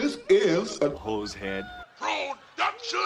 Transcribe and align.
This 0.00 0.16
is 0.30 0.80
a 0.80 0.88
hose 0.88 1.34
head. 1.34 1.62
production. 1.98 2.98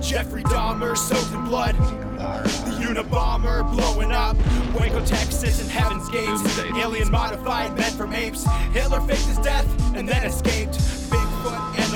Jeffrey 0.00 0.42
Dahmer 0.44 0.96
soaked 0.96 1.30
in 1.34 1.44
blood. 1.44 1.74
The 1.76 2.80
Unabomber 2.80 3.70
blowing 3.76 4.12
up. 4.12 4.38
Waco, 4.80 5.04
Texas, 5.04 5.60
and 5.60 5.70
Heaven's 5.70 6.08
Gates. 6.08 6.60
Alien 6.78 7.10
modified 7.10 7.76
men 7.76 7.92
from 7.92 8.14
apes. 8.14 8.46
Hitler 8.72 9.02
faked 9.02 9.26
his 9.26 9.36
death 9.40 9.66
and 9.94 10.08
then 10.08 10.24
escaped. 10.24 11.03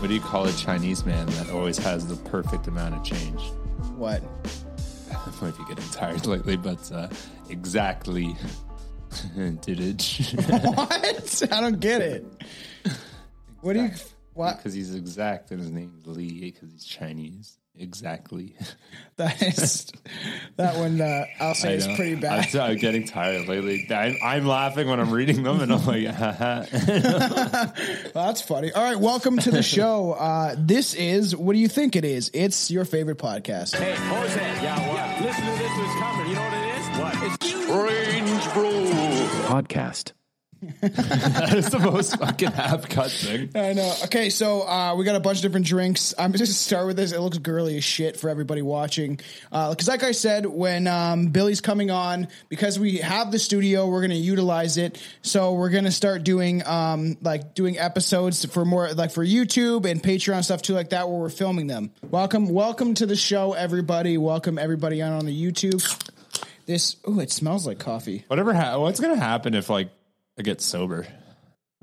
What 0.00 0.08
do 0.08 0.14
you 0.14 0.20
call 0.22 0.46
a 0.46 0.52
Chinese 0.54 1.04
man 1.04 1.26
that 1.26 1.50
always 1.50 1.76
has 1.76 2.06
the 2.06 2.16
perfect 2.30 2.66
amount 2.66 2.94
of 2.94 3.04
change? 3.04 3.42
What? 3.96 4.22
I 5.12 5.44
might 5.44 5.54
be 5.58 5.64
getting 5.68 5.90
tired 5.90 6.24
lately, 6.24 6.56
but 6.56 6.90
uh, 6.90 7.08
exactly. 7.50 8.34
Did 9.36 9.78
it? 9.78 10.02
What? 10.48 11.42
I 11.52 11.60
don't 11.60 11.80
get 11.80 12.00
it. 12.00 12.24
What 13.60 13.74
do 13.74 13.82
you? 13.82 13.90
What? 14.32 14.56
Because 14.56 14.72
he's 14.72 14.94
exact 14.94 15.50
and 15.50 15.60
his 15.60 15.70
name's 15.70 16.06
Lee 16.06 16.50
because 16.50 16.72
he's 16.72 16.84
Chinese. 16.84 17.58
Exactly. 17.80 18.54
That 19.16 19.42
is 19.42 19.90
that 20.56 20.76
one. 20.76 20.98
Uh, 20.98 21.26
I'll 21.40 21.54
say 21.54 21.74
is 21.74 21.86
know. 21.86 21.94
pretty 21.94 22.14
I'm, 22.14 22.20
bad. 22.20 22.48
t- 22.48 22.58
I'm 22.58 22.78
getting 22.78 23.04
tired 23.06 23.48
lately. 23.48 23.86
I'm, 23.90 24.16
I'm 24.24 24.46
laughing 24.46 24.88
when 24.88 24.98
I'm 24.98 25.10
reading 25.10 25.42
them, 25.42 25.60
and 25.60 25.70
I'm 25.70 25.84
like. 25.84 26.06
Well, 28.14 28.26
that's 28.26 28.40
funny. 28.40 28.72
All 28.72 28.82
right, 28.82 28.98
welcome 28.98 29.36
to 29.36 29.50
the 29.50 29.62
show. 29.62 30.12
Uh, 30.12 30.54
this 30.56 30.94
is 30.94 31.36
what 31.36 31.52
do 31.52 31.58
you 31.58 31.68
think 31.68 31.96
it 31.96 32.04
is? 32.06 32.30
It's 32.32 32.70
your 32.70 32.86
favorite 32.86 33.18
podcast. 33.18 33.76
Hey, 33.76 33.94
hose 33.94 34.34
head. 34.34 34.62
Yeah, 34.62 34.88
what? 34.88 35.20
Listen 35.26 35.44
to 35.44 35.50
this 35.58 35.76
was 35.76 35.94
coming. 36.00 36.26
You 36.28 36.34
know 36.36 36.42
what 36.42 36.54
it 36.54 36.78
is? 36.78 36.88
What? 36.98 37.14
It's 37.22 37.36
Strange 37.66 38.44
Brew. 38.54 38.90
podcast. 39.48 40.12
That 40.62 41.54
is 41.54 41.70
the 41.70 41.78
most 41.78 42.18
fucking 42.18 42.50
half 42.50 42.86
cut 42.88 43.10
thing. 43.10 43.50
I 43.54 43.72
know. 43.72 43.94
Okay, 44.04 44.28
so 44.28 44.68
uh, 44.68 44.94
we 44.94 45.06
got 45.06 45.16
a 45.16 45.20
bunch 45.20 45.38
of 45.38 45.42
different 45.42 45.64
drinks. 45.64 46.12
I'm 46.18 46.32
just 46.32 46.44
gonna 46.44 46.52
start 46.52 46.86
with 46.86 46.96
this. 46.96 47.12
It 47.12 47.20
looks 47.20 47.38
girly 47.38 47.78
as 47.78 47.84
shit 47.84 48.18
for 48.18 48.28
everybody 48.28 48.60
watching. 48.60 49.20
Because, 49.50 49.88
like 49.88 50.02
I 50.02 50.12
said, 50.12 50.44
when 50.44 50.86
um, 50.86 51.28
Billy's 51.28 51.62
coming 51.62 51.90
on, 51.90 52.28
because 52.50 52.78
we 52.78 52.98
have 52.98 53.32
the 53.32 53.38
studio, 53.38 53.86
we're 53.86 54.02
gonna 54.02 54.14
utilize 54.14 54.76
it. 54.76 55.02
So 55.22 55.54
we're 55.54 55.70
gonna 55.70 55.92
start 55.92 56.24
doing 56.24 56.66
um, 56.66 57.16
like 57.22 57.54
doing 57.54 57.78
episodes 57.78 58.44
for 58.44 58.66
more 58.66 58.92
like 58.92 59.12
for 59.12 59.24
YouTube 59.24 59.90
and 59.90 60.02
Patreon 60.02 60.44
stuff 60.44 60.60
too, 60.60 60.74
like 60.74 60.90
that, 60.90 61.08
where 61.08 61.18
we're 61.18 61.30
filming 61.30 61.68
them. 61.68 61.90
Welcome, 62.10 62.50
welcome 62.50 62.92
to 62.94 63.06
the 63.06 63.16
show, 63.16 63.54
everybody. 63.54 64.18
Welcome 64.18 64.58
everybody 64.58 65.00
on 65.00 65.12
on 65.12 65.24
the 65.24 65.34
YouTube. 65.34 65.82
This 66.66 66.96
oh, 67.06 67.18
it 67.18 67.32
smells 67.32 67.66
like 67.66 67.78
coffee. 67.78 68.24
Whatever. 68.28 68.52
Ha- 68.52 68.78
what's 68.78 69.00
gonna 69.00 69.16
happen 69.16 69.54
if 69.54 69.70
like 69.70 69.88
I 70.40 70.42
get 70.42 70.62
sober? 70.62 71.06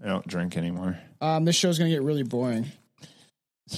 I 0.03 0.07
don't 0.07 0.25
drink 0.25 0.57
anymore. 0.57 0.97
Um, 1.21 1.45
this 1.45 1.55
show's 1.55 1.77
gonna 1.77 1.91
get 1.91 2.01
really 2.01 2.23
boring. 2.23 2.65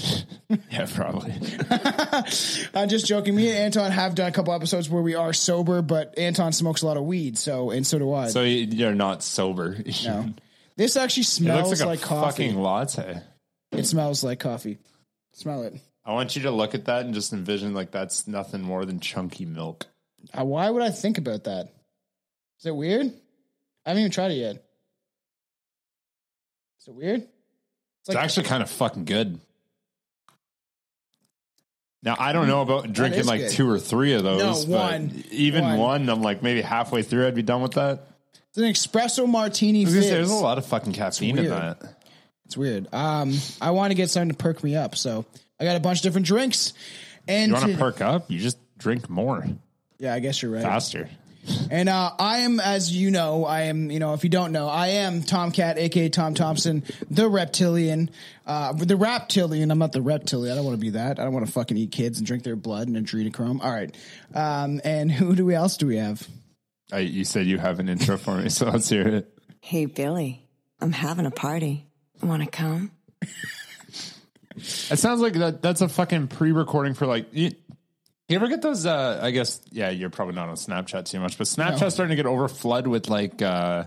Yeah, 0.71 0.87
probably. 0.91 1.31
I'm 2.73 2.89
just 2.89 3.05
joking. 3.05 3.35
Me 3.35 3.49
and 3.49 3.57
Anton 3.57 3.91
have 3.91 4.15
done 4.15 4.27
a 4.29 4.31
couple 4.31 4.51
episodes 4.51 4.89
where 4.89 5.03
we 5.03 5.13
are 5.13 5.31
sober, 5.31 5.83
but 5.83 6.17
Anton 6.17 6.53
smokes 6.53 6.81
a 6.81 6.87
lot 6.87 6.97
of 6.97 7.03
weed, 7.03 7.37
so 7.37 7.69
and 7.69 7.85
so 7.85 7.99
do 7.99 8.11
I. 8.11 8.29
So 8.29 8.41
you- 8.41 8.65
you're 8.65 8.95
not 8.95 9.21
sober. 9.21 9.77
no. 10.05 10.33
This 10.75 10.97
actually 10.97 11.23
smells 11.23 11.81
like, 11.81 11.87
like, 11.87 12.01
coffee. 12.01 12.47
fucking 12.47 12.59
latte. 12.59 13.21
It 13.71 13.85
smells 13.85 14.23
like 14.23 14.39
coffee. 14.39 14.79
Smell 15.33 15.61
it. 15.63 15.75
I 16.03 16.13
want 16.13 16.35
you 16.35 16.41
to 16.43 16.51
look 16.51 16.73
at 16.73 16.85
that 16.85 17.05
and 17.05 17.13
just 17.13 17.31
envision 17.33 17.75
like 17.75 17.91
that's 17.91 18.27
nothing 18.27 18.63
more 18.63 18.85
than 18.85 18.99
chunky 18.99 19.45
milk. 19.45 19.85
Uh, 20.35 20.45
why 20.45 20.67
would 20.69 20.81
I 20.81 20.89
think 20.89 21.19
about 21.19 21.43
that? 21.43 21.67
Is 22.59 22.65
it 22.65 22.75
weird? 22.75 23.05
I 23.85 23.89
haven't 23.89 24.01
even 24.01 24.11
tried 24.11 24.31
it 24.31 24.35
yet. 24.35 24.63
Is 26.81 26.87
it 26.87 26.93
weird? 26.93 27.27
It's 28.07 28.15
actually 28.15 28.45
kind 28.47 28.63
of 28.63 28.69
fucking 28.69 29.05
good. 29.05 29.39
Now 32.01 32.15
I 32.17 32.31
don't 32.31 32.47
know 32.47 32.61
about 32.61 32.91
drinking 32.93 33.25
like 33.25 33.41
good. 33.41 33.51
two 33.51 33.69
or 33.69 33.77
three 33.79 34.13
of 34.13 34.23
those. 34.23 34.65
No, 34.65 34.71
but 34.77 34.91
one. 34.91 35.23
Even 35.31 35.63
One. 35.63 35.77
one. 35.77 36.09
I'm 36.09 36.21
like 36.21 36.41
maybe 36.41 36.61
halfway 36.61 37.03
through. 37.03 37.27
I'd 37.27 37.35
be 37.35 37.41
done 37.43 37.61
with 37.61 37.73
that. 37.73 38.07
It's 38.49 38.57
an 38.57 38.63
espresso 38.63 39.27
martini. 39.27 39.83
There's 39.85 40.31
a 40.31 40.33
lot 40.35 40.57
of 40.57 40.65
fucking 40.65 40.93
caffeine 40.93 41.37
in 41.37 41.49
that. 41.49 41.81
It's 42.45 42.57
weird. 42.57 42.87
Um, 42.93 43.33
I 43.61 43.71
want 43.71 43.91
to 43.91 43.95
get 43.95 44.09
something 44.09 44.29
to 44.29 44.35
perk 44.35 44.63
me 44.63 44.75
up, 44.75 44.95
so 44.95 45.23
I 45.59 45.65
got 45.65 45.75
a 45.75 45.79
bunch 45.79 45.99
of 45.99 46.03
different 46.03 46.25
drinks. 46.25 46.73
And 47.27 47.49
You 47.49 47.53
want 47.53 47.71
to- 47.71 47.77
perk 47.77 48.01
up? 48.01 48.31
You 48.31 48.39
just 48.39 48.57
drink 48.79 49.07
more 49.07 49.45
Yeah, 49.99 50.15
I 50.15 50.19
guess 50.19 50.41
you're 50.41 50.51
right. 50.51 50.63
faster. 50.63 51.09
And 51.71 51.89
uh, 51.89 52.11
I 52.19 52.39
am, 52.39 52.59
as 52.59 52.95
you 52.95 53.11
know, 53.11 53.45
I 53.45 53.63
am, 53.63 53.89
you 53.89 53.99
know, 53.99 54.13
if 54.13 54.23
you 54.23 54.29
don't 54.29 54.51
know, 54.51 54.67
I 54.67 54.87
am 54.87 55.23
Tomcat, 55.23 55.77
aka 55.77 56.09
Tom 56.09 56.33
Thompson, 56.33 56.83
the 57.09 57.29
reptilian, 57.29 58.09
uh, 58.45 58.73
the 58.73 58.97
reptilian. 58.97 59.71
I'm 59.71 59.79
not 59.79 59.91
the 59.91 60.01
reptilian. 60.01 60.51
I 60.51 60.55
don't 60.55 60.65
want 60.65 60.77
to 60.77 60.81
be 60.81 60.91
that. 60.91 61.19
I 61.19 61.23
don't 61.23 61.33
want 61.33 61.45
to 61.45 61.51
fucking 61.51 61.77
eat 61.77 61.91
kids 61.91 62.17
and 62.17 62.27
drink 62.27 62.43
their 62.43 62.55
blood 62.55 62.87
and 62.87 62.97
adrenochrome. 62.97 63.63
All 63.63 63.71
right. 63.71 63.95
Um, 64.33 64.81
and 64.83 65.11
who 65.11 65.35
do 65.35 65.45
we 65.45 65.55
else 65.55 65.77
do 65.77 65.87
we 65.87 65.97
have? 65.97 66.27
I, 66.91 66.99
you 66.99 67.23
said 67.23 67.45
you 67.45 67.57
have 67.57 67.79
an 67.79 67.87
intro 67.87 68.17
for 68.17 68.35
me, 68.35 68.49
so 68.49 68.69
let's 68.69 68.89
hear 68.89 69.07
it. 69.07 69.37
Hey, 69.61 69.85
Billy, 69.85 70.47
I'm 70.81 70.91
having 70.91 71.25
a 71.25 71.31
party. 71.31 71.85
Want 72.21 72.43
to 72.43 72.49
come? 72.49 72.91
It 74.55 74.99
sounds 74.99 75.21
like 75.21 75.33
that. 75.33 75.61
That's 75.61 75.81
a 75.81 75.87
fucking 75.87 76.27
pre-recording 76.27 76.93
for 76.93 77.07
like. 77.07 77.27
You, 77.31 77.51
you 78.33 78.35
ever 78.37 78.47
get 78.47 78.61
those? 78.61 78.85
Uh, 78.85 79.19
I 79.21 79.31
guess 79.31 79.61
yeah. 79.71 79.89
You're 79.89 80.09
probably 80.09 80.35
not 80.35 80.49
on 80.49 80.55
Snapchat 80.55 81.05
too 81.05 81.19
much, 81.19 81.37
but 81.37 81.47
Snapchat's 81.47 81.93
starting 81.93 82.09
to 82.11 82.15
get 82.15 82.25
over 82.25 82.47
flood 82.47 82.87
with 82.87 83.09
like 83.09 83.41
uh, 83.41 83.85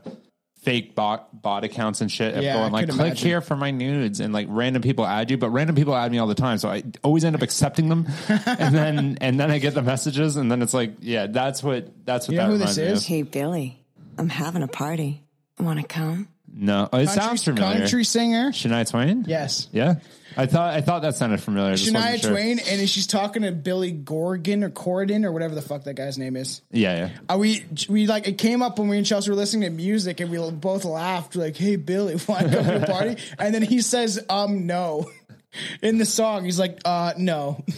fake 0.62 0.94
bot 0.94 1.42
bot 1.42 1.64
accounts 1.64 2.00
and 2.00 2.10
shit. 2.10 2.34
of 2.34 2.42
Yeah, 2.42 2.56
I 2.56 2.58
going 2.60 2.72
like 2.72 2.86
could 2.86 2.94
click 2.94 3.06
imagine. 3.08 3.28
here 3.28 3.40
for 3.40 3.56
my 3.56 3.70
nudes, 3.70 4.20
and 4.20 4.32
like 4.32 4.46
random 4.50 4.82
people 4.82 5.04
add 5.06 5.30
you, 5.30 5.38
but 5.38 5.50
random 5.50 5.76
people 5.76 5.94
add 5.94 6.10
me 6.12 6.18
all 6.18 6.26
the 6.26 6.34
time, 6.34 6.58
so 6.58 6.68
I 6.68 6.82
always 7.02 7.24
end 7.24 7.36
up 7.36 7.42
accepting 7.42 7.88
them, 7.88 8.06
and 8.28 8.74
then 8.74 9.18
and 9.20 9.38
then 9.40 9.50
I 9.50 9.58
get 9.58 9.74
the 9.74 9.82
messages, 9.82 10.36
and 10.36 10.50
then 10.50 10.62
it's 10.62 10.74
like 10.74 10.94
yeah, 11.00 11.26
that's 11.28 11.62
what 11.62 12.04
that's 12.04 12.28
what 12.28 12.32
You 12.32 12.38
know 12.40 12.46
who 12.46 12.58
this 12.58 12.76
reminds 12.76 12.78
me 12.78 12.84
is? 12.84 13.02
of. 13.02 13.06
Hey, 13.08 13.22
Billy, 13.22 13.84
I'm 14.18 14.28
having 14.28 14.62
a 14.62 14.68
party. 14.68 15.22
Want 15.60 15.80
to 15.80 15.86
come? 15.86 16.28
No, 16.54 16.88
oh, 16.92 16.98
it 16.98 17.08
sounds 17.08 17.44
Country, 17.44 17.62
familiar. 17.62 17.78
country 17.80 18.04
singer. 18.04 18.50
Shania 18.52 18.88
Twain. 18.88 19.24
Yes. 19.26 19.68
Yeah, 19.72 19.96
I 20.36 20.46
thought 20.46 20.74
I 20.74 20.80
thought 20.82 21.02
that 21.02 21.14
sounded 21.14 21.40
familiar. 21.40 21.76
Just 21.76 21.92
Shania 21.92 22.20
sure. 22.20 22.30
Twain, 22.30 22.58
and 22.58 22.88
she's 22.88 23.06
talking 23.06 23.42
to 23.42 23.52
Billy 23.52 23.90
Gorgon 23.90 24.62
or 24.62 24.70
Corridon 24.70 25.24
or 25.24 25.32
whatever 25.32 25.54
the 25.54 25.62
fuck 25.62 25.84
that 25.84 25.94
guy's 25.94 26.18
name 26.18 26.36
is. 26.36 26.60
Yeah, 26.70 27.06
yeah. 27.06 27.34
Uh, 27.34 27.38
we 27.38 27.64
we 27.88 28.06
like 28.06 28.28
it 28.28 28.38
came 28.38 28.62
up 28.62 28.78
when 28.78 28.88
we 28.88 28.98
and 28.98 29.06
Chelsea 29.06 29.30
were 29.30 29.36
listening 29.36 29.62
to 29.62 29.70
music 29.70 30.20
and 30.20 30.30
we 30.30 30.38
both 30.50 30.84
laughed 30.84 31.36
like, 31.36 31.56
"Hey 31.56 31.76
Billy, 31.76 32.14
want 32.28 32.50
to 32.50 32.56
come 32.56 32.64
to 32.66 32.82
a 32.82 32.86
party?" 32.86 33.16
and 33.38 33.54
then 33.54 33.62
he 33.62 33.80
says, 33.80 34.24
"Um, 34.28 34.66
no." 34.66 35.10
In 35.82 35.98
the 35.98 36.06
song, 36.06 36.44
he's 36.44 36.58
like, 36.58 36.80
"Uh, 36.84 37.12
no." 37.16 37.64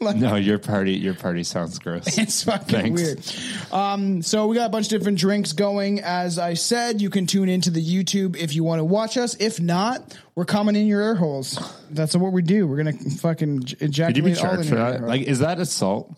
No, 0.14 0.36
your 0.36 0.58
party, 0.58 0.92
your 0.92 1.14
party 1.14 1.42
sounds 1.42 1.78
gross. 1.78 2.16
It's 2.18 2.44
fucking 2.44 2.94
Thanks. 2.96 3.02
weird. 3.02 3.72
Um, 3.72 4.22
so 4.22 4.46
we 4.46 4.54
got 4.54 4.66
a 4.66 4.68
bunch 4.70 4.86
of 4.86 4.90
different 4.90 5.18
drinks 5.18 5.52
going. 5.52 6.00
As 6.00 6.38
I 6.38 6.54
said, 6.54 7.00
you 7.02 7.10
can 7.10 7.26
tune 7.26 7.48
into 7.48 7.70
the 7.70 7.84
YouTube 7.84 8.36
if 8.36 8.54
you 8.54 8.62
want 8.64 8.78
to 8.80 8.84
watch 8.84 9.16
us. 9.16 9.34
If 9.40 9.60
not, 9.60 10.16
we're 10.34 10.44
coming 10.44 10.76
in 10.76 10.86
your 10.86 11.00
ear 11.02 11.14
holes. 11.16 11.58
That's 11.90 12.14
what 12.16 12.32
we 12.32 12.42
do. 12.42 12.66
We're 12.68 12.76
gonna 12.76 12.92
fucking 12.92 13.64
j- 13.64 13.76
ejaculate 13.80 14.14
Did 14.14 14.24
you 14.24 14.30
be 14.34 14.40
charged 14.40 14.68
for 14.68 14.76
that? 14.76 15.02
Like, 15.02 15.22
is 15.22 15.40
that 15.40 15.58
assault? 15.58 16.14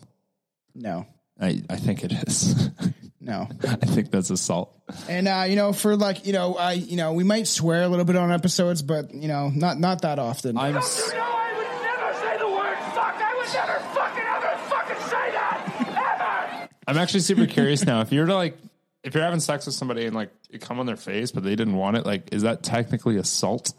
no, 0.75 1.05
I, 1.39 1.61
I 1.69 1.75
think 1.77 2.03
it 2.03 2.11
is. 2.13 2.69
no. 3.19 3.47
I 3.63 3.75
think 3.87 4.11
that's 4.11 4.29
assault. 4.29 4.73
And 5.09 5.27
uh, 5.27 5.45
you 5.47 5.55
know, 5.55 5.73
for 5.73 5.95
like, 5.95 6.25
you 6.27 6.33
know, 6.33 6.55
I, 6.55 6.73
you 6.73 6.97
know, 6.97 7.13
we 7.13 7.23
might 7.23 7.47
swear 7.47 7.81
a 7.83 7.87
little 7.87 8.05
bit 8.05 8.15
on 8.15 8.31
episodes, 8.31 8.81
but 8.83 9.13
you 9.13 9.27
know, 9.27 9.49
not 9.49 9.79
not 9.79 10.03
that 10.03 10.19
often. 10.19 10.55
I'm. 10.57 10.73
No, 10.75 10.79
I 10.79 11.53
would 11.57 11.83
never 11.83 12.13
say 12.19 12.37
the 12.37 12.47
word 12.49 12.77
fuck. 12.93 13.15
I 13.17 13.35
would 13.37 13.53
never 13.53 13.79
fucking 13.93 14.23
ever 14.23 14.57
fucking 14.69 15.09
say 15.09 15.31
that. 15.31 16.57
Ever. 16.59 16.67
I'm 16.87 16.97
actually 16.97 17.19
super 17.21 17.45
curious 17.45 17.85
now. 17.85 18.01
If 18.01 18.11
you're 18.11 18.25
to 18.25 18.35
like, 18.35 18.57
if 19.03 19.13
you're 19.13 19.23
having 19.23 19.39
sex 19.39 19.65
with 19.65 19.75
somebody 19.75 20.05
and 20.05 20.15
like 20.15 20.31
it 20.49 20.61
come 20.61 20.79
on 20.79 20.85
their 20.85 20.95
face, 20.95 21.31
but 21.31 21.43
they 21.43 21.55
didn't 21.55 21.75
want 21.75 21.97
it, 21.97 22.05
like, 22.05 22.33
is 22.33 22.41
that 22.43 22.63
technically 22.63 23.17
assault? 23.17 23.73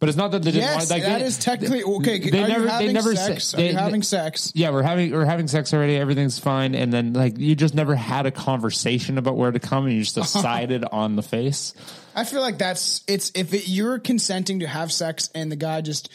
But 0.00 0.08
it's 0.08 0.18
not 0.18 0.32
that 0.32 0.42
they 0.42 0.50
didn't 0.50 0.64
Yes, 0.64 0.76
want 0.76 0.90
like 0.90 1.02
that 1.02 1.18
they, 1.20 1.24
is 1.24 1.38
technically 1.38 1.82
okay. 1.82 2.18
they 2.18 2.42
are 2.42 2.48
never- 2.48 2.64
you 2.64 2.86
they 2.88 2.92
never 2.92 3.14
sex? 3.16 3.44
said- 3.46 3.60
are 3.60 3.62
you 3.64 3.74
having 3.74 4.02
sex? 4.02 4.52
Yeah, 4.54 4.70
we're 4.70 4.82
having 4.82 5.12
we're 5.12 5.24
having 5.24 5.48
sex 5.48 5.72
already. 5.72 5.96
Everything's 5.96 6.38
fine, 6.38 6.74
and 6.74 6.92
then 6.92 7.12
like 7.14 7.38
you 7.38 7.54
just 7.54 7.74
never 7.74 7.94
had 7.94 8.26
a 8.26 8.30
conversation 8.30 9.16
about 9.18 9.36
where 9.36 9.50
to 9.52 9.60
come, 9.60 9.86
and 9.86 9.94
you 9.94 10.00
just 10.02 10.14
decided 10.16 10.84
on 10.84 11.16
the 11.16 11.22
face. 11.22 11.72
I 12.14 12.24
feel 12.24 12.40
like 12.42 12.58
that's 12.58 13.02
it's 13.06 13.32
if 13.34 13.54
it, 13.54 13.68
you're 13.68 13.98
consenting 13.98 14.60
to 14.60 14.66
have 14.66 14.92
sex 14.92 15.30
and 15.34 15.50
the 15.50 15.56
guy 15.56 15.80
just 15.80 16.10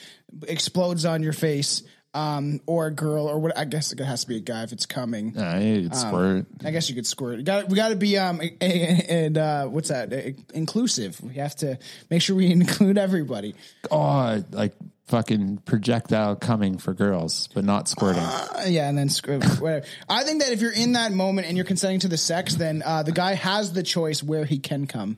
explodes 0.48 1.04
on 1.06 1.24
your 1.24 1.33
face, 1.33 1.81
um, 2.14 2.60
or 2.66 2.88
a 2.88 2.92
girl, 2.92 3.28
or 3.28 3.40
what? 3.40 3.58
I 3.58 3.66
guess 3.66 3.92
it 3.92 4.00
has 4.00 4.22
to 4.22 4.28
be 4.28 4.38
a 4.38 4.42
guy 4.42 4.64
if 4.64 4.72
it's 4.72 4.86
coming. 4.86 5.28
You 5.28 5.90
could 5.90 5.96
squirt. 5.96 6.46
I 6.64 6.72
guess 6.72 6.90
you 6.90 6.96
could 6.96 7.08
squirt. 7.08 7.44
Got 7.44 7.70
we 7.70 7.76
got 7.76 7.90
to 7.90 7.96
be 7.96 8.18
um 8.18 8.42
and 8.62 9.38
uh, 9.38 9.66
what's 9.68 9.90
that? 9.90 10.12
Inclusive. 10.54 11.22
We 11.22 11.36
have 11.36 11.56
to 11.58 11.78
make 12.10 12.22
sure 12.22 12.36
we 12.36 12.52
include 12.52 12.98
everybody. 12.98 13.56
Oh, 13.92 14.44
like 14.52 14.74
fucking 15.10 15.58
projectile 15.66 16.36
coming 16.36 16.78
for 16.78 16.94
girls, 16.94 17.50
but 17.54 17.64
not 17.64 17.88
squirting. 17.88 18.24
Uh, 18.24 18.66
yeah, 18.68 18.88
and 18.88 18.98
then 18.98 19.10
squirt. 19.10 19.44
Whatever. 19.60 19.86
I 20.08 20.24
think 20.24 20.42
that 20.42 20.52
if 20.52 20.62
you're 20.62 20.72
in 20.72 20.94
that 20.94 21.12
moment 21.12 21.48
and 21.48 21.58
you're 21.58 21.66
consenting 21.66 22.00
to 22.02 22.08
the 22.08 22.18
sex, 22.18 22.56
then 22.56 22.84
uh, 22.86 23.04
the 23.04 23.12
guy 23.12 23.34
has 23.34 23.74
the 23.74 23.84
choice 23.84 24.24
where 24.24 24.46
he 24.46 24.60
can 24.60 24.88
come. 24.88 25.18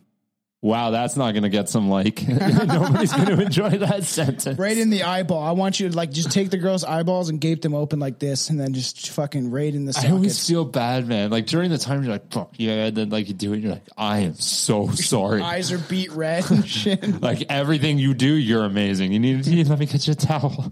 Wow, 0.62 0.92
that's 0.92 1.16
not 1.16 1.32
going 1.32 1.44
to 1.44 1.50
get 1.50 1.70
some 1.70 1.90
like. 1.90 2.28
Nobody's 2.28 3.12
going 3.14 3.26
to 3.38 3.42
enjoy 3.42 3.70
that 3.80 4.04
sentence. 4.04 4.60
Right 4.60 4.78
in 4.78 4.90
the 4.90 5.04
eyeball. 5.04 5.42
I 5.44 5.52
want 5.52 5.80
you 5.80 5.90
to 5.90 5.96
like 5.96 6.12
just 6.12 6.32
take 6.32 6.50
the 6.52 6.58
girl's 6.58 6.84
eyeballs 6.84 7.30
and 7.30 7.42
gape 7.42 7.62
them 7.62 7.74
open 7.74 8.00
like 8.00 8.20
this, 8.20 8.50
and 8.50 8.60
then 8.60 8.74
just 8.74 9.10
fucking 9.10 9.52
right 9.52 9.74
in 9.74 9.86
the 9.86 9.94
I 10.02 10.10
always 10.12 10.34
sockets. 10.34 10.48
feel 10.50 10.66
bad, 10.66 11.08
man. 11.08 11.30
Like 11.32 11.48
during 11.48 11.70
the 11.72 11.78
time, 11.78 12.04
you're 12.04 12.12
like, 12.12 12.32
"Fuck 12.32 12.54
yeah," 12.58 12.86
and 12.86 12.96
then 12.98 13.10
like 13.10 13.28
you 13.28 13.34
do 13.34 13.54
it, 13.54 13.60
you're 13.60 13.72
like, 13.72 13.88
"I 13.98 14.20
am 14.20 14.36
so 14.36 14.90
sorry." 14.92 15.42
Eyes 15.42 15.72
are 15.72 15.78
beat 15.78 16.12
red 16.12 16.50
and 16.52 16.68
shit. 16.68 17.22
like 17.22 17.44
everything 17.50 17.98
you 17.98 18.14
do, 18.14 18.34
you're 18.34 18.66
amazing. 18.66 19.12
You 19.12 19.20
need 19.20 19.44
to 19.44 19.70
let 19.70 19.80
me 19.80 19.86
get 19.88 20.08
you 20.08 20.14
a 20.14 20.16
towel. 20.16 20.72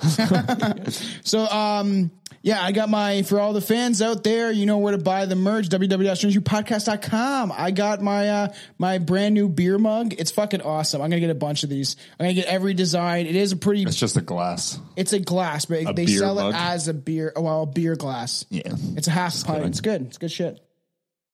So, 1.24 1.46
um, 1.48 2.12
yeah, 2.42 2.62
I 2.64 2.72
got 2.72 2.90
my, 2.90 3.24
for 3.24 3.40
all 3.40 3.54
the 3.54 3.62
fans 3.62 4.02
out 4.02 4.24
there, 4.24 4.52
you 4.52 4.66
know 4.66 4.78
where 4.78 4.92
to 4.92 4.98
buy 4.98 5.26
the 5.26 5.36
merch, 5.36 5.70
www.strangepodcast.com. 5.70 7.52
I 7.56 7.72
got 7.72 8.02
my, 8.02 8.30
uh, 8.30 8.54
my 8.78 8.98
brand 8.98 9.36
new 9.36 9.50
beer 9.50 9.78
mug. 9.78 10.14
It's 10.18 10.32
fucking 10.32 10.62
awesome. 10.62 11.02
I'm 11.02 11.10
going 11.10 11.22
to 11.22 11.28
get 11.28 11.32
a 11.32 11.40
bunch 11.40 11.64
of 11.64 11.70
these. 11.70 11.96
I'm 12.20 12.26
going 12.26 12.36
to 12.36 12.42
get 12.42 12.50
every 12.50 12.74
design. 12.74 13.26
It 13.26 13.36
is 13.36 13.52
a 13.52 13.58
pretty, 13.58 13.84
it's 13.84 13.96
just 13.96 14.18
a 14.18 14.22
glass. 14.22 14.80
it's 14.96 15.14
a 15.14 15.20
glass, 15.20 15.66
but 15.66 15.96
they 15.96 16.06
beer 16.06 16.20
sell 16.20 16.36
mug? 16.36 16.54
it 16.54 16.58
as 16.58 16.88
a 16.88 16.94
beer, 16.94 17.34
well, 17.36 17.64
a 17.64 17.66
beer 17.66 17.96
glass. 17.96 18.46
Yeah, 18.50 18.74
It's 18.96 19.08
a 19.08 19.12
half 19.12 19.44
pint. 19.46 19.66
It's 19.66 19.82
good. 19.82 20.02
It's 20.04 20.18
good 20.18 20.32
shit. 20.32 20.60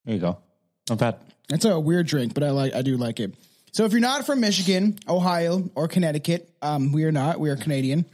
there 0.05 0.15
you 0.15 0.21
go. 0.21 0.37
Not 0.89 0.99
bad. 0.99 1.15
It's 1.49 1.65
a 1.65 1.79
weird 1.79 2.07
drink, 2.07 2.33
but 2.33 2.43
I 2.43 2.49
like 2.49 2.73
I 2.73 2.81
do 2.81 2.97
like 2.97 3.19
it. 3.19 3.35
So 3.71 3.85
if 3.85 3.91
you're 3.91 4.01
not 4.01 4.25
from 4.25 4.39
Michigan, 4.39 4.97
Ohio, 5.07 5.69
or 5.75 5.87
Connecticut, 5.87 6.49
um, 6.61 6.91
we 6.91 7.03
are 7.03 7.11
not. 7.11 7.39
We 7.39 7.49
are 7.49 7.55
Canadian. 7.55 8.05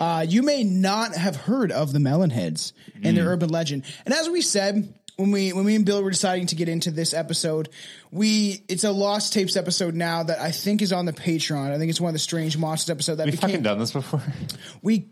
Uh, 0.00 0.24
you 0.28 0.42
may 0.42 0.64
not 0.64 1.14
have 1.14 1.36
heard 1.36 1.72
of 1.72 1.92
the 1.92 1.98
Melonheads 1.98 2.72
and 3.02 3.16
their 3.16 3.28
urban 3.28 3.50
legend. 3.50 3.84
And 4.04 4.14
as 4.14 4.28
we 4.28 4.40
said 4.40 4.92
when 5.16 5.30
we 5.30 5.52
when 5.52 5.64
we 5.64 5.76
and 5.76 5.84
Bill 5.84 6.02
were 6.02 6.10
deciding 6.10 6.46
to 6.48 6.56
get 6.56 6.68
into 6.68 6.90
this 6.90 7.14
episode, 7.14 7.68
we 8.10 8.64
it's 8.68 8.84
a 8.84 8.90
lost 8.90 9.32
tapes 9.32 9.56
episode 9.56 9.94
now 9.94 10.24
that 10.24 10.40
I 10.40 10.50
think 10.50 10.82
is 10.82 10.92
on 10.92 11.06
the 11.06 11.12
Patreon. 11.12 11.72
I 11.72 11.78
think 11.78 11.90
it's 11.90 12.00
one 12.00 12.08
of 12.08 12.14
the 12.14 12.18
strange 12.18 12.56
monsters 12.56 12.90
episode 12.90 13.16
that 13.16 13.26
We 13.26 13.32
became 13.32 13.50
fucking 13.50 13.62
done 13.62 13.78
this 13.78 13.92
before. 13.92 14.22
we 14.82 15.10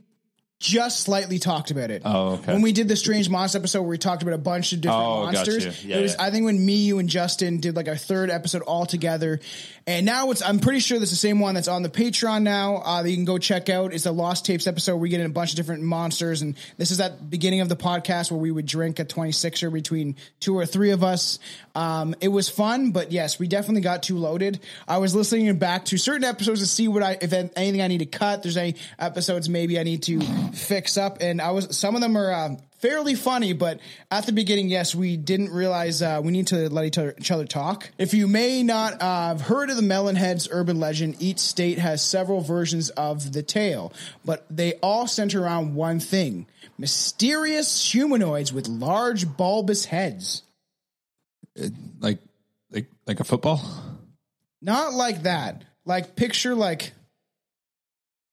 just 0.63 1.01
slightly 1.01 1.41
talked 1.41 1.73
about 1.73 1.91
it. 1.91 2.03
Oh, 2.05 2.35
okay. 2.35 2.53
When 2.53 2.63
we 2.63 2.73
did 2.73 2.87
the 2.87 2.95
strange 2.95 3.29
monster 3.29 3.59
episode 3.59 3.81
where 3.81 3.91
we 3.91 3.99
talked 3.99 4.23
about 4.23 4.35
a 4.35 4.39
bunch 4.39 4.73
of 4.73 4.81
different 4.81 5.03
Oh, 5.05 5.25
monsters. 5.25 5.85
Yeah, 5.85 5.99
it 5.99 6.03
was 6.03 6.15
yeah. 6.15 6.23
I 6.23 6.31
think 6.31 6.45
when 6.45 6.65
me, 6.65 6.77
you, 6.77 7.01
and 7.01 7.09
Justin 7.09 7.59
did 7.59 7.75
like 7.75 7.89
our 7.89 7.97
third 7.97 8.31
episode 8.31 8.63
all 8.63 8.87
together, 8.87 9.41
and 9.87 10.07
now 10.07 10.31
it's 10.31 10.43
I'm 10.43 10.61
pretty 10.61 10.81
sure 10.81 10.99
that's 10.99 11.11
the 11.11 11.17
same 11.17 11.41
one 11.41 11.55
that's 11.55 11.69
on 11.69 11.83
the 11.83 11.89
Patreon 11.89 12.43
now. 12.43 12.77
Uh, 12.77 13.03
that 13.03 13.11
you 13.11 13.17
can 13.17 13.25
go 13.25 13.39
check 13.39 13.69
out. 13.69 13.93
It's 13.93 14.05
the 14.05 14.13
Lost 14.13 14.45
Tapes 14.47 14.67
episode. 14.67 14.95
where 14.95 15.01
We 15.01 15.09
get 15.09 15.21
in 15.21 15.27
a 15.27 15.31
bunch 15.31 15.51
of 15.51 15.57
different 15.57 15.83
monsters, 15.83 16.43
and 16.43 16.57
this 16.77 16.91
is 16.91 17.01
at 17.01 17.29
beginning 17.29 17.61
of 17.61 17.69
the 17.69 17.77
podcast 17.77 18.31
where 18.31 18.41
we 18.41 18.51
would 18.51 18.67
drink 18.67 18.99
a 18.99 19.05
26er 19.05 19.73
between 19.73 20.17
two 20.41 20.57
or 20.57 20.67
three 20.67 20.91
of 20.91 21.03
us. 21.03 21.39
Um, 21.75 22.15
it 22.21 22.29
was 22.29 22.49
fun, 22.49 22.93
but 22.93 23.13
yes, 23.13 23.39
we 23.39 23.49
definitely 23.49 23.81
got 23.81 24.03
too 24.03 24.19
loaded. 24.19 24.61
I 24.87 24.99
was 24.99 25.15
listening 25.15 25.57
back 25.59 25.87
to 25.87 25.99
certain 25.99 26.25
episodes 26.25 26.61
to 26.61 26.67
see 26.67 26.89
what 26.89 27.03
I 27.03 27.19
if 27.21 27.33
anything 27.33 27.83
I 27.83 27.89
need 27.89 27.99
to 27.99 28.07
cut. 28.07 28.43
There's 28.43 28.57
any 28.57 28.77
episodes 28.99 29.49
maybe 29.49 29.79
I 29.79 29.83
need 29.83 30.05
to 30.05 30.21
fix 30.53 30.97
up, 30.97 31.19
and 31.21 31.41
I 31.41 31.51
was 31.51 31.77
some 31.77 31.95
of 31.95 32.01
them 32.01 32.17
are. 32.17 32.33
Uh, 32.33 32.57
fairly 32.83 33.15
funny, 33.15 33.53
but 33.53 33.81
at 34.11 34.27
the 34.27 34.33
beginning, 34.33 34.69
yes, 34.69 34.95
we 34.95 35.17
didn't 35.17 35.51
realize 35.51 36.03
uh, 36.03 36.21
we 36.23 36.33
need 36.33 36.49
to 36.49 36.69
let 36.69 36.85
each 36.85 36.99
other, 36.99 37.15
each 37.17 37.31
other 37.31 37.47
talk. 37.47 37.89
If 37.97 38.13
you 38.13 38.27
may 38.27 38.63
not 38.63 39.01
uh, 39.01 39.29
have 39.29 39.41
heard 39.41 39.71
of 39.71 39.77
the 39.77 39.83
Melonheads 39.83 40.49
urban 40.51 40.81
legend, 40.81 41.17
each 41.21 41.39
state 41.39 41.79
has 41.79 42.03
several 42.03 42.41
versions 42.41 42.91
of 42.91 43.33
the 43.33 43.43
tale, 43.43 43.93
but 44.25 44.45
they 44.51 44.75
all 44.83 45.07
center 45.07 45.43
around 45.43 45.75
one 45.75 46.01
thing 46.01 46.47
mysterious 46.77 47.93
humanoids 47.93 48.53
with 48.53 48.67
large 48.67 49.37
bulbous 49.37 49.85
heads. 49.85 50.43
like, 52.01 52.19
like, 52.73 52.87
like 53.07 53.21
a 53.21 53.25
football. 53.25 53.63
Not 54.61 54.93
like 54.93 55.23
that. 55.23 55.65
Like 55.85 56.17
picture 56.17 56.55
like 56.55 56.93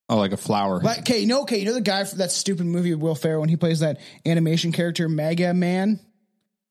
Oh, 0.09 0.17
like 0.17 0.31
a 0.31 0.37
flower. 0.37 0.79
like 0.79 0.99
okay, 0.99 1.25
know. 1.25 1.41
okay, 1.41 1.59
you 1.59 1.65
know 1.65 1.73
the 1.73 1.81
guy 1.81 2.03
from 2.03 2.17
that 2.17 2.31
stupid 2.31 2.65
movie 2.65 2.93
with 2.93 3.01
Will 3.01 3.15
Ferrell 3.15 3.41
when 3.41 3.49
he 3.49 3.57
plays 3.57 3.81
that 3.81 3.99
animation 4.25 4.71
character 4.71 5.07
Mega 5.07 5.53
Man? 5.53 5.99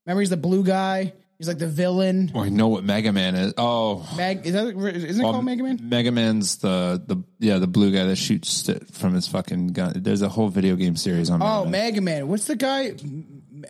Remember 0.05 0.21
he's 0.21 0.31
the 0.31 0.37
blue 0.37 0.65
guy? 0.65 1.13
He's 1.39 1.47
like 1.47 1.59
the 1.59 1.69
villain. 1.69 2.33
oh, 2.35 2.41
I 2.41 2.49
know 2.49 2.67
what 2.67 2.83
Mega 2.83 3.13
Man 3.13 3.37
is. 3.37 3.55
Oh, 3.57 4.09
Mag 4.17 4.45
is 4.45 4.55
that 4.55 4.67
isn't 4.67 5.21
it 5.21 5.23
well, 5.23 5.35
called 5.35 5.45
Mega 5.45 5.63
Man? 5.63 5.79
Mega 5.81 6.11
Man's 6.11 6.57
the 6.57 7.01
the 7.07 7.23
yeah 7.39 7.59
the 7.59 7.69
blue 7.69 7.93
guy 7.93 8.05
that 8.07 8.17
shoots 8.17 8.69
it 8.69 8.93
from 8.93 9.15
his 9.15 9.29
fucking 9.29 9.69
gun. 9.69 9.93
There's 9.95 10.23
a 10.23 10.29
whole 10.29 10.49
video 10.49 10.75
game 10.75 10.97
series 10.97 11.31
on. 11.31 11.41
Oh, 11.41 11.65
Mega 11.65 11.71
Man. 11.71 11.71
Mega 11.71 12.01
Man. 12.01 12.29
What's 12.29 12.47
the 12.47 12.57
guy? 12.57 12.95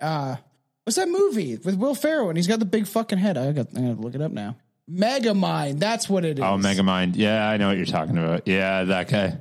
Uh, 0.00 0.36
what's 0.84 0.96
that 0.96 1.10
movie 1.10 1.56
with 1.56 1.74
Will 1.74 1.94
Ferrell 1.94 2.30
and 2.30 2.38
he's 2.38 2.46
got 2.46 2.58
the 2.58 2.64
big 2.64 2.86
fucking 2.86 3.18
head? 3.18 3.36
I 3.36 3.52
got. 3.52 3.66
I 3.76 3.80
gotta 3.80 4.00
look 4.00 4.14
it 4.14 4.22
up 4.22 4.32
now. 4.32 4.56
Mega 4.86 5.34
Mind. 5.34 5.78
That's 5.78 6.08
what 6.08 6.24
it 6.24 6.38
is. 6.38 6.44
Oh, 6.44 6.56
Mega 6.56 6.82
Mind. 6.82 7.16
Yeah, 7.16 7.46
I 7.46 7.58
know 7.58 7.68
what 7.68 7.76
you're 7.76 7.84
talking 7.84 8.16
about. 8.16 8.48
Yeah, 8.48 8.84
that 8.84 9.08
guy. 9.10 9.36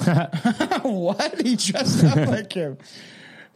what? 0.82 1.40
He 1.40 1.56
dressed 1.56 2.04
up 2.04 2.16
like 2.28 2.52
him. 2.52 2.78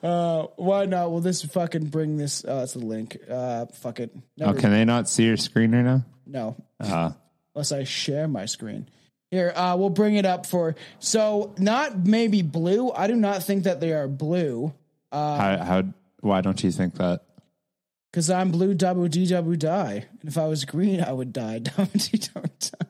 Uh, 0.02 0.48
why 0.56 0.84
not? 0.84 1.10
Will 1.10 1.20
this 1.20 1.42
fucking 1.42 1.86
bring 1.86 2.16
this? 2.16 2.44
Oh, 2.46 2.58
that's 2.58 2.74
the 2.74 2.80
link. 2.80 3.16
Uh, 3.28 3.66
fuck 3.66 4.00
it. 4.00 4.10
Oh, 4.14 4.20
Never, 4.36 4.60
can 4.60 4.70
they 4.70 4.84
not 4.84 5.08
see 5.08 5.24
your 5.24 5.36
screen 5.36 5.72
right 5.72 5.82
now? 5.82 6.04
No. 6.26 6.56
Uh-huh. 6.80 7.12
Unless 7.54 7.72
I 7.72 7.84
share 7.84 8.28
my 8.28 8.46
screen. 8.46 8.88
Here, 9.30 9.52
uh, 9.56 9.76
we'll 9.78 9.90
bring 9.90 10.16
it 10.16 10.26
up 10.26 10.46
for. 10.46 10.74
So, 10.98 11.54
not 11.58 12.06
maybe 12.06 12.42
blue. 12.42 12.92
I 12.92 13.06
do 13.06 13.16
not 13.16 13.42
think 13.42 13.64
that 13.64 13.80
they 13.80 13.92
are 13.92 14.06
blue. 14.06 14.74
how, 15.10 15.56
how? 15.58 15.82
Why 16.20 16.40
don't 16.40 16.62
you 16.62 16.70
think 16.70 16.94
that? 16.96 17.22
Because 18.14 18.30
I'm 18.30 18.52
blue, 18.52 18.74
double 18.74 19.08
D, 19.08 19.26
double 19.26 19.56
die. 19.56 20.06
And 20.20 20.30
if 20.30 20.38
I 20.38 20.46
was 20.46 20.64
green, 20.64 21.02
I 21.02 21.12
would 21.12 21.32
die. 21.32 21.58
Double 21.60 21.90
D, 21.94 22.16
double 22.16 22.48
die. 22.60 22.86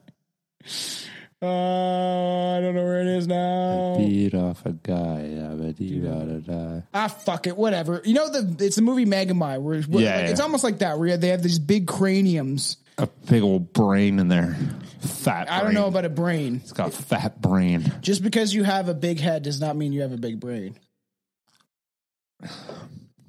Uh, 1.44 2.56
I 2.56 2.60
don't 2.60 2.74
know 2.74 2.84
where 2.84 3.00
it 3.00 3.06
is 3.06 3.26
now. 3.26 3.96
Beat 3.98 4.34
off 4.34 4.64
a 4.64 4.72
guy. 4.72 5.28
Yeah, 5.30 5.54
but 5.54 5.80
you 5.80 6.02
gotta 6.02 6.40
die. 6.40 6.82
Ah, 6.94 7.08
fuck 7.08 7.46
it, 7.46 7.56
whatever. 7.56 8.00
You 8.04 8.14
know 8.14 8.30
the 8.30 8.64
it's 8.64 8.76
the 8.76 8.82
movie 8.82 9.04
Megamind 9.04 9.60
where, 9.60 9.82
where 9.82 10.02
Yeah, 10.02 10.16
like, 10.16 10.24
yeah. 10.24 10.30
it's 10.30 10.40
almost 10.40 10.64
like 10.64 10.78
that 10.78 10.98
where 10.98 11.16
they 11.16 11.28
have 11.28 11.42
these 11.42 11.58
big 11.58 11.86
craniums. 11.86 12.78
A 12.96 13.08
big 13.28 13.42
old 13.42 13.72
brain 13.72 14.18
in 14.20 14.28
there. 14.28 14.56
Fat. 15.00 15.50
I 15.50 15.62
don't 15.62 15.74
know 15.74 15.86
about 15.88 16.04
a 16.04 16.08
brain. 16.08 16.60
It's 16.62 16.72
got 16.72 16.94
fat 16.94 17.40
brain. 17.40 17.92
Just 18.00 18.22
because 18.22 18.54
you 18.54 18.62
have 18.62 18.88
a 18.88 18.94
big 18.94 19.18
head 19.18 19.42
does 19.42 19.60
not 19.60 19.76
mean 19.76 19.92
you 19.92 20.02
have 20.02 20.12
a 20.12 20.16
big 20.16 20.38
brain. 20.38 20.78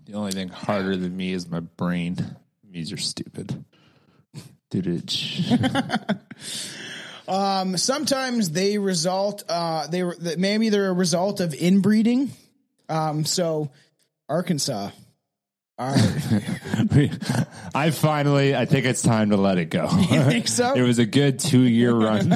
The 0.06 0.14
only 0.14 0.32
thing 0.32 0.50
harder 0.50 0.96
than 0.96 1.18
me 1.18 1.34
is 1.34 1.50
my 1.50 1.62
brain. 1.62 2.14
It 2.64 2.72
means 2.72 2.92
you're 2.92 2.98
stupid. 3.00 3.66
Dude, 4.70 4.88
it. 4.88 5.12
Um, 7.28 7.78
sometimes 7.78 8.52
they 8.52 8.78
result. 8.78 9.44
Uh, 9.50 9.88
they 9.88 10.04
were 10.04 10.16
maybe 10.38 10.70
they're 10.70 10.90
a 10.90 10.94
result 10.94 11.40
of 11.40 11.54
inbreeding. 11.54 12.32
Um, 12.90 13.26
so 13.26 13.72
Arkansas. 14.30 14.92
Right. 15.78 17.12
I 17.76 17.92
finally, 17.92 18.56
I 18.56 18.66
think 18.66 18.86
it's 18.86 19.02
time 19.02 19.32
to 19.32 19.38
let 19.38 19.58
it 19.58 19.70
go. 19.70 19.90
You 20.10 20.24
think 20.24 20.48
so? 20.48 20.74
it 20.74 20.82
was 20.82 21.00
a 21.00 21.06
good 21.06 21.40
two 21.40 21.62
year 21.64 21.94
run. 21.94 22.32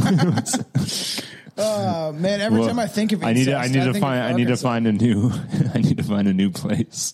Oh 1.58 2.12
man, 2.12 2.42
every 2.42 2.60
Well, 2.60 2.68
time 2.68 2.80
I 2.80 2.88
think 2.88 3.12
of 3.14 3.22
it, 3.24 3.26
I 3.26 3.34
need 3.34 3.46
to, 3.46 3.56
I 3.56 3.68
need 3.68 3.84
to 3.84 3.94
find, 3.94 4.22
I 4.24 4.34
need 4.34 4.48
to 4.48 4.58
find 4.58 4.88
a 4.88 4.92
new, 4.92 5.32
I 5.74 5.78
need 5.80 5.98
to 5.98 6.04
find 6.04 6.28
a 6.28 6.34
new 6.34 6.50
place. 6.52 7.14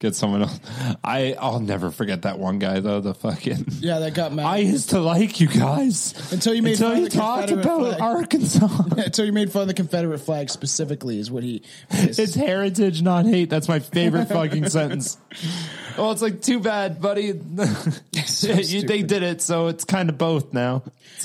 Get 0.00 0.14
someone 0.16 0.42
else. 0.42 0.58
I 1.04 1.36
I'll 1.38 1.60
never 1.60 1.90
forget 1.90 2.22
that 2.22 2.38
one 2.38 2.58
guy 2.58 2.80
though. 2.80 3.00
The 3.00 3.14
fucking 3.14 3.66
Yeah, 3.80 4.00
that 4.00 4.14
got 4.14 4.32
mad. 4.32 4.46
I 4.46 4.56
used 4.56 4.90
to 4.90 5.00
like 5.00 5.40
you 5.40 5.46
guys 5.46 6.14
Until 6.32 6.54
you 6.54 6.62
made 6.62 6.72
until 6.72 6.88
fun 6.88 6.96
of 6.96 7.02
you 7.04 7.08
the 7.08 7.16
talked 7.16 7.50
about 7.50 7.78
flag. 7.80 8.00
Arkansas. 8.00 8.82
Until 8.96 9.26
you 9.26 9.32
made 9.32 9.52
fun 9.52 9.62
of 9.62 9.68
the 9.68 9.74
Confederate 9.74 10.18
flag 10.18 10.50
specifically 10.50 11.18
is 11.20 11.30
what 11.30 11.44
he. 11.44 11.62
is. 11.92 12.18
it's 12.18 12.34
heritage, 12.34 13.02
not 13.02 13.26
hate. 13.26 13.50
That's 13.50 13.68
my 13.68 13.78
favorite 13.78 14.26
fucking 14.26 14.68
sentence. 14.70 15.18
Well, 15.96 16.12
it's 16.12 16.22
like 16.22 16.42
too 16.42 16.60
bad, 16.60 17.00
buddy. 17.00 17.32
you, 18.42 18.82
they 18.82 19.02
did 19.02 19.22
it, 19.22 19.42
so 19.42 19.68
it's 19.68 19.84
kind 19.84 20.08
of 20.08 20.18
both 20.18 20.52
now. 20.52 20.82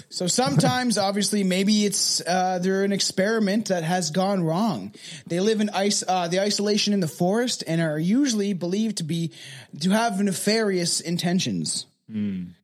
So 0.10 0.28
sometimes, 0.28 0.98
obviously, 0.98 1.44
maybe 1.44 1.86
it's 1.86 2.22
uh, 2.26 2.60
they're 2.60 2.84
an 2.84 2.92
experiment 2.92 3.70
that 3.70 3.84
has 3.84 4.12
gone 4.12 4.44
wrong. 4.44 4.94
They 5.28 5.40
live 5.40 5.62
in 5.62 5.70
ice, 5.70 6.04
uh, 6.08 6.28
the 6.28 6.42
isolation 6.42 6.94
in 6.94 7.00
the 7.00 7.08
forest, 7.08 7.64
and 7.66 7.82
are 7.82 8.00
usually 8.00 8.54
believed 8.54 8.98
to 8.98 9.04
be 9.04 9.32
to 9.82 9.90
have 9.92 10.20
nefarious 10.20 11.00
intentions. 11.00 11.86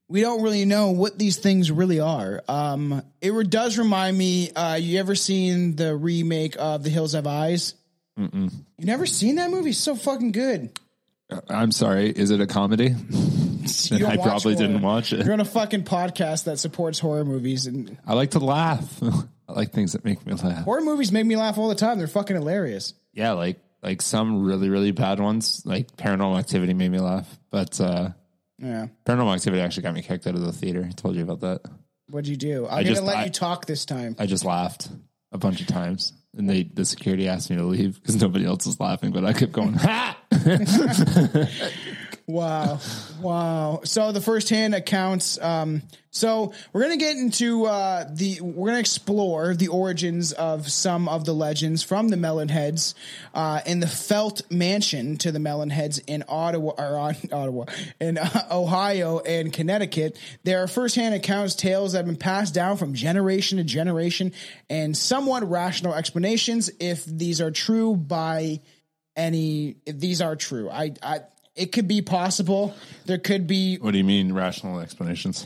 We 0.08 0.20
don't 0.20 0.44
really 0.44 0.66
know 0.66 0.92
what 0.92 1.18
these 1.18 1.38
things 1.38 1.72
really 1.72 2.02
are. 2.02 2.44
Um, 2.48 3.02
it 3.22 3.32
re- 3.32 3.46
does 3.46 3.78
remind 3.78 4.18
me. 4.18 4.52
Uh, 4.52 4.76
you 4.76 5.00
ever 5.00 5.16
seen 5.16 5.78
the 5.78 5.96
remake 5.96 6.58
of 6.60 6.84
The 6.84 6.90
Hills 6.90 7.14
Have 7.14 7.28
Eyes? 7.28 7.76
Mm-mm. 8.20 8.52
You 8.78 8.86
never 8.86 9.06
seen 9.06 9.36
that 9.36 9.50
movie? 9.50 9.70
It's 9.70 9.80
so 9.80 9.96
fucking 9.96 10.34
good. 10.34 10.78
I'm 11.50 11.72
sorry. 11.72 12.10
Is 12.10 12.32
it 12.32 12.42
a 12.42 12.48
comedy? 12.48 12.96
I 13.92 14.18
probably 14.18 14.54
horror. 14.54 14.56
didn't 14.56 14.82
watch 14.82 15.14
it. 15.14 15.24
You're 15.24 15.34
on 15.34 15.40
a 15.40 15.46
fucking 15.46 15.84
podcast 15.84 16.46
that 16.46 16.58
supports 16.60 17.00
horror 17.00 17.24
movies, 17.26 17.68
and 17.68 17.98
I 18.06 18.14
like 18.14 18.32
to 18.32 18.40
laugh. 18.40 19.02
I 19.48 19.54
like 19.54 19.72
things 19.72 19.94
that 19.94 20.04
make 20.06 20.26
me 20.26 20.34
laugh. 20.34 20.64
horror 20.66 20.82
movies 20.82 21.12
make 21.12 21.26
me 21.26 21.36
laugh 21.36 21.58
all 21.58 21.70
the 21.70 21.76
time. 21.76 21.98
They're 21.98 22.08
fucking 22.08 22.36
hilarious. 22.36 22.94
Yeah, 23.14 23.32
like 23.34 23.60
like 23.84 24.02
some 24.02 24.44
really 24.44 24.70
really 24.70 24.92
bad 24.92 25.20
ones, 25.20 25.62
like 25.66 25.96
Paranormal 25.98 26.40
Activity 26.40 26.74
made 26.74 26.90
me 26.92 27.00
laugh. 27.00 27.28
But 27.50 27.80
uh 27.80 28.10
Yeah. 28.58 28.88
Paranormal 29.06 29.36
Activity 29.36 29.62
actually 29.62 29.84
got 29.84 29.94
me 29.94 30.02
kicked 30.02 30.26
out 30.28 30.36
of 30.36 30.42
the 30.42 30.52
theater. 30.54 30.86
I 30.88 30.92
told 30.92 31.16
you 31.16 31.24
about 31.24 31.42
that. 31.42 31.62
What'd 32.10 32.28
you 32.28 32.38
do? 32.38 32.66
I'm 32.66 32.74
I 32.74 32.84
gonna 32.84 32.96
just- 32.96 33.04
let 33.04 33.18
I- 33.18 33.24
you 33.26 33.30
talk 33.32 33.66
this 33.66 33.86
time. 33.86 34.16
I 34.20 34.26
just 34.26 34.44
laughed 34.46 34.90
a 35.32 35.38
bunch 35.38 35.62
of 35.62 35.68
times, 35.68 36.14
and 36.38 36.50
they 36.50 36.64
the 36.64 36.86
security 36.86 37.28
asked 37.28 37.50
me 37.50 37.58
to 37.58 37.64
leave 37.64 37.96
because 37.96 38.22
nobody 38.22 38.46
else 38.46 38.66
was 38.66 38.80
laughing, 38.80 39.12
but 39.12 39.26
I 39.26 39.34
kept 39.34 39.52
going. 39.52 39.74
Ha! 39.82 40.18
Wow. 42.32 42.80
wow. 43.22 43.82
So 43.84 44.12
the 44.12 44.22
first 44.22 44.50
hand 44.50 44.74
accounts. 44.74 45.40
Um, 45.42 45.82
so 46.12 46.54
we're 46.72 46.84
going 46.84 46.98
to 46.98 47.06
get 47.06 47.18
into 47.18 47.66
uh, 47.66 48.06
the, 48.10 48.40
we're 48.42 48.68
going 48.68 48.76
to 48.76 48.80
explore 48.80 49.54
the 49.54 49.68
origins 49.68 50.32
of 50.32 50.70
some 50.70 51.10
of 51.10 51.26
the 51.26 51.34
legends 51.34 51.84
from 51.84 52.10
the 52.10 52.16
Melonheads 52.16 52.94
uh, 53.34 53.62
in 53.66 53.80
the 53.80 53.88
Felt 53.88 54.50
Mansion 54.50 55.18
to 55.20 55.32
the 55.32 55.40
Melonheads 55.40 56.02
in 56.08 56.24
Ottawa, 56.28 56.74
or 56.78 56.98
on, 56.98 57.16
Ottawa, 57.32 57.66
in 58.00 58.18
uh, 58.18 58.48
Ohio 58.50 59.20
and 59.20 59.52
Connecticut. 59.52 60.18
There 60.44 60.64
are 60.64 60.68
first 60.68 60.96
hand 60.96 61.16
accounts, 61.16 61.56
tales 61.56 61.94
that 61.94 62.00
have 62.00 62.06
been 62.06 62.16
passed 62.16 62.54
down 62.54 62.78
from 62.78 62.94
generation 62.94 63.58
to 63.58 63.64
generation, 63.64 64.34
and 64.70 64.96
somewhat 64.96 65.50
rational 65.50 65.94
explanations 65.94 66.70
if 66.80 67.06
these 67.06 67.42
are 67.42 67.52
true 67.52 67.96
by 67.96 68.60
any 69.16 69.76
if 69.86 70.00
these 70.00 70.22
are 70.22 70.36
true. 70.36 70.70
I 70.70 70.94
I 71.04 71.22
it 71.56 71.72
could 71.72 71.88
be 71.88 72.02
possible. 72.02 72.74
There 73.06 73.18
could 73.18 73.48
be 73.48 73.78
what 73.78 73.92
do 73.92 73.98
you 73.98 74.04
mean 74.04 74.34
rational 74.34 74.80
explanations? 74.80 75.46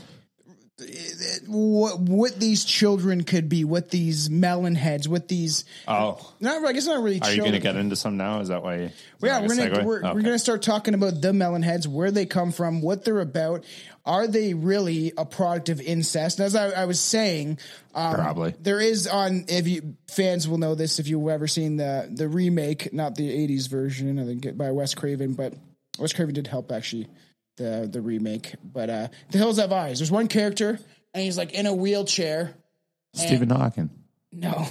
what 1.46 2.00
what 2.00 2.38
these 2.38 2.64
children 2.64 3.24
could 3.24 3.48
be, 3.48 3.64
what 3.64 3.90
these 3.90 4.28
melon 4.28 4.74
heads, 4.74 5.08
what 5.08 5.26
these 5.26 5.64
Oh, 5.88 6.34
not 6.38 6.62
I 6.64 6.72
guess 6.74 6.86
not 6.86 7.02
really 7.02 7.20
are 7.22 7.30
you 7.30 7.36
children. 7.36 7.44
going 7.44 7.52
to 7.52 7.60
get 7.60 7.76
into 7.76 7.96
some 7.96 8.18
now? 8.18 8.40
Is 8.40 8.48
that 8.48 8.62
why? 8.62 8.76
You, 8.76 8.84
is 8.84 8.92
yeah, 9.22 9.40
that 9.40 9.48
we're 9.48 9.56
gonna 9.56 9.84
we're, 9.84 10.02
we're 10.14 10.22
gonna 10.22 10.38
start 10.38 10.62
talking 10.62 10.92
about 10.92 11.22
the 11.22 11.32
melon 11.32 11.62
heads, 11.62 11.88
where 11.88 12.10
they 12.10 12.26
come 12.26 12.52
from, 12.52 12.82
what 12.82 13.04
they're 13.04 13.20
about. 13.20 13.64
Are 14.04 14.28
they 14.28 14.54
really 14.54 15.12
a 15.16 15.24
product 15.24 15.68
of 15.68 15.80
incest? 15.80 16.38
And 16.38 16.46
as 16.46 16.54
I, 16.54 16.82
I 16.82 16.84
was 16.84 17.00
saying, 17.00 17.58
um, 17.92 18.14
Probably. 18.14 18.54
there 18.60 18.80
is 18.80 19.08
on 19.08 19.46
if 19.48 19.66
you 19.66 19.96
fans 20.08 20.46
will 20.46 20.58
know 20.58 20.74
this 20.74 20.98
if 20.98 21.08
you've 21.08 21.26
ever 21.26 21.46
seen 21.46 21.76
the 21.76 22.08
the 22.12 22.28
remake, 22.28 22.92
not 22.92 23.14
the 23.14 23.28
'80s 23.48 23.68
version, 23.68 24.18
I 24.18 24.24
think 24.24 24.56
by 24.58 24.70
Wes 24.72 24.94
Craven, 24.94 25.32
but 25.32 25.54
Wes 25.98 26.12
Craven 26.12 26.34
did 26.34 26.46
help 26.46 26.72
actually 26.72 27.08
the 27.56 27.88
the 27.90 28.00
remake. 28.00 28.54
But 28.64 28.90
uh 28.90 29.08
The 29.30 29.38
Hills 29.38 29.58
Have 29.58 29.72
Eyes. 29.72 29.98
There's 29.98 30.10
one 30.10 30.28
character 30.28 30.78
and 31.14 31.22
he's 31.24 31.36
like 31.38 31.52
in 31.52 31.66
a 31.66 31.74
wheelchair. 31.74 32.54
Stephen 33.14 33.48
Hawking. 33.50 33.90
No. 34.32 34.66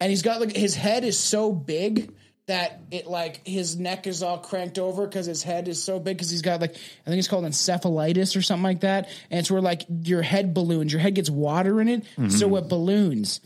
And 0.00 0.10
he's 0.10 0.22
got 0.22 0.40
like 0.40 0.54
his 0.56 0.74
head 0.74 1.04
is 1.04 1.18
so 1.18 1.52
big 1.52 2.12
that 2.46 2.80
it 2.92 3.06
like 3.06 3.46
his 3.46 3.76
neck 3.76 4.06
is 4.06 4.22
all 4.22 4.38
cranked 4.38 4.78
over 4.78 5.06
because 5.06 5.26
his 5.26 5.42
head 5.42 5.66
is 5.68 5.82
so 5.82 5.98
big 5.98 6.16
because 6.16 6.30
he's 6.30 6.42
got 6.42 6.60
like 6.60 6.72
I 6.74 7.10
think 7.10 7.18
it's 7.18 7.28
called 7.28 7.44
encephalitis 7.44 8.36
or 8.36 8.42
something 8.42 8.62
like 8.64 8.80
that. 8.80 9.08
And 9.30 9.38
it's 9.40 9.50
where 9.50 9.60
like 9.60 9.84
your 9.88 10.22
head 10.22 10.54
balloons, 10.54 10.92
your 10.92 11.00
head 11.00 11.14
gets 11.14 11.30
water 11.30 11.80
in 11.80 11.88
it, 11.88 12.04
so 12.30 12.54
it 12.56 12.68
balloons. 12.68 13.40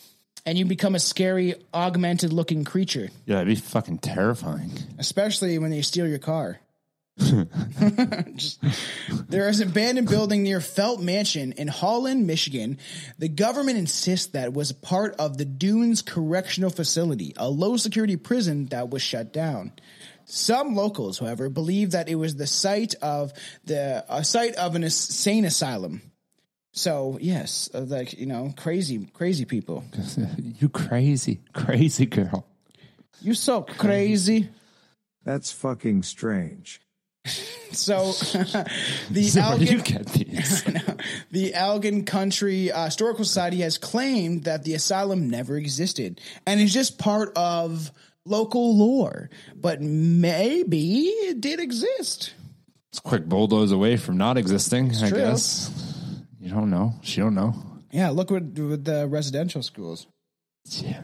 And 0.46 0.56
you 0.56 0.64
become 0.64 0.94
a 0.94 0.98
scary, 0.98 1.54
augmented 1.74 2.32
looking 2.32 2.64
creature, 2.64 3.10
Yeah, 3.26 3.36
it'd 3.36 3.48
be 3.48 3.54
fucking 3.56 3.98
terrifying. 3.98 4.72
especially 4.98 5.58
when 5.58 5.70
they 5.70 5.82
steal 5.82 6.06
your 6.08 6.18
car. 6.18 6.58
Just- 8.34 8.60
there 9.28 9.48
is 9.48 9.60
an 9.60 9.68
abandoned 9.68 10.08
building 10.08 10.42
near 10.42 10.60
Felt 10.60 11.00
Mansion 11.00 11.52
in 11.52 11.68
Holland, 11.68 12.26
Michigan. 12.26 12.78
The 13.18 13.28
government 13.28 13.78
insists 13.78 14.28
that 14.28 14.44
it 14.46 14.54
was 14.54 14.72
part 14.72 15.14
of 15.16 15.38
the 15.38 15.44
Dunes 15.44 16.02
Correctional 16.02 16.70
Facility, 16.70 17.32
a 17.36 17.48
low 17.48 17.76
security 17.76 18.16
prison 18.16 18.66
that 18.66 18.90
was 18.90 19.02
shut 19.02 19.32
down. 19.32 19.72
Some 20.24 20.76
locals, 20.76 21.18
however, 21.18 21.48
believe 21.48 21.90
that 21.90 22.08
it 22.08 22.14
was 22.14 22.36
the 22.36 22.46
site 22.46 22.94
of 23.02 23.32
the 23.64 24.04
a 24.08 24.22
site 24.24 24.54
of 24.54 24.76
an 24.76 24.84
insane 24.84 25.44
asylum. 25.44 26.02
So 26.72 27.18
yes, 27.20 27.68
uh, 27.74 27.80
like 27.80 28.12
you 28.18 28.26
know, 28.26 28.54
crazy, 28.56 29.08
crazy 29.12 29.44
people. 29.44 29.84
you 30.38 30.68
crazy, 30.68 31.40
crazy 31.52 32.06
girl. 32.06 32.46
You 33.20 33.34
so 33.34 33.62
crazy. 33.62 34.48
That's 35.24 35.50
fucking 35.52 36.04
strange. 36.04 36.80
So 37.72 38.06
the 39.10 39.22
So 39.30 39.40
where 39.42 39.58
do 39.58 39.64
you 39.64 39.78
Allegan, 39.78 39.84
get 39.84 40.06
these? 40.06 40.64
the 41.30 41.52
Allegan 41.52 42.04
County 42.04 42.72
uh, 42.72 42.86
Historical 42.86 43.24
Society 43.24 43.60
has 43.60 43.78
claimed 43.78 44.44
that 44.44 44.64
the 44.64 44.74
asylum 44.74 45.30
never 45.30 45.56
existed 45.56 46.20
and 46.46 46.60
is 46.60 46.74
just 46.74 46.98
part 46.98 47.32
of 47.36 47.92
local 48.24 48.76
lore, 48.76 49.30
but 49.54 49.80
maybe 49.80 51.04
it 51.06 51.40
did 51.40 51.60
exist. 51.60 52.34
It's 52.90 52.98
a 52.98 53.02
quick 53.02 53.26
bulldoze 53.26 53.70
away 53.70 53.96
from 53.96 54.16
not 54.16 54.36
existing. 54.36 54.92
I 54.96 55.08
true. 55.08 55.18
guess 55.18 55.70
you 56.40 56.50
don't 56.50 56.70
know. 56.70 56.94
She 57.02 57.20
don't 57.20 57.36
know. 57.36 57.54
Yeah, 57.92 58.10
look 58.10 58.30
with, 58.30 58.58
with 58.58 58.84
the 58.84 59.06
residential 59.06 59.62
schools. 59.62 60.08
Yeah, 60.64 61.02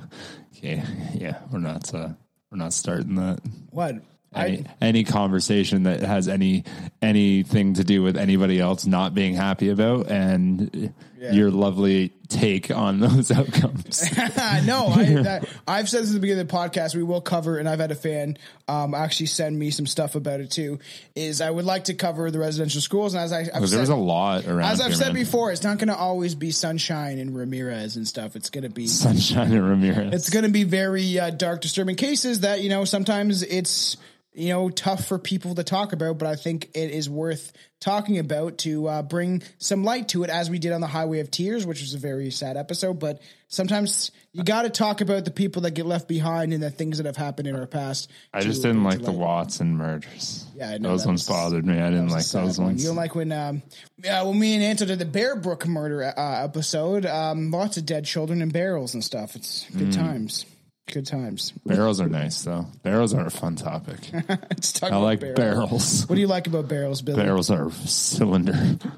yeah, 0.53 0.85
yeah. 1.15 1.39
We're 1.53 1.61
not. 1.61 1.95
Uh, 1.95 2.09
we're 2.51 2.59
not 2.59 2.73
starting 2.73 3.15
that. 3.17 3.41
What? 3.71 3.97
Any, 4.37 4.59
I, 4.59 4.65
any 4.81 5.05
conversation 5.05 5.85
that 5.85 6.01
has 6.01 6.29
any 6.29 6.65
anything 7.03 7.75
to 7.75 7.85
do 7.85 8.03
with 8.03 8.17
anybody 8.17 8.61
else 8.61 8.87
not 8.87 9.15
being 9.15 9.35
happy 9.35 9.69
about 9.71 10.11
and 10.11 10.93
your 11.33 11.51
lovely 11.51 12.11
take 12.29 12.71
on 12.71 13.01
those 13.01 13.31
outcomes. 13.31 14.03
no, 14.65 14.89
I, 14.89 15.05
that, 15.23 15.49
I've 15.67 15.89
said 15.89 16.03
this 16.03 16.11
at 16.11 16.15
the 16.15 16.21
beginning 16.21 16.43
of 16.43 16.49
the 16.49 16.55
podcast. 16.55 16.95
We 16.95 17.03
will 17.03 17.21
cover, 17.21 17.59
and 17.59 17.69
I've 17.69 17.81
had 17.81 17.91
a 17.91 17.97
fan 17.97 18.39
um, 18.69 18.95
actually 18.95 19.27
send 19.27 19.59
me 19.59 19.71
some 19.71 19.87
stuff 19.87 20.15
about 20.15 20.41
it 20.41 20.51
too. 20.51 20.79
Is 21.15 21.41
I 21.41 21.51
would 21.51 21.65
like 21.65 21.85
to 21.85 21.95
cover 21.95 22.31
the 22.31 22.39
residential 22.39 22.81
schools, 22.81 23.15
and 23.15 23.23
as 23.25 23.33
I, 23.33 23.41
I've 23.41 23.47
Because 23.47 23.71
there 23.71 23.79
said, 23.79 23.81
was 23.81 23.89
a 23.91 23.97
lot 23.97 24.47
around. 24.47 24.71
as 24.71 24.81
I've 24.81 24.89
here, 24.89 24.97
said 24.97 25.15
man. 25.15 25.25
before, 25.25 25.51
it's 25.53 25.63
not 25.65 25.79
going 25.79 25.89
to 25.89 25.97
always 25.97 26.35
be 26.35 26.51
sunshine 26.51 27.19
and 27.19 27.37
Ramirez 27.37 27.97
and 27.97 28.07
stuff. 28.07 28.37
It's 28.37 28.51
going 28.51 28.65
to 28.65 28.71
be 28.71 28.87
Sunshine 28.87 29.53
and 29.53 29.69
Ramirez. 29.69 30.15
it's 30.15 30.31
going 30.31 30.45
to 30.45 30.51
be 30.51 30.65
very 30.65 31.19
uh, 31.19 31.31
dark, 31.31 31.61
disturbing 31.61 31.97
cases 31.97 32.41
that 32.41 32.61
you 32.63 32.69
know 32.69 32.85
sometimes 32.85 33.43
it's 33.43 33.97
you 34.37 34.51
know 34.51 34.69
tough 34.69 35.07
for 35.07 35.19
people 35.19 35.55
to 35.57 35.65
talk 35.65 35.93
about, 35.93 36.19
but 36.19 36.29
I 36.29 36.37
think 36.37 36.71
it 36.75 36.91
is 36.91 37.09
worth 37.09 37.53
talking 37.81 38.19
about 38.19 38.59
to 38.59 38.87
uh, 38.89 39.03
bring 39.03 39.43
some 39.59 39.83
light 39.85 40.09
to 40.11 40.23
it, 40.25 40.31
as 40.31 40.49
we 40.51 40.59
did 40.59 40.73
on 40.73 40.81
the 40.81 40.87
Highway 40.87 41.21
of 41.21 41.31
Tears, 41.31 41.67
which 41.67 41.81
was 41.81 41.95
a 41.95 41.99
very 41.99 42.31
sad 42.31 42.57
episode. 42.57 42.99
But 42.99 43.21
sometimes 43.49 44.11
you 44.33 44.45
got 44.45 44.63
to 44.63 44.71
talk 44.71 45.01
about 45.01 45.25
the 45.25 45.31
people 45.31 45.63
that 45.63 45.73
get 45.73 45.87
left 45.87 46.07
behind 46.09 46.53
and 46.53 46.63
the 46.63 46.71
things 46.71 46.99
that 46.99 47.07
have 47.07 47.17
happened 47.17 47.49
in 47.49 47.57
our 47.57 47.67
past. 47.67 48.11
I 48.33 48.41
to 48.41 48.47
just 48.47 48.63
didn't 48.63 48.85
like 48.85 49.03
the. 49.03 49.13
Watson 49.13 49.77
murders. 49.77 50.45
Yeah, 50.55 50.71
I 50.71 50.79
know, 50.79 50.91
those 50.91 51.07
ones 51.07 51.21
was- 51.29 51.37
bothered 51.37 51.65
me. 51.67 51.79
I 51.81 51.89
didn't 51.91 52.09
like 52.09 52.27
those 52.27 52.59
one. 52.59 52.69
ones. 52.69 52.83
You 52.83 52.91
don't 52.91 52.97
like 52.97 53.15
when, 53.15 53.33
um, 53.33 53.63
yeah, 54.03 54.23
when 54.23 54.39
me 54.39 54.55
and 54.55 54.63
Anto 54.63 54.85
did 54.85 54.99
the 54.99 55.05
Bear 55.07 55.37
Brook 55.37 55.67
murder 55.67 56.03
uh, 56.05 56.45
episode. 56.45 57.07
Um, 57.07 57.51
lots 57.51 57.77
of 57.79 57.87
dead 57.87 58.05
children 58.05 58.43
in 58.43 58.51
barrels 58.51 58.95
and 58.95 59.03
stuff. 59.03 59.35
It's 59.37 59.67
good 59.71 59.89
Mm. 59.89 59.95
times. 59.97 60.45
Good 60.93 61.07
times. 61.07 61.53
Barrels 61.65 62.01
are 62.01 62.09
nice 62.09 62.43
though. 62.43 62.67
Barrels 62.85 63.13
are 63.13 63.27
a 63.27 63.31
fun 63.31 63.57
topic. 63.57 63.99
I 64.83 64.97
like 64.97 65.19
barrels. 65.21 65.35
barrels. 65.37 66.09
What 66.09 66.15
do 66.15 66.21
you 66.21 66.29
like 66.29 66.47
about 66.47 66.69
barrels, 66.69 67.03
Billy? 67.03 67.21
Barrels 67.23 67.51
are 67.51 67.73
cylinder. 67.73 68.53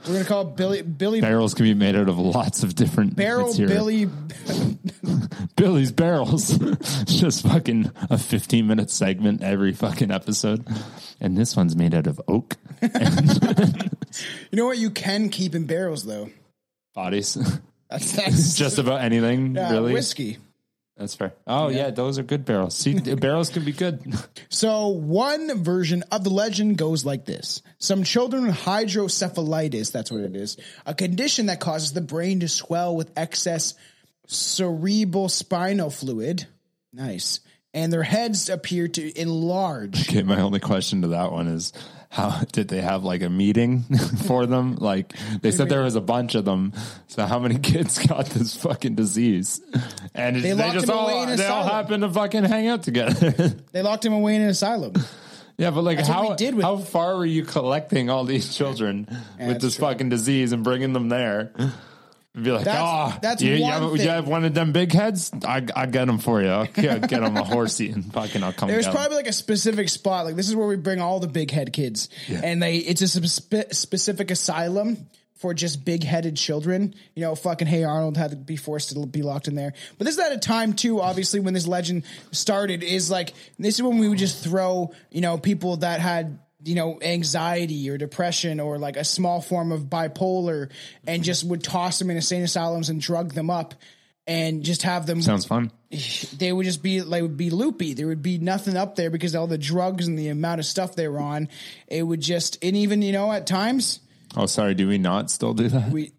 We're 0.07 0.13
gonna 0.13 0.25
call 0.27 0.45
Billy 0.45 0.83
Billy 0.83 1.23
Barrels 1.23 1.55
can 1.55 1.65
be 1.65 1.73
made 1.73 1.97
out 1.97 2.11
of 2.11 2.19
lots 2.19 2.63
of 2.63 2.75
different 2.75 3.17
Barrel 3.17 3.49
material. 3.49 3.75
Billy 3.75 4.05
Billy's 5.57 5.91
barrels. 5.91 6.51
Just 7.07 7.43
fucking 7.43 7.91
a 8.11 8.19
15 8.19 8.67
minute 8.67 8.91
segment 8.91 9.43
every 9.43 9.73
fucking 9.73 10.11
episode. 10.11 10.67
And 11.23 11.39
this 11.39 11.57
one's 11.57 11.75
made 11.75 11.95
out 11.95 12.07
of 12.07 12.21
oak 12.29 12.57
You 12.83 12.91
know 14.53 14.67
what? 14.67 14.79
You 14.79 14.91
can 14.91 15.31
keep 15.31 15.55
in 15.55 15.65
barrels 15.65 16.05
though. 16.05 16.29
bodies. 16.95 17.39
That's 17.91 18.13
that's 18.13 18.55
Just 18.57 18.77
about 18.79 19.01
anything, 19.01 19.57
uh, 19.57 19.71
really. 19.73 19.95
whiskey. 19.95 20.37
That's 20.99 21.15
fair. 21.15 21.33
Oh, 21.47 21.69
yeah. 21.69 21.91
those 21.91 22.19
are 22.19 22.25
good 22.25 22.45
barrels. 22.45 22.77
See, 22.77 22.99
barrels 23.15 23.51
can 23.51 23.65
be 23.65 23.73
good. 23.73 24.03
So 24.51 24.89
one 24.89 25.63
version 25.63 26.05
of 26.11 26.25
the 26.25 26.31
legend 26.31 26.79
goes 26.79 27.05
like 27.05 27.27
this: 27.27 27.63
Some 27.79 28.03
children 28.03 28.47
with 28.47 28.57
hydrocephalitis, 28.57 29.93
that's 29.93 30.11
what 30.11 30.23
it 30.23 30.35
is, 30.35 30.57
a 30.87 30.95
condition 30.95 31.47
that 31.47 31.61
causes 31.61 31.93
the 31.93 32.01
brain 32.01 32.41
to 32.41 32.49
swell 32.49 32.97
with 32.97 33.13
excess 33.15 33.75
cerebral 34.27 35.29
spinal 35.29 35.91
fluid. 35.91 36.47
Nice. 36.93 37.41
And 37.75 37.93
their 37.93 38.03
heads 38.03 38.49
appear 38.49 38.89
to 38.89 39.21
enlarge. 39.21 40.09
Okay, 40.09 40.23
my 40.23 40.41
only 40.41 40.61
question 40.61 41.03
to 41.03 41.09
that 41.09 41.31
one 41.31 41.47
is 41.47 41.73
how 42.11 42.41
did 42.53 42.69
they 42.69 42.81
have 42.81 43.05
like 43.05 43.23
a 43.23 43.29
meeting 43.29 43.83
for 44.27 44.47
them? 44.47 44.77
Like 44.77 45.13
they 45.43 45.51
said 45.51 45.69
there 45.69 45.83
was 45.83 45.95
a 45.95 46.01
bunch 46.01 46.35
of 46.35 46.45
them. 46.45 46.73
So 47.07 47.27
how 47.27 47.39
many 47.39 47.59
kids 47.73 47.99
got 48.07 48.27
this 48.27 48.55
fucking 48.57 48.95
disease? 48.95 49.61
And 50.15 50.37
They 50.37 50.41
they, 50.41 50.55
locked 50.55 50.75
just 50.75 50.91
all 50.91 51.07
they 51.07 51.13
all 51.15 51.29
asylum. 51.29 51.69
happen 51.69 52.01
to 52.01 52.11
fucking 52.11 52.45
hang 52.45 52.67
out 52.69 52.83
together. 52.83 53.31
They 53.73 53.83
locked 53.83 54.05
him 54.05 54.13
away 54.15 54.37
in 54.37 54.43
an 54.43 54.49
asylum. 54.49 54.95
yeah, 55.59 55.71
but 55.71 55.83
like 55.83 55.99
That's 55.99 56.09
how 56.09 56.35
did 56.35 56.61
how 56.61 56.79
far 56.79 57.17
were 57.17 57.27
you 57.27 57.45
collecting 57.45 58.09
all 58.11 58.25
these 58.25 58.57
children 58.57 59.07
with 59.39 59.61
this 59.61 59.77
true. 59.77 59.87
fucking 59.89 60.09
disease 60.09 60.53
and 60.53 60.65
bringing 60.65 60.93
them 60.95 61.09
there? 61.11 61.53
Be 62.43 62.51
like, 62.53 62.65
That's- 62.65 62.83
oh, 62.85 63.19
that's 63.21 63.43
you, 63.43 63.55
you 63.55 63.63
one 63.63 63.73
have, 63.73 63.97
you 63.97 64.09
have 64.09 64.29
one 64.29 64.45
of 64.45 64.55
them 64.55 64.73
big 64.73 64.93
heads? 64.93 65.31
I 65.45 65.67
I 65.75 65.87
get 65.87 66.07
them 66.07 66.19
for 66.19 66.41
you. 66.43 66.49
I'll 66.49 66.67
get, 66.67 67.09
them 67.09 67.37
a 67.37 67.45
horsey 67.45 67.91
and 67.91 68.13
fucking 68.13 68.43
I'll 68.43 68.53
come. 68.53 68.69
There's 68.69 68.85
get 68.87 68.95
'em." 68.95 69.01
probably 69.01 69.17
like 69.17 69.27
a 69.27 69.33
specific 69.33 69.89
spot. 69.89 70.25
Like 70.25 70.37
this 70.37 70.49
is 70.49 70.55
where 70.57 70.67
we 70.67 70.77
bring 70.77 71.01
all 71.01 71.21
the 71.21 71.29
big 71.29 71.51
head 71.51 71.73
kids, 71.73 72.09
and 72.29 72.63
they 72.63 72.77
it's 72.77 73.03
a 73.03 73.09
spe- 73.09 73.73
specific 73.73 74.31
asylum 74.31 75.07
for 75.37 75.55
just 75.55 75.85
big 75.85 76.03
headed 76.03 76.37
children. 76.37 76.95
You 77.15 77.23
know, 77.23 77.35
fucking 77.35 77.69
Hey 77.69 77.85
Arnold 77.85 78.17
had 78.17 78.31
to 78.31 78.37
be 78.37 78.57
forced 78.57 78.91
to 78.91 79.07
be 79.07 79.23
locked 79.23 79.49
in 79.49 79.55
there. 79.55 79.73
But 79.97 80.05
this 80.07 80.15
is 80.15 80.21
at 80.21 80.33
a 80.33 80.39
time 80.39 80.73
too. 80.75 81.01
Obviously, 81.01 81.41
when 81.41 81.55
this 81.55 81.67
legend 81.67 82.05
started, 82.33 82.83
is 82.83 83.11
like 83.11 83.33
this 83.59 83.77
is 83.77 83.83
when 83.83 83.99
we 83.99 84.09
would 84.09 84.19
just 84.19 84.43
throw 84.45 84.93
you 85.11 85.21
know 85.21 85.39
people 85.39 85.79
that 85.79 86.01
had. 86.01 86.39
You 86.69 86.75
know, 86.75 86.99
anxiety 87.01 87.89
or 87.91 87.99
depression 87.99 88.61
or 88.61 88.79
like 88.79 88.97
a 88.97 89.05
small 89.05 89.41
form 89.41 89.73
of 89.73 89.85
bipolar, 89.85 90.71
and 91.07 91.25
just 91.25 91.45
would 91.45 91.65
toss 91.65 91.99
them 91.99 92.11
in 92.11 92.17
insane 92.17 92.43
asylums 92.43 92.91
and 92.91 93.01
drug 93.01 93.33
them 93.33 93.49
up, 93.51 93.75
and 94.27 94.63
just 94.63 94.83
have 94.83 95.07
them 95.07 95.23
sounds 95.23 95.47
fun. 95.47 95.73
they 96.37 96.53
would 96.53 96.65
just 96.67 96.83
be 96.83 97.01
like 97.03 97.23
would 97.23 97.37
be 97.37 97.51
loopy. 97.51 97.95
There 97.95 98.07
would 98.07 98.23
be 98.23 98.39
nothing 98.39 98.77
up 98.77 98.95
there 98.97 99.11
because 99.11 99.35
all 99.35 99.47
the 99.47 99.59
drugs 99.59 100.07
and 100.07 100.19
the 100.19 100.29
amount 100.29 100.61
of 100.61 100.67
stuff 100.67 100.95
they 100.95 101.09
were 101.09 101.21
on. 101.21 101.49
It 101.87 102.03
would 102.03 102.21
just 102.21 102.63
and 102.63 102.77
even 102.77 103.03
you 103.03 103.13
know 103.13 103.33
at 103.33 103.47
times 103.47 104.01
Oh, 104.37 104.47
sorry. 104.47 104.75
Do 104.75 104.87
we 104.87 104.99
not 104.99 105.31
still 105.31 105.55
do 105.55 105.69
that? 105.69 105.91
we 105.91 106.13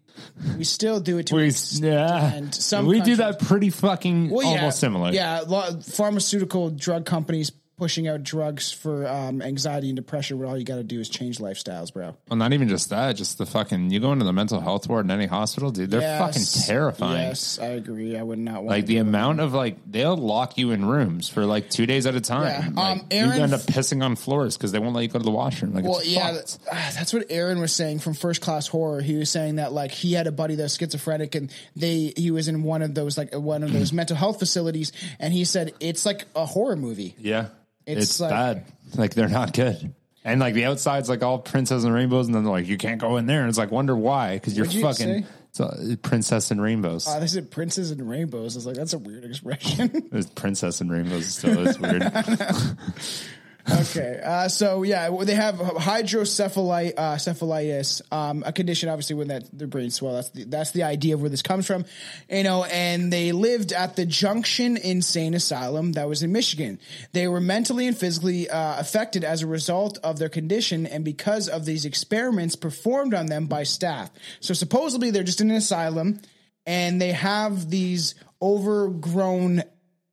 we 0.58 0.64
still 0.64 1.00
do 1.00 1.18
it 1.18 1.26
to 1.28 1.36
We, 1.36 1.46
extent. 1.46 1.84
yeah, 1.84 2.50
Some 2.50 2.86
we 2.86 3.00
do 3.00 3.16
that 3.16 3.38
pretty 3.40 3.70
fucking 3.70 4.30
Well, 4.30 4.42
yeah, 4.50 4.58
almost 4.58 4.80
similar. 4.80 5.12
Yeah, 5.12 5.44
pharmaceutical 5.80 6.70
drug 6.70 7.06
companies 7.06 7.50
pushing 7.80 8.06
out 8.06 8.22
drugs 8.22 8.70
for 8.70 9.08
um, 9.08 9.40
anxiety 9.42 9.88
and 9.88 9.96
depression. 9.96 10.38
Where 10.38 10.46
all 10.46 10.56
you 10.58 10.64
got 10.64 10.76
to 10.76 10.84
do 10.84 11.00
is 11.00 11.08
change 11.08 11.38
lifestyles, 11.38 11.92
bro. 11.92 12.14
Well, 12.28 12.36
not 12.36 12.52
even 12.52 12.68
just 12.68 12.90
that. 12.90 13.14
Just 13.16 13.38
the 13.38 13.46
fucking. 13.46 13.90
You 13.90 13.98
go 13.98 14.12
into 14.12 14.24
the 14.26 14.32
mental 14.32 14.60
health 14.60 14.86
ward 14.88 15.06
in 15.06 15.10
any 15.10 15.26
hospital, 15.26 15.70
dude. 15.70 15.90
They're 15.90 16.00
Yes. 16.02 16.20
fucking 16.20 16.66
terrifying. 16.66 17.22
Yes, 17.28 17.58
I 17.58 17.66
agree. 17.68 18.16
I 18.16 18.22
would 18.22 18.38
not 18.38 18.56
want 18.56 18.68
Like 18.68 18.86
the 18.86 18.98
amount 18.98 19.40
of 19.40 19.54
like 19.54 19.78
they'll 19.90 20.16
lock 20.16 20.58
you 20.58 20.70
in 20.70 20.84
rooms 20.84 21.28
for 21.28 21.46
like 21.46 21.70
two 21.70 21.86
days 21.86 22.04
at 22.06 22.14
a 22.14 22.20
time. 22.20 22.42
Yeah. 22.74 22.82
Like, 22.82 22.98
Um, 23.00 23.06
Aaron- 23.10 23.36
you 23.38 23.42
end 23.42 23.54
up 23.54 23.62
pissing 23.62 24.04
on 24.04 24.14
floors 24.16 24.56
because 24.56 24.70
they 24.72 24.78
won't 24.78 24.94
let 24.94 25.02
you 25.02 25.08
go 25.08 25.18
to 25.18 25.24
the 25.24 25.30
washroom. 25.30 25.74
Like, 25.74 25.84
Well, 25.84 26.04
yeah, 26.04 26.32
that's, 26.32 26.56
that's 26.70 27.12
what 27.14 27.24
Aaron 27.30 27.60
was 27.60 27.72
saying 27.72 28.00
from 28.00 28.14
First 28.14 28.40
Class 28.42 28.66
Horror. 28.66 29.00
He 29.00 29.14
was 29.16 29.30
saying 29.30 29.56
that 29.56 29.72
like 29.72 29.90
he 29.90 30.12
had 30.12 30.26
a 30.26 30.32
buddy 30.32 30.54
that 30.56 30.62
was 30.64 30.76
schizophrenic, 30.76 31.34
and 31.34 31.50
they 31.74 32.12
he 32.16 32.30
was 32.30 32.48
in 32.48 32.62
one 32.62 32.82
of 32.82 32.94
those 32.94 33.16
like 33.16 33.34
one 33.34 33.62
of 33.62 33.72
those 33.72 33.92
mental 34.00 34.16
health 34.16 34.38
facilities, 34.38 34.92
and 35.18 35.32
he 35.32 35.44
said 35.44 35.72
it's 35.80 36.04
like 36.04 36.26
a 36.36 36.44
horror 36.44 36.76
movie. 36.76 37.14
yeah, 37.18 37.46
It's 37.90 38.10
it's, 38.10 38.20
like- 38.20 38.30
bad. 38.30 38.64
Like 38.96 39.14
they're 39.14 39.28
not 39.28 39.52
good. 39.52 39.94
And 40.24 40.40
like 40.40 40.52
the 40.54 40.66
outside's 40.66 41.08
like 41.08 41.22
all 41.22 41.38
princess 41.38 41.84
and 41.84 41.94
rainbows, 41.94 42.26
and 42.26 42.34
then 42.34 42.44
they're 42.44 42.52
like, 42.52 42.66
you 42.66 42.76
can't 42.76 43.00
go 43.00 43.16
in 43.16 43.26
there. 43.26 43.40
And 43.40 43.48
it's 43.48 43.56
like, 43.56 43.70
wonder 43.70 43.96
why? 43.96 44.34
Because 44.34 44.56
you're 44.56 44.66
you 44.66 44.82
fucking 44.82 45.24
it's 45.50 45.60
a, 45.60 45.96
princess 45.96 46.50
and 46.50 46.62
rainbows. 46.62 47.08
Uh, 47.08 47.18
they 47.18 47.26
said 47.26 47.50
princes 47.50 47.90
and 47.90 48.08
rainbows. 48.08 48.54
I 48.54 48.58
was 48.58 48.66
like, 48.66 48.76
that's 48.76 48.92
a 48.92 48.98
weird 48.98 49.24
expression. 49.24 50.08
It's 50.12 50.28
princess 50.30 50.80
and 50.80 50.90
rainbows 50.90 51.26
still. 51.26 51.66
It's 51.66 51.78
weird. 51.78 52.02
okay, 53.68 54.20
uh, 54.24 54.48
so 54.48 54.82
yeah, 54.82 55.10
they 55.24 55.34
have 55.34 55.56
hydrocephalitis, 55.56 56.94
uh, 56.96 57.16
cephalitis, 57.16 58.02
um, 58.12 58.42
a 58.46 58.52
condition 58.52 58.88
obviously 58.88 59.16
when 59.16 59.28
that 59.28 59.46
their 59.56 59.68
brain 59.68 59.90
swell. 59.90 60.14
That's 60.14 60.30
the, 60.30 60.44
that's 60.44 60.70
the 60.70 60.84
idea 60.84 61.14
of 61.14 61.20
where 61.20 61.30
this 61.30 61.42
comes 61.42 61.66
from, 61.66 61.84
you 62.28 62.42
know. 62.42 62.64
And 62.64 63.12
they 63.12 63.32
lived 63.32 63.72
at 63.72 63.96
the 63.96 64.06
Junction 64.06 64.76
Insane 64.76 65.34
Asylum 65.34 65.92
that 65.92 66.08
was 66.08 66.22
in 66.22 66.32
Michigan. 66.32 66.78
They 67.12 67.28
were 67.28 67.40
mentally 67.40 67.86
and 67.86 67.96
physically 67.96 68.48
uh, 68.48 68.78
affected 68.78 69.24
as 69.24 69.42
a 69.42 69.46
result 69.46 69.98
of 70.02 70.18
their 70.18 70.28
condition 70.28 70.86
and 70.86 71.04
because 71.04 71.48
of 71.48 71.64
these 71.64 71.84
experiments 71.84 72.56
performed 72.56 73.14
on 73.14 73.26
them 73.26 73.46
by 73.46 73.64
staff. 73.64 74.10
So 74.40 74.54
supposedly 74.54 75.10
they're 75.10 75.22
just 75.22 75.40
in 75.40 75.50
an 75.50 75.56
asylum 75.56 76.20
and 76.66 77.00
they 77.00 77.12
have 77.12 77.70
these 77.70 78.14
overgrown 78.42 79.62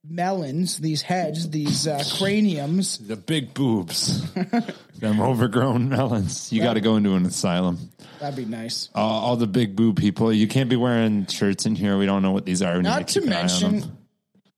melons, 0.09 0.77
these 0.77 1.01
heads, 1.01 1.49
these 1.49 1.87
uh, 1.87 2.03
craniums. 2.17 2.97
the 2.97 3.15
big 3.15 3.53
boobs, 3.53 4.31
them 4.99 5.19
overgrown 5.21 5.89
melons. 5.89 6.51
You 6.51 6.61
got 6.61 6.73
to 6.73 6.81
go 6.81 6.95
into 6.95 7.15
an 7.15 7.25
asylum. 7.25 7.89
That'd 8.19 8.35
be 8.35 8.45
nice. 8.45 8.89
Uh, 8.95 8.99
all 8.99 9.35
the 9.35 9.47
big 9.47 9.75
boob 9.75 9.97
people. 9.97 10.31
You 10.33 10.47
can't 10.47 10.69
be 10.69 10.75
wearing 10.75 11.27
shirts 11.27 11.65
in 11.65 11.75
here. 11.75 11.97
We 11.97 12.05
don't 12.05 12.21
know 12.23 12.31
what 12.31 12.45
these 12.45 12.61
are. 12.61 12.71
We 12.73 12.77
need 12.79 12.83
Not 12.89 13.07
to 13.07 13.19
keep 13.19 13.27
an 13.27 13.33
eye 13.33 13.41
on 13.41 13.45
mention, 13.47 13.79
them. 13.81 13.97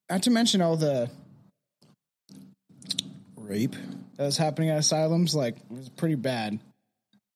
not 0.10 0.24
to 0.24 0.30
mention 0.32 0.62
all 0.62 0.78
the 0.78 1.10
rape 3.36 3.76
that 4.18 4.24
was 4.26 4.38
happening 4.38 4.70
at 4.70 4.78
asylums. 4.78 5.36
Like 5.36 5.58
it 5.58 5.72
was 5.72 5.90
pretty 5.90 6.16
bad. 6.16 6.60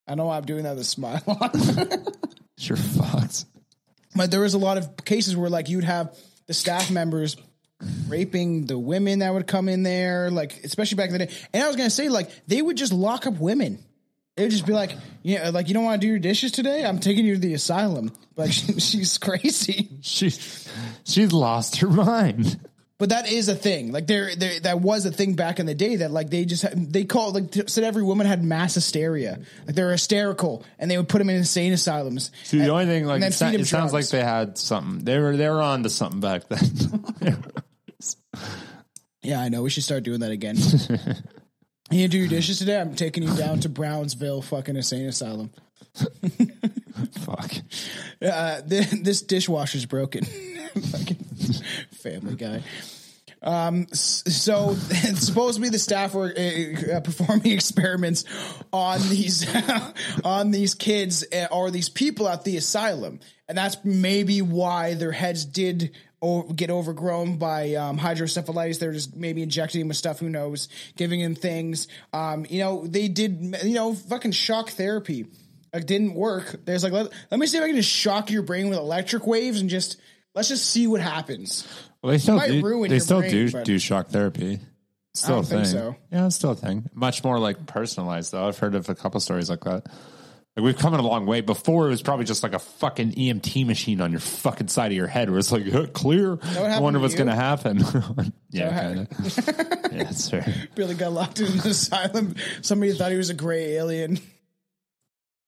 I 0.07 0.15
know 0.15 0.25
why 0.25 0.37
I'm 0.37 0.45
doing 0.45 0.63
that 0.63 0.71
with 0.71 0.79
a 0.81 0.85
smile 0.85 1.23
on. 1.27 1.51
Sure, 2.59 2.77
fucked. 2.77 3.45
but 4.15 4.29
there 4.31 4.39
was 4.39 4.53
a 4.53 4.57
lot 4.59 4.77
of 4.77 4.95
cases 5.03 5.35
where 5.35 5.49
like 5.49 5.67
you'd 5.69 5.83
have 5.83 6.15
the 6.45 6.53
staff 6.53 6.89
members 6.91 7.35
raping 8.07 8.65
the 8.65 8.77
women 8.77 9.19
that 9.19 9.33
would 9.33 9.47
come 9.47 9.69
in 9.69 9.83
there, 9.83 10.29
like 10.31 10.63
especially 10.63 10.95
back 10.95 11.09
in 11.09 11.17
the 11.17 11.25
day. 11.25 11.33
And 11.53 11.63
I 11.63 11.67
was 11.67 11.75
gonna 11.75 11.89
say, 11.89 12.09
like, 12.09 12.29
they 12.47 12.61
would 12.61 12.77
just 12.77 12.93
lock 12.93 13.27
up 13.27 13.39
women. 13.39 13.79
They 14.35 14.43
would 14.43 14.51
just 14.51 14.65
be 14.65 14.73
like, 14.73 14.91
yeah, 15.21 15.49
like 15.51 15.67
you 15.67 15.73
don't 15.75 15.83
want 15.83 16.01
to 16.01 16.07
do 16.07 16.09
your 16.09 16.19
dishes 16.19 16.51
today? 16.51 16.83
I'm 16.83 16.99
taking 16.99 17.25
you 17.25 17.35
to 17.35 17.39
the 17.39 17.53
asylum. 17.53 18.11
Like 18.35 18.51
she, 18.51 18.73
she's 18.79 19.17
crazy. 19.17 19.89
She, 20.01 20.31
she's 21.03 21.31
lost 21.31 21.77
her 21.77 21.87
mind. 21.89 22.59
But 22.99 23.09
that 23.09 23.29
is 23.29 23.49
a 23.49 23.55
thing. 23.55 23.91
Like 23.91 24.07
there, 24.07 24.33
there, 24.35 24.59
that 24.61 24.79
was 24.79 25.05
a 25.05 25.11
thing 25.11 25.33
back 25.33 25.59
in 25.59 25.65
the 25.65 25.75
day 25.75 25.97
that 25.97 26.11
like 26.11 26.29
they 26.29 26.45
just 26.45 26.63
they 26.75 27.03
called 27.03 27.35
like 27.35 27.67
said 27.69 27.83
every 27.83 28.01
woman 28.03 28.25
had 28.25 28.43
mass 28.43 28.75
hysteria. 28.75 29.39
Like 29.65 29.75
they're 29.75 29.91
hysterical, 29.91 30.63
and 30.79 30.89
they 30.89 30.95
would 30.95 31.09
put 31.09 31.17
them 31.17 31.29
in 31.29 31.35
insane 31.35 31.73
asylums. 31.73 32.31
See, 32.43 32.57
the 32.59 32.63
And- 32.63 32.71
only 32.71 32.85
thing 32.85 33.05
like 33.05 33.21
it, 33.21 33.33
sa- 33.33 33.49
it 33.49 33.65
sounds 33.65 33.91
like 33.93 34.07
they 34.07 34.23
had 34.23 34.57
something. 34.57 35.03
They 35.03 35.19
were 35.19 35.35
they 35.35 35.49
were 35.49 35.61
on 35.61 35.83
to 35.83 35.89
something 35.89 36.21
back 36.21 36.47
then. 36.47 37.43
Yeah, 39.21 39.39
I 39.39 39.49
know. 39.49 39.61
We 39.61 39.69
should 39.69 39.83
start 39.83 40.03
doing 40.03 40.19
that 40.19 40.31
again. 40.31 40.57
you 41.91 42.07
do 42.07 42.17
your 42.17 42.27
dishes 42.27 42.59
today? 42.59 42.79
I'm 42.79 42.95
taking 42.95 43.23
you 43.23 43.33
down 43.35 43.61
to 43.61 43.69
Brownsville, 43.69 44.41
fucking 44.41 44.75
insane 44.75 45.07
asylum. 45.07 45.51
Fuck. 47.19 47.51
Uh, 48.21 48.61
th- 48.61 48.89
this 48.89 49.21
dishwasher's 49.21 49.85
broken. 49.85 50.23
fucking 50.91 51.17
family 51.91 52.35
guy. 52.35 52.63
Um, 53.41 53.87
supposed 53.91 55.55
to 55.57 55.61
be 55.61 55.67
the 55.67 55.77
staff 55.77 56.13
were 56.13 56.33
uh, 56.37 56.95
uh, 56.95 56.99
performing 57.01 57.51
experiments 57.51 58.23
on 58.71 59.01
these 59.09 59.45
on 60.23 60.51
these 60.51 60.73
kids 60.73 61.25
uh, 61.33 61.47
or 61.51 61.69
these 61.69 61.89
people 61.89 62.29
at 62.29 62.45
the 62.45 62.55
asylum, 62.55 63.19
and 63.49 63.57
that's 63.57 63.75
maybe 63.83 64.41
why 64.41 64.93
their 64.93 65.11
heads 65.11 65.43
did 65.43 65.91
get 66.55 66.69
overgrown 66.69 67.37
by 67.37 67.75
um, 67.75 67.97
hydrocephalitis. 67.97 68.79
They're 68.79 68.93
just 68.93 69.15
maybe 69.15 69.43
injecting 69.43 69.81
him 69.81 69.89
with 69.89 69.97
stuff. 69.97 70.19
Who 70.19 70.29
knows? 70.29 70.69
Giving 70.95 71.19
him 71.19 71.35
things. 71.35 71.87
Um, 72.13 72.45
you 72.49 72.59
know, 72.59 72.87
they 72.87 73.07
did. 73.07 73.57
You 73.63 73.73
know, 73.73 73.93
fucking 73.93 74.31
shock 74.31 74.69
therapy. 74.69 75.27
Like 75.73 75.85
didn't 75.85 76.13
work. 76.13 76.55
There's 76.65 76.83
like 76.83 76.93
let, 76.93 77.09
let 77.31 77.39
me 77.39 77.47
see 77.47 77.57
if 77.57 77.63
I 77.63 77.67
can 77.67 77.75
just 77.75 77.89
shock 77.89 78.29
your 78.29 78.43
brain 78.43 78.69
with 78.69 78.77
electric 78.77 79.25
waves 79.25 79.59
and 79.59 79.69
just 79.69 79.99
let's 80.35 80.49
just 80.49 80.69
see 80.69 80.85
what 80.85 81.01
happens. 81.01 81.67
Well, 82.01 82.11
they 82.11 82.19
still 82.19 82.39
do. 82.39 82.87
They 82.87 82.99
still 82.99 83.21
brain, 83.21 83.47
do 83.47 83.63
do 83.63 83.79
shock 83.79 84.09
therapy. 84.09 84.59
Still 85.15 85.39
a 85.39 85.43
thing. 85.43 85.63
think 85.63 85.67
so. 85.67 85.95
Yeah, 86.11 86.25
it's 86.25 86.35
still 86.35 86.51
a 86.51 86.55
thing. 86.55 86.89
Much 86.93 87.23
more 87.23 87.39
like 87.39 87.65
personalized 87.65 88.31
though. 88.31 88.47
I've 88.47 88.57
heard 88.57 88.75
of 88.75 88.89
a 88.89 88.95
couple 88.95 89.19
stories 89.19 89.49
like 89.49 89.61
that. 89.61 89.87
Like 90.55 90.65
we've 90.65 90.77
come 90.77 90.93
a 90.93 91.01
long 91.01 91.25
way. 91.25 91.41
Before 91.41 91.87
it 91.87 91.89
was 91.89 92.03
probably 92.03 92.25
just 92.25 92.43
like 92.43 92.53
a 92.53 92.59
fucking 92.59 93.13
EMT 93.13 93.65
machine 93.65 94.01
on 94.01 94.11
your 94.11 94.19
fucking 94.19 94.67
side 94.67 94.91
of 94.91 94.95
your 94.95 95.07
head, 95.07 95.31
where 95.31 95.39
it's 95.39 95.51
like 95.51 95.67
"Huh, 95.67 95.87
clear. 95.87 96.37
I 96.43 96.79
wonder 96.79 96.99
what's 96.99 97.15
going 97.15 97.27
to 97.27 97.35
happen. 97.35 97.79
yeah, 98.51 98.67
what 98.67 98.73
kind 98.75 98.99
of. 98.99 99.91
yeah, 99.91 100.03
that's 100.03 100.29
fair. 100.29 100.45
Billy 100.75 100.93
got 100.93 101.11
locked 101.11 101.39
in 101.39 101.47
an 101.47 101.59
asylum. 101.59 102.35
Somebody 102.61 102.93
thought 102.93 103.09
he 103.09 103.17
was 103.17 103.31
a 103.31 103.33
gray 103.33 103.73
alien. 103.77 104.19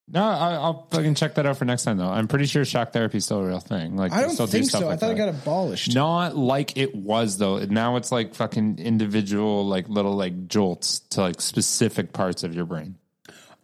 No, 0.08 0.24
I, 0.24 0.54
I'll 0.54 0.88
fucking 0.92 1.16
check 1.16 1.36
that 1.36 1.46
out 1.48 1.58
for 1.58 1.66
next 1.66 1.84
time 1.84 1.98
though. 1.98 2.10
I'm 2.10 2.28
pretty 2.28 2.46
sure 2.46 2.64
shock 2.64 2.94
therapy 2.94 3.18
is 3.18 3.26
still 3.26 3.40
a 3.40 3.46
real 3.48 3.60
thing. 3.60 3.98
Like 3.98 4.12
I 4.12 4.22
don't 4.22 4.32
still 4.32 4.46
do 4.46 4.54
think 4.54 4.66
stuff 4.66 4.82
so. 4.82 4.88
I 4.88 4.92
like 4.92 5.00
thought 5.00 5.12
it 5.12 5.18
got 5.18 5.30
abolished. 5.30 5.96
Not 5.96 6.36
like 6.36 6.78
it 6.78 6.96
was 6.96 7.38
though. 7.38 7.58
Now 7.60 7.96
it's 7.96 8.12
like 8.12 8.36
fucking 8.36 8.80
individual, 8.80 9.68
like 9.68 9.90
little 9.90 10.16
like 10.16 10.48
jolts 10.48 11.00
to 11.12 11.22
like 11.22 11.42
specific 11.42 12.14
parts 12.14 12.44
of 12.44 12.56
your 12.56 12.66
brain. 12.66 12.98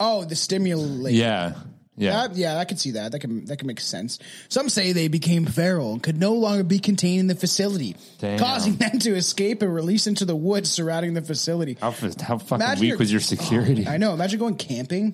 Oh, 0.04 0.24
the 0.26 0.36
stimulate. 0.36 1.14
Yeah, 1.14 1.54
yeah. 1.96 2.28
That, 2.28 2.36
yeah, 2.36 2.58
I 2.58 2.66
can 2.66 2.78
see 2.78 2.92
that. 2.92 3.12
That 3.12 3.20
can 3.20 3.46
that 3.46 3.58
can 3.58 3.68
make 3.68 3.80
sense. 3.80 4.18
Some 4.50 4.68
say 4.70 4.94
they 4.94 5.08
became 5.10 5.46
feral 5.46 5.94
and 5.94 6.02
could 6.02 6.18
no 6.20 6.34
longer 6.34 6.64
be 6.64 6.80
contained 6.80 7.20
in 7.20 7.28
the 7.28 7.36
facility, 7.36 7.96
Damn. 8.18 8.40
causing 8.40 8.78
them 8.78 8.98
to 9.00 9.16
escape 9.16 9.62
and 9.62 9.74
release 9.74 10.08
into 10.08 10.26
the 10.26 10.36
woods 10.36 10.72
surrounding 10.72 11.14
the 11.14 11.22
facility. 11.22 11.78
How, 11.80 11.92
how 11.92 12.38
fucking 12.40 12.56
Imagine 12.56 12.90
weak 12.90 12.98
was 13.00 13.12
your 13.12 13.22
security? 13.22 13.86
I 13.88 13.98
know. 13.98 14.14
Imagine 14.14 14.40
going 14.40 14.56
camping. 14.56 15.14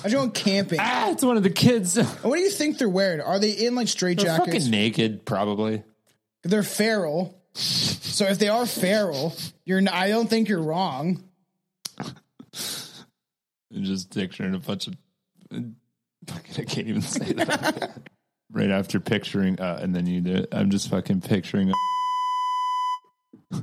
Imagine 0.00 0.18
going 0.18 0.30
camping. 0.32 0.78
ah, 0.82 1.10
it's 1.12 1.22
one 1.22 1.36
of 1.36 1.44
the 1.44 1.50
kids. 1.50 1.96
What 2.22 2.34
do 2.36 2.42
you 2.42 2.50
think 2.50 2.78
they're 2.78 2.88
wearing? 2.88 3.20
Are 3.20 3.38
they 3.38 3.52
in 3.52 3.76
like 3.76 3.86
straight 3.86 4.18
jackets? 4.18 4.46
fucking 4.56 4.70
naked, 4.72 5.24
probably. 5.24 5.84
They're 6.42 6.64
feral. 6.64 7.40
So 7.54 8.24
if 8.24 8.38
they 8.40 8.48
are 8.48 8.66
feral, 8.66 9.34
you're. 9.64 9.78
n- 9.78 9.86
I 9.88 10.08
don't 10.08 10.28
think 10.28 10.48
you're 10.48 10.62
wrong. 10.62 11.22
And 13.72 13.84
just 13.84 14.14
picturing 14.14 14.54
a 14.54 14.58
bunch 14.58 14.86
of. 14.86 14.94
I 15.52 16.64
can't 16.64 16.88
even 16.88 17.02
say 17.02 17.32
that. 17.32 18.02
right 18.52 18.70
after 18.70 18.98
picturing, 19.00 19.60
uh, 19.60 19.78
and 19.82 19.94
then 19.94 20.06
you 20.06 20.20
do 20.20 20.34
it. 20.34 20.48
I'm 20.52 20.70
just 20.70 20.88
fucking 20.90 21.20
picturing. 21.22 21.72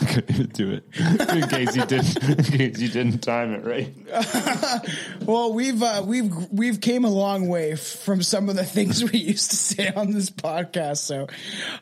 I 0.00 0.04
couldn't 0.06 0.30
even 0.30 0.46
do 0.48 0.70
it 0.72 0.84
in 0.98 1.48
case 1.48 1.76
you 1.76 1.86
didn't. 1.86 2.22
In 2.28 2.44
case 2.44 2.78
you 2.78 2.88
didn't 2.88 3.18
time 3.18 3.54
it 3.54 3.64
right. 3.64 3.92
Well, 5.24 5.54
we've 5.54 5.82
uh, 5.82 6.02
we've 6.04 6.32
we've 6.50 6.80
came 6.80 7.04
a 7.04 7.10
long 7.10 7.48
way 7.48 7.76
from 7.76 8.22
some 8.22 8.48
of 8.50 8.56
the 8.56 8.64
things 8.64 9.02
we 9.10 9.18
used 9.18 9.50
to 9.50 9.56
say 9.56 9.88
on 9.94 10.10
this 10.12 10.28
podcast. 10.30 10.98
So, 10.98 11.28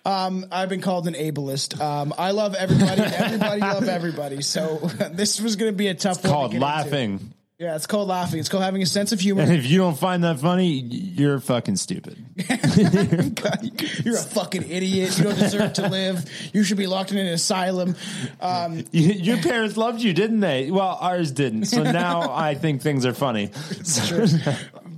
um, 0.04 0.46
I've 0.52 0.68
been 0.68 0.80
called 0.80 1.08
an 1.08 1.14
ableist. 1.14 1.80
Um, 1.80 2.14
I 2.16 2.30
love 2.30 2.54
everybody. 2.54 3.02
Everybody 3.02 3.60
love 3.60 3.88
everybody. 3.88 4.42
So 4.42 4.76
this 5.12 5.40
was 5.40 5.56
going 5.56 5.72
to 5.72 5.76
be 5.76 5.88
a 5.88 5.94
tough 5.94 6.18
one. 6.18 6.22
to 6.22 6.28
Called 6.28 6.54
laughing. 6.54 7.12
into. 7.14 7.24
Laughing. 7.62 7.70
Yeah, 7.70 7.76
it's 7.76 7.86
called 7.86 8.08
laughing. 8.08 8.40
It's 8.40 8.48
called 8.48 8.64
having 8.64 8.82
a 8.82 8.86
sense 8.86 9.12
of 9.12 9.20
humor. 9.26 9.42
And 9.42 9.52
if 9.52 9.66
you 9.66 9.78
don't 9.78 9.98
find 9.98 10.24
that 10.24 10.38
funny, 10.38 10.66
you're 10.66 11.40
fucking 11.40 11.76
stupid. 11.76 12.18
You're 14.04 14.16
a 14.16 14.22
fucking 14.22 14.68
idiot. 14.68 15.18
You 15.18 15.24
don't 15.24 15.38
deserve 15.38 15.74
to 15.74 15.88
live. 15.88 16.24
You 16.52 16.64
should 16.64 16.78
be 16.78 16.86
locked 16.86 17.12
in 17.12 17.18
an 17.18 17.26
asylum. 17.26 17.94
Um, 18.40 18.84
Your 18.92 19.38
parents 19.38 19.76
loved 19.76 20.00
you, 20.00 20.12
didn't 20.12 20.40
they? 20.40 20.70
Well, 20.70 20.98
ours 21.00 21.30
didn't. 21.30 21.66
So 21.66 21.82
now 21.82 22.32
I 22.32 22.54
think 22.54 22.82
things 22.82 23.06
are 23.06 23.14
funny. 23.14 23.50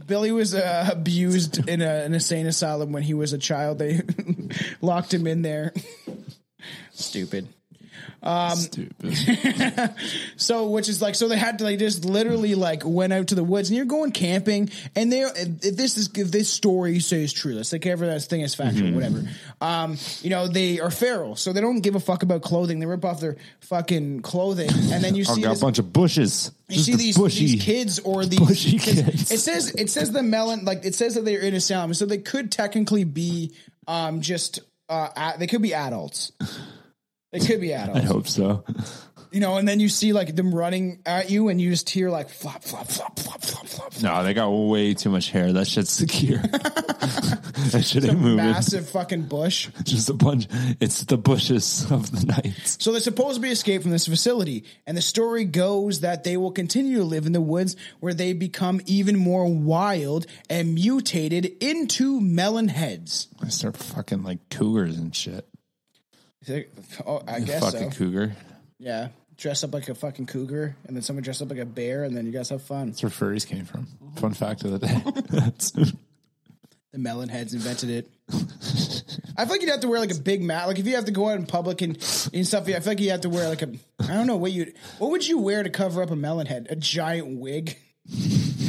Billy 0.07 0.33
was 0.33 0.55
uh, 0.55 0.88
abused 0.90 1.68
in 1.68 1.81
a, 1.83 2.05
an 2.05 2.14
insane 2.14 2.46
asylum 2.46 2.92
when 2.92 3.03
he 3.03 3.14
was 3.14 3.33
a 3.33 3.38
child. 3.38 3.79
They 3.79 4.03
locked 4.81 5.12
him 5.12 5.27
in 5.27 5.42
there. 5.42 5.72
Stupid. 6.92 7.48
Stupid. 8.57 9.14
So, 10.37 10.69
which 10.71 10.88
is 10.88 11.01
like, 11.01 11.14
so 11.14 11.29
they 11.29 11.37
had 11.37 11.59
to, 11.59 11.64
they 11.64 11.77
just 11.77 12.05
literally 12.05 12.55
like 12.55 12.83
went 12.85 13.12
out 13.12 13.29
to 13.29 13.35
the 13.35 13.45
woods 13.45 13.71
and 13.71 13.77
you're 13.77 13.87
going 13.87 14.12
camping 14.12 14.71
and 14.97 15.12
they're, 15.12 15.31
if 15.37 15.77
this 15.77 15.97
is, 15.97 16.11
if 16.17 16.31
this 16.31 16.49
story 16.51 16.93
you 16.95 17.01
say 17.01 17.23
is 17.23 17.33
true, 17.33 17.55
let's 17.55 17.71
take 17.71 17.87
every 17.87 18.07
that 18.09 18.21
thing 18.23 18.43
as 18.43 18.55
factual, 18.55 18.88
Mm-hmm. 18.88 18.95
whatever. 18.95 19.23
Um, 19.61 19.97
you 20.23 20.31
know, 20.31 20.49
they 20.49 20.81
are 20.81 20.90
feral, 20.90 21.37
so 21.37 21.53
they 21.53 21.61
don't 21.61 21.81
give 21.81 21.95
a 21.95 22.01
fuck 22.01 22.23
about 22.23 22.43
clothing. 22.43 22.81
They 22.81 22.87
rip 22.87 23.05
off 23.05 23.21
their 23.21 23.37
fucking 23.61 24.23
clothing 24.23 24.71
and 24.93 25.03
then 25.03 25.14
you 25.14 25.25
see 25.35 25.40
got 25.43 25.51
this, 25.51 25.62
a 25.62 25.64
bunch 25.64 25.79
of 25.79 25.93
bushes. 25.93 26.51
you 26.69 26.75
Just 26.75 26.87
see 26.87 26.93
a 26.95 26.97
these, 26.97 27.17
bushy. 27.19 27.47
these 27.47 27.62
kids 27.62 27.99
or 28.01 28.25
these 28.27 28.40
bushy 28.40 28.79
kids. 28.79 29.31
It 29.31 29.38
says 29.38 29.71
it 29.75 29.90
says 29.90 30.11
the 30.12 30.23
melon 30.23 30.64
like 30.64 30.85
it 30.85 30.95
says 30.95 31.14
that 31.14 31.25
they're 31.25 31.40
in 31.40 31.55
asylum, 31.55 31.95
so 31.95 32.07
they 32.07 32.19
could 32.19 32.51
technically 32.53 33.05
be 33.05 33.53
um 33.87 34.21
just 34.21 34.61
uh 34.88 35.09
a- 35.17 35.38
they 35.38 35.47
could 35.47 35.62
be 35.62 35.73
adults. 35.75 36.33
They 37.35 37.44
could 37.44 37.61
be 37.61 37.75
I 37.75 38.01
hope 38.01 38.29
so. 38.29 38.64
you 39.33 39.40
know. 39.40 39.57
And 39.57 39.66
then 39.66 39.81
you 39.81 39.88
see 39.88 40.12
like 40.12 40.37
them 40.37 40.55
running 40.55 41.01
at 41.05 41.31
you, 41.31 41.49
and 41.49 41.61
you 41.61 41.70
just 41.70 41.90
hear 41.90 42.09
like 42.09 42.29
flop, 42.29 42.62
flop, 42.62 42.87
flop, 42.87 43.18
flop, 43.18 43.42
flop, 43.42 43.66
flop. 43.66 44.03
No, 44.03 44.23
they 44.23 44.35
got 44.35 44.51
way 44.51 44.94
too 44.94 45.11
much 45.11 45.31
hair. 45.31 45.53
That 45.53 45.66
shit's 45.66 45.90
secure. 45.90 46.38
that 47.73 47.85
shit 47.85 48.05
ain't 48.05 48.20
moving. 48.20 48.37
Massive 48.37 48.88
fucking 48.88 49.23
bush. 49.23 49.68
Just 49.83 50.09
a 50.11 50.14
bunch. 50.14 50.47
It's 50.79 51.03
the 51.05 51.16
bushes 51.16 51.90
of 51.90 52.11
the 52.12 52.25
night. 52.27 52.77
So 52.79 52.92
they're 52.92 53.01
supposed 53.01 53.35
to 53.35 53.40
be 53.40 53.51
escaped 53.51 53.83
from 53.83 53.90
this 53.90 54.07
facility, 54.07 54.64
and 54.87 54.97
the 54.97 55.03
story 55.03 55.44
goes 55.44 56.01
that 56.01 56.23
they 56.23 56.37
will 56.37 56.53
continue 56.53 56.99
to 56.99 57.05
live 57.05 57.27
in 57.27 57.33
the 57.33 57.40
woods 57.40 57.75
where 57.99 58.14
they 58.14 58.33
become 58.33 58.81
even 58.87 59.16
more 59.16 59.53
wild 59.53 60.27
and 60.49 60.75
mutated 60.75 61.47
into 61.61 62.20
melon 62.20 62.68
heads. 62.68 63.27
I 63.42 63.49
start 63.49 63.77
fucking 63.77 64.23
like 64.23 64.49
cougars 64.51 64.97
and 64.97 65.14
shit. 65.14 65.49
Oh, 67.07 67.22
I 67.26 67.40
guess 67.40 67.62
Fucking 67.64 67.92
so. 67.92 67.98
cougar. 67.98 68.35
Yeah, 68.78 69.09
dress 69.37 69.64
up 69.64 69.72
like 69.72 69.88
a 69.88 69.94
fucking 69.94 70.26
cougar, 70.26 70.76
and 70.87 70.96
then 70.96 71.02
someone 71.02 71.22
dress 71.22 71.40
up 71.42 71.50
like 71.50 71.59
a 71.59 71.64
bear, 71.64 72.04
and 72.04 72.16
then 72.16 72.26
you 72.26 72.33
guys 72.33 72.48
have 72.50 72.62
fun. 72.62 72.88
That's 72.88 73.02
where 73.02 73.11
furries 73.11 73.46
came 73.46 73.64
from. 73.64 73.87
Fun 74.16 74.35
fact 74.35 74.64
of 74.64 74.72
the 74.72 74.78
day. 74.78 75.92
The 76.92 77.00
melon 77.00 77.28
heads 77.28 77.52
invented 77.54 77.90
it. 77.90 78.09
I 79.37 79.44
feel 79.44 79.48
like 79.48 79.62
you'd 79.62 79.70
have 79.72 79.80
to 79.80 79.88
wear 79.88 79.98
like 79.98 80.12
a 80.12 80.20
big 80.20 80.44
mat. 80.44 80.68
Like 80.68 80.78
if 80.78 80.87
you 80.87 80.94
have 80.94 81.07
to 81.07 81.11
go 81.11 81.28
out 81.28 81.37
in 81.37 81.44
public 81.44 81.83
and, 81.83 81.96
and 82.33 82.46
stuff, 82.46 82.68
I 82.68 82.78
feel 82.78 82.83
like 82.85 83.00
you 83.00 83.11
have 83.11 83.22
to 83.22 83.28
wear 83.28 83.48
like 83.48 83.62
a. 83.62 83.72
I 83.98 84.14
don't 84.14 84.28
know 84.28 84.37
what 84.37 84.52
you. 84.52 84.72
What 84.98 85.11
would 85.11 85.26
you 85.26 85.38
wear 85.40 85.64
to 85.64 85.70
cover 85.70 86.04
up 86.04 86.12
a 86.12 86.16
melon 86.16 86.46
head? 86.46 86.68
A 86.70 86.76
giant 86.76 87.40
wig, 87.40 87.76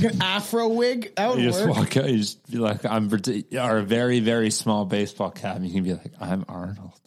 an 0.03 0.23
afro 0.23 0.69
wig. 0.69 1.13
That 1.17 1.29
would 1.29 1.37
you 1.37 1.49
just 1.51 1.67
work. 1.67 1.77
walk 1.77 1.97
out. 1.97 2.09
You 2.09 2.17
just 2.17 2.51
be 2.51 2.57
like, 2.57 2.83
"I'm," 2.83 3.13
or 3.13 3.77
a 3.77 3.83
very, 3.83 4.21
very 4.21 4.49
small 4.49 4.85
baseball 4.85 5.29
cap. 5.29 5.59
You 5.61 5.71
can 5.71 5.83
be 5.83 5.93
like, 5.93 6.13
"I'm 6.19 6.45
Arnold." 6.49 6.99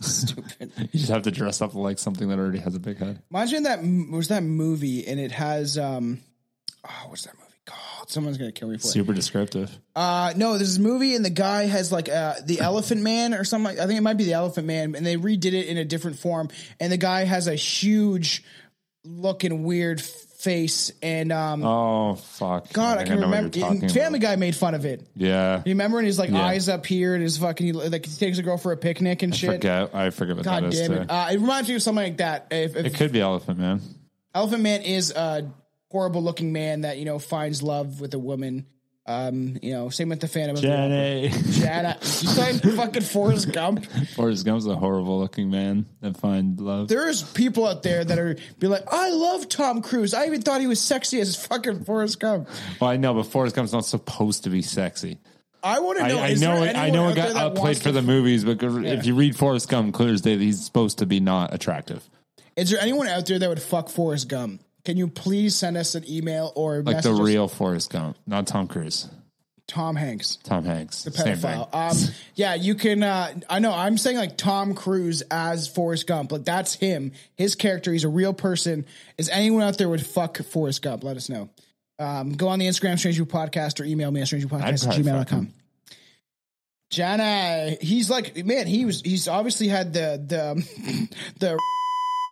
Stupid. 0.00 0.72
You 0.78 1.00
just 1.00 1.10
have 1.10 1.22
to 1.22 1.30
dress 1.30 1.62
up 1.62 1.74
like 1.74 1.98
something 1.98 2.28
that 2.28 2.38
already 2.38 2.58
has 2.58 2.74
a 2.74 2.80
big 2.80 2.98
head. 2.98 3.22
Imagine 3.30 3.62
that 3.64 3.80
was 3.82 4.28
that 4.28 4.42
movie, 4.42 5.06
and 5.06 5.18
it 5.18 5.32
has 5.32 5.78
um, 5.78 6.20
oh, 6.84 7.06
what's 7.08 7.24
that 7.24 7.34
movie 7.34 7.46
called? 7.64 8.10
Someone's 8.10 8.38
gonna 8.38 8.52
kill 8.52 8.68
me 8.68 8.76
for 8.76 8.86
it. 8.86 8.90
Super 8.90 9.12
descriptive. 9.12 9.76
Uh, 9.94 10.32
no, 10.36 10.56
there's 10.56 10.76
this 10.76 10.78
movie 10.78 11.14
and 11.16 11.24
the 11.24 11.30
guy 11.30 11.64
has 11.64 11.90
like 11.90 12.08
uh, 12.08 12.34
the 12.44 12.60
Elephant 12.60 13.02
Man 13.02 13.34
or 13.34 13.44
something. 13.44 13.76
Like, 13.76 13.82
I 13.82 13.86
think 13.86 13.98
it 13.98 14.02
might 14.02 14.18
be 14.18 14.24
the 14.24 14.34
Elephant 14.34 14.66
Man, 14.66 14.94
and 14.94 15.04
they 15.04 15.16
redid 15.16 15.52
it 15.52 15.66
in 15.66 15.78
a 15.78 15.84
different 15.84 16.18
form. 16.18 16.48
And 16.78 16.92
the 16.92 16.98
guy 16.98 17.24
has 17.24 17.48
a 17.48 17.54
huge 17.54 18.44
looking 19.04 19.62
weird 19.62 20.02
face, 20.38 20.92
and 21.02 21.32
um, 21.32 21.64
Oh 21.64 22.14
fuck! 22.14 22.72
God, 22.72 22.98
I, 22.98 23.04
think 23.04 23.08
can 23.10 23.20
remember. 23.20 23.58
Family 23.88 24.18
about. 24.18 24.20
Guy 24.20 24.36
made 24.36 24.54
fun 24.56 24.74
of 24.74 24.84
it. 24.84 25.06
Yeah, 25.14 25.58
You 25.64 25.70
remember? 25.72 25.98
And 25.98 26.06
his 26.06 26.18
like 26.18 26.30
Yeah. 26.30 26.44
eyes 26.44 26.68
up 26.68 26.86
here, 26.86 27.14
and 27.14 27.22
his 27.22 27.38
fucking 27.38 27.74
like 27.74 28.06
he 28.06 28.16
takes 28.16 28.38
a 28.38 28.42
girl 28.42 28.56
for 28.58 28.72
a 28.72 28.76
picnic 28.76 29.22
and 29.22 29.32
I 29.32 29.36
shit. 29.36 29.50
forget. 29.52 29.94
I 29.94 30.10
forget 30.10 30.36
what 30.36 30.44
God 30.44 30.64
that 30.64 30.72
is. 30.74 30.80
damn 30.80 30.90
too. 30.96 31.02
it! 31.02 31.10
Uh, 31.10 31.28
it 31.32 31.40
reminds 31.40 31.68
me 31.68 31.74
of 31.76 31.82
something 31.82 32.04
like 32.04 32.16
that. 32.18 32.48
If, 32.50 32.76
if 32.76 32.86
it 32.86 32.94
could 32.94 33.12
be 33.12 33.20
Elephant 33.20 33.58
Man. 33.58 33.80
Elephant 34.34 34.62
Man 34.62 34.82
is 34.82 35.10
a 35.12 35.50
horrible 35.90 36.22
looking 36.22 36.52
man 36.52 36.82
that 36.82 36.98
you 36.98 37.04
know 37.04 37.18
finds 37.18 37.62
love 37.62 38.00
with 38.00 38.12
a 38.14 38.18
woman. 38.18 38.66
Um, 39.08 39.56
you 39.62 39.72
know, 39.72 39.88
same 39.88 40.08
with 40.08 40.18
the 40.20 40.26
Phantom. 40.26 40.56
of 40.56 40.62
the 40.62 40.68
Opera. 40.72 40.88
Jenny. 40.88 41.28
Jana, 41.52 41.96
you 42.02 42.28
playing 42.30 42.58
fucking 42.76 43.02
Forrest 43.02 43.52
Gump? 43.52 43.86
Forrest 44.16 44.44
Gump's 44.44 44.66
a 44.66 44.74
horrible 44.74 45.20
looking 45.20 45.48
man 45.48 45.86
that 46.00 46.16
find 46.16 46.60
love. 46.60 46.88
There's 46.88 47.22
people 47.22 47.66
out 47.68 47.84
there 47.84 48.04
that 48.04 48.18
are 48.18 48.36
be 48.58 48.66
like, 48.66 48.82
I 48.92 49.10
love 49.10 49.48
Tom 49.48 49.80
Cruise. 49.80 50.12
I 50.12 50.26
even 50.26 50.42
thought 50.42 50.60
he 50.60 50.66
was 50.66 50.80
sexy 50.80 51.20
as 51.20 51.36
fucking 51.36 51.84
Forrest 51.84 52.18
Gump. 52.18 52.48
Well, 52.80 52.90
I 52.90 52.96
know, 52.96 53.14
but 53.14 53.24
Forrest 53.24 53.54
Gump's 53.54 53.72
not 53.72 53.84
supposed 53.84 54.42
to 54.44 54.50
be 54.50 54.60
sexy. 54.62 55.18
I 55.62 55.78
want 55.80 55.98
to 55.98 56.08
know. 56.08 56.18
I 56.18 56.28
is 56.28 56.40
know. 56.40 56.62
It, 56.64 56.76
I 56.76 56.90
know 56.90 57.06
out 57.06 57.12
it 57.12 57.14
there 57.16 57.32
got 57.32 57.36
outplayed 57.42 57.76
for 57.78 57.84
to- 57.84 57.92
the 57.92 58.02
movies, 58.02 58.44
but 58.44 58.62
if 58.62 59.06
you 59.06 59.14
read 59.14 59.36
Forrest 59.36 59.68
Gump, 59.68 59.94
clear 59.94 60.12
as 60.12 60.20
day, 60.20 60.36
he's 60.36 60.64
supposed 60.64 60.98
to 60.98 61.06
be 61.06 61.20
not 61.20 61.54
attractive. 61.54 62.08
Is 62.56 62.70
there 62.70 62.80
anyone 62.80 63.06
out 63.06 63.26
there 63.26 63.38
that 63.38 63.48
would 63.48 63.62
fuck 63.62 63.88
Forrest 63.88 64.28
Gump? 64.28 64.62
Can 64.86 64.96
you 64.96 65.08
please 65.08 65.56
send 65.56 65.76
us 65.76 65.96
an 65.96 66.08
email 66.08 66.52
or 66.54 66.80
Like 66.80 67.02
the 67.02 67.12
us? 67.12 67.20
real 67.20 67.48
Forrest 67.48 67.90
Gump, 67.90 68.16
not 68.24 68.46
Tom 68.46 68.68
Cruise. 68.68 69.08
Tom 69.66 69.96
Hanks? 69.96 70.36
Tom 70.44 70.64
Hanks. 70.64 71.02
The 71.02 71.10
pedophile. 71.10 71.68
Um, 71.74 71.96
yeah, 72.36 72.54
you 72.54 72.76
can. 72.76 73.02
Uh, 73.02 73.34
I 73.50 73.58
know. 73.58 73.72
I'm 73.72 73.98
saying 73.98 74.16
like 74.16 74.36
Tom 74.36 74.74
Cruise 74.74 75.22
as 75.28 75.66
Forrest 75.66 76.06
Gump. 76.06 76.30
Like 76.30 76.44
that's 76.44 76.74
him. 76.74 77.10
His 77.34 77.56
character. 77.56 77.92
He's 77.92 78.04
a 78.04 78.08
real 78.08 78.32
person. 78.32 78.86
Is 79.18 79.28
anyone 79.28 79.64
out 79.64 79.76
there 79.76 79.88
would 79.88 80.06
fuck 80.06 80.38
Forrest 80.38 80.82
Gump? 80.82 81.02
Let 81.02 81.16
us 81.16 81.28
know. 81.28 81.50
Um, 81.98 82.34
go 82.34 82.46
on 82.46 82.60
the 82.60 82.68
Instagram 82.68 82.96
Strange 82.96 83.16
Brew 83.16 83.26
Podcast 83.26 83.80
or 83.80 83.84
email 83.84 84.12
me 84.12 84.20
at 84.20 84.32
I'd 84.32 84.40
strangebrewPodcast 84.40 84.86
at 84.88 85.04
gmail.com. 85.04 85.52
Jana, 86.90 87.76
he's 87.80 88.08
like 88.08 88.46
man. 88.46 88.68
He 88.68 88.84
was. 88.84 89.00
He's 89.00 89.26
obviously 89.26 89.66
had 89.66 89.92
the 89.92 90.22
the 90.24 91.08
the 91.40 91.58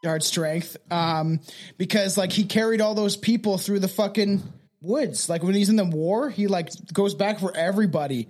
yard 0.04 0.22
strength. 0.22 0.76
Um, 0.90 1.40
because 1.78 2.16
like 2.16 2.32
he 2.32 2.44
carried 2.44 2.80
all 2.80 2.94
those 2.94 3.16
people 3.16 3.58
through 3.58 3.80
the 3.80 3.88
fucking 3.88 4.42
woods. 4.80 5.28
Like 5.28 5.42
when 5.42 5.54
he's 5.54 5.68
in 5.68 5.76
the 5.76 5.84
war, 5.84 6.30
he 6.30 6.46
like 6.46 6.70
goes 6.92 7.14
back 7.14 7.40
for 7.40 7.54
everybody. 7.56 8.28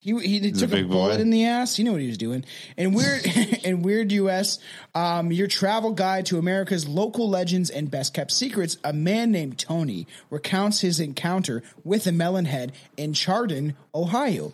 He 0.00 0.16
he 0.20 0.52
took 0.52 0.70
a, 0.70 0.76
big 0.76 0.88
bullet 0.88 1.16
boy. 1.16 1.20
in 1.20 1.30
the 1.30 1.46
ass. 1.46 1.74
He 1.74 1.82
knew 1.82 1.92
what 1.92 2.00
he 2.00 2.06
was 2.06 2.18
doing. 2.18 2.44
And 2.76 2.94
weird 2.94 3.26
in 3.64 3.82
weird 3.82 4.12
US, 4.22 4.58
um, 4.94 5.32
your 5.32 5.48
travel 5.48 5.92
guide 5.92 6.26
to 6.26 6.38
America's 6.38 6.86
local 6.86 7.28
legends 7.28 7.70
and 7.70 7.90
best 7.90 8.14
kept 8.14 8.30
secrets. 8.30 8.76
A 8.84 8.92
man 8.92 9.32
named 9.32 9.58
Tony 9.58 10.06
recounts 10.30 10.80
his 10.80 11.00
encounter 11.00 11.62
with 11.82 12.06
a 12.06 12.10
melonhead 12.10 12.70
in 12.96 13.14
Chardon, 13.14 13.76
Ohio. 13.94 14.52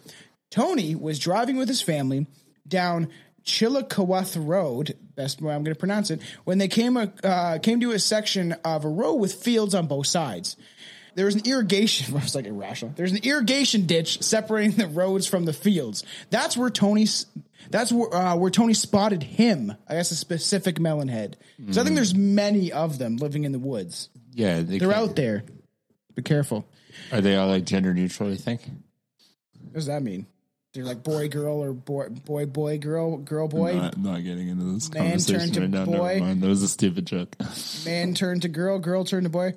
Tony 0.50 0.94
was 0.94 1.18
driving 1.18 1.57
with 1.57 1.68
his 1.68 1.83
family 1.83 2.26
down 2.66 3.09
Chillicothe 3.44 4.37
Road, 4.37 4.96
best 5.14 5.40
way 5.40 5.55
I'm 5.55 5.64
going 5.64 5.74
to 5.74 5.78
pronounce 5.78 6.11
it, 6.11 6.20
when 6.44 6.59
they 6.59 6.68
came 6.68 6.96
uh, 6.96 7.59
came 7.62 7.81
to 7.81 7.92
a 7.92 7.98
section 7.98 8.52
of 8.64 8.85
a 8.85 8.88
road 8.88 9.14
with 9.14 9.35
fields 9.35 9.74
on 9.74 9.87
both 9.87 10.07
sides. 10.07 10.57
There 11.14 11.26
was 11.26 11.35
an 11.35 11.42
irrigation. 11.44 12.16
I 12.16 12.20
was 12.20 12.35
like 12.35 12.46
irrational. 12.46 12.94
There's 12.96 13.12
an 13.12 13.20
irrigation 13.22 13.87
ditch 13.87 14.22
separating 14.22 14.72
the 14.72 14.87
roads 14.87 15.26
from 15.26 15.44
the 15.44 15.52
fields. 15.52 16.05
That's 16.31 16.57
where 16.57 16.70
Tony's. 16.70 17.26
That's 17.70 17.92
where 17.92 18.12
uh, 18.14 18.37
where 18.37 18.50
Tony 18.50 18.74
spotted 18.74 19.22
him. 19.22 19.74
I 19.88 19.94
guess 19.94 20.11
a 20.11 20.16
specific 20.16 20.81
melon 20.81 21.09
head. 21.09 21.37
So 21.70 21.81
I 21.81 21.85
think 21.85 21.96
there's 21.96 22.14
many 22.14 22.72
of 22.72 22.98
them 22.98 23.16
living 23.16 23.44
in 23.44 23.52
the 23.52 23.59
woods. 23.59 24.09
Yeah, 24.33 24.61
they 24.61 24.78
They're 24.78 24.92
out 24.92 25.14
there. 25.16 25.44
Be 26.14 26.22
careful. 26.22 26.66
Are 27.12 27.20
they 27.20 27.37
all 27.37 27.48
like 27.48 27.64
gender 27.64 27.94
neutral? 27.94 28.31
You 28.31 28.37
think? 28.37 28.62
What 29.62 29.74
does 29.74 29.87
that 29.87 30.02
mean? 30.02 30.26
They're 30.74 30.85
like 30.85 31.02
boy 31.02 31.28
girl 31.28 31.62
or 31.62 31.74
boy 31.74 32.08
boy 32.08 32.46
boy 32.46 32.78
girl 32.78 33.18
girl 33.18 33.46
boy 33.46 33.74
Not, 33.74 33.98
not 33.98 34.24
getting 34.24 34.48
into 34.48 34.64
this 34.72 34.90
Man 34.92 35.11
conversation 35.11 35.61
right 35.61 35.70
now. 35.70 35.85
boy. 35.85 36.14
Never 36.14 36.20
mind. 36.20 36.42
That 36.42 36.48
was 36.48 36.62
a 36.62 36.68
stupid 36.68 37.06
joke. 37.06 37.37
man 37.85 38.14
turned 38.14 38.42
to 38.42 38.48
girl 38.48 38.78
girl 38.78 39.04
turned 39.04 39.24
to 39.24 39.30
boy. 39.30 39.54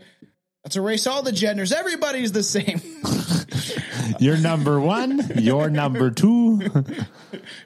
Let's 0.65 0.75
erase 0.75 1.07
all 1.07 1.21
the 1.21 1.31
genders. 1.31 1.71
Everybody's 1.71 2.31
the 2.31 2.43
same. 2.43 2.81
You're 4.19 4.37
number 4.37 4.79
one. 4.79 5.21
You're 5.35 5.69
number 5.69 6.11
two. 6.11 6.61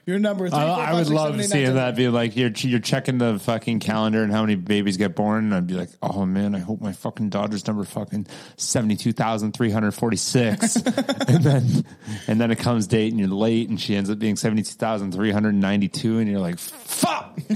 You're 0.06 0.18
number 0.18 0.48
three. 0.48 0.58
I, 0.58 0.62
four, 0.66 0.74
I 0.74 0.86
five, 0.86 0.94
would 0.94 1.06
six, 1.06 1.14
love 1.14 1.26
seven, 1.26 1.40
eight, 1.40 1.42
nine, 1.42 1.48
seeing 1.50 1.66
ten. 1.66 1.74
that. 1.76 1.96
Be 1.96 2.08
like 2.08 2.36
you're 2.36 2.50
you're 2.56 2.80
checking 2.80 3.18
the 3.18 3.38
fucking 3.38 3.80
calendar 3.80 4.22
and 4.22 4.32
how 4.32 4.42
many 4.42 4.54
babies 4.56 4.96
get 4.96 5.14
born. 5.14 5.44
And 5.44 5.54
I'd 5.54 5.66
be 5.66 5.74
like, 5.74 5.90
oh 6.02 6.26
man, 6.26 6.54
I 6.54 6.58
hope 6.58 6.80
my 6.80 6.92
fucking 6.92 7.30
daughter's 7.30 7.66
number 7.66 7.84
fucking 7.84 8.26
seventy 8.56 8.96
two 8.96 9.12
thousand 9.12 9.52
three 9.52 9.70
hundred 9.70 9.92
forty 9.92 10.16
six. 10.16 10.76
and 10.76 11.44
then 11.44 11.84
and 12.26 12.40
then 12.40 12.50
it 12.50 12.58
comes 12.58 12.86
date 12.86 13.12
and 13.12 13.20
you're 13.20 13.28
late 13.28 13.68
and 13.68 13.80
she 13.80 13.94
ends 13.96 14.10
up 14.10 14.18
being 14.18 14.36
seventy 14.36 14.62
two 14.62 14.74
thousand 14.74 15.12
three 15.12 15.30
hundred 15.30 15.54
ninety 15.54 15.88
two 15.88 16.18
and 16.18 16.30
you're 16.30 16.40
like, 16.40 16.58
fuck. 16.58 17.38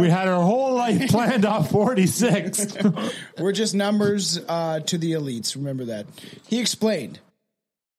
we 0.00 0.10
had 0.10 0.28
our 0.28 0.42
whole 0.42 0.74
life 0.74 1.08
planned 1.10 1.44
off 1.44 1.70
forty 1.70 2.06
six. 2.06 2.76
We're 3.38 3.52
just 3.52 3.74
numbers 3.74 4.38
uh, 4.48 4.80
to 4.80 4.98
the 4.98 5.12
elites. 5.12 5.56
Remember 5.56 5.84
that. 5.86 6.06
He 6.48 6.60
explained. 6.60 7.20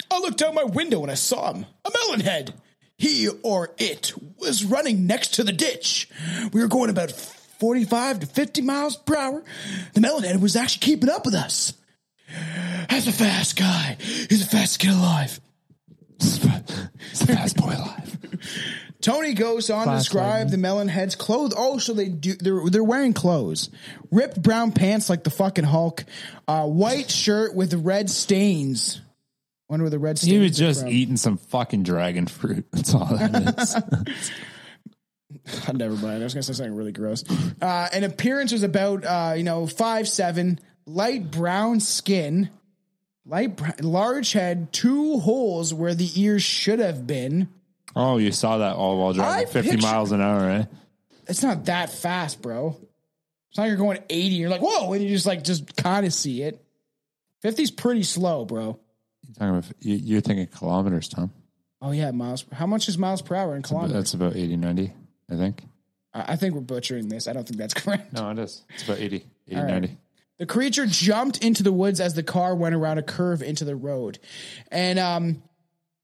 I 0.10 0.20
looked 0.20 0.42
out 0.42 0.54
my 0.54 0.64
window 0.64 1.02
and 1.02 1.12
I 1.12 1.16
saw 1.16 1.54
him, 1.54 1.66
a 1.84 1.92
melon 1.92 2.22
head. 2.22 2.54
He 2.98 3.28
or 3.44 3.72
it 3.78 4.14
was 4.40 4.66
running 4.66 5.06
next 5.06 5.36
to 5.36 5.44
the 5.44 5.52
ditch. 5.52 6.10
We 6.52 6.62
were 6.62 6.68
going 6.68 6.90
about 6.90 7.12
45 7.12 8.22
to 8.22 8.26
50 8.26 8.62
miles 8.62 8.96
per 8.96 9.18
hour. 9.18 9.44
The 9.94 10.02
melon 10.02 10.24
head 10.24 10.42
was 10.42 10.56
actually 10.56 10.86
keeping 10.86 11.10
up 11.10 11.26
with 11.26 11.36
us. 11.36 11.74
That's 12.90 13.08
a 13.08 13.12
fast 13.12 13.56
guy. 13.56 13.98
He's 14.00 14.44
the 14.44 14.50
fastest 14.50 14.80
kid 14.80 14.92
alive. 14.92 15.40
it's 16.20 16.40
the 16.40 17.28
fast 17.28 17.58
boy 17.58 17.74
alive. 17.76 18.18
Tony 19.02 19.34
goes 19.34 19.70
on 19.70 19.88
to 19.88 19.96
describe 19.96 20.26
lightning. 20.26 20.52
the 20.52 20.58
melon 20.58 20.88
head's 20.88 21.16
clothes. 21.16 21.54
Oh, 21.56 21.78
so 21.78 21.94
they 21.94 22.10
do. 22.10 22.34
They're 22.36 22.62
they're 22.70 22.84
wearing 22.84 23.14
clothes, 23.14 23.70
ripped 24.12 24.42
brown 24.42 24.72
pants 24.72 25.10
like 25.10 25.24
the 25.24 25.30
fucking 25.30 25.66
Hulk, 25.66 26.04
uh, 26.48 26.66
white 26.66 27.10
shirt 27.12 27.56
with 27.56 27.74
red 27.74 28.10
stains. 28.10 29.02
Wonder 29.70 29.84
where 29.84 29.90
the 29.92 30.00
red 30.00 30.18
stains. 30.18 30.32
He 30.32 30.40
was 30.40 30.58
just 30.58 30.82
from. 30.82 30.90
eating 30.90 31.18
some 31.18 31.38
fucking 31.38 31.84
dragon 31.84 32.26
fruit. 32.26 32.66
That's 32.72 32.94
all 32.94 33.06
that 33.06 33.60
is. 33.60 34.32
Never 35.74 35.96
mind. 35.96 36.22
I 36.22 36.24
was 36.24 36.34
gonna 36.34 36.44
say 36.44 36.54
something 36.54 36.76
really 36.76 36.92
gross. 36.92 37.24
Uh, 37.62 37.88
an 37.94 38.04
appearance 38.04 38.52
was 38.52 38.64
about 38.64 39.06
uh, 39.06 39.34
you 39.36 39.44
know 39.44 39.68
five 39.68 40.08
seven, 40.08 40.60
light 40.86 41.30
brown 41.30 41.80
skin, 41.80 42.50
light 43.26 43.56
br- 43.58 43.70
large 43.82 44.32
head, 44.32 44.72
two 44.72 45.20
holes 45.20 45.74
where 45.74 45.94
the 45.94 46.10
ears 46.16 46.44
should 46.44 46.80
have 46.80 47.06
been. 47.06 47.50
Oh, 47.98 48.18
you 48.18 48.32
saw 48.32 48.60
that 48.60 48.76
all 48.76 48.98
while 49.00 49.14
driving 49.14 49.48
I 49.48 49.52
50 49.52 49.72
picture- 49.72 49.88
miles 49.88 50.12
an 50.12 50.22
hour, 50.22 50.50
eh? 50.50 50.66
It's 51.28 51.44
not 51.44 51.66
that 51.66 51.90
fast, 51.90 52.42
bro. 52.42 52.78
It's 53.50 53.58
not 53.58 53.64
like 53.64 53.70
you're 53.70 53.78
going 53.78 54.00
80. 54.10 54.36
You're 54.36 54.50
like, 54.50 54.62
whoa, 54.62 54.94
and 54.94 55.04
you 55.04 55.10
just 55.10 55.26
like 55.26 55.44
just 55.44 55.76
kind 55.76 56.06
of 56.06 56.14
see 56.14 56.42
it. 56.44 56.64
50's 57.44 57.72
pretty 57.72 58.04
slow, 58.04 58.46
bro. 58.46 58.80
You're, 59.26 59.34
talking 59.34 59.50
about, 59.50 59.66
you- 59.82 59.96
you're 59.96 60.22
thinking 60.22 60.48
kilometers, 60.48 61.10
Tom. 61.10 61.32
Oh 61.82 61.92
yeah, 61.92 62.12
miles. 62.12 62.46
How 62.52 62.66
much 62.66 62.88
is 62.88 62.98
miles 62.98 63.22
per 63.22 63.36
hour 63.36 63.56
in 63.56 63.62
kilometers? 63.62 63.94
That's 63.94 64.14
about 64.14 64.36
80, 64.36 64.58
90, 64.58 64.94
I 65.30 65.36
think. 65.36 65.64
I 66.14 66.34
I 66.34 66.36
think 66.36 66.56
we're 66.56 66.62
butchering 66.62 67.08
this. 67.10 67.28
I 67.28 67.34
don't 67.34 67.48
think 67.48 67.58
that's 67.60 67.74
correct. 67.82 68.14
No, 68.14 68.30
it 68.32 68.40
is. 68.40 68.64
It's 68.74 68.84
about 68.86 69.00
80, 69.00 69.26
80 69.48 69.56
All 69.58 69.64
right. 69.64 69.72
90. 69.82 69.98
The 70.40 70.46
creature 70.46 70.86
jumped 70.86 71.44
into 71.44 71.64
the 71.64 71.72
woods 71.72 72.00
as 72.00 72.14
the 72.14 72.24
car 72.24 72.56
went 72.56 72.74
around 72.76 72.98
a 73.00 73.04
curve 73.04 73.42
into 73.44 73.66
the 73.66 73.76
road, 73.76 74.18
and 74.72 74.98
um, 75.00 75.44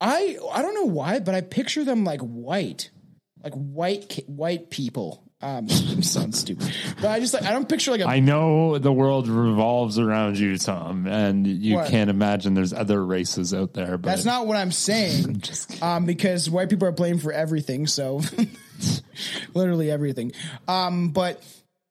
I 0.03 0.37
I 0.51 0.61
don't 0.61 0.75
know 0.75 0.85
why, 0.85 1.19
but 1.19 1.33
I 1.33 1.39
picture 1.41 1.85
them 1.85 2.03
like 2.03 2.19
white, 2.21 2.91
like 3.41 3.53
white 3.53 4.21
white 4.27 4.69
people. 4.69 5.23
Um, 5.41 5.67
sounds 6.01 6.39
stupid, 6.39 6.73
but 7.01 7.09
I 7.09 7.19
just 7.19 7.33
like 7.33 7.43
I 7.43 7.51
don't 7.51 7.67
picture 7.67 7.91
like 7.91 8.01
a 8.01 8.05
I 8.07 8.19
know 8.19 8.77
the 8.77 8.91
world 8.93 9.27
revolves 9.27 9.99
around 9.99 10.37
you, 10.37 10.57
Tom, 10.57 11.05
and 11.07 11.45
you 11.47 11.75
What? 11.75 11.89
can't 11.89 12.09
imagine 12.09 12.53
there's 12.53 12.73
other 12.73 13.03
races 13.05 13.53
out 13.53 13.73
there. 13.73 13.97
But 13.97 14.09
That's 14.09 14.25
not 14.25 14.45
what 14.47 14.57
I'm 14.57 14.71
saying. 14.71 15.39
Just 15.41 15.81
um, 15.83 16.05
because 16.05 16.49
white 16.49 16.69
people 16.69 16.87
are 16.87 16.93
blamed 16.93 17.21
for 17.21 17.31
everything. 17.33 17.87
So 17.87 18.21
literally 19.53 19.91
everything. 19.91 20.31
Um, 20.67 21.09
but 21.09 21.43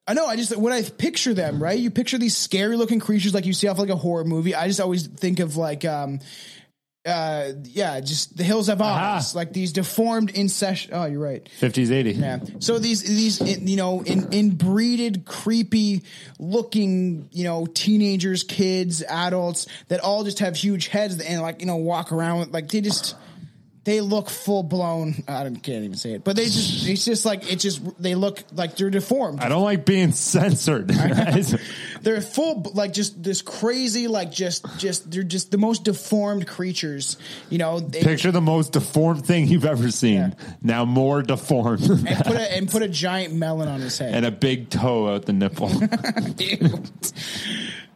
I 0.07 0.15
know 0.15 0.27
I 0.27 0.37
just 0.37 0.57
when 0.57 0.73
I 0.73 0.83
picture 0.83 1.35
them, 1.35 1.63
right? 1.63 1.79
You 1.79 1.91
picture 1.91 2.19
these 2.19 2.37
scary 2.37 2.77
looking 2.77 3.01
creatures 3.01 3.35
like 3.35 3.47
you 3.47 3.53
see 3.53 3.69
off 3.69 3.79
like 3.79 3.91
a 3.91 3.97
horror 3.97 4.25
movie. 4.25 4.55
I 4.55 4.67
just 4.67 4.81
always 4.81 5.07
think 5.07 5.41
of 5.41 5.57
like, 5.57 5.85
um, 5.85 6.21
uh, 7.05 7.53
yeah, 7.65 7.99
just 8.01 8.37
the 8.37 8.45
hills 8.45 8.69
have 8.69 8.81
eyes, 8.81 9.33
Aha. 9.33 9.39
like 9.39 9.53
these 9.53 9.73
deformed 9.73 10.31
incest. 10.35 10.91
Oh, 10.93 11.05
you're 11.07 11.21
right. 11.21 11.49
50s, 11.61 11.91
80. 11.91 12.13
Yeah. 12.13 12.39
So 12.61 12.79
these 12.79 13.03
these 13.03 13.41
you 13.41 13.77
know 13.77 14.03
in 14.03 14.33
inbreeded, 14.33 15.25
creepy 15.25 16.03
looking 16.39 17.29
you 17.33 17.45
know 17.45 17.67
teenagers, 17.67 18.45
kids, 18.45 19.03
adults 19.03 19.67
that 19.89 20.01
all 20.01 20.23
just 20.23 20.39
have 20.39 20.55
huge 20.55 20.89
heads 20.89 21.21
and 21.21 21.43
like 21.43 21.61
you 21.61 21.67
know 21.67 21.77
walk 21.77 22.13
around 22.13 22.39
with 22.39 22.53
like 22.53 22.69
they 22.69 22.81
just 22.81 23.17
they 23.85 24.01
look 24.01 24.31
full 24.31 24.63
blown. 24.63 25.25
I 25.27 25.43
don't, 25.43 25.57
can't 25.57 25.85
even 25.85 25.97
say 25.97 26.13
it, 26.13 26.25
but 26.25 26.37
they 26.37 26.45
just 26.45 26.89
it's 26.89 27.05
just 27.05 27.25
like 27.27 27.51
it 27.51 27.59
just 27.59 27.83
they 28.01 28.15
look 28.15 28.43
like 28.53 28.77
they're 28.77 28.91
deformed. 28.91 29.41
I 29.41 29.49
don't 29.49 29.65
like 29.65 29.85
being 29.85 30.13
censored. 30.13 30.91
They're 32.03 32.21
full 32.21 32.63
like 32.75 32.93
just 32.93 33.23
this 33.23 33.43
crazy 33.43 34.09
like 34.09 34.31
just 34.31 34.67
just 34.79 35.11
they're 35.11 35.23
just 35.23 35.51
the 35.51 35.59
most 35.59 35.85
deformed 35.85 36.47
creatures. 36.47 37.17
You 37.51 37.59
know. 37.59 37.81
They, 37.81 38.03
Picture 38.03 38.31
the 38.33 38.41
most 38.41 38.73
deformed 38.73 39.25
thing 39.27 39.47
you've 39.49 39.65
ever 39.65 39.91
seen. 39.91 40.15
Yeah. 40.15 40.55
Now 40.63 40.85
more 40.85 41.23
deformed. 41.23 41.83
and 41.89 42.25
put 42.25 42.37
a 42.37 42.57
and 42.57 42.69
put 42.69 42.83
a 42.83 42.89
giant 42.89 43.35
melon 43.35 43.69
on 43.69 43.81
his 43.81 43.99
head. 43.99 44.15
and 44.15 44.27
a 44.27 44.31
big 44.31 44.71
toe 44.71 45.15
out 45.15 45.27
the 45.27 45.33
nipple. 45.33 45.71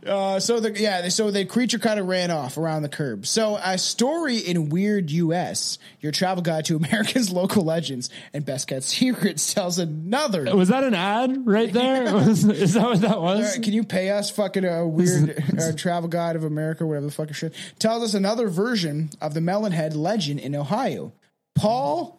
Uh, 0.07 0.41
so 0.41 0.61
the 0.61 0.79
yeah, 0.79 1.09
so 1.09 1.31
the 1.31 1.45
creature 1.45 1.79
kind 1.79 1.99
of 1.99 2.07
ran 2.07 2.31
off 2.31 2.57
around 2.57 2.83
the 2.83 2.89
curb. 2.89 3.27
So 3.27 3.57
a 3.57 3.77
story 3.79 4.39
in 4.39 4.69
Weird 4.69 5.11
U.S. 5.11 5.79
Your 6.01 6.13
travel 6.13 6.43
guide 6.43 6.65
to 6.67 6.77
America's 6.83 7.31
local 7.31 7.65
legends 7.65 8.11
and 8.33 8.45
best 8.45 8.69
kept 8.69 8.85
secrets 8.85 9.53
tells 9.53 9.79
another. 9.79 10.55
Was 10.57 10.69
that 10.69 10.85
an 10.85 10.95
ad 10.95 11.47
right 11.47 11.73
there? 11.73 12.05
Was- 12.15 12.45
is 12.45 12.75
that 12.75 12.83
what 12.85 13.01
that 13.01 13.21
was? 13.21 13.57
right, 13.57 13.63
can 13.63 13.73
you 13.73 13.85
pay 13.85 14.11
us 14.11 14.31
fucking 14.31 14.65
a 14.65 14.87
weird 14.87 15.43
uh, 15.59 15.73
travel 15.77 16.09
guide 16.09 16.37
of 16.37 16.45
America, 16.45 16.87
whatever 16.87 17.07
the 17.07 17.13
fuck 17.13 17.33
shit? 17.35 17.55
Tells 17.79 18.03
us 18.03 18.15
another 18.15 18.49
version 18.49 19.11
of 19.21 19.35
the 19.35 19.41
Melonhead 19.41 19.95
legend 19.97 20.41
in 20.41 20.55
Ohio. 20.55 21.13
Paul, 21.55 22.19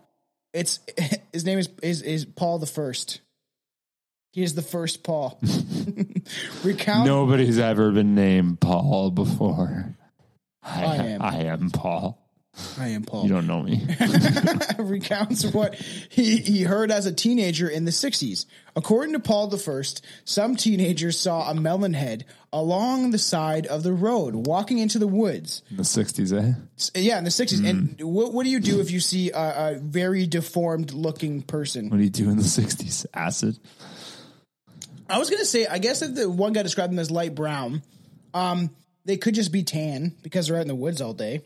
it's 0.53 0.79
his 1.31 1.45
name 1.45 1.59
is 1.59 1.69
is, 1.81 2.01
is 2.01 2.25
Paul 2.25 2.59
the 2.59 2.65
First. 2.65 3.21
He 4.37 4.43
is 4.43 4.53
the 4.53 4.61
first 4.61 5.01
Paul. 5.01 5.41
Recount 6.63 7.07
Nobody's 7.07 7.57
ever 7.57 7.91
been 7.91 8.13
named 8.13 8.59
Paul 8.59 9.09
before. 9.09 9.95
I, 10.61 10.83
I 10.83 10.95
am. 10.95 11.21
I 11.23 11.35
am 11.45 11.71
Paul. 11.71 12.23
I 12.77 12.89
am 12.89 13.01
Paul. 13.01 13.23
You 13.23 13.29
don't 13.29 13.47
know 13.47 13.63
me. 13.63 13.83
recounts 14.77 15.43
what 15.43 15.73
he, 15.73 16.37
he 16.37 16.61
heard 16.61 16.91
as 16.91 17.07
a 17.07 17.11
teenager 17.11 17.67
in 17.67 17.85
the 17.85 17.91
60s. 17.91 18.45
According 18.75 19.13
to 19.13 19.19
Paul 19.19 19.51
I, 19.51 19.83
some 20.23 20.55
teenagers 20.55 21.19
saw 21.19 21.49
a 21.49 21.55
melon 21.55 21.95
head 21.95 22.25
along 22.53 23.09
the 23.09 23.17
side 23.17 23.65
of 23.65 23.81
the 23.81 23.93
road 23.93 24.35
walking 24.45 24.77
into 24.77 24.99
the 24.99 25.07
woods. 25.07 25.63
In 25.71 25.77
the 25.77 25.83
60s, 25.83 26.31
eh? 26.31 26.53
Yeah, 26.93 27.17
in 27.17 27.23
the 27.23 27.31
60s. 27.31 27.67
And 27.67 27.99
what, 28.01 28.33
what 28.33 28.43
do 28.43 28.51
you 28.51 28.59
do 28.59 28.81
if 28.81 28.91
you 28.91 28.99
see 28.99 29.31
a, 29.31 29.71
a 29.71 29.79
very 29.79 30.27
deformed 30.27 30.93
looking 30.93 31.41
person? 31.41 31.89
What 31.89 31.97
do 31.97 32.03
you 32.03 32.11
do 32.11 32.29
in 32.29 32.37
the 32.37 32.43
60s? 32.43 33.07
Acid? 33.15 33.57
I 35.09 35.17
was 35.19 35.29
going 35.29 35.39
to 35.39 35.45
say, 35.45 35.65
I 35.65 35.79
guess 35.79 35.99
that 36.01 36.15
the 36.15 36.29
one 36.29 36.53
guy 36.53 36.63
described 36.63 36.91
them 36.91 36.99
as 36.99 37.11
light 37.11 37.33
brown. 37.35 37.81
Um, 38.33 38.69
they 39.05 39.17
could 39.17 39.35
just 39.35 39.51
be 39.51 39.63
tan 39.63 40.15
because 40.21 40.47
they're 40.47 40.57
out 40.57 40.61
in 40.63 40.67
the 40.67 40.75
woods 40.75 41.01
all 41.01 41.13
day. 41.13 41.41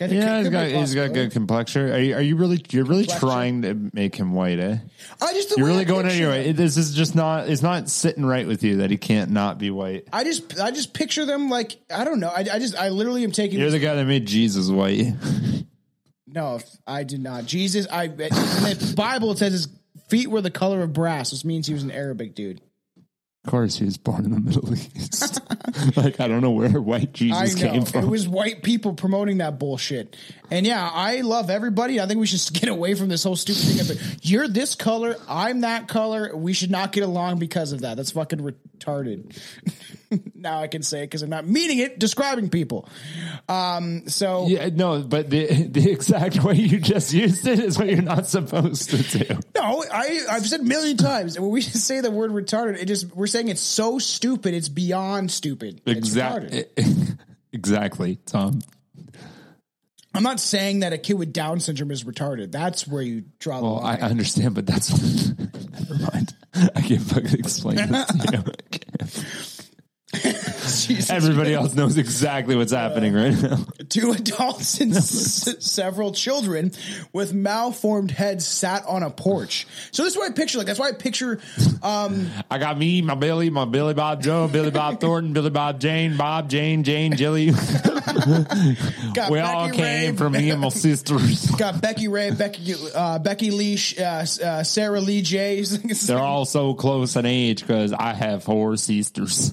I 0.00 0.08
think 0.08 0.22
Yeah, 0.22 0.38
it 0.38 0.42
he's 0.44 0.48
got 0.50 0.66
he's 0.66 0.94
got 0.96 1.12
good 1.12 1.30
complexion. 1.30 1.90
Are 1.92 1.98
you, 1.98 2.14
are 2.16 2.20
you 2.22 2.34
really 2.34 2.64
you're 2.70 2.84
really 2.84 3.04
Complexion. 3.04 3.28
trying 3.28 3.62
to 3.62 3.90
make 3.92 4.16
him 4.16 4.32
white? 4.32 4.58
Eh? 4.58 4.78
I 5.20 5.32
just 5.32 5.56
You're 5.56 5.66
really 5.66 5.82
I 5.82 5.84
going 5.84 6.06
anyway. 6.06 6.46
them- 6.48 6.56
This 6.56 6.76
is 6.76 6.92
just 6.94 7.14
not. 7.14 7.48
It's 7.48 7.62
not 7.62 7.88
sitting 7.88 8.24
right 8.24 8.44
with 8.46 8.64
you 8.64 8.78
that 8.78 8.90
he 8.90 8.96
can't 8.96 9.30
not 9.30 9.58
be 9.58 9.70
white. 9.70 10.08
I 10.12 10.24
just 10.24 10.58
I 10.58 10.70
just 10.72 10.92
picture 10.92 11.24
them 11.24 11.50
like 11.50 11.76
I 11.94 12.02
don't 12.04 12.18
know. 12.18 12.30
I, 12.30 12.40
I 12.52 12.58
just 12.58 12.74
I 12.76 12.88
literally 12.88 13.22
am 13.22 13.30
taking. 13.32 13.60
You're 13.60 13.70
the 13.70 13.78
guy 13.78 13.94
that 13.94 14.04
made 14.06 14.26
Jesus 14.26 14.68
white. 14.70 15.12
no, 16.26 16.58
I 16.86 17.04
did 17.04 17.20
not. 17.20 17.44
Jesus, 17.46 17.86
I 17.90 18.04
in 18.04 18.16
the 18.16 18.94
Bible 18.96 19.32
it 19.32 19.38
says 19.38 19.52
his 19.52 19.68
feet 20.08 20.28
were 20.28 20.40
the 20.40 20.50
color 20.50 20.82
of 20.82 20.92
brass, 20.92 21.32
which 21.32 21.44
means 21.44 21.66
he 21.66 21.74
was 21.74 21.82
an 21.82 21.90
Arabic 21.90 22.34
dude. 22.34 22.60
Of 23.44 23.50
course, 23.50 23.76
he 23.76 23.84
was 23.84 23.98
born 23.98 24.24
in 24.24 24.30
the 24.30 24.40
Middle 24.40 24.72
East. 24.74 25.40
like 25.96 26.20
I 26.20 26.28
don't 26.28 26.42
know 26.42 26.52
where 26.52 26.80
white 26.80 27.12
Jesus 27.12 27.56
came 27.56 27.84
from. 27.84 28.04
it 28.04 28.08
was 28.08 28.28
white 28.28 28.62
people 28.62 28.94
promoting 28.94 29.38
that 29.38 29.58
bullshit, 29.58 30.16
and 30.50 30.64
yeah, 30.64 30.88
I 30.92 31.22
love 31.22 31.50
everybody. 31.50 32.00
I 32.00 32.06
think 32.06 32.20
we 32.20 32.26
should 32.26 32.52
get 32.60 32.68
away 32.68 32.94
from 32.94 33.08
this 33.08 33.24
whole 33.24 33.34
stupid 33.34 33.62
thing. 33.62 33.96
Of 33.96 34.24
you're 34.24 34.46
this 34.46 34.76
color, 34.76 35.16
I'm 35.28 35.62
that 35.62 35.88
color. 35.88 36.36
We 36.36 36.52
should 36.52 36.70
not 36.70 36.92
get 36.92 37.02
along 37.02 37.40
because 37.40 37.72
of 37.72 37.80
that. 37.80 37.96
That's 37.96 38.12
fucking 38.12 38.38
retarded. 38.38 39.36
now 40.34 40.60
I 40.60 40.66
can 40.66 40.82
say 40.82 41.00
it 41.00 41.06
because 41.06 41.22
I'm 41.22 41.30
not 41.30 41.46
meaning 41.46 41.78
it, 41.78 41.98
describing 41.98 42.48
people. 42.50 42.88
Um, 43.48 44.08
so 44.08 44.46
yeah, 44.46 44.68
no, 44.72 45.02
but 45.02 45.30
the 45.30 45.46
the 45.68 45.90
exact 45.90 46.42
way 46.42 46.54
you 46.54 46.78
just 46.80 47.12
used 47.12 47.46
it 47.46 47.58
is 47.58 47.78
what 47.78 47.88
you're 47.88 48.02
not 48.02 48.26
supposed 48.26 48.90
to 48.90 49.02
do. 49.02 49.40
No, 49.56 49.84
I 49.92 50.20
I've 50.30 50.46
said 50.46 50.60
a 50.60 50.64
million 50.64 50.96
times 50.96 51.38
when 51.38 51.50
we 51.50 51.60
say 51.62 52.00
the 52.00 52.10
word 52.10 52.30
retarded, 52.30 52.80
it 52.80 52.86
just 52.86 53.14
we're 53.14 53.26
saying 53.26 53.48
it's 53.48 53.60
so 53.60 53.98
stupid, 53.98 54.54
it's 54.54 54.68
beyond 54.68 55.30
stupid. 55.30 55.82
Retarded. 55.84 55.96
Exactly. 55.96 56.64
exactly, 57.52 58.16
Tom. 58.26 58.60
I'm 60.14 60.22
not 60.22 60.40
saying 60.40 60.80
that 60.80 60.92
a 60.92 60.98
kid 60.98 61.14
with 61.14 61.32
Down 61.32 61.58
syndrome 61.60 61.90
is 61.90 62.04
retarded. 62.04 62.52
That's 62.52 62.86
where 62.86 63.02
you 63.02 63.24
draw 63.38 63.60
the 63.60 63.64
Well, 63.64 63.78
I 63.78 63.92
line. 63.92 64.02
I 64.02 64.10
understand, 64.10 64.54
but 64.54 64.66
that's 64.66 64.90
never 64.90 66.12
mind. 66.12 66.34
I 66.54 66.82
can't 66.82 67.00
fucking 67.00 67.38
explain 67.38 67.76
this 67.76 68.10
you. 70.88 70.98
Everybody 71.10 71.54
else 71.54 71.74
knows 71.74 71.98
exactly 71.98 72.56
what's 72.56 72.72
happening 72.72 73.14
right 73.14 73.40
now. 73.40 73.56
Two 73.88 74.12
adults 74.12 74.80
and 74.80 74.94
s- 74.94 75.56
several 75.60 76.12
children 76.12 76.72
with 77.12 77.34
malformed 77.34 78.10
heads 78.10 78.46
sat 78.46 78.84
on 78.86 79.02
a 79.02 79.10
porch. 79.10 79.66
So 79.90 80.04
this 80.04 80.14
is 80.14 80.18
what 80.18 80.30
I 80.30 80.34
picture. 80.34 80.58
Like 80.58 80.66
that's 80.66 80.78
why 80.78 80.88
I 80.88 80.92
picture. 80.92 81.40
Um, 81.82 82.30
I 82.50 82.58
got 82.58 82.78
me, 82.78 83.02
my 83.02 83.14
Billy, 83.14 83.50
my 83.50 83.64
Billy 83.64 83.94
Bob 83.94 84.22
Joe, 84.22 84.48
Billy 84.48 84.70
Bob 84.70 85.00
Thornton, 85.00 85.32
Billy 85.32 85.50
Bob 85.50 85.80
Jane, 85.80 86.16
Bob 86.16 86.48
Jane, 86.48 86.84
Jane 86.84 87.16
Jilly. 87.16 87.50
got 88.12 89.30
we 89.30 89.38
Becky 89.38 89.40
all 89.40 89.68
Ray, 89.68 89.76
came 89.76 90.16
from 90.16 90.32
me 90.32 90.50
and 90.50 90.60
my 90.60 90.68
sisters. 90.68 91.50
Got 91.52 91.80
Becky 91.80 92.08
Ray, 92.08 92.30
Becky 92.30 92.74
uh, 92.94 93.18
Becky 93.18 93.50
Lee, 93.50 93.78
uh, 93.98 94.02
uh, 94.02 94.62
Sarah 94.62 95.00
Lee 95.00 95.22
J. 95.22 95.62
They're 95.62 96.18
all 96.18 96.44
so 96.44 96.74
close 96.74 97.16
in 97.16 97.26
age 97.26 97.60
because 97.60 97.92
I 97.92 98.12
have 98.14 98.44
four 98.44 98.76
sisters, 98.76 99.52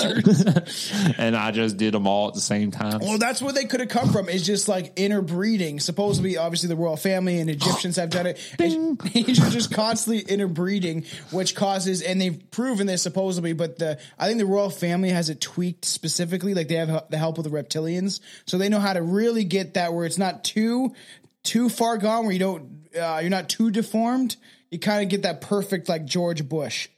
sisters. 0.00 1.14
and 1.18 1.36
I 1.36 1.50
just 1.50 1.76
did 1.76 1.94
them 1.94 2.06
all 2.06 2.28
at 2.28 2.34
the 2.34 2.40
same 2.40 2.70
time. 2.70 3.00
Well, 3.00 3.18
that's 3.18 3.42
where 3.42 3.52
they 3.52 3.64
could 3.64 3.80
have 3.80 3.88
come 3.88 4.12
from. 4.12 4.28
Is 4.28 4.44
just 4.44 4.68
like 4.68 4.92
interbreeding. 4.96 5.80
Supposedly, 5.80 6.36
obviously, 6.36 6.68
the 6.68 6.76
royal 6.76 6.96
family 6.96 7.38
and 7.38 7.50
Egyptians 7.50 7.96
have 7.96 8.10
done 8.10 8.26
it. 8.26 8.38
It's 9.12 9.38
just 9.52 9.72
constantly 9.72 10.22
interbreeding, 10.22 11.04
which 11.30 11.54
causes, 11.54 12.02
and 12.02 12.20
they've 12.20 12.50
proven 12.50 12.86
this 12.86 13.02
supposedly. 13.02 13.52
But 13.52 13.78
the 13.78 13.98
I 14.18 14.26
think 14.26 14.38
the 14.38 14.46
royal 14.46 14.70
family 14.70 15.10
has 15.10 15.28
it 15.30 15.40
tweaked 15.40 15.84
specifically. 15.84 16.54
Like 16.54 16.68
they 16.68 16.76
have 16.76 17.06
the 17.10 17.18
help 17.18 17.38
of 17.38 17.44
the 17.44 17.50
reptilians, 17.50 18.20
so 18.46 18.58
they 18.58 18.68
know 18.68 18.80
how 18.80 18.92
to 18.92 19.02
really 19.02 19.44
get 19.44 19.74
that 19.74 19.92
where 19.92 20.06
it's 20.06 20.18
not 20.18 20.44
too 20.44 20.94
too 21.42 21.68
far 21.68 21.98
gone, 21.98 22.24
where 22.24 22.32
you 22.32 22.38
don't 22.38 22.88
uh, 23.00 23.18
you're 23.20 23.30
not 23.30 23.48
too 23.48 23.70
deformed. 23.70 24.36
You 24.70 24.78
kind 24.78 25.02
of 25.02 25.08
get 25.08 25.22
that 25.22 25.40
perfect 25.40 25.88
like 25.88 26.04
George 26.04 26.48
Bush 26.48 26.88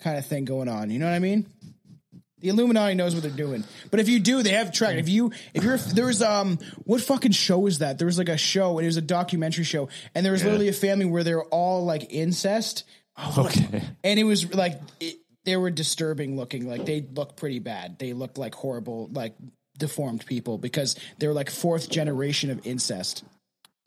kind 0.00 0.16
of 0.18 0.26
thing 0.26 0.44
going 0.44 0.68
on. 0.68 0.90
You 0.90 0.98
know 0.98 1.06
what 1.06 1.14
I 1.14 1.18
mean? 1.18 1.46
The 2.40 2.48
Illuminati 2.48 2.94
knows 2.94 3.14
what 3.14 3.22
they're 3.22 3.32
doing. 3.32 3.64
But 3.90 4.00
if 4.00 4.08
you 4.08 4.20
do, 4.20 4.42
they 4.42 4.52
have 4.52 4.72
track. 4.72 4.96
If 4.96 5.08
you, 5.08 5.32
if 5.54 5.64
you're, 5.64 5.76
there's, 5.78 6.22
um, 6.22 6.58
what 6.84 7.00
fucking 7.00 7.32
show 7.32 7.66
is 7.66 7.78
that? 7.78 7.98
There 7.98 8.06
was 8.06 8.18
like 8.18 8.28
a 8.28 8.36
show 8.36 8.78
and 8.78 8.84
it 8.84 8.88
was 8.88 8.96
a 8.96 9.02
documentary 9.02 9.64
show 9.64 9.88
and 10.14 10.24
there 10.24 10.32
was 10.32 10.44
literally 10.44 10.68
a 10.68 10.72
family 10.72 11.04
where 11.04 11.24
they 11.24 11.34
were 11.34 11.46
all 11.46 11.84
like 11.84 12.12
incest. 12.12 12.84
Okay. 13.36 13.82
And 14.04 14.20
it 14.20 14.24
was 14.24 14.54
like, 14.54 14.80
it, 15.00 15.16
they 15.44 15.56
were 15.56 15.70
disturbing 15.70 16.36
looking. 16.36 16.68
Like 16.68 16.84
they 16.86 17.00
look 17.00 17.36
pretty 17.36 17.58
bad. 17.58 17.98
They 17.98 18.12
looked 18.12 18.38
like 18.38 18.54
horrible, 18.54 19.08
like 19.12 19.34
deformed 19.78 20.26
people 20.26 20.58
because 20.58 20.96
they 21.18 21.26
were 21.26 21.32
like 21.32 21.50
fourth 21.50 21.88
generation 21.90 22.50
of 22.50 22.66
incest. 22.66 23.24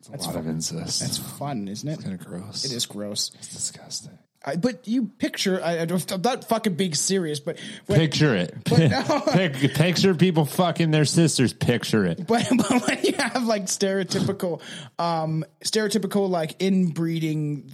That's 0.09 0.25
a 0.25 0.29
lot 0.29 0.37
of 0.37 0.47
incest. 0.47 0.99
That's 0.99 1.17
fun, 1.17 1.67
isn't 1.67 1.87
it? 1.87 2.01
kind 2.01 2.19
of 2.19 2.25
gross. 2.25 2.65
It 2.65 2.71
is 2.71 2.85
gross. 2.85 3.31
It's 3.35 3.49
disgusting. 3.49 4.17
I, 4.43 4.55
but 4.55 4.87
you 4.87 5.05
picture, 5.05 5.61
I, 5.63 5.81
I 5.81 5.85
don't, 5.85 6.11
I'm 6.11 6.21
not 6.21 6.45
fucking 6.45 6.73
being 6.73 6.95
serious, 6.95 7.39
but 7.39 7.59
when, 7.85 7.99
Picture 7.99 8.35
it. 8.35 8.55
no. 8.71 9.21
Pic- 9.31 9.73
picture 9.75 10.15
people 10.15 10.45
fucking 10.45 10.89
their 10.89 11.05
sisters. 11.05 11.53
Picture 11.53 12.05
it. 12.05 12.25
But, 12.25 12.47
but 12.57 12.87
when 12.87 13.03
you 13.03 13.13
have 13.13 13.43
like 13.43 13.65
stereotypical, 13.65 14.61
um, 14.97 15.45
stereotypical 15.63 16.27
like 16.27 16.59
inbreeding, 16.59 17.71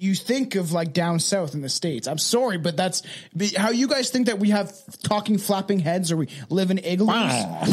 you 0.00 0.14
think 0.14 0.54
of 0.54 0.70
like 0.70 0.92
down 0.92 1.18
south 1.18 1.54
in 1.54 1.60
the 1.60 1.68
states. 1.68 2.06
I'm 2.06 2.18
sorry, 2.18 2.56
but 2.56 2.76
that's 2.76 3.02
how 3.56 3.70
you 3.70 3.88
guys 3.88 4.10
think 4.10 4.26
that 4.26 4.38
we 4.38 4.50
have 4.50 4.72
talking 5.02 5.38
flapping 5.38 5.80
heads 5.80 6.12
or 6.12 6.18
we 6.18 6.28
live 6.50 6.70
in 6.70 6.78
igloos. 6.78 7.10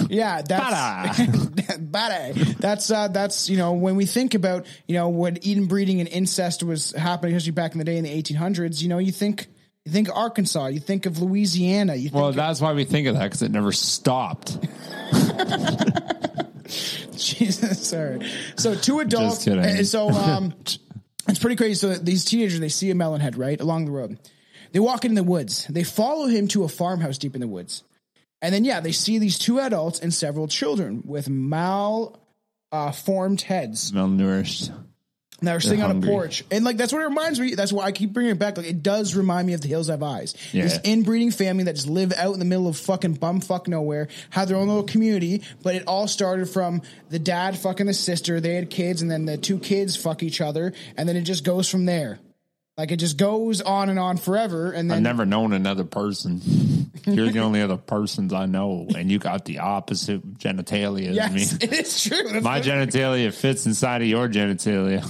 Yeah, 0.09 0.41
that's 0.41 1.19
bada. 1.77 2.57
That's 2.57 2.89
uh, 2.89 3.09
that's 3.09 3.47
you 3.47 3.57
know 3.57 3.73
when 3.73 3.95
we 3.95 4.07
think 4.07 4.33
about 4.33 4.65
you 4.87 4.95
know 4.95 5.09
when 5.09 5.37
inbreeding 5.37 5.99
and 5.99 6.09
incest 6.09 6.63
was 6.63 6.93
happening, 6.93 7.35
especially 7.35 7.51
back 7.51 7.73
in 7.73 7.77
the 7.77 7.85
day 7.85 7.97
in 7.97 8.03
the 8.03 8.21
1800s. 8.21 8.81
You 8.81 8.89
know, 8.89 8.97
you 8.97 9.11
think. 9.11 9.47
You 9.87 9.91
think 9.91 10.09
Arkansas, 10.11 10.65
you 10.69 10.79
think 10.79 11.05
of 11.05 11.21
Louisiana, 11.21 11.93
you 11.93 12.09
think 12.09 12.15
Well, 12.15 12.31
that's 12.31 12.59
why 12.59 12.73
we 12.73 12.85
think 12.85 13.05
of 13.05 13.13
that 13.17 13.25
because 13.25 13.43
it 13.43 13.51
never 13.51 13.71
stopped. 13.71 14.57
Jesus, 17.15 17.87
sorry. 17.87 18.27
So 18.57 18.73
two 18.73 18.99
adults. 19.01 19.43
kidding. 19.43 19.83
So 19.83 20.09
um, 20.09 20.55
it's 21.27 21.39
pretty 21.39 21.55
crazy. 21.55 21.75
So 21.75 21.93
these 21.93 22.25
teenagers, 22.25 22.59
they 22.59 22.69
see 22.69 22.91
a 22.91 22.95
melon 22.95 23.21
head 23.21 23.37
right 23.37 23.59
along 23.59 23.85
the 23.85 23.91
road. 23.91 24.19
They 24.71 24.79
walk 24.79 25.05
in 25.05 25.13
the 25.13 25.23
woods. 25.23 25.65
They 25.67 25.83
follow 25.83 26.27
him 26.27 26.47
to 26.49 26.63
a 26.63 26.67
farmhouse 26.67 27.17
deep 27.17 27.35
in 27.35 27.41
the 27.41 27.47
woods, 27.47 27.83
and 28.41 28.53
then 28.53 28.65
yeah, 28.65 28.79
they 28.79 28.91
see 28.91 29.19
these 29.19 29.37
two 29.37 29.59
adults 29.59 29.99
and 29.99 30.13
several 30.13 30.47
children 30.47 31.03
with 31.05 31.29
mal 31.29 32.19
uh, 32.71 32.91
formed 32.91 33.41
heads 33.41 33.91
Malnourished. 33.91 34.73
That 35.45 35.55
are 35.55 35.59
sitting 35.59 35.81
on 35.81 36.03
a 36.03 36.05
porch. 36.05 36.43
And 36.51 36.65
like 36.65 36.77
that's 36.77 36.93
what 36.93 37.01
it 37.01 37.05
reminds 37.05 37.39
me. 37.39 37.55
That's 37.55 37.71
why 37.71 37.85
I 37.85 37.91
keep 37.91 38.13
bringing 38.13 38.31
it 38.31 38.39
back. 38.39 38.57
Like 38.57 38.67
it 38.67 38.83
does 38.83 39.15
remind 39.15 39.47
me 39.47 39.53
of 39.53 39.61
the 39.61 39.67
Hills 39.67 39.87
Have 39.87 40.03
Eyes. 40.03 40.35
This 40.51 40.79
inbreeding 40.83 41.31
family 41.31 41.63
that 41.65 41.75
just 41.75 41.87
live 41.87 42.13
out 42.13 42.33
in 42.33 42.39
the 42.39 42.45
middle 42.45 42.67
of 42.67 42.77
fucking 42.77 43.17
bumfuck 43.17 43.67
nowhere, 43.67 44.07
have 44.31 44.47
their 44.47 44.57
own 44.57 44.67
little 44.67 44.83
community. 44.83 45.41
But 45.63 45.75
it 45.75 45.83
all 45.87 46.07
started 46.07 46.49
from 46.49 46.81
the 47.09 47.19
dad 47.19 47.57
fucking 47.57 47.85
the 47.85 47.93
sister. 47.93 48.39
They 48.39 48.55
had 48.55 48.69
kids, 48.69 49.01
and 49.01 49.09
then 49.09 49.25
the 49.25 49.37
two 49.37 49.59
kids 49.59 49.95
fuck 49.95 50.23
each 50.23 50.41
other, 50.41 50.73
and 50.97 51.07
then 51.07 51.15
it 51.15 51.21
just 51.21 51.43
goes 51.43 51.69
from 51.69 51.85
there. 51.85 52.19
Like 52.77 52.91
it 52.91 52.97
just 52.97 53.15
goes 53.15 53.61
on 53.61 53.89
and 53.89 53.97
on 53.97 54.17
forever. 54.17 54.71
And 54.71 54.91
then 54.91 54.97
I've 54.97 55.03
never 55.03 55.25
known 55.25 55.53
another 55.53 55.85
person. 55.85 56.41
You're 57.05 57.29
the 57.29 57.39
only 57.39 57.61
other 57.61 57.77
persons 57.77 58.33
I 58.33 58.47
know, 58.47 58.87
and 58.95 59.11
you 59.11 59.19
got 59.19 59.45
the 59.45 59.59
opposite 59.59 60.39
genitalia 60.39 61.09
as 61.09 61.15
yes, 61.15 61.31
me. 61.53 61.57
it 61.61 61.71
is 61.71 62.01
true. 62.03 62.23
That's 62.31 62.43
My 62.43 62.59
genitalia 62.59 63.31
fits 63.33 63.65
inside 63.67 64.01
of 64.01 64.07
your 64.07 64.27
genitalia. 64.27 65.03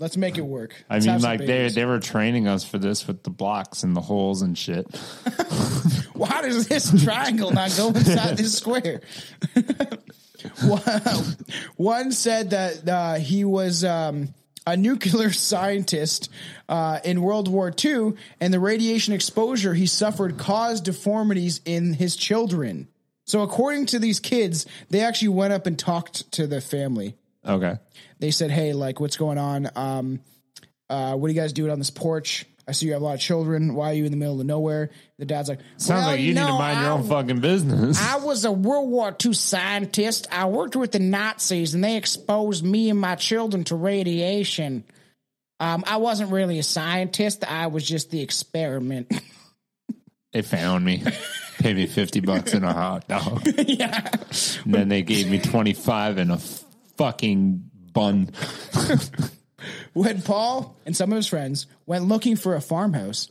let's 0.00 0.16
make 0.16 0.38
it 0.38 0.42
work. 0.42 0.74
I 0.88 0.94
Let's 0.94 1.06
mean, 1.06 1.20
like 1.20 1.40
they 1.40 1.68
they 1.68 1.84
were 1.84 1.98
training 1.98 2.46
us 2.46 2.62
for 2.64 2.78
this 2.78 3.06
with 3.06 3.24
the 3.24 3.30
blocks 3.30 3.82
and 3.82 3.96
the 3.96 4.00
holes 4.00 4.42
and 4.42 4.56
shit. 4.56 4.86
Why 6.14 6.42
does 6.42 6.68
this 6.68 7.02
triangle 7.04 7.50
not 7.50 7.74
go 7.76 7.88
inside 7.88 8.36
this 8.36 8.56
square? 8.56 9.00
One- 10.62 11.36
One 11.76 12.12
said 12.12 12.50
that 12.50 12.88
uh, 12.88 13.14
he 13.14 13.44
was 13.44 13.82
um, 13.84 14.32
a 14.66 14.76
nuclear 14.76 15.30
scientist 15.32 16.30
uh, 16.68 17.00
in 17.04 17.22
World 17.22 17.48
War 17.48 17.72
II, 17.84 18.14
and 18.40 18.52
the 18.52 18.60
radiation 18.60 19.14
exposure 19.14 19.74
he 19.74 19.86
suffered 19.86 20.38
caused 20.38 20.84
deformities 20.84 21.60
in 21.64 21.94
his 21.94 22.16
children. 22.16 22.88
So, 23.26 23.42
according 23.42 23.86
to 23.86 23.98
these 23.98 24.18
kids, 24.18 24.66
they 24.88 25.00
actually 25.00 25.28
went 25.28 25.52
up 25.52 25.66
and 25.66 25.78
talked 25.78 26.30
to 26.32 26.46
the 26.46 26.60
family. 26.60 27.14
Okay. 27.46 27.76
They 28.18 28.30
said, 28.30 28.50
"Hey, 28.50 28.72
like, 28.72 29.00
what's 29.00 29.16
going 29.16 29.38
on? 29.38 29.70
Um, 29.76 30.20
uh, 30.88 31.14
what 31.14 31.28
are 31.28 31.32
you 31.32 31.40
guys 31.40 31.52
doing 31.52 31.70
on 31.70 31.78
this 31.78 31.90
porch? 31.90 32.44
I 32.70 32.72
see 32.72 32.86
you 32.86 32.92
have 32.94 33.02
a 33.02 33.04
lot 33.04 33.14
of 33.14 33.20
children. 33.20 33.74
Why 33.74 33.90
are 33.90 33.94
you 33.94 34.04
in 34.06 34.10
the 34.10 34.16
middle 34.16 34.40
of 34.40 34.46
nowhere?" 34.46 34.90
The 35.18 35.26
dad's 35.26 35.48
like, 35.50 35.60
Sounds 35.76 35.88
"Well, 36.00 36.06
like 36.12 36.20
you 36.20 36.28
need 36.28 36.40
to 36.40 36.46
know, 36.46 36.58
mind 36.58 36.80
your 36.80 36.88
I- 36.88 36.92
own 36.92 37.02
fucking 37.08 37.40
business. 37.40 38.00
I 38.00 38.16
was 38.18 38.44
a 38.44 38.52
World 38.52 38.88
War 38.90 39.14
II 39.24 39.32
scientist. 39.34 40.28
I 40.32 40.46
worked 40.46 40.76
with 40.76 40.92
the 40.92 40.98
Nazis 41.00 41.74
and 41.74 41.84
they 41.84 41.96
exposed 41.96 42.64
me 42.64 42.88
and 42.88 42.98
my 42.98 43.16
children 43.16 43.64
to 43.64 43.74
radiation. 43.76 44.84
Um, 45.58 45.84
I 45.86 45.98
wasn't 45.98 46.30
really 46.32 46.58
a 46.58 46.62
scientist. 46.62 47.44
I 47.50 47.66
was 47.66 47.86
just 47.86 48.10
the 48.10 48.22
experiment. 48.22 49.12
They 50.32 50.42
found 50.42 50.84
me. 50.84 51.02
pay 51.58 51.74
me 51.74 51.86
50 51.86 52.20
bucks 52.20 52.54
and 52.54 52.64
a 52.64 52.72
hot 52.72 53.08
dog. 53.08 53.42
yeah. 53.66 54.08
And 54.64 54.72
then 54.72 54.88
they 54.88 55.02
gave 55.02 55.28
me 55.28 55.40
25 55.40 56.18
and 56.18 56.30
a 56.30 56.38
fucking 56.96 57.68
bun. 57.92 58.30
when 59.92 60.22
Paul 60.22 60.76
and 60.86 60.96
some 60.96 61.12
of 61.12 61.16
his 61.16 61.26
friends 61.26 61.66
went 61.86 62.04
looking 62.04 62.36
for 62.36 62.54
a 62.54 62.60
farmhouse, 62.60 63.28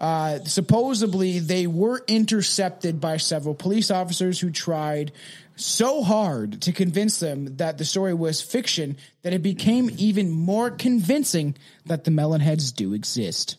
uh, 0.00 0.40
supposedly 0.44 1.38
they 1.38 1.66
were 1.66 2.02
intercepted 2.08 3.00
by 3.00 3.18
several 3.18 3.54
police 3.54 3.90
officers 3.90 4.40
who 4.40 4.50
tried 4.50 5.12
so 5.54 6.02
hard 6.02 6.62
to 6.62 6.72
convince 6.72 7.20
them 7.20 7.56
that 7.58 7.78
the 7.78 7.84
story 7.84 8.14
was 8.14 8.42
fiction 8.42 8.96
that 9.22 9.32
it 9.32 9.42
became 9.42 9.90
even 9.98 10.30
more 10.30 10.70
convincing 10.70 11.54
that 11.86 12.04
the 12.04 12.10
Melonheads 12.10 12.74
do 12.74 12.94
exist. 12.94 13.56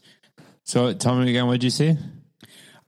So 0.63 0.93
tell 0.93 1.15
me 1.15 1.29
again, 1.29 1.45
what'd 1.47 1.63
you 1.63 1.69
see? 1.69 1.97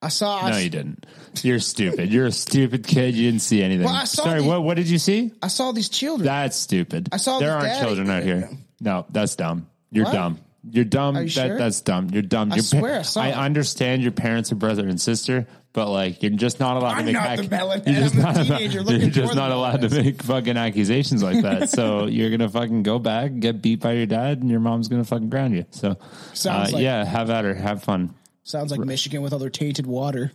I 0.02 0.10
saw. 0.10 0.50
No, 0.50 0.58
you 0.58 0.70
didn't. 0.70 1.06
You're 1.42 1.60
stupid. 1.60 2.12
You're 2.12 2.28
a 2.28 2.32
stupid 2.32 2.86
kid. 2.86 3.16
You 3.16 3.32
didn't 3.32 3.42
see 3.42 3.64
anything. 3.64 3.86
Well, 3.86 4.06
Sorry, 4.06 4.42
what, 4.42 4.64
what 4.64 4.78
did 4.78 4.88
you 4.88 5.00
see? 5.00 5.32
I 5.42 5.48
saw 5.48 5.72
these 5.72 5.90
children. 5.90 6.26
That's 6.26 6.58
stupid. 6.58 7.10
I 7.12 7.18
saw 7.18 7.40
there 7.40 7.50
the 7.50 7.56
aren't 7.56 7.80
children 7.80 8.10
out 8.10 8.24
here. 8.24 8.50
No, 8.82 9.06
that's 9.10 9.36
dumb. 9.36 9.68
You're 9.92 10.06
What? 10.06 10.14
dumb. 10.14 10.40
You're 10.70 10.84
dumb. 10.84 11.16
Are 11.16 11.22
you 11.22 11.30
that, 11.30 11.48
sure? 11.48 11.58
That's 11.60 11.82
dumb. 11.82 12.10
You're 12.12 12.24
dumb. 12.24 12.52
I 12.52 12.56
Your 12.56 12.64
swear 12.64 13.00
I 13.00 13.02
saw 13.04 13.24
it. 13.24 13.34
understand 13.36 14.02
your 14.02 14.12
parents 14.12 14.52
are 14.52 14.56
brother 14.56 14.88
and 14.88 15.00
sister, 15.00 15.46
but 15.74 15.90
like 15.92 16.24
you're 16.24 16.32
just 16.32 16.60
not 16.60 16.76
allowed 16.78 16.94
I'm 16.96 17.06
to 17.06 17.14
make. 17.14 17.14
not 17.14 17.38
the 17.38 17.92
you're 17.92 18.00
just 18.02 18.16
I'm 18.16 18.22
not 18.22 18.36
allowed- 18.38 18.58
teenager 18.58 18.74
You're 18.74 18.84
looking 18.84 19.12
just 19.12 19.36
not 19.36 19.52
allowed 19.52 19.82
to 19.82 19.90
make 19.90 20.24
fucking 20.24 20.58
accusations 20.58 21.22
like 21.22 21.44
that. 21.44 21.70
so 21.70 22.06
you're 22.08 22.32
gonna 22.32 22.50
fucking 22.50 22.82
go 22.82 22.98
back, 22.98 23.38
get 23.40 23.62
beat 23.62 23.80
by 23.82 23.94
your 23.94 24.08
dad, 24.08 24.40
and 24.42 24.50
your 24.50 24.60
mom's 24.60 24.88
gonna 24.88 25.04
fucking 25.04 25.30
ground 25.30 25.54
you. 25.54 25.66
So, 25.70 25.98
Sounds 26.34 26.70
uh, 26.70 26.74
like- 26.78 26.84
yeah, 26.84 27.06
have 27.06 27.30
at 27.30 27.46
her. 27.46 27.54
Have 27.54 27.84
fun. 27.84 28.16
Sounds 28.44 28.72
like 28.72 28.80
Michigan 28.80 29.22
with 29.22 29.34
all 29.34 29.40
their 29.40 29.50
tainted 29.52 29.86
water. 29.86 30.32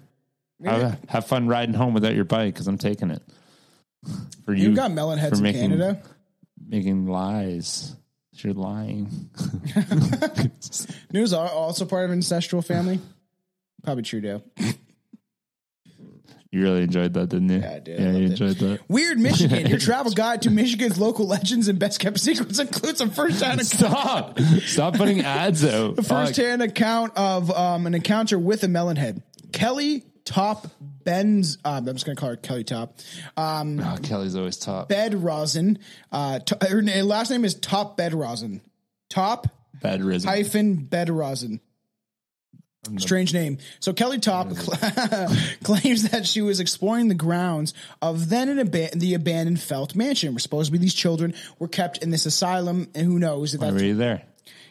Have, 0.64 0.98
have 1.08 1.26
fun 1.26 1.48
riding 1.48 1.74
home 1.74 1.94
without 1.94 2.14
your 2.14 2.24
bike 2.24 2.54
because 2.54 2.68
I'm 2.68 2.78
taking 2.78 3.10
it. 3.10 3.22
For 4.44 4.54
you, 4.54 4.68
You've 4.68 4.76
got 4.76 4.92
melon 4.92 5.18
heads 5.18 5.32
for 5.40 5.46
in 5.46 5.52
making- 5.54 5.70
Canada. 5.70 6.02
making 6.68 7.06
lies. 7.06 7.96
You're 8.44 8.54
lying. 8.54 9.30
News 11.12 11.32
are 11.32 11.48
also 11.48 11.84
part 11.84 12.04
of 12.04 12.10
an 12.10 12.18
ancestral 12.18 12.62
family. 12.62 13.00
Probably 13.82 14.02
true, 14.02 14.20
though. 14.20 14.42
You 16.52 16.62
really 16.62 16.82
enjoyed 16.82 17.14
that, 17.14 17.28
didn't 17.28 17.48
you? 17.48 17.60
Yeah, 17.60 17.74
I 17.74 17.78
did. 17.78 18.00
I 18.00 18.02
Yeah, 18.02 18.08
you 18.08 18.12
loved 18.12 18.24
it. 18.24 18.30
enjoyed 18.40 18.56
that. 18.70 18.80
Weird 18.88 19.18
Michigan. 19.20 19.66
Your 19.68 19.78
travel 19.88 20.10
guide 20.12 20.42
to 20.42 20.50
Michigan's 20.50 20.98
local 20.98 21.26
legends 21.28 21.68
and 21.68 21.78
best 21.78 22.00
kept 22.00 22.18
secrets 22.18 22.58
includes 22.58 23.00
a 23.00 23.06
first 23.08 23.40
hand 23.40 23.64
Stop! 23.64 24.36
Stop 24.64 24.94
putting 24.96 25.20
ads 25.20 25.64
out. 25.64 25.98
a 25.98 26.02
first 26.02 26.36
hand 26.36 26.60
account 26.60 27.12
of 27.16 27.52
um, 27.52 27.86
an 27.86 27.94
encounter 27.94 28.36
with 28.36 28.64
a 28.64 28.66
melonhead. 28.66 29.22
Kelly 29.52 30.04
Top 30.24 30.66
Ben's. 31.04 31.58
Um, 31.64 31.88
I'm 31.88 31.94
just 31.94 32.04
going 32.06 32.16
to 32.16 32.20
call 32.20 32.30
her 32.30 32.36
Kelly 32.36 32.64
Top. 32.64 32.98
Um, 33.36 33.80
Oh, 33.80 33.96
Kelly's 34.02 34.36
always 34.36 34.56
top. 34.56 34.88
Bed 34.88 35.14
Rosin. 35.14 35.78
Uh, 36.12 36.38
to, 36.40 36.58
her 36.68 36.82
last 37.02 37.30
name 37.30 37.44
is 37.44 37.54
Top 37.54 37.96
Bed 37.96 38.14
Rosin. 38.14 38.60
Top 39.08 39.48
Bed 39.82 40.02
Rosin. 40.02 40.28
hyphen 40.28 40.74
Bed 40.76 41.10
Rosin. 41.10 41.60
Strange 42.96 43.34
name. 43.34 43.58
So 43.80 43.92
Kelly 43.92 44.18
Top 44.18 44.48
claims 45.62 46.08
that 46.10 46.22
she 46.26 46.40
was 46.40 46.60
exploring 46.60 47.08
the 47.08 47.14
grounds 47.14 47.74
of 48.00 48.30
then 48.30 48.48
an 48.48 48.56
aban- 48.66 48.92
the 48.98 49.12
abandoned 49.12 49.60
Felt 49.60 49.94
Mansion, 49.94 50.32
where 50.32 50.38
supposedly 50.38 50.78
these 50.78 50.94
children 50.94 51.34
were 51.58 51.68
kept 51.68 51.98
in 51.98 52.08
this 52.10 52.24
asylum, 52.24 52.88
and 52.94 53.04
who 53.06 53.18
knows 53.18 53.52
if 53.52 53.60
that's 53.60 53.74
were 53.74 53.82
you 53.82 53.94
there? 53.96 54.22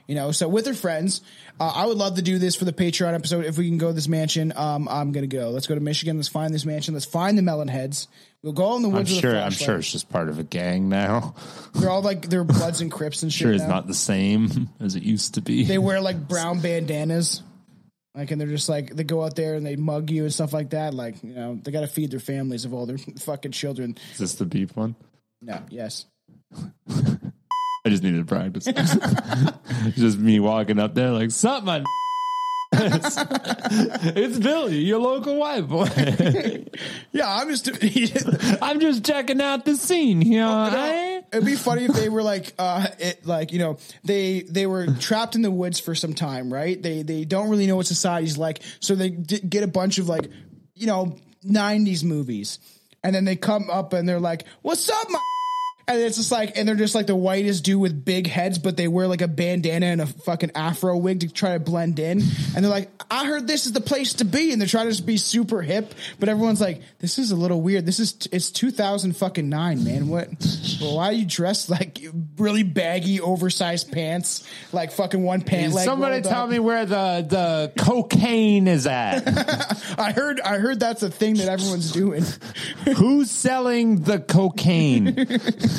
You 0.09 0.15
know. 0.15 0.31
So 0.31 0.47
with 0.47 0.65
her 0.65 0.73
friends, 0.73 1.21
uh, 1.59 1.71
I 1.73 1.85
would 1.85 1.97
love 1.97 2.15
to 2.15 2.23
do 2.23 2.39
this 2.39 2.55
for 2.55 2.65
the 2.65 2.73
Patreon 2.73 3.13
episode. 3.13 3.45
If 3.45 3.59
we 3.59 3.69
can 3.69 3.77
go 3.77 3.87
to 3.89 3.93
this 3.93 4.07
mansion, 4.07 4.51
um, 4.55 4.89
I'm 4.89 5.11
gonna 5.11 5.27
go. 5.27 5.51
Let's 5.51 5.67
go 5.67 5.75
to 5.75 5.81
Michigan. 5.81 6.17
Let's 6.17 6.27
find 6.27 6.51
this 6.51 6.65
mansion. 6.65 6.95
Let's 6.95 7.05
find 7.05 7.37
the 7.37 7.43
melon 7.43 7.67
heads. 7.67 8.07
We'll 8.41 8.53
go 8.53 8.75
in 8.75 8.81
the 8.81 8.89
woods. 8.89 9.11
I'm 9.11 9.15
with 9.15 9.21
sure. 9.21 9.37
I'm 9.37 9.51
sure 9.51 9.77
it's 9.77 9.91
just 9.91 10.09
part 10.09 10.27
of 10.27 10.39
a 10.39 10.43
gang 10.43 10.89
now. 10.89 11.35
they're 11.75 11.91
all 11.91 12.01
like 12.01 12.27
they're 12.27 12.43
Bloods 12.43 12.81
and 12.81 12.91
Crips 12.91 13.21
and 13.21 13.31
shit. 13.33 13.41
Sure, 13.45 13.53
it's 13.53 13.63
now. 13.63 13.69
not 13.69 13.87
the 13.87 13.93
same 13.93 14.69
as 14.79 14.95
it 14.95 15.03
used 15.03 15.35
to 15.35 15.41
be. 15.41 15.63
they 15.63 15.77
wear 15.77 16.01
like 16.01 16.27
brown 16.27 16.59
bandanas. 16.59 17.43
Like 18.15 18.31
and 18.31 18.41
they're 18.41 18.47
just 18.47 18.67
like 18.67 18.95
they 18.95 19.03
go 19.03 19.23
out 19.23 19.35
there 19.35 19.53
and 19.53 19.65
they 19.65 19.75
mug 19.75 20.09
you 20.09 20.23
and 20.23 20.33
stuff 20.33 20.53
like 20.53 20.71
that. 20.71 20.95
Like 20.95 21.23
you 21.23 21.35
know 21.35 21.59
they 21.61 21.71
got 21.71 21.81
to 21.81 21.87
feed 21.87 22.09
their 22.09 22.19
families 22.19 22.65
of 22.65 22.73
all 22.73 22.87
their 22.87 22.97
fucking 23.19 23.51
children. 23.51 23.95
Is 24.13 24.17
this 24.17 24.35
the 24.35 24.45
beef 24.45 24.75
one? 24.75 24.95
No, 25.41 25.61
yes, 25.69 26.05
I 27.85 27.89
just 27.89 28.03
needed 28.03 28.19
to 28.19 28.25
practice. 28.25 28.65
just 29.95 30.19
me 30.19 30.39
walking 30.39 30.79
up 30.79 30.95
there 30.95 31.11
like, 31.11 31.31
"Sup, 31.31 31.63
man." 31.63 31.83
it's, 32.71 33.15
it's 34.15 34.37
Billy, 34.37 34.77
your 34.79 34.99
local 34.99 35.37
white 35.37 35.67
boy. 35.67 35.87
yeah. 37.11 37.35
I'm 37.37 37.49
just. 37.49 37.69
I'm 38.61 38.79
just 38.79 39.05
checking 39.05 39.41
out 39.41 39.65
the 39.65 39.75
scene 39.75 40.21
here. 40.21 40.43
eh? 40.43 41.21
It'd 41.31 41.45
be 41.45 41.55
funny 41.55 41.85
if 41.85 41.93
they 41.93 42.09
were 42.09 42.23
like, 42.23 42.53
uh, 42.59 42.87
it, 42.99 43.25
like 43.25 43.51
you 43.51 43.59
know, 43.59 43.77
they 44.03 44.41
they 44.41 44.65
were 44.65 44.87
trapped 44.87 45.35
in 45.35 45.41
the 45.41 45.51
woods 45.51 45.79
for 45.79 45.95
some 45.95 46.13
time, 46.13 46.51
right? 46.51 46.81
They 46.81 47.01
they 47.03 47.25
don't 47.25 47.49
really 47.49 47.67
know 47.67 47.75
what 47.75 47.87
society's 47.87 48.37
like, 48.37 48.61
so 48.79 48.95
they 48.95 49.09
d- 49.09 49.39
get 49.39 49.63
a 49.63 49.67
bunch 49.67 49.97
of 49.97 50.09
like, 50.09 50.29
you 50.75 50.87
know, 50.87 51.17
'90s 51.45 52.03
movies, 52.03 52.59
and 53.03 53.15
then 53.15 53.25
they 53.25 53.35
come 53.35 53.69
up 53.69 53.93
and 53.93 54.07
they're 54.07 54.19
like, 54.19 54.45
"What's 54.61 54.89
up, 54.89 55.09
my?" 55.09 55.19
And 55.89 55.99
it's 56.01 56.17
just 56.17 56.31
like, 56.31 56.55
and 56.55 56.67
they're 56.67 56.75
just 56.75 56.93
like 56.93 57.07
the 57.07 57.15
whitest 57.15 57.63
dude 57.63 57.81
with 57.81 58.05
big 58.05 58.27
heads, 58.27 58.59
but 58.59 58.77
they 58.77 58.87
wear 58.87 59.07
like 59.07 59.21
a 59.21 59.27
bandana 59.27 59.87
and 59.87 60.01
a 60.01 60.05
fucking 60.05 60.51
afro 60.53 60.95
wig 60.95 61.21
to 61.21 61.29
try 61.29 61.53
to 61.53 61.59
blend 61.59 61.97
in. 61.97 62.21
And 62.55 62.63
they're 62.63 62.69
like, 62.69 62.91
I 63.09 63.25
heard 63.25 63.47
this 63.47 63.65
is 63.65 63.71
the 63.71 63.81
place 63.81 64.13
to 64.15 64.25
be. 64.25 64.51
And 64.51 64.61
they're 64.61 64.67
trying 64.67 64.85
to 64.85 64.91
just 64.91 65.07
be 65.07 65.17
super 65.17 65.63
hip, 65.63 65.95
but 66.19 66.29
everyone's 66.29 66.61
like, 66.61 66.83
this 66.99 67.17
is 67.17 67.31
a 67.31 67.35
little 67.35 67.59
weird. 67.59 67.87
This 67.87 67.99
is, 67.99 68.15
it's 68.31 68.51
2000 68.51 69.17
fucking 69.17 69.49
nine, 69.49 69.83
man. 69.83 70.09
What, 70.09 70.29
well, 70.79 70.97
why 70.97 71.05
are 71.05 71.13
you 71.13 71.25
dressed 71.25 71.71
like 71.71 71.99
really 72.37 72.61
baggy, 72.61 73.19
oversized 73.19 73.91
pants? 73.91 74.47
Like 74.71 74.91
fucking 74.91 75.23
one 75.23 75.41
pant 75.41 75.73
leg. 75.73 75.85
Somebody 75.85 76.21
tell 76.21 76.43
up? 76.43 76.51
me 76.51 76.59
where 76.59 76.85
the, 76.85 77.25
the 77.27 77.73
cocaine 77.83 78.67
is 78.67 78.85
at. 78.85 79.23
I 79.99 80.11
heard, 80.11 80.39
I 80.39 80.59
heard 80.59 80.79
that's 80.79 81.01
a 81.01 81.09
thing 81.09 81.37
that 81.37 81.49
everyone's 81.49 81.91
doing. 81.91 82.23
Who's 82.95 83.31
selling 83.31 84.03
the 84.03 84.19
cocaine? 84.19 85.15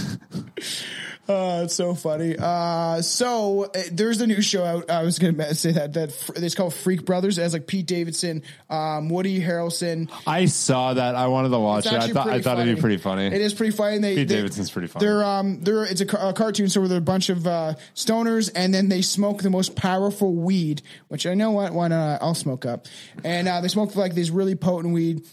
Uh, 1.28 1.60
it's 1.64 1.74
so 1.74 1.94
funny. 1.94 2.36
Uh, 2.38 3.00
so 3.02 3.64
uh, 3.64 3.82
there's 3.92 4.20
a 4.20 4.26
new 4.26 4.42
show 4.42 4.64
out. 4.64 4.90
I 4.90 5.02
was 5.02 5.18
going 5.18 5.36
to 5.36 5.54
say 5.54 5.72
that 5.72 5.92
that 5.94 6.12
fr- 6.12 6.32
it's 6.36 6.54
called 6.54 6.74
Freak 6.74 7.04
Brothers. 7.04 7.38
It 7.38 7.42
has 7.42 7.52
like 7.52 7.66
Pete 7.66 7.86
Davidson, 7.86 8.42
um, 8.68 9.08
Woody 9.08 9.40
Harrelson. 9.40 10.10
I 10.26 10.46
saw 10.46 10.94
that. 10.94 11.14
I 11.14 11.28
wanted 11.28 11.50
to 11.50 11.58
watch 11.58 11.86
it. 11.86 11.92
I 11.92 12.08
thought 12.08 12.28
I 12.28 12.40
thought 12.40 12.58
it'd 12.58 12.76
be 12.76 12.80
pretty 12.80 12.96
funny. 12.96 13.26
It 13.26 13.40
is 13.40 13.54
pretty 13.54 13.76
funny. 13.76 13.98
They, 13.98 14.14
Pete 14.16 14.28
they- 14.28 14.36
Davidson's 14.36 14.70
pretty 14.70 14.88
funny. 14.88 15.06
They're 15.06 15.24
um 15.24 15.60
they're 15.60 15.84
it's 15.84 16.00
a, 16.00 16.06
ca- 16.06 16.30
a 16.30 16.32
cartoon, 16.32 16.68
so 16.68 16.86
they're 16.86 16.98
a 16.98 17.00
bunch 17.00 17.28
of 17.28 17.46
uh, 17.46 17.74
stoners, 17.94 18.50
and 18.54 18.74
then 18.74 18.88
they 18.88 19.02
smoke 19.02 19.42
the 19.42 19.50
most 19.50 19.76
powerful 19.76 20.34
weed, 20.34 20.82
which 21.08 21.26
I 21.26 21.34
know 21.34 21.52
what 21.52 21.72
one 21.72 21.92
uh, 21.92 22.18
I'll 22.20 22.34
smoke 22.34 22.66
up, 22.66 22.86
and 23.24 23.46
uh, 23.48 23.60
they 23.60 23.68
smoke 23.68 23.94
like 23.96 24.14
these 24.14 24.30
really 24.30 24.54
potent 24.56 24.94
weed. 24.94 25.24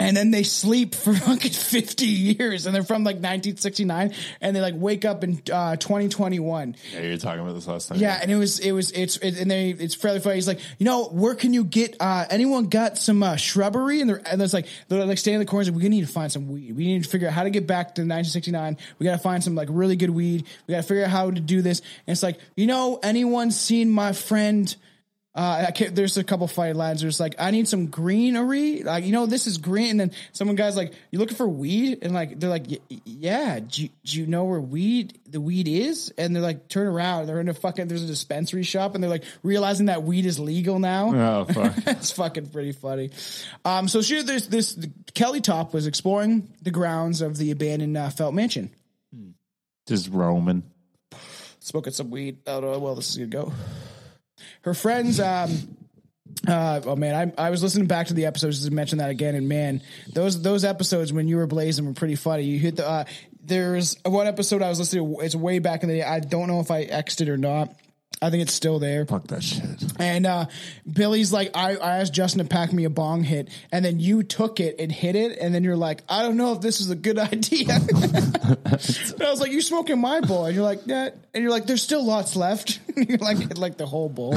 And 0.00 0.16
then 0.16 0.30
they 0.30 0.42
sleep 0.42 0.94
for 0.94 1.14
fucking 1.28 1.52
50 1.52 2.06
years 2.06 2.66
and 2.66 2.74
they're 2.74 2.82
from 2.82 3.04
like 3.04 3.16
1969 3.16 4.14
and 4.40 4.56
they 4.56 4.60
like 4.60 4.74
wake 4.76 5.04
up 5.04 5.22
in 5.22 5.42
uh, 5.52 5.76
2021. 5.76 6.76
yeah, 6.92 7.00
you 7.00 7.10
were 7.10 7.16
talking 7.16 7.40
about 7.40 7.54
this 7.54 7.66
last 7.68 7.88
time. 7.88 7.98
Yeah, 7.98 8.18
and 8.20 8.30
it 8.30 8.36
was 8.36 8.58
it 8.58 8.72
was 8.72 8.90
it's 8.92 9.16
it, 9.18 9.38
and 9.38 9.50
they 9.50 9.70
it's 9.70 9.94
fairly 9.94 10.20
funny. 10.20 10.36
He's 10.36 10.48
like, 10.48 10.60
you 10.78 10.84
know, 10.86 11.04
where 11.06 11.34
can 11.34 11.52
you 11.52 11.64
get? 11.64 11.96
uh 12.00 12.24
Anyone 12.30 12.68
got 12.68 12.98
some 12.98 13.22
uh, 13.22 13.36
shrubbery? 13.36 14.00
And 14.00 14.08
they're 14.08 14.22
and 14.24 14.40
it's 14.40 14.54
like 14.54 14.66
they're 14.88 15.04
like 15.04 15.18
standing 15.18 15.40
in 15.40 15.46
the 15.46 15.50
corners. 15.50 15.70
Like, 15.70 15.82
we 15.82 15.88
need 15.88 16.06
to 16.06 16.12
find 16.12 16.32
some 16.32 16.48
weed. 16.48 16.76
We 16.76 16.86
need 16.86 17.04
to 17.04 17.08
figure 17.08 17.28
out 17.28 17.34
how 17.34 17.44
to 17.44 17.50
get 17.50 17.66
back 17.66 17.94
to 17.96 18.02
1969. 18.02 18.78
We 18.98 19.04
got 19.04 19.12
to 19.12 19.18
find 19.18 19.44
some 19.44 19.54
like 19.54 19.68
really 19.70 19.96
good 19.96 20.10
weed. 20.10 20.46
We 20.66 20.72
got 20.72 20.82
to 20.82 20.86
figure 20.88 21.04
out 21.04 21.10
how 21.10 21.30
to 21.30 21.40
do 21.40 21.62
this. 21.62 21.80
And 22.06 22.12
it's 22.14 22.22
like, 22.22 22.38
you 22.56 22.66
know, 22.66 22.98
anyone 23.02 23.50
seen 23.50 23.90
my 23.90 24.12
friend? 24.12 24.74
Uh, 25.32 25.66
I 25.68 25.70
can't, 25.70 25.94
there's 25.94 26.16
a 26.16 26.24
couple 26.24 26.48
funny 26.48 26.72
lines. 26.72 27.02
There's 27.02 27.20
like, 27.20 27.36
I 27.38 27.52
need 27.52 27.68
some 27.68 27.86
greenery. 27.86 28.82
Like, 28.82 29.04
you 29.04 29.12
know, 29.12 29.26
this 29.26 29.46
is 29.46 29.58
green. 29.58 29.90
And 29.90 30.00
then 30.00 30.10
someone 30.32 30.56
guy's 30.56 30.76
like, 30.76 30.92
you 31.12 31.20
looking 31.20 31.36
for 31.36 31.46
weed? 31.46 32.00
And 32.02 32.12
like, 32.12 32.40
they're 32.40 32.50
like, 32.50 32.66
yeah. 33.04 33.60
Do 33.60 33.84
you, 33.84 33.88
do 34.04 34.20
you 34.20 34.26
know 34.26 34.44
where 34.44 34.60
weed, 34.60 35.20
the 35.28 35.40
weed 35.40 35.68
is? 35.68 36.12
And 36.18 36.34
they're 36.34 36.42
like, 36.42 36.68
turn 36.68 36.88
around. 36.88 37.26
They're 37.26 37.38
in 37.38 37.48
a 37.48 37.54
fucking, 37.54 37.86
there's 37.86 38.02
a 38.02 38.08
dispensary 38.08 38.64
shop 38.64 38.96
and 38.96 39.04
they're 39.04 39.10
like 39.10 39.24
realizing 39.44 39.86
that 39.86 40.02
weed 40.02 40.26
is 40.26 40.40
legal 40.40 40.80
now. 40.80 41.14
Oh 41.14 41.44
fuck. 41.44 41.74
it's 41.86 42.10
fucking 42.10 42.48
pretty 42.48 42.72
funny. 42.72 43.10
Um, 43.64 43.86
so 43.86 44.02
she, 44.02 44.22
there's 44.22 44.48
this, 44.48 44.76
Kelly 45.14 45.40
Top 45.40 45.72
was 45.72 45.86
exploring 45.86 46.52
the 46.62 46.72
grounds 46.72 47.20
of 47.20 47.36
the 47.36 47.52
abandoned 47.52 47.96
uh, 47.96 48.10
Felt 48.10 48.34
Mansion. 48.34 48.70
Just 49.86 50.10
roaming. 50.10 50.64
smoking 51.60 51.92
some 51.92 52.10
weed. 52.10 52.38
I 52.46 52.52
don't 52.52 52.62
know 52.62 52.72
how 52.72 52.78
well 52.78 52.94
this 52.94 53.10
is 53.10 53.16
gonna 53.16 53.28
go. 53.28 53.52
Her 54.62 54.74
friends, 54.74 55.20
um, 55.20 55.76
uh, 56.46 56.80
oh 56.84 56.96
man, 56.96 57.32
I, 57.38 57.46
I 57.46 57.50
was 57.50 57.62
listening 57.62 57.86
back 57.86 58.08
to 58.08 58.14
the 58.14 58.26
episodes 58.26 58.64
to 58.64 58.70
mention 58.70 58.98
that 58.98 59.10
again, 59.10 59.34
and 59.34 59.48
man, 59.48 59.82
those 60.12 60.40
those 60.42 60.64
episodes 60.64 61.12
when 61.12 61.28
you 61.28 61.36
were 61.36 61.46
blazing 61.46 61.86
were 61.86 61.92
pretty 61.92 62.16
funny. 62.16 62.44
You 62.44 62.58
hit 62.58 62.76
the 62.76 62.88
uh, 62.88 63.04
there's 63.42 63.96
one 64.04 64.26
episode 64.26 64.62
I 64.62 64.68
was 64.68 64.78
listening. 64.78 65.16
to, 65.16 65.20
It's 65.22 65.34
way 65.34 65.58
back 65.58 65.82
in 65.82 65.88
the 65.88 65.96
day. 65.96 66.02
I 66.02 66.20
don't 66.20 66.48
know 66.48 66.60
if 66.60 66.70
I 66.70 66.82
it 67.20 67.28
or 67.28 67.36
not. 67.36 67.74
I 68.22 68.28
think 68.28 68.42
it's 68.42 68.52
still 68.52 68.78
there. 68.78 69.06
Fuck 69.06 69.28
that 69.28 69.42
shit. 69.42 69.64
And 69.98 70.26
uh, 70.26 70.46
Billy's 70.90 71.32
like, 71.32 71.52
I, 71.54 71.76
I 71.76 71.98
asked 71.98 72.12
Justin 72.12 72.40
to 72.40 72.44
pack 72.44 72.70
me 72.70 72.84
a 72.84 72.90
bong 72.90 73.22
hit, 73.22 73.48
and 73.72 73.82
then 73.82 73.98
you 73.98 74.22
took 74.22 74.60
it 74.60 74.76
and 74.78 74.92
hit 74.92 75.16
it, 75.16 75.38
and 75.38 75.54
then 75.54 75.64
you're 75.64 75.76
like, 75.76 76.02
I 76.06 76.22
don't 76.22 76.36
know 76.36 76.52
if 76.52 76.60
this 76.60 76.80
is 76.82 76.90
a 76.90 76.96
good 76.96 77.18
idea. 77.18 77.68
and 77.70 79.22
I 79.22 79.30
was 79.30 79.40
like, 79.40 79.52
you 79.52 79.62
smoking 79.62 80.00
my 80.00 80.20
bowl, 80.20 80.44
and 80.44 80.54
you're 80.54 80.64
like, 80.64 80.82
yeah, 80.84 81.10
and 81.32 81.42
you're 81.42 81.50
like, 81.50 81.66
there's 81.66 81.82
still 81.82 82.04
lots 82.04 82.36
left. 82.36 82.78
you're 82.96 83.18
like, 83.18 83.56
like 83.56 83.78
the 83.78 83.86
whole 83.86 84.10
bowl. 84.10 84.36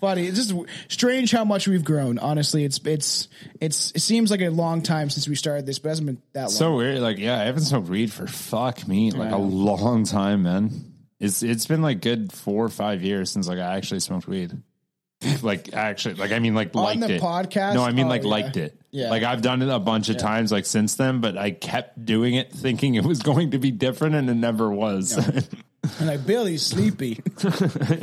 Funny, 0.00 0.26
it's 0.26 0.36
just 0.36 0.54
strange 0.88 1.30
how 1.32 1.44
much 1.44 1.66
we've 1.66 1.84
grown. 1.84 2.18
Honestly, 2.18 2.64
it's 2.64 2.78
it's 2.84 3.26
it's 3.60 3.90
it 3.96 4.00
seems 4.00 4.30
like 4.30 4.40
a 4.40 4.48
long 4.48 4.82
time 4.82 5.10
since 5.10 5.26
we 5.26 5.34
started 5.34 5.66
this, 5.66 5.80
but 5.80 5.88
it 5.88 5.90
hasn't 5.90 6.06
been 6.06 6.22
that 6.34 6.42
long. 6.42 6.50
So 6.50 6.76
weird. 6.76 7.00
Like, 7.00 7.18
yeah, 7.18 7.40
I 7.40 7.44
haven't 7.44 7.62
smoked 7.62 7.88
weed 7.88 8.12
for 8.12 8.28
fuck 8.28 8.86
me, 8.86 9.10
like 9.10 9.32
a 9.32 9.38
long 9.38 10.04
time, 10.04 10.44
man. 10.44 10.87
It's 11.20 11.42
it's 11.42 11.66
been 11.66 11.82
like 11.82 12.00
good 12.00 12.32
four 12.32 12.64
or 12.64 12.68
five 12.68 13.02
years 13.02 13.30
since 13.30 13.48
like 13.48 13.58
I 13.58 13.76
actually 13.76 14.00
smoked 14.00 14.28
weed. 14.28 14.52
like 15.42 15.72
actually, 15.74 16.14
like 16.14 16.30
I 16.32 16.38
mean, 16.38 16.54
like 16.54 16.74
On 16.76 16.82
liked 16.84 17.00
the 17.00 17.14
it. 17.16 17.20
podcast? 17.22 17.74
No, 17.74 17.82
I 17.82 17.90
mean 17.92 18.06
Oh, 18.06 18.08
like 18.10 18.22
yeah. 18.22 18.28
liked 18.28 18.56
it. 18.56 18.80
Yeah. 18.90 19.10
Like 19.10 19.24
I've 19.24 19.42
done 19.42 19.62
it 19.62 19.68
a 19.68 19.78
bunch 19.80 20.08
of 20.10 20.16
times, 20.16 20.52
like 20.52 20.64
since 20.64 20.94
then, 20.94 21.20
but 21.20 21.36
I 21.36 21.50
kept 21.50 22.04
doing 22.04 22.34
it, 22.34 22.52
thinking 22.52 22.94
it 22.94 23.04
was 23.04 23.20
going 23.22 23.50
to 23.50 23.58
be 23.58 23.70
different, 23.72 24.14
and 24.14 24.30
it 24.30 24.34
never 24.34 24.70
was. 24.70 25.16
and 25.98 26.06
like 26.06 26.24
Billy's 26.26 26.64
sleepy. 26.64 27.20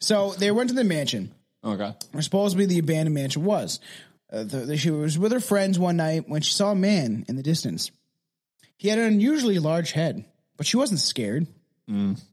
So 0.00 0.32
they 0.32 0.50
went 0.50 0.68
to 0.70 0.74
the 0.74 0.82
mansion. 0.82 1.32
okay. 1.64 1.94
or 2.12 2.22
supposedly 2.22 2.66
the 2.66 2.80
abandoned 2.80 3.14
mansion 3.14 3.44
was. 3.44 3.78
Uh, 4.32 4.42
the, 4.42 4.56
the- 4.58 4.76
she 4.76 4.90
was 4.90 5.16
with 5.18 5.30
her 5.30 5.38
friends 5.40 5.78
one 5.78 5.96
night 5.96 6.28
when 6.28 6.42
she 6.42 6.52
saw 6.52 6.72
a 6.72 6.74
man 6.74 7.24
in 7.28 7.36
the 7.36 7.42
distance. 7.42 7.92
He 8.76 8.88
had 8.88 8.98
an 8.98 9.04
unusually 9.12 9.60
large 9.60 9.92
head, 9.92 10.24
but 10.56 10.66
she 10.66 10.76
wasn't 10.76 10.98
scared. 10.98 11.46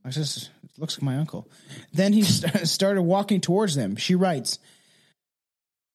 I 0.06 0.10
just 0.10 0.50
it 0.64 0.70
looks 0.78 0.98
like 0.98 1.04
my 1.04 1.18
uncle. 1.18 1.48
Then 1.94 2.14
he 2.14 2.22
st- 2.24 2.68
started 2.68 3.02
walking 3.02 3.42
towards 3.42 3.76
them. 3.76 3.96
She 3.98 4.16
writes, 4.16 4.60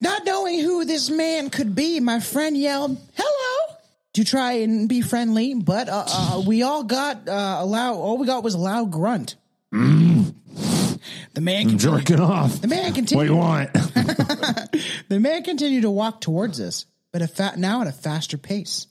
"Not 0.01 0.25
knowing 0.27 0.61
who 0.61 0.85
this 0.85 1.09
man 1.11 1.51
could 1.51 1.75
be, 1.75 2.01
my 2.01 2.21
friend 2.21 2.57
yelled, 2.57 2.99
"Hello!" 3.15 3.77
to 4.15 4.25
try 4.25 4.53
and 4.65 4.89
be 4.89 5.01
friendly, 5.01 5.55
but 5.55 5.89
uh, 5.89 6.05
uh, 6.07 6.43
we 6.47 6.63
all 6.63 6.85
got 6.85 7.29
uh, 7.29 7.57
a 7.61 7.67
loud. 7.67 7.97
All 7.97 8.19
we 8.19 8.27
got 8.27 8.43
was 8.45 8.55
a 8.55 8.59
loud 8.59 8.91
grunt. 8.93 9.37
The 9.73 11.41
man 11.41 11.69
continued, 11.69 11.81
Jerking 12.07 12.21
off. 12.21 12.61
the 12.61 12.69
man 12.69 12.85
What 12.85 12.95
continued. 12.95 13.27
do 13.27 13.33
you 13.33 13.37
want? 13.39 13.71
The 15.09 15.21
man 15.21 15.43
continued 15.43 15.83
to 15.83 15.91
walk 15.91 16.21
towards 16.21 16.61
us, 16.61 16.87
but 17.13 17.23
a 17.23 17.29
fa- 17.29 17.55
now 17.57 17.81
at 17.83 17.87
a 17.87 17.93
faster 17.93 18.39
pace. 18.39 18.87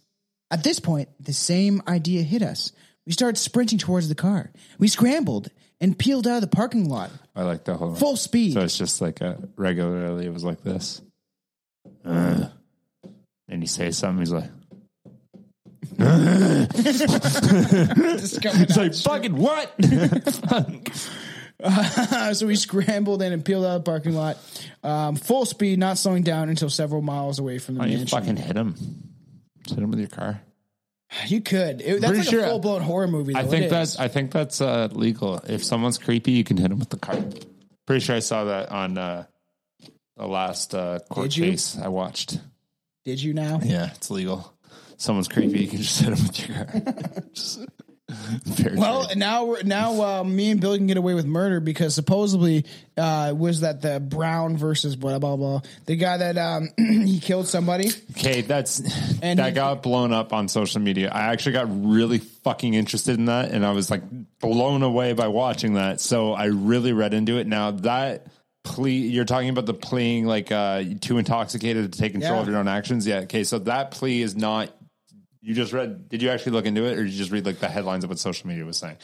At 0.51 0.63
this 0.63 0.79
point, 0.79 1.09
the 1.19 1.33
same 1.33 1.81
idea 1.87 2.21
hit 2.23 2.41
us. 2.41 2.71
We 3.05 3.11
started 3.11 3.37
sprinting 3.37 3.79
towards 3.79 4.07
the 4.09 4.15
car. 4.15 4.51
We 4.79 4.87
scrambled 4.87 5.49
and 5.81 5.97
peeled 5.97 6.27
out 6.27 6.35
of 6.35 6.41
the 6.41 6.47
parking 6.47 6.87
lot, 6.87 7.11
I 7.35 7.43
like 7.43 7.65
that 7.65 7.75
whole 7.75 7.93
full 7.95 8.15
speed. 8.15 8.53
So 8.53 8.61
it's 8.61 8.77
just 8.77 9.01
like 9.01 9.19
a 9.19 9.37
regularly, 9.57 10.25
it 10.25 10.33
was 10.33 10.45
like 10.45 10.61
this. 10.61 11.01
Uh, 12.05 12.45
and 13.49 13.61
he 13.61 13.67
says 13.67 13.97
something, 13.97 14.19
he's 14.19 14.31
like, 14.31 14.49
it's 18.39 18.77
like, 18.77 18.95
fucking 18.95 19.35
what? 19.35 19.73
so 22.33 22.47
we 22.47 22.55
scrambled 22.55 23.21
in 23.21 23.33
and 23.33 23.43
peeled 23.43 23.65
out 23.65 23.75
of 23.75 23.83
the 23.83 23.91
parking 23.91 24.13
lot, 24.13 24.37
um, 24.83 25.15
full 25.15 25.45
speed, 25.45 25.79
not 25.79 25.97
slowing 25.97 26.23
down 26.23 26.49
until 26.49 26.69
several 26.69 27.01
miles 27.01 27.39
away 27.39 27.57
from 27.57 27.75
the 27.75 27.79
Why 27.79 27.89
don't 27.89 27.99
you 27.99 28.05
fucking 28.05 28.37
hit 28.37 28.55
him? 28.55 28.75
Just 29.63 29.75
hit 29.75 29.83
him 29.83 29.89
with 29.89 29.99
your 29.99 30.09
car. 30.09 30.41
You 31.27 31.41
could. 31.41 31.81
It- 31.81 32.01
that's 32.01 32.11
Pretty 32.11 32.17
like 32.19 32.29
sure- 32.29 32.43
a 32.45 32.47
full 32.49 32.59
blown 32.59 32.81
horror 32.81 33.07
movie. 33.07 33.33
Though. 33.33 33.39
I 33.39 33.43
think 33.43 33.69
that's. 33.69 33.99
I 33.99 34.07
think 34.07 34.31
that's 34.31 34.61
uh, 34.61 34.89
legal. 34.91 35.37
If 35.47 35.63
someone's 35.63 35.97
creepy, 35.97 36.31
you 36.31 36.43
can 36.43 36.57
hit 36.57 36.69
them 36.69 36.79
with 36.79 36.89
the 36.89 36.97
car. 36.97 37.15
Pretty 37.85 38.03
sure 38.05 38.15
I 38.15 38.19
saw 38.19 38.45
that 38.45 38.69
on 38.71 38.97
uh, 38.97 39.25
the 40.17 40.27
last 40.27 40.73
uh, 40.73 40.99
court 41.09 41.31
Did 41.31 41.37
you? 41.37 41.51
case 41.51 41.77
I 41.77 41.89
watched. 41.89 42.39
Did 43.05 43.21
you 43.21 43.33
now? 43.33 43.59
Yeah, 43.63 43.89
it's 43.93 44.09
legal. 44.09 44.53
Someone's 44.97 45.27
creepy, 45.27 45.59
you 45.59 45.67
can 45.67 45.79
just 45.79 45.99
hit 45.99 46.15
them 46.15 46.25
with 46.25 46.47
your 46.47 46.65
car. 46.65 47.23
Just- 47.33 47.59
Well, 48.75 49.09
now 49.15 49.45
we're, 49.45 49.63
now 49.63 50.19
uh, 50.19 50.23
me 50.23 50.51
and 50.51 50.59
Billy 50.61 50.77
can 50.77 50.87
get 50.87 50.97
away 50.97 51.13
with 51.13 51.25
murder 51.25 51.59
because 51.59 51.93
supposedly 51.95 52.65
uh, 52.97 53.33
was 53.37 53.61
that 53.61 53.81
the 53.81 53.99
Brown 53.99 54.57
versus 54.57 54.95
blah 54.95 55.19
blah 55.19 55.35
blah 55.35 55.61
the 55.85 55.95
guy 55.95 56.17
that 56.17 56.37
um, 56.37 56.69
he 56.77 57.19
killed 57.19 57.47
somebody. 57.47 57.89
okay, 58.11 58.41
that's 58.41 58.79
And 59.21 59.39
that 59.39 59.49
he- 59.49 59.51
got 59.55 59.83
blown 59.83 60.13
up 60.13 60.33
on 60.33 60.47
social 60.47 60.81
media. 60.81 61.09
I 61.11 61.31
actually 61.31 61.53
got 61.53 61.67
really 61.69 62.19
fucking 62.19 62.73
interested 62.73 63.17
in 63.17 63.25
that, 63.25 63.51
and 63.51 63.65
I 63.65 63.71
was 63.71 63.89
like 63.91 64.03
blown 64.39 64.83
away 64.83 65.13
by 65.13 65.27
watching 65.27 65.73
that. 65.75 66.01
So 66.01 66.33
I 66.33 66.45
really 66.45 66.93
read 66.93 67.13
into 67.13 67.37
it. 67.37 67.47
Now 67.47 67.71
that 67.71 68.27
plea, 68.63 69.07
you're 69.07 69.25
talking 69.25 69.49
about 69.49 69.65
the 69.65 69.73
pleading 69.73 70.25
like 70.25 70.51
uh, 70.51 70.83
too 71.01 71.17
intoxicated 71.17 71.91
to 71.91 71.99
take 71.99 72.13
control 72.13 72.35
Yeah. 72.35 72.41
of 72.41 72.47
your 72.47 72.57
own 72.57 72.67
actions. 72.67 73.05
Yeah. 73.07 73.19
Okay. 73.21 73.43
So 73.43 73.59
that 73.59 73.91
plea 73.91 74.21
is 74.21 74.35
not. 74.35 74.69
You 75.43 75.53
just 75.53 75.73
read. 75.73 76.07
Did 76.07 76.21
you 76.21 76.29
actually 76.29 76.53
look 76.53 76.65
into 76.65 76.85
it, 76.85 76.97
or 76.97 77.03
did 77.03 77.11
you 77.11 77.17
just 77.17 77.31
read 77.31 77.45
like 77.45 77.59
the 77.59 77.67
headlines 77.67 78.03
of 78.05 78.09
what 78.09 78.17
social 78.17 78.47
media 78.47 78.63
was 78.63 78.77
saying? 78.77 78.95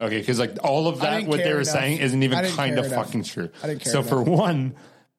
Okay, 0.00 0.18
because 0.20 0.38
like 0.38 0.56
all 0.62 0.86
of 0.88 1.00
that, 1.00 1.26
what 1.26 1.38
they 1.38 1.52
were 1.52 1.60
enough. 1.62 1.66
saying 1.72 1.98
isn't 1.98 2.22
even 2.22 2.44
kind 2.54 2.78
of 2.78 2.86
enough. 2.86 3.06
fucking 3.06 3.24
true. 3.24 3.50
I 3.62 3.66
didn't 3.68 3.80
care 3.82 3.92
So 3.92 4.02
for 4.02 4.22
one, 4.22 4.76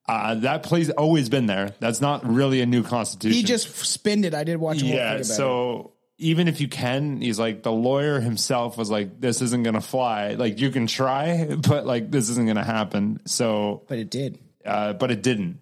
uh, 0.08 0.36
that 0.36 0.64
play's 0.64 0.90
always 0.90 1.28
been 1.30 1.48
there. 1.48 1.74
That's 1.80 2.00
not 2.00 2.26
really 2.26 2.62
a 2.62 2.66
new 2.66 2.84
constitution. 2.84 3.36
He 3.36 3.44
just 3.44 3.76
spinned 3.76 4.24
it. 4.24 4.34
I 4.34 4.44
did 4.46 4.58
watch 4.58 4.80
thing 4.80 4.94
yeah. 4.94 5.16
it. 5.16 5.26
So 5.26 5.92
even 6.20 6.48
if 6.48 6.62
you 6.62 6.68
can, 6.68 7.20
he's 7.22 7.38
like 7.40 7.64
the 7.64 7.72
lawyer 7.72 8.20
himself 8.22 8.78
was 8.78 8.90
like, 8.90 9.20
"This 9.20 9.42
isn't 9.42 9.64
gonna 9.64 9.82
fly. 9.82 10.36
Like 10.36 10.60
you 10.62 10.70
can 10.70 10.88
try, 10.88 11.46
but 11.68 11.86
like 11.86 12.10
this 12.12 12.30
isn't 12.30 12.48
gonna 12.48 12.64
happen." 12.64 13.20
So, 13.26 13.82
But 13.88 13.98
it 13.98 14.10
did. 14.10 14.40
uh, 14.64 14.94
but 14.94 15.12
it 15.12 15.22
didn't. 15.24 15.60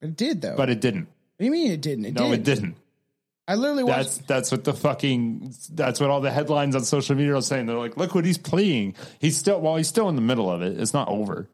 It 0.00 0.16
did 0.16 0.40
though. 0.40 0.56
But 0.56 0.70
it 0.70 0.80
didn't. 0.80 1.04
what 1.06 1.38
do 1.40 1.44
you 1.44 1.50
mean 1.50 1.70
it 1.72 1.80
didn't? 1.82 2.04
It 2.06 2.14
No, 2.14 2.30
did. 2.30 2.40
it 2.40 2.44
didn't. 2.44 2.76
I 3.48 3.56
literally 3.56 3.84
watched. 3.84 3.96
That's 3.96 4.18
that's 4.18 4.52
what 4.52 4.64
the 4.64 4.72
fucking 4.72 5.52
that's 5.72 6.00
what 6.00 6.10
all 6.10 6.20
the 6.20 6.30
headlines 6.30 6.76
on 6.76 6.84
social 6.84 7.16
media 7.16 7.36
are 7.36 7.42
saying. 7.42 7.66
They're 7.66 7.76
like, 7.76 7.96
look 7.96 8.14
what 8.14 8.24
he's 8.24 8.38
pleading. 8.38 8.94
He's 9.18 9.36
still 9.36 9.60
well, 9.60 9.76
he's 9.76 9.88
still 9.88 10.08
in 10.08 10.14
the 10.14 10.22
middle 10.22 10.50
of 10.50 10.62
it. 10.62 10.80
It's 10.80 10.94
not 10.94 11.08
over. 11.08 11.48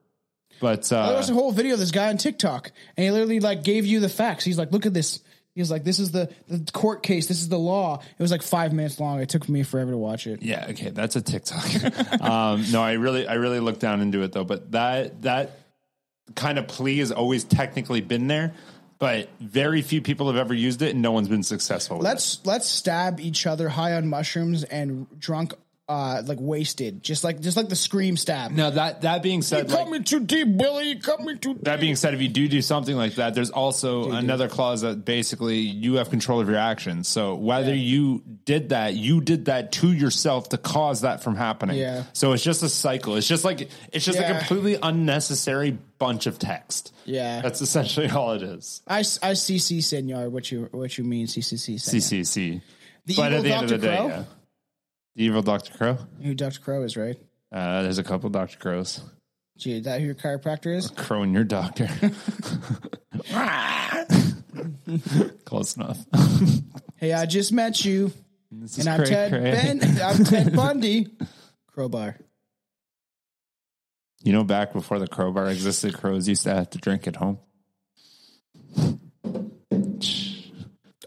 But 0.60 0.92
I 0.92 0.96
uh, 0.96 1.12
watched 1.14 1.30
a 1.30 1.34
whole 1.34 1.52
video 1.52 1.74
of 1.74 1.80
this 1.80 1.90
guy 1.90 2.08
on 2.08 2.16
TikTok, 2.16 2.72
and 2.96 3.04
he 3.04 3.10
literally 3.10 3.40
like 3.40 3.62
gave 3.62 3.86
you 3.86 4.00
the 4.00 4.08
facts. 4.08 4.44
He's 4.44 4.58
like, 4.58 4.72
"Look 4.72 4.86
at 4.86 4.94
this." 4.94 5.20
He 5.54 5.60
was 5.60 5.70
like, 5.70 5.84
"This 5.84 5.98
is 5.98 6.10
the, 6.10 6.30
the 6.48 6.70
court 6.72 7.02
case. 7.02 7.26
This 7.26 7.40
is 7.40 7.48
the 7.48 7.58
law." 7.58 8.00
It 8.00 8.22
was 8.22 8.30
like 8.30 8.42
five 8.42 8.72
minutes 8.72 9.00
long. 9.00 9.20
It 9.20 9.28
took 9.28 9.48
me 9.48 9.62
forever 9.62 9.92
to 9.92 9.96
watch 9.96 10.26
it. 10.26 10.42
yeah, 10.42 10.66
okay, 10.70 10.90
that's 10.90 11.16
a 11.16 11.22
TikTok. 11.22 12.20
um, 12.20 12.64
no, 12.70 12.82
I 12.82 12.92
really 12.94 13.26
I 13.26 13.34
really 13.34 13.60
looked 13.60 13.80
down 13.80 14.00
into 14.00 14.22
it 14.22 14.32
though. 14.32 14.44
But 14.44 14.72
that 14.72 15.22
that 15.22 15.58
kind 16.34 16.58
of 16.58 16.66
plea 16.68 16.98
has 16.98 17.12
always 17.12 17.44
technically 17.44 18.00
been 18.00 18.26
there, 18.26 18.54
but 18.98 19.28
very 19.40 19.82
few 19.82 20.02
people 20.02 20.26
have 20.26 20.36
ever 20.36 20.54
used 20.54 20.82
it, 20.82 20.92
and 20.92 21.02
no 21.02 21.12
one's 21.12 21.28
been 21.28 21.42
successful. 21.42 21.98
With. 21.98 22.04
Let's 22.04 22.44
let's 22.44 22.68
stab 22.68 23.20
each 23.20 23.46
other 23.46 23.68
high 23.68 23.94
on 23.94 24.08
mushrooms 24.08 24.64
and 24.64 25.06
drunk, 25.18 25.54
uh, 25.88 26.22
like 26.26 26.38
wasted, 26.38 27.02
just 27.02 27.24
like 27.24 27.40
just 27.40 27.56
like 27.56 27.70
the 27.70 27.76
scream 27.76 28.16
stab. 28.16 28.50
now 28.50 28.68
that 28.68 29.02
that 29.02 29.22
being 29.22 29.36
you 29.36 29.42
said, 29.42 29.68
cut 29.68 29.88
like, 29.88 29.88
me 29.88 30.02
too 30.02 30.20
deep, 30.20 30.56
Billy. 30.56 30.90
You 30.90 31.00
cut 31.00 31.20
me 31.20 31.38
too. 31.38 31.54
Deep. 31.54 31.64
That 31.64 31.80
being 31.80 31.96
said, 31.96 32.12
if 32.12 32.20
you 32.20 32.28
do 32.28 32.46
do 32.46 32.60
something 32.60 32.94
like 32.94 33.14
that, 33.14 33.34
there's 33.34 33.50
also 33.50 34.10
another 34.10 34.48
clause 34.48 34.82
that 34.82 35.06
basically 35.06 35.58
you 35.58 35.94
have 35.94 36.10
control 36.10 36.40
of 36.40 36.48
your 36.48 36.58
actions. 36.58 37.08
So 37.08 37.36
whether 37.36 37.74
you 37.74 38.22
did 38.44 38.68
that, 38.68 38.94
you 38.94 39.22
did 39.22 39.46
that 39.46 39.72
to 39.72 39.90
yourself 39.90 40.50
to 40.50 40.58
cause 40.58 41.00
that 41.00 41.22
from 41.22 41.36
happening. 41.36 41.78
Yeah. 41.78 42.04
So 42.12 42.32
it's 42.32 42.44
just 42.44 42.62
a 42.62 42.68
cycle. 42.68 43.16
It's 43.16 43.26
just 43.26 43.44
like 43.44 43.70
it's 43.90 44.04
just 44.04 44.18
a 44.18 44.24
completely 44.26 44.76
unnecessary 44.82 45.78
bunch 45.98 46.26
of 46.26 46.38
text. 46.38 46.92
Yeah. 47.06 47.40
That's 47.40 47.62
essentially 47.62 48.10
all 48.10 48.32
it 48.32 48.42
is. 48.42 48.82
I 48.86 48.98
I 48.98 49.32
CC 49.32 49.82
senor. 49.82 50.28
What 50.28 50.52
you 50.52 50.68
what 50.70 50.98
you 50.98 51.04
mean 51.04 51.26
CCC 51.26 51.80
senor? 51.80 52.00
CCC. 52.00 52.60
The 53.06 53.14
but 53.16 53.32
at 53.32 53.42
the 53.42 53.54
end 53.54 53.64
of 53.64 53.70
the 53.70 53.78
day, 53.78 53.94
yeah. 53.94 54.24
Evil 55.18 55.42
Dr. 55.42 55.76
Crow. 55.76 55.98
Who 56.22 56.32
Dr. 56.34 56.60
Crow 56.60 56.84
is 56.84 56.96
right? 56.96 57.16
Uh, 57.52 57.82
there's 57.82 57.98
a 57.98 58.04
couple 58.04 58.30
Dr. 58.30 58.56
Crows. 58.56 59.00
Gee, 59.58 59.78
is 59.78 59.84
that 59.84 59.98
who 60.00 60.06
your 60.06 60.14
chiropractor 60.14 60.76
is? 60.76 60.88
Crow 60.90 61.22
and 61.24 61.34
your 61.34 61.42
doctor. 61.42 61.88
Close 65.44 65.76
enough. 65.76 65.98
Hey, 66.94 67.12
I 67.12 67.26
just 67.26 67.52
met 67.52 67.84
you, 67.84 68.12
This 68.52 68.78
and 68.78 68.82
is 68.82 68.86
I'm 68.86 68.98
cray 69.00 69.08
Ted 69.08 69.30
cray. 69.30 69.40
Ben. 69.50 70.00
I'm 70.00 70.24
Ted 70.24 70.52
Bundy. 70.56 71.08
Crowbar. 71.66 72.16
You 74.22 74.32
know, 74.32 74.44
back 74.44 74.72
before 74.72 75.00
the 75.00 75.08
crowbar 75.08 75.48
existed, 75.50 75.94
crows 75.94 76.28
used 76.28 76.44
to 76.44 76.54
have 76.54 76.70
to 76.70 76.78
drink 76.78 77.08
at 77.08 77.16
home. 77.16 77.38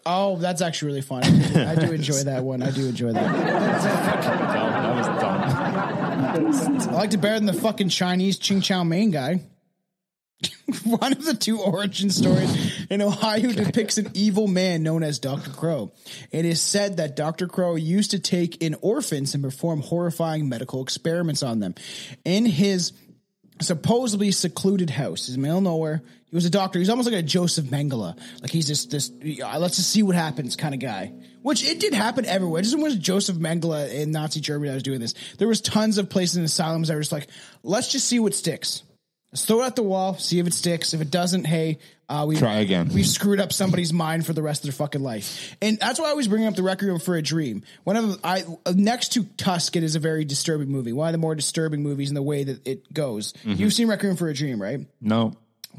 Oh, 0.05 0.37
that's 0.37 0.61
actually 0.61 0.87
really 0.87 1.01
fun. 1.01 1.23
I 1.23 1.75
do, 1.75 1.91
enjoy 1.91 2.23
that 2.23 2.43
one. 2.43 2.63
I 2.63 2.71
do 2.71 2.87
enjoy 2.87 3.13
that. 3.13 3.33
That 3.33 4.95
was 4.95 5.07
dumb. 5.07 6.89
I 6.89 6.93
liked 6.95 7.13
it 7.13 7.21
better 7.21 7.35
than 7.35 7.45
the 7.45 7.53
fucking 7.53 7.89
Chinese 7.89 8.37
Ching 8.39 8.61
Chow 8.61 8.83
Mein 8.83 9.11
guy. 9.11 9.41
One 10.85 11.11
of 11.11 11.23
the 11.23 11.35
two 11.35 11.59
origin 11.59 12.09
stories 12.09 12.85
in 12.89 13.01
Ohio 13.01 13.51
depicts 13.51 13.97
an 13.97 14.09
evil 14.13 14.47
man 14.47 14.81
known 14.81 15.03
as 15.03 15.19
Dr. 15.19 15.51
Crow. 15.51 15.91
It 16.31 16.45
is 16.45 16.59
said 16.61 16.97
that 16.97 17.15
Dr. 17.15 17.47
Crow 17.47 17.75
used 17.75 18.11
to 18.11 18.19
take 18.19 18.61
in 18.61 18.75
orphans 18.81 19.35
and 19.35 19.43
perform 19.43 19.81
horrifying 19.81 20.49
medical 20.49 20.81
experiments 20.81 21.43
on 21.43 21.59
them. 21.59 21.75
In 22.25 22.45
his 22.45 22.93
supposedly 23.59 24.31
secluded 24.31 24.89
house, 24.89 25.27
his 25.27 25.37
middle 25.37 25.57
of 25.59 25.63
nowhere, 25.63 26.01
he 26.31 26.35
was 26.35 26.45
a 26.45 26.49
doctor. 26.49 26.79
He's 26.79 26.89
almost 26.89 27.11
like 27.11 27.19
a 27.19 27.21
Joseph 27.21 27.65
Mengele. 27.65 28.17
Like 28.41 28.51
he's 28.51 28.65
just 28.65 28.89
this, 28.89 29.11
uh, 29.43 29.59
let's 29.59 29.75
just 29.75 29.89
see 29.89 30.01
what 30.01 30.15
happens 30.15 30.55
kind 30.55 30.73
of 30.73 30.79
guy. 30.79 31.13
Which 31.41 31.67
it 31.67 31.79
did 31.81 31.93
happen 31.93 32.25
everywhere. 32.25 32.61
It 32.61 32.63
just 32.63 32.79
was 32.79 32.95
Joseph 32.95 33.35
Mengele 33.35 33.93
in 33.93 34.11
Nazi 34.11 34.39
Germany 34.39 34.69
that 34.69 34.75
was 34.75 34.83
doing 34.83 35.01
this. 35.01 35.13
There 35.37 35.47
was 35.49 35.59
tons 35.59 35.97
of 35.97 36.09
places 36.09 36.37
in 36.37 36.43
asylums 36.43 36.87
that 36.87 36.93
were 36.93 37.01
just 37.01 37.11
like, 37.11 37.27
let's 37.63 37.91
just 37.91 38.07
see 38.07 38.19
what 38.19 38.33
sticks. 38.33 38.83
Let's 39.33 39.45
throw 39.45 39.61
it 39.63 39.65
at 39.67 39.75
the 39.75 39.83
wall, 39.83 40.17
see 40.17 40.39
if 40.39 40.47
it 40.47 40.53
sticks. 40.53 40.93
If 40.93 40.99
it 40.99 41.09
doesn't, 41.09 41.45
hey, 41.45 41.79
uh, 42.09 42.25
we 42.27 42.35
Try 42.35 42.55
again. 42.55 42.89
We've 42.93 43.07
screwed 43.07 43.39
up 43.39 43.53
somebody's 43.53 43.93
mind 43.93 44.25
for 44.25 44.33
the 44.33 44.41
rest 44.41 44.61
of 44.61 44.63
their 44.63 44.73
fucking 44.73 45.01
life, 45.01 45.55
and 45.61 45.79
that's 45.79 46.01
why 46.01 46.07
I 46.07 46.09
always 46.09 46.27
bring 46.27 46.45
up 46.45 46.55
the 46.55 46.63
Requiem 46.63 46.99
for 46.99 47.15
a 47.15 47.21
Dream. 47.21 47.63
One 47.85 47.95
of 47.95 48.09
the, 48.09 48.27
I 48.27 48.43
next 48.73 49.13
to 49.13 49.23
Tusk, 49.37 49.77
it 49.77 49.83
is 49.83 49.95
a 49.95 49.99
very 49.99 50.25
disturbing 50.25 50.67
movie. 50.67 50.91
One 50.91 51.07
of 51.07 51.13
the 51.13 51.17
more 51.17 51.35
disturbing 51.35 51.81
movies 51.81 52.09
in 52.09 52.15
the 52.15 52.21
way 52.21 52.43
that 52.43 52.67
it 52.67 52.93
goes. 52.93 53.31
Mm-hmm. 53.31 53.53
You've 53.53 53.71
seen 53.71 53.87
Requiem 53.87 54.17
for 54.17 54.27
a 54.27 54.33
Dream, 54.33 54.61
right? 54.61 54.85
No. 54.99 55.37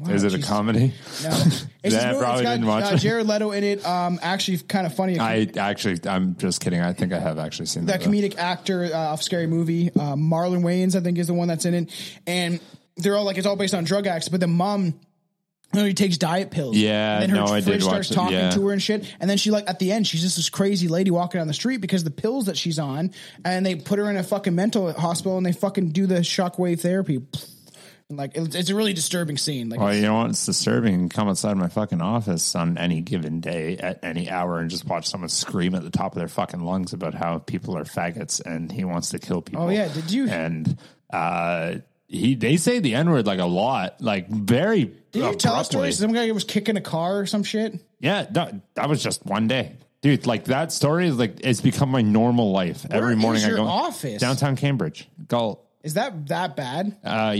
Is 0.09 0.23
it 0.23 0.31
Jesus. 0.31 0.45
a 0.45 0.51
comedy? 0.51 0.93
No, 1.23 1.29
it's 1.83 1.95
I 1.95 2.17
probably 2.17 2.43
got, 2.43 2.51
didn't 2.51 2.65
watch 2.65 2.91
uh, 2.91 2.95
it. 2.95 2.97
Jared 2.97 3.27
Leto 3.27 3.51
in 3.51 3.63
it. 3.63 3.85
Um, 3.85 4.19
actually, 4.21 4.57
kind 4.57 4.87
of 4.87 4.95
funny. 4.95 5.19
I 5.19 5.47
actually, 5.55 5.99
I'm 6.09 6.35
just 6.35 6.61
kidding. 6.61 6.81
I 6.81 6.93
think 6.93 7.13
I 7.13 7.19
have 7.19 7.37
actually 7.37 7.67
seen 7.67 7.85
that 7.85 8.01
that. 8.01 8.09
comedic 8.09 8.37
actor 8.37 8.85
uh, 8.85 8.97
off 8.97 9.21
Scary 9.21 9.47
Movie, 9.47 9.89
uh, 9.89 10.15
Marlon 10.15 10.63
Wayans, 10.63 10.95
I 10.95 11.01
think, 11.01 11.19
is 11.19 11.27
the 11.27 11.33
one 11.33 11.47
that's 11.47 11.65
in 11.65 11.73
it, 11.75 12.19
and 12.25 12.59
they're 12.97 13.15
all 13.15 13.23
like 13.23 13.37
it's 13.37 13.45
all 13.45 13.55
based 13.55 13.75
on 13.75 13.83
drug 13.83 14.07
acts, 14.07 14.29
but 14.29 14.39
the 14.39 14.47
mom. 14.47 14.99
Know, 15.75 15.85
he 15.85 15.95
takes 15.95 16.19
diet 16.19 16.51
pills. 16.51 16.77
Yeah, 16.77 17.15
and 17.15 17.23
then 17.23 17.29
her 17.31 17.35
no, 17.37 17.45
I 17.45 17.59
did 17.59 17.65
fridge 17.65 17.83
starts 17.83 18.11
it, 18.11 18.13
talking 18.13 18.37
yeah. 18.37 18.51
to 18.51 18.67
her 18.67 18.73
and 18.73 18.79
shit. 18.79 19.11
And 19.19 19.27
then 19.27 19.39
she 19.39 19.49
like 19.49 19.67
at 19.67 19.79
the 19.79 19.91
end, 19.91 20.05
she's 20.05 20.21
just 20.21 20.35
this 20.35 20.47
crazy 20.47 20.87
lady 20.87 21.09
walking 21.09 21.39
down 21.39 21.47
the 21.47 21.53
street 21.55 21.77
because 21.77 22.03
the 22.03 22.11
pills 22.11 22.45
that 22.45 22.57
she's 22.57 22.77
on, 22.77 23.11
and 23.43 23.65
they 23.65 23.73
put 23.73 23.97
her 23.97 24.07
in 24.07 24.15
a 24.15 24.21
fucking 24.21 24.53
mental 24.53 24.93
hospital 24.93 25.35
and 25.35 25.43
they 25.43 25.51
fucking 25.51 25.89
do 25.89 26.05
the 26.05 26.19
shockwave 26.19 26.79
therapy. 26.79 27.23
Like 28.15 28.31
it's, 28.35 28.55
it's 28.55 28.69
a 28.69 28.75
really 28.75 28.93
disturbing 28.93 29.37
scene. 29.37 29.69
Like 29.69 29.79
Well, 29.79 29.93
you 29.93 30.01
know 30.03 30.15
what? 30.15 30.29
It's 30.31 30.45
disturbing. 30.45 31.09
Come 31.09 31.29
outside 31.29 31.55
my 31.57 31.67
fucking 31.67 32.01
office 32.01 32.55
on 32.55 32.77
any 32.77 33.01
given 33.01 33.39
day 33.41 33.77
at 33.77 34.03
any 34.03 34.29
hour 34.29 34.59
and 34.59 34.69
just 34.69 34.85
watch 34.85 35.07
someone 35.07 35.29
scream 35.29 35.75
at 35.75 35.83
the 35.83 35.89
top 35.89 36.13
of 36.13 36.19
their 36.19 36.27
fucking 36.27 36.61
lungs 36.61 36.93
about 36.93 37.13
how 37.13 37.39
people 37.39 37.77
are 37.77 37.83
faggots 37.83 38.39
and 38.45 38.71
he 38.71 38.83
wants 38.85 39.09
to 39.09 39.19
kill 39.19 39.41
people. 39.41 39.63
Oh, 39.63 39.69
yeah. 39.69 39.87
Did 39.87 40.11
you- 40.11 40.27
And 40.29 40.77
uh, 41.11 41.75
he 42.07 42.35
they 42.35 42.57
say 42.57 42.79
the 42.79 42.95
n 42.95 43.09
word 43.09 43.25
like 43.25 43.39
a 43.39 43.45
lot, 43.45 44.01
like 44.01 44.27
very. 44.29 44.85
did 45.11 45.23
you 45.23 45.35
tell 45.35 45.59
a 45.59 45.65
story? 45.65 45.91
Some 45.91 46.11
guy 46.13 46.29
was 46.31 46.43
kicking 46.43 46.77
a 46.77 46.81
car 46.81 47.19
or 47.19 47.25
some 47.25 47.43
shit. 47.43 47.79
Yeah, 47.99 48.25
that, 48.31 48.53
that 48.75 48.89
was 48.89 49.01
just 49.01 49.25
one 49.25 49.47
day. 49.47 49.77
Dude, 50.01 50.25
like 50.27 50.45
that 50.45 50.71
story 50.73 51.07
is 51.07 51.17
like 51.17 51.39
it's 51.45 51.61
become 51.61 51.89
my 51.89 52.01
normal 52.01 52.51
life. 52.51 52.85
Every 52.91 53.13
is 53.13 53.19
morning 53.19 53.45
I 53.45 53.49
go 53.51 53.63
office? 53.65 54.19
downtown 54.19 54.57
Cambridge. 54.57 55.07
Galt. 55.27 55.62
Is 55.83 55.95
that 55.95 56.27
that 56.27 56.55
bad? 56.55 56.95
Uh, 57.03 57.35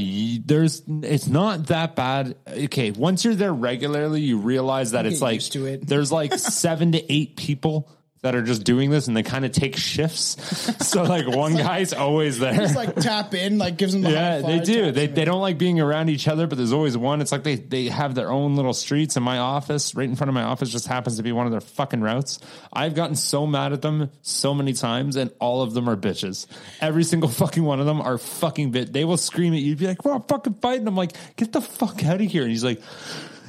there's 0.45 0.83
it's 0.87 1.27
not 1.27 1.67
that 1.67 1.95
bad. 1.95 2.35
Okay, 2.45 2.91
once 2.91 3.23
you're 3.23 3.35
there 3.35 3.53
regularly, 3.53 4.19
you 4.21 4.37
realize 4.37 4.91
that 4.91 5.05
it's 5.05 5.21
like 5.21 5.41
it. 5.55 5.87
there's 5.87 6.11
like 6.11 6.33
seven 6.37 6.91
to 6.91 7.11
eight 7.11 7.37
people 7.37 7.89
that 8.23 8.35
are 8.35 8.41
just 8.41 8.63
doing 8.63 8.89
this, 8.89 9.07
and 9.07 9.15
they 9.15 9.21
kind 9.21 9.43
of 9.43 9.51
take 9.51 9.75
shifts. 9.75 10.37
so 10.87 11.03
like 11.03 11.27
one 11.27 11.55
guy's 11.55 11.91
always 11.93 12.39
there. 12.39 12.53
Just 12.53 12.75
like 12.75 12.95
tap 12.95 13.33
in, 13.33 13.57
like 13.57 13.77
gives 13.77 13.91
them 13.91 14.01
the 14.01 14.11
yeah, 14.11 14.39
they 14.39 14.59
do. 14.61 14.91
They 14.91 15.07
they 15.07 15.25
don't 15.25 15.41
like 15.41 15.57
being 15.57 15.79
around 15.79 16.09
each 16.09 16.27
other, 16.27 16.47
but 16.47 16.57
there's 16.57 16.71
always 16.71 16.97
one. 16.97 17.21
It's 17.21 17.33
like 17.33 17.43
they 17.43 17.55
they 17.55 17.85
have 17.89 18.15
their 18.15 18.31
own 18.31 18.55
little 18.55 18.73
streets. 18.73 19.17
And 19.17 19.25
my 19.25 19.39
office, 19.39 19.93
right 19.93 20.07
in 20.07 20.15
front 20.15 20.29
of 20.29 20.33
my 20.33 20.43
office, 20.43 20.69
just 20.69 20.87
happens 20.87 21.17
to 21.17 21.23
be 21.23 21.33
one 21.33 21.45
of 21.45 21.51
their 21.51 21.61
fucking 21.61 22.01
routes. 22.01 22.39
I've 22.71 22.95
gotten 22.95 23.17
so 23.17 23.45
mad 23.45 23.73
at 23.73 23.81
them 23.81 24.09
so 24.21 24.53
many 24.53 24.71
times, 24.71 25.17
and 25.17 25.29
all 25.39 25.61
of 25.61 25.73
them 25.73 25.89
are 25.89 25.97
bitches. 25.97 26.47
Every 26.79 27.03
single 27.03 27.29
fucking 27.29 27.63
one 27.63 27.81
of 27.81 27.85
them 27.85 28.01
are 28.01 28.17
fucking 28.17 28.71
bit. 28.71 28.93
They 28.93 29.03
will 29.03 29.17
scream 29.17 29.53
at 29.53 29.59
you, 29.59 29.75
be 29.75 29.85
like, 29.85 30.05
"We're 30.05 30.17
fucking 30.19 30.55
fighting." 30.55 30.87
I'm 30.87 30.95
like, 30.95 31.11
"Get 31.35 31.51
the 31.51 31.61
fuck 31.61 32.05
out 32.05 32.21
of 32.21 32.31
here!" 32.31 32.43
And 32.43 32.51
he's 32.51 32.63
like. 32.63 32.81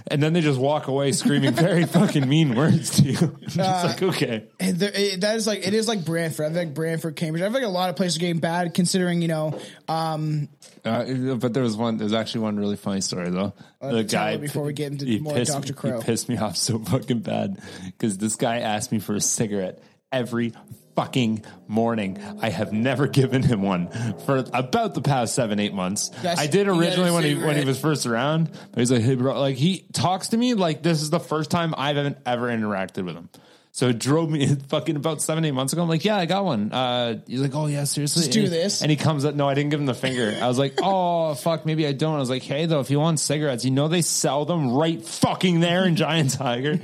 And 0.06 0.22
then 0.22 0.34
they 0.34 0.42
just 0.42 0.60
walk 0.60 0.86
away 0.86 1.12
screaming 1.12 1.54
very 1.54 1.84
fucking 1.86 2.28
mean 2.28 2.54
words 2.54 2.90
to 2.96 3.02
you. 3.02 3.38
it's 3.42 3.56
like, 3.56 4.02
okay. 4.02 4.46
And 4.60 4.78
there, 4.78 4.92
it, 4.94 5.22
that 5.22 5.36
is 5.36 5.46
like 5.46 5.66
it 5.66 5.72
is 5.72 5.88
like 5.88 6.04
Brantford. 6.04 6.46
I 6.46 6.48
feel 6.50 6.58
like 6.58 6.74
Brantford, 6.74 7.16
Cambridge. 7.16 7.42
I 7.42 7.46
feel 7.46 7.54
like 7.54 7.62
a 7.64 7.68
lot 7.68 7.88
of 7.88 7.96
places 7.96 8.18
are 8.18 8.20
getting 8.20 8.38
bad, 8.38 8.74
considering 8.74 9.22
you 9.22 9.28
know. 9.28 9.58
Um, 9.88 10.48
Uh, 10.84 11.34
but 11.36 11.54
there 11.54 11.62
was 11.62 11.76
one. 11.76 11.96
There's 11.96 12.12
actually 12.12 12.42
one 12.42 12.58
really 12.58 12.76
funny 12.76 13.00
story 13.00 13.30
though. 13.30 13.54
the 13.80 14.04
guy 14.04 14.36
before 14.36 14.64
we 14.64 14.74
get 14.74 14.92
into 14.92 15.06
he 15.06 15.18
more 15.20 15.32
pissed, 15.32 15.52
Dr. 15.52 15.72
Crow. 15.72 16.00
He 16.00 16.04
pissed 16.04 16.28
me 16.28 16.36
off 16.38 16.56
so 16.58 16.78
fucking 16.78 17.20
bad 17.20 17.58
because 17.86 18.18
this 18.18 18.36
guy 18.36 18.58
asked 18.58 18.92
me 18.92 18.98
for 18.98 19.14
a 19.14 19.20
cigarette 19.20 19.82
every 20.12 20.52
fucking 20.96 21.44
morning. 21.68 22.18
I 22.40 22.50
have 22.50 22.72
never 22.72 23.06
given 23.08 23.42
him 23.42 23.62
one 23.62 23.88
for 24.26 24.44
about 24.52 24.94
the 24.94 25.02
past 25.02 25.34
seven 25.34 25.58
eight 25.60 25.74
months. 25.74 26.10
I 26.24 26.46
did 26.46 26.66
you 26.66 26.72
got 26.72 26.76
a 26.76 26.78
originally 26.78 27.10
when 27.10 27.24
he 27.24 27.34
when 27.34 27.56
he 27.56 27.64
was 27.64 27.78
first 27.80 28.06
around. 28.06 28.50
But 28.70 28.78
he's 28.80 28.90
like, 28.92 29.02
hey 29.02 29.14
bro, 29.14 29.38
like 29.40 29.56
he 29.56 29.86
talks 29.92 30.28
to 30.28 30.36
me 30.36 30.54
like 30.54 30.82
this 30.82 31.02
is 31.02 31.10
the 31.10 31.20
first 31.20 31.50
time 31.50 31.74
I've 31.76 31.96
ever, 31.96 32.16
ever 32.26 32.48
interacted 32.48 33.04
with 33.04 33.14
him. 33.16 33.28
So 33.72 33.88
it 33.88 33.98
drove 33.98 34.30
me 34.30 34.46
fucking 34.68 34.94
about 34.94 35.20
seven, 35.20 35.44
eight 35.44 35.50
months 35.50 35.72
ago. 35.72 35.82
I'm 35.82 35.88
like, 35.88 36.04
yeah, 36.04 36.16
I 36.16 36.26
got 36.26 36.44
one. 36.44 36.70
Uh, 36.70 37.18
he's 37.26 37.40
like, 37.40 37.56
oh 37.56 37.66
yeah, 37.66 37.82
seriously. 37.82 38.22
Let's 38.22 38.32
do 38.32 38.44
And 38.44 38.52
he- 38.52 38.54
this. 38.56 38.82
And 38.82 38.88
he 38.90 38.96
comes 38.96 39.24
up. 39.24 39.34
No, 39.34 39.48
I 39.48 39.54
didn't 39.54 39.70
give 39.70 39.80
him 39.80 39.86
the 39.86 39.94
finger. 39.94 40.32
I 40.40 40.46
was 40.46 40.58
like, 40.60 40.74
oh 40.82 41.34
fuck, 41.34 41.66
maybe 41.66 41.84
I 41.84 41.90
don't. 41.90 42.14
I 42.14 42.18
was 42.20 42.30
like, 42.30 42.44
hey 42.44 42.66
though, 42.66 42.78
if 42.78 42.90
you 42.90 43.00
want 43.00 43.18
cigarettes, 43.18 43.64
you 43.64 43.72
know 43.72 43.88
they 43.88 44.02
sell 44.02 44.44
them 44.44 44.72
right 44.74 45.04
fucking 45.04 45.58
there 45.58 45.86
in 45.86 45.96
Giant 45.96 46.34
Tiger. 46.34 46.76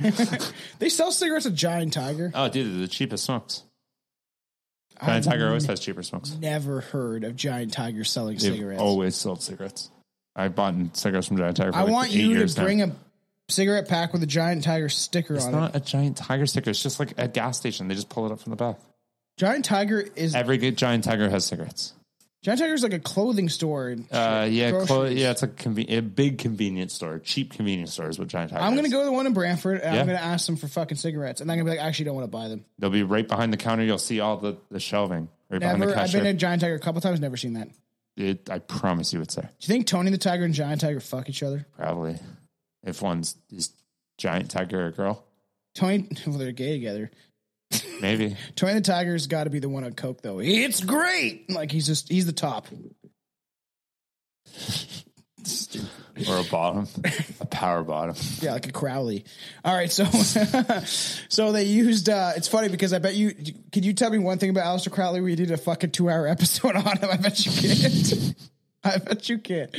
they 0.79 0.89
sell 0.89 1.13
cigarettes 1.13 1.45
at 1.45 1.53
Giant 1.53 1.93
Tiger. 1.93 2.29
oh, 2.35 2.49
dude, 2.49 2.69
they're 2.73 2.81
the 2.81 2.87
cheapest 2.89 3.23
smokes. 3.23 3.63
Giant 5.03 5.25
Tiger 5.25 5.47
always 5.47 5.65
has 5.65 5.79
cheaper 5.79 6.03
smokes. 6.03 6.35
Never 6.39 6.81
heard 6.81 7.23
of 7.23 7.35
Giant 7.35 7.73
Tiger 7.73 8.03
selling 8.03 8.37
They've 8.37 8.53
cigarettes. 8.53 8.81
always 8.81 9.15
sold 9.15 9.41
cigarettes. 9.41 9.89
I've 10.35 10.55
bought 10.55 10.75
cigarettes 10.95 11.27
from 11.27 11.37
Giant 11.37 11.57
Tiger. 11.57 11.71
For 11.71 11.77
I 11.79 11.81
like 11.83 11.91
want 11.91 12.11
you 12.11 12.45
to 12.45 12.55
now. 12.57 12.63
bring 12.63 12.81
a 12.81 12.95
cigarette 13.49 13.87
pack 13.87 14.13
with 14.13 14.23
a 14.23 14.27
Giant 14.27 14.63
Tiger 14.63 14.89
sticker 14.89 15.35
It's 15.35 15.45
on 15.45 15.53
it. 15.53 15.57
It's 15.57 15.73
not 15.73 15.75
a 15.75 15.85
Giant 15.85 16.17
Tiger 16.17 16.45
sticker. 16.45 16.69
It's 16.69 16.83
just 16.83 16.99
like 16.99 17.13
a 17.17 17.27
gas 17.27 17.57
station. 17.57 17.87
They 17.87 17.95
just 17.95 18.09
pull 18.09 18.25
it 18.25 18.31
up 18.31 18.39
from 18.39 18.51
the 18.51 18.55
back. 18.55 18.77
Giant 19.37 19.65
Tiger 19.65 20.05
is 20.15 20.35
Every 20.35 20.57
good 20.57 20.77
Giant 20.77 21.03
Tiger 21.03 21.29
has 21.29 21.45
cigarettes. 21.45 21.93
Giant 22.43 22.59
Tiger 22.59 22.73
is 22.73 22.81
like 22.81 22.93
a 22.93 22.99
clothing 22.99 23.49
store. 23.49 23.95
Uh, 24.11 24.47
yeah, 24.49 24.83
clo- 24.85 25.05
yeah, 25.05 25.29
it's 25.29 25.43
a, 25.43 25.47
conven- 25.47 25.91
a 25.95 26.01
big 26.01 26.39
convenience 26.39 26.93
store, 26.93 27.19
cheap 27.19 27.53
convenience 27.53 27.93
store 27.93 28.09
is 28.09 28.17
what 28.17 28.29
Giant 28.29 28.49
Tiger. 28.51 28.63
I'm 28.63 28.75
gonna 28.75 28.87
is. 28.87 28.93
go 28.93 28.99
to 28.99 29.05
the 29.05 29.11
one 29.11 29.27
in 29.27 29.33
Brantford 29.33 29.81
and 29.81 29.93
Yeah. 29.93 30.01
I'm 30.01 30.07
gonna 30.07 30.17
ask 30.17 30.47
them 30.47 30.55
for 30.55 30.67
fucking 30.67 30.97
cigarettes, 30.97 31.41
and 31.41 31.51
I'm 31.51 31.57
gonna 31.59 31.69
be 31.69 31.77
like, 31.77 31.85
I 31.85 31.87
actually 31.87 32.05
don't 32.05 32.15
want 32.15 32.25
to 32.25 32.31
buy 32.35 32.47
them. 32.47 32.65
They'll 32.79 32.89
be 32.89 33.03
right 33.03 33.27
behind 33.27 33.53
the 33.53 33.57
counter. 33.57 33.83
You'll 33.83 33.99
see 33.99 34.19
all 34.21 34.37
the, 34.37 34.57
the 34.71 34.79
shelving 34.79 35.29
right 35.51 35.59
behind 35.59 35.79
Never. 35.81 35.91
the 35.91 36.01
I've 36.01 36.11
been 36.11 36.23
to 36.23 36.33
Giant 36.33 36.61
Tiger 36.61 36.73
a 36.75 36.79
couple 36.79 36.99
times, 37.01 37.19
never 37.19 37.37
seen 37.37 37.53
that. 37.53 37.67
It, 38.17 38.49
I 38.49 38.57
promise 38.59 39.13
you, 39.13 39.21
it's 39.21 39.35
there. 39.35 39.45
Do 39.45 39.49
you 39.59 39.67
think 39.67 39.85
Tony 39.87 40.09
the 40.09 40.17
Tiger 40.17 40.43
and 40.43 40.53
Giant 40.53 40.81
Tiger 40.81 40.99
fuck 40.99 41.29
each 41.29 41.43
other? 41.43 41.67
Probably, 41.77 42.17
if 42.83 43.03
one's 43.03 43.35
is 43.51 43.71
Giant 44.17 44.49
Tiger 44.49 44.87
a 44.87 44.91
girl, 44.91 45.23
Tony, 45.75 46.07
well, 46.25 46.37
they're 46.39 46.51
gay 46.51 46.73
together. 46.73 47.11
Maybe. 48.01 48.35
Tony 48.55 48.73
the 48.73 48.81
Tiger's 48.81 49.27
got 49.27 49.45
to 49.45 49.49
be 49.49 49.59
the 49.59 49.69
one 49.69 49.83
on 49.83 49.93
coke 49.93 50.21
though. 50.21 50.39
It's 50.39 50.81
great. 50.83 51.49
Like 51.49 51.71
he's 51.71 51.85
just 51.87 52.09
he's 52.09 52.25
the 52.25 52.33
top. 52.33 52.67
or 56.29 56.37
a 56.37 56.43
bottom, 56.43 56.87
a 57.39 57.45
power 57.45 57.83
bottom. 57.83 58.15
Yeah, 58.41 58.53
like 58.53 58.67
a 58.67 58.71
Crowley. 58.71 59.25
All 59.63 59.73
right, 59.73 59.91
so 59.91 60.05
so 60.05 61.51
they 61.51 61.63
used. 61.63 62.09
uh 62.09 62.33
It's 62.35 62.47
funny 62.47 62.69
because 62.69 62.93
I 62.93 62.99
bet 62.99 63.15
you. 63.15 63.33
Could 63.71 63.85
you 63.85 63.93
tell 63.93 64.09
me 64.09 64.17
one 64.17 64.37
thing 64.37 64.49
about 64.49 64.65
Aleister 64.65 64.91
Crowley? 64.91 65.21
We 65.21 65.35
did 65.35 65.51
a 65.51 65.57
fucking 65.57 65.91
two 65.91 66.09
hour 66.09 66.27
episode 66.27 66.75
on 66.75 66.97
him. 66.97 67.09
I 67.09 67.17
bet 67.17 67.45
you 67.45 67.51
can't. 67.51 68.35
I 68.83 68.97
bet 68.97 69.29
you 69.29 69.37
can't. 69.37 69.75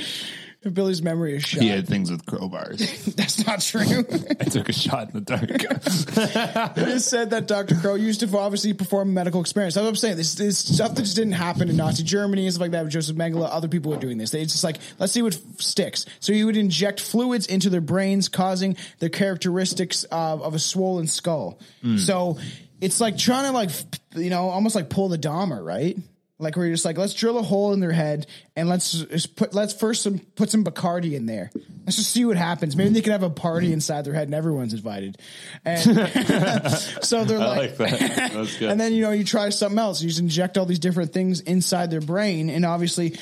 Billy's 0.71 1.03
memory 1.03 1.37
is 1.37 1.43
shot. 1.43 1.63
He 1.63 1.69
had 1.69 1.89
things 1.89 2.11
with 2.11 2.25
crowbars. 2.25 3.15
That's 3.17 3.45
not 3.47 3.61
true. 3.61 4.05
I 4.41 4.45
took 4.45 4.69
a 4.69 4.73
shot 4.73 5.09
in 5.09 5.15
the 5.15 5.21
dark. 5.21 5.43
it 6.79 6.89
is 6.89 7.05
said 7.05 7.31
that 7.31 7.47
Dr. 7.49 7.75
Crow 7.75 7.95
used 7.95 8.21
to 8.21 8.39
obviously 8.39 8.73
perform 8.73 9.13
medical 9.13 9.41
experiments. 9.41 9.75
That's 9.75 9.83
what 9.83 9.89
I'm 9.89 9.97
saying. 9.97 10.17
This 10.17 10.39
is 10.39 10.59
stuff 10.59 10.95
that 10.95 11.03
just 11.03 11.17
didn't 11.17 11.33
happen 11.33 11.69
in 11.69 11.77
Nazi 11.77 12.05
Germany 12.05 12.45
and 12.45 12.55
stuff 12.55 12.63
like 12.63 12.71
that 12.73 12.85
with 12.85 12.93
Joseph 12.93 13.17
Mengele. 13.17 13.49
Other 13.51 13.69
people 13.69 13.91
were 13.91 13.99
doing 13.99 14.19
this. 14.19 14.33
It's 14.35 14.53
just 14.53 14.65
like, 14.65 14.79
let's 14.99 15.13
see 15.13 15.23
what 15.23 15.35
f- 15.35 15.61
sticks. 15.61 16.07
So 16.21 16.33
he 16.33 16.45
would 16.45 16.57
inject 16.57 17.01
fluids 17.01 17.47
into 17.47 17.69
their 17.69 17.81
brains, 17.81 18.29
causing 18.29 18.77
the 19.01 19.11
characteristics 19.11 20.05
of, 20.05 20.43
of 20.43 20.55
a 20.55 20.59
swollen 20.59 21.09
skull. 21.09 21.59
Hmm. 21.83 21.97
So 21.97 22.39
it's 22.81 23.01
like 23.01 23.19
trying 23.19 23.45
to 23.47 23.53
like, 23.53 23.71
you 24.15 24.31
know, 24.31 24.49
almost 24.49 24.75
like 24.75 24.91
pull 24.91 25.09
the 25.09 25.19
Dahmer, 25.19 25.65
right? 25.65 25.97
Like 26.43 26.57
where 26.57 26.67
you're 26.67 26.75
just 26.75 26.85
like, 26.85 26.99
let's 26.99 27.15
drill 27.15 27.39
a 27.39 27.43
hole 27.43 27.73
in 27.73 27.81
their 27.81 27.93
head 27.93 28.27
and 28.57 28.69
let's 28.69 28.93
just 28.93 29.37
put 29.37 29.55
let's 29.55 29.73
first 29.73 30.03
some, 30.03 30.19
put 30.19 30.51
some 30.51 30.65
Bacardi 30.65 31.15
in 31.15 31.27
there. 31.27 31.51
Let's 31.85 31.97
just 31.97 32.11
see 32.11 32.25
what 32.25 32.37
happens. 32.37 32.77
Maybe 32.77 32.91
they 32.91 33.01
can 33.01 33.13
have 33.13 33.23
a 33.23 33.31
party 33.31 33.73
inside 33.73 34.05
their 34.05 34.15
head 34.15 34.29
and 34.29 34.35
everyone's 34.35 34.73
invited. 34.75 35.19
And 35.65 35.81
so 37.03 37.25
they're 37.25 37.39
I 37.41 37.47
like, 37.47 37.79
like 37.79 37.91
that. 37.91 38.33
That's 38.33 38.57
good. 38.59 38.71
and 38.71 38.81
then 38.81 38.93
you 38.93 39.03
know 39.03 39.11
you 39.11 39.25
try 39.25 39.49
something 39.49 39.79
else. 39.79 40.03
You 40.03 40.09
just 40.09 40.21
inject 40.21 40.59
all 40.59 40.67
these 40.67 40.79
different 40.79 41.13
things 41.13 41.41
inside 41.41 41.91
their 41.91 42.01
brain, 42.01 42.51
and 42.51 42.65
obviously, 42.65 43.17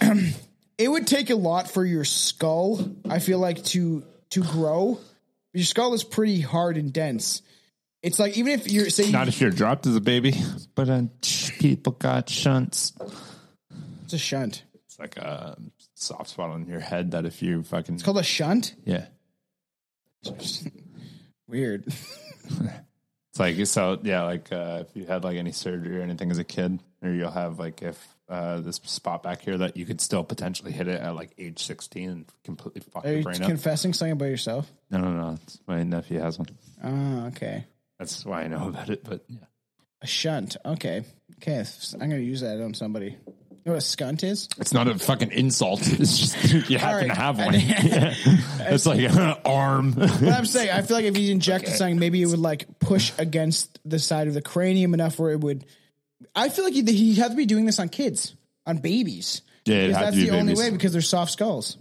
it 0.00 0.34
it 0.78 0.88
would 0.88 1.06
take 1.06 1.30
a 1.30 1.36
lot 1.36 1.70
for 1.70 1.84
your 1.84 2.04
skull. 2.04 2.84
I 3.08 3.18
feel 3.18 3.38
like 3.38 3.64
to 3.66 4.04
to 4.30 4.42
grow. 4.42 4.98
Your 5.52 5.64
skull 5.64 5.92
is 5.94 6.04
pretty 6.04 6.40
hard 6.40 6.76
and 6.76 6.92
dense. 6.92 7.42
It's 8.02 8.18
like 8.18 8.36
even 8.36 8.52
if 8.52 8.70
you're 8.70 8.90
say 8.90 9.10
Not 9.10 9.28
if 9.28 9.40
you're 9.40 9.50
dropped 9.50 9.86
as 9.86 9.94
a 9.96 10.00
baby, 10.00 10.34
but 10.74 10.88
uh, 10.88 11.02
people 11.58 11.92
got 11.92 12.28
shunts. 12.28 12.92
it's 14.04 14.12
a 14.12 14.18
shunt. 14.18 14.64
It's 14.86 14.98
like 14.98 15.16
a 15.16 15.56
soft 15.94 16.30
spot 16.30 16.50
on 16.50 16.66
your 16.66 16.80
head 16.80 17.12
that 17.12 17.24
if 17.26 17.42
you 17.42 17.62
fucking 17.62 17.94
It's 17.94 18.02
called 18.04 18.18
a 18.18 18.22
shunt. 18.24 18.74
yeah, 18.84 19.06
Weird. 21.48 21.84
it's 21.86 23.38
like 23.38 23.66
so 23.66 23.98
yeah. 24.02 24.22
Like 24.24 24.50
uh, 24.52 24.84
if 24.88 24.96
you 24.96 25.06
had 25.06 25.24
like 25.24 25.36
any 25.36 25.52
surgery 25.52 25.98
or 25.98 26.02
anything 26.02 26.30
as 26.30 26.38
a 26.38 26.44
kid, 26.44 26.80
or 27.02 27.10
you'll 27.10 27.30
have 27.30 27.58
like 27.58 27.82
if 27.82 28.16
uh, 28.28 28.60
this 28.60 28.76
spot 28.84 29.22
back 29.22 29.42
here 29.42 29.58
that 29.58 29.76
you 29.76 29.84
could 29.84 30.00
still 30.00 30.24
potentially 30.24 30.72
hit 30.72 30.88
it 30.88 31.00
at 31.00 31.14
like 31.14 31.32
age 31.38 31.62
sixteen 31.62 32.10
and 32.10 32.24
completely 32.44 32.80
fuck 32.92 33.04
Are 33.04 33.08
your 33.08 33.18
you 33.18 33.24
brain 33.24 33.42
up. 33.42 33.48
confessing 33.48 33.92
something 33.92 34.12
about 34.12 34.26
yourself? 34.26 34.70
No, 34.90 34.98
no, 34.98 35.10
no. 35.12 35.38
It's 35.42 35.60
my 35.66 35.82
nephew 35.82 36.18
has 36.20 36.38
one. 36.38 36.48
Oh, 36.82 37.26
okay. 37.28 37.66
That's 38.02 38.26
why 38.26 38.42
I 38.42 38.48
know 38.48 38.68
about 38.68 38.90
it. 38.90 39.04
But 39.04 39.24
yeah, 39.28 39.38
A 40.02 40.06
shunt. 40.06 40.56
Okay. 40.64 41.04
Okay. 41.36 41.64
I'm 41.94 42.10
gonna 42.10 42.18
use 42.18 42.40
that 42.40 42.60
on 42.60 42.74
somebody. 42.74 43.16
You 43.64 43.70
know 43.70 43.74
what 43.74 43.82
a 43.82 43.86
skunt 43.96 44.24
is? 44.24 44.48
it's 44.58 44.72
not 44.72 44.88
a 44.88 44.98
fucking 44.98 45.30
insult. 45.30 45.80
It's 46.00 46.18
just 46.18 46.68
you 46.68 46.78
happen 46.78 47.08
right. 47.08 47.14
to 47.14 47.20
have 47.20 47.38
one. 47.38 47.54
Yeah. 47.60 48.14
It's 48.72 48.86
like 48.86 48.98
an 48.98 49.36
arm. 49.44 49.92
What 49.92 50.22
I'm 50.22 50.46
saying, 50.46 50.70
I 50.70 50.82
feel 50.82 50.96
like 50.96 51.04
if 51.04 51.16
you 51.16 51.30
injected 51.30 51.74
something, 51.74 52.00
maybe 52.00 52.20
it 52.22 52.26
would 52.26 52.40
like 52.40 52.80
push 52.80 53.12
against 53.18 53.78
the 53.84 54.00
side 54.00 54.26
of 54.26 54.34
the 54.34 54.42
cranium 54.42 54.94
enough 54.94 55.16
where 55.20 55.30
it 55.30 55.40
would. 55.40 55.64
I 56.34 56.48
feel 56.48 56.64
like 56.64 56.74
he'd, 56.74 56.88
he'd 56.88 57.18
have 57.18 57.30
to 57.30 57.36
be 57.36 57.46
doing 57.46 57.64
this 57.64 57.78
on 57.78 57.88
kids, 57.88 58.34
on 58.66 58.78
babies. 58.78 59.42
Yeah, 59.64 59.86
because 59.86 60.02
that's 60.02 60.16
the 60.16 60.24
be 60.24 60.30
only 60.30 60.54
way 60.54 60.70
because 60.70 60.92
they're 60.92 61.00
soft 61.00 61.30
skulls. 61.30 61.76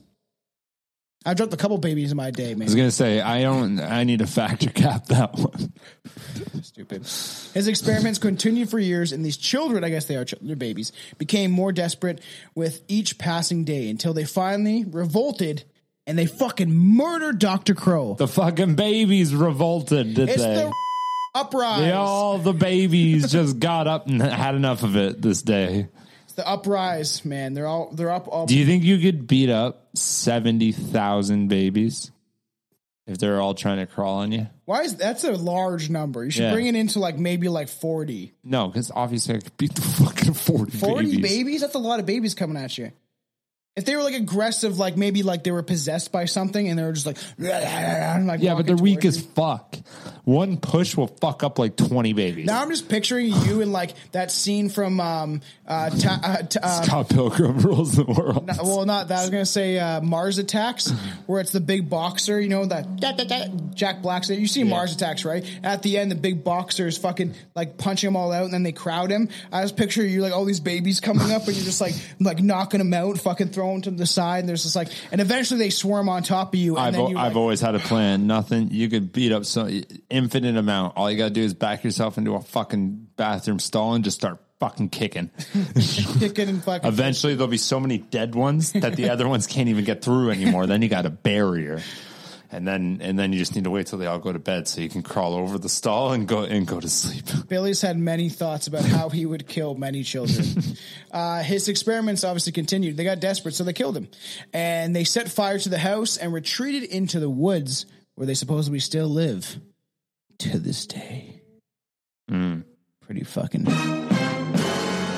I've 1.25 1.37
dropped 1.37 1.53
a 1.53 1.57
couple 1.57 1.77
babies 1.77 2.11
in 2.11 2.17
my 2.17 2.31
day, 2.31 2.55
man. 2.55 2.63
I 2.63 2.65
was 2.65 2.75
gonna 2.75 2.91
say 2.91 3.21
I 3.21 3.43
don't. 3.43 3.79
I 3.79 4.03
need 4.03 4.19
to 4.19 4.27
factor 4.27 4.69
cap 4.69 5.05
that 5.07 5.35
one. 5.35 5.73
Stupid. 6.63 7.03
His 7.03 7.67
experiments 7.67 8.17
continued 8.17 8.69
for 8.69 8.79
years, 8.79 9.11
and 9.11 9.23
these 9.23 9.37
children, 9.37 9.83
I 9.83 9.89
guess 9.89 10.05
they 10.05 10.15
are 10.15 10.25
children, 10.25 10.57
babies, 10.57 10.91
became 11.17 11.51
more 11.51 11.71
desperate 11.71 12.21
with 12.55 12.81
each 12.87 13.17
passing 13.19 13.63
day 13.65 13.89
until 13.89 14.13
they 14.13 14.25
finally 14.25 14.83
revolted 14.85 15.63
and 16.07 16.17
they 16.17 16.25
fucking 16.25 16.73
murdered 16.73 17.39
Dr. 17.39 17.75
Crow. 17.75 18.15
The 18.15 18.27
fucking 18.27 18.75
babies 18.75 19.35
revolted, 19.35 20.15
did 20.15 20.29
it's 20.29 20.43
they? 20.43 20.55
the 20.55 20.73
uprise. 21.35 21.81
They 21.81 21.91
all 21.91 22.37
the 22.37 22.53
babies 22.53 23.31
just 23.31 23.59
got 23.59 23.87
up 23.87 24.07
and 24.07 24.21
had 24.21 24.55
enough 24.55 24.83
of 24.83 24.95
it 24.95 25.21
this 25.21 25.41
day. 25.41 25.87
The 26.41 26.47
uprise, 26.47 27.23
man. 27.23 27.53
They're 27.53 27.67
all 27.67 27.91
they're 27.93 28.09
up 28.11 28.27
all 28.27 28.47
Do 28.47 28.57
you 28.57 28.65
think 28.65 28.83
you 28.83 28.97
could 28.97 29.27
beat 29.27 29.49
up 29.49 29.89
seventy 29.95 30.71
thousand 30.71 31.49
babies 31.49 32.11
if 33.05 33.19
they're 33.19 33.39
all 33.39 33.53
trying 33.53 33.77
to 33.77 33.85
crawl 33.85 34.19
on 34.19 34.31
you? 34.31 34.47
Why 34.65 34.81
is 34.81 34.95
that's 34.95 35.23
a 35.23 35.33
large 35.33 35.89
number? 35.91 36.23
You 36.25 36.31
should 36.31 36.43
Yeah. 36.43 36.53
bring 36.53 36.65
it 36.65 36.75
into 36.75 36.99
like 36.99 37.19
maybe 37.19 37.47
like 37.47 37.67
40. 37.69 38.33
No, 38.43 38.67
because 38.69 38.89
obviously 38.95 39.35
I 39.35 39.39
could 39.39 39.55
beat 39.57 39.75
the 39.75 39.81
fucking 40.03 40.33
forty. 40.33 40.71
40 40.71 41.05
babies. 41.05 41.21
babies. 41.21 41.61
That's 41.61 41.75
a 41.75 41.79
lot 41.79 41.99
of 41.99 42.05
babies 42.07 42.33
coming 42.33 42.57
at 42.57 42.75
you. 42.77 42.91
If 43.73 43.85
they 43.85 43.95
were 43.95 44.03
like 44.03 44.15
aggressive, 44.15 44.77
like 44.79 44.97
maybe 44.97 45.23
like 45.23 45.45
they 45.45 45.51
were 45.51 45.63
possessed 45.63 46.11
by 46.11 46.25
something 46.25 46.67
and 46.67 46.77
they 46.77 46.83
were 46.83 46.91
just 46.91 47.05
like, 47.05 47.17
like 47.37 48.41
Yeah, 48.41 48.55
but 48.55 48.65
they're 48.67 48.75
weak 48.75 49.05
as 49.05 49.21
fuck. 49.21 49.77
One 50.25 50.57
push 50.57 50.97
will 50.97 51.07
fuck 51.07 51.41
up 51.41 51.57
like 51.57 51.77
twenty 51.77 52.11
babies. 52.11 52.45
Now 52.47 52.61
I'm 52.61 52.69
just 52.69 52.89
picturing 52.89 53.27
you 53.27 53.61
in 53.61 53.71
like 53.71 53.93
that 54.11 54.29
scene 54.29 54.67
from 54.69 54.99
um 54.99 55.41
uh, 55.65 55.89
ta- 55.89 56.19
uh, 56.21 56.41
t- 56.43 56.59
uh 56.61 56.81
Scott 56.81 57.09
Pilgrim 57.09 57.57
rules 57.59 57.93
the 57.95 58.03
world. 58.03 58.49
well 58.61 58.85
not 58.85 59.07
that 59.07 59.19
I 59.19 59.21
was 59.21 59.29
gonna 59.29 59.45
say 59.45 59.79
uh, 59.79 60.01
Mars 60.01 60.37
Attacks 60.37 60.91
where 61.25 61.39
it's 61.39 61.53
the 61.53 61.61
big 61.61 61.89
boxer 61.89 62.39
you 62.41 62.49
know 62.49 62.65
that 62.65 62.99
Jack 63.73 64.01
Black's 64.01 64.29
you 64.29 64.47
see 64.47 64.63
Mars 64.65 64.93
Attacks 64.93 65.23
right 65.25 65.43
at 65.63 65.81
the 65.81 65.97
end 65.97 66.11
the 66.11 66.15
big 66.15 66.43
boxer 66.43 66.87
is 66.87 66.97
fucking 66.97 67.33
like 67.55 67.77
punching 67.77 68.07
them 68.09 68.15
all 68.17 68.31
out 68.33 68.43
and 68.45 68.53
then 68.53 68.63
they 68.63 68.73
crowd 68.73 69.11
him 69.11 69.29
I 69.51 69.61
was 69.61 69.71
picturing 69.71 70.11
you 70.11 70.21
like 70.21 70.33
all 70.33 70.43
these 70.45 70.59
babies 70.59 70.99
coming 70.99 71.31
up 71.31 71.47
and 71.47 71.55
you're 71.55 71.65
just 71.65 71.79
like 71.81 71.95
like 72.19 72.41
knocking 72.41 72.79
them 72.79 72.93
out 72.93 73.17
fucking 73.17 73.47
throwing 73.49 73.60
them 73.67 73.81
to 73.83 73.91
the 73.91 74.05
side 74.05 74.39
and 74.39 74.49
there's 74.49 74.63
just 74.63 74.75
like 74.75 74.89
and 75.11 75.21
eventually 75.21 75.59
they 75.59 75.69
swarm 75.69 76.09
on 76.09 76.23
top 76.23 76.53
of 76.53 76.59
you 76.59 76.77
and 76.77 76.87
I've, 76.87 76.93
then 76.93 77.01
al- 77.01 77.09
you 77.11 77.17
I've 77.17 77.27
like, 77.33 77.35
always 77.35 77.61
had 77.61 77.75
a 77.75 77.79
plan. 77.79 78.27
Nothing 78.27 78.69
you 78.71 78.89
could 78.89 79.11
beat 79.11 79.31
up 79.31 79.45
so 79.45 79.69
infinite 80.09 80.57
amount. 80.57 80.97
All 80.97 81.09
you 81.11 81.17
gotta 81.17 81.29
do 81.33 81.41
is 81.41 81.53
back 81.53 81.83
yourself 81.83 82.17
into 82.17 82.35
a 82.35 82.41
fucking 82.41 83.07
bathroom 83.15 83.59
stall 83.59 83.93
and 83.93 84.03
just 84.03 84.17
start 84.17 84.39
fucking 84.61 84.89
kicking. 84.89 85.31
kicking 86.19 86.47
and 86.47 86.63
fucking 86.63 86.87
Eventually, 86.87 87.33
there'll 87.33 87.47
be 87.47 87.57
so 87.57 87.79
many 87.79 87.97
dead 87.97 88.35
ones 88.35 88.71
that 88.73 88.95
the 88.95 89.09
other 89.13 89.27
ones 89.27 89.47
can't 89.47 89.69
even 89.69 89.83
get 89.83 90.03
through 90.03 90.29
anymore. 90.29 90.67
Then 90.67 90.81
you 90.81 90.87
got 90.87 91.05
a 91.05 91.09
barrier, 91.09 91.81
and 92.51 92.67
then 92.67 92.99
and 93.01 93.17
then 93.17 93.31
you 93.31 93.39
just 93.39 93.55
need 93.55 93.63
to 93.63 93.69
wait 93.69 93.87
till 93.87 93.97
they 93.97 94.05
all 94.05 94.19
go 94.19 94.31
to 94.33 94.39
bed 94.39 94.67
so 94.67 94.81
you 94.81 94.89
can 94.89 95.01
crawl 95.03 95.33
over 95.33 95.57
the 95.57 95.69
stall 95.69 96.11
and 96.11 96.27
go 96.27 96.43
and 96.43 96.67
go 96.67 96.79
to 96.79 96.89
sleep. 96.89 97.25
Billy's 97.47 97.81
had 97.81 97.97
many 97.97 98.29
thoughts 98.29 98.67
about 98.67 98.83
how 98.83 99.09
he 99.09 99.25
would 99.25 99.47
kill 99.47 99.75
many 99.75 100.03
children. 100.03 100.45
uh, 101.11 101.41
his 101.43 101.67
experiments 101.69 102.23
obviously 102.23 102.51
continued. 102.51 102.97
They 102.97 103.03
got 103.03 103.19
desperate, 103.19 103.53
so 103.55 103.63
they 103.63 103.73
killed 103.73 103.95
him. 103.97 104.09
And 104.53 104.95
they 104.95 105.03
set 105.05 105.29
fire 105.29 105.57
to 105.59 105.69
the 105.69 105.77
house 105.79 106.17
and 106.17 106.33
retreated 106.33 106.83
into 106.89 107.19
the 107.19 107.29
woods 107.29 107.85
where 108.15 108.27
they 108.27 108.33
supposedly 108.35 108.79
still 108.79 109.07
live 109.07 109.57
to 110.39 110.59
this 110.59 110.85
day. 110.85 111.41
Pretty 112.27 113.23
fucking 113.23 113.65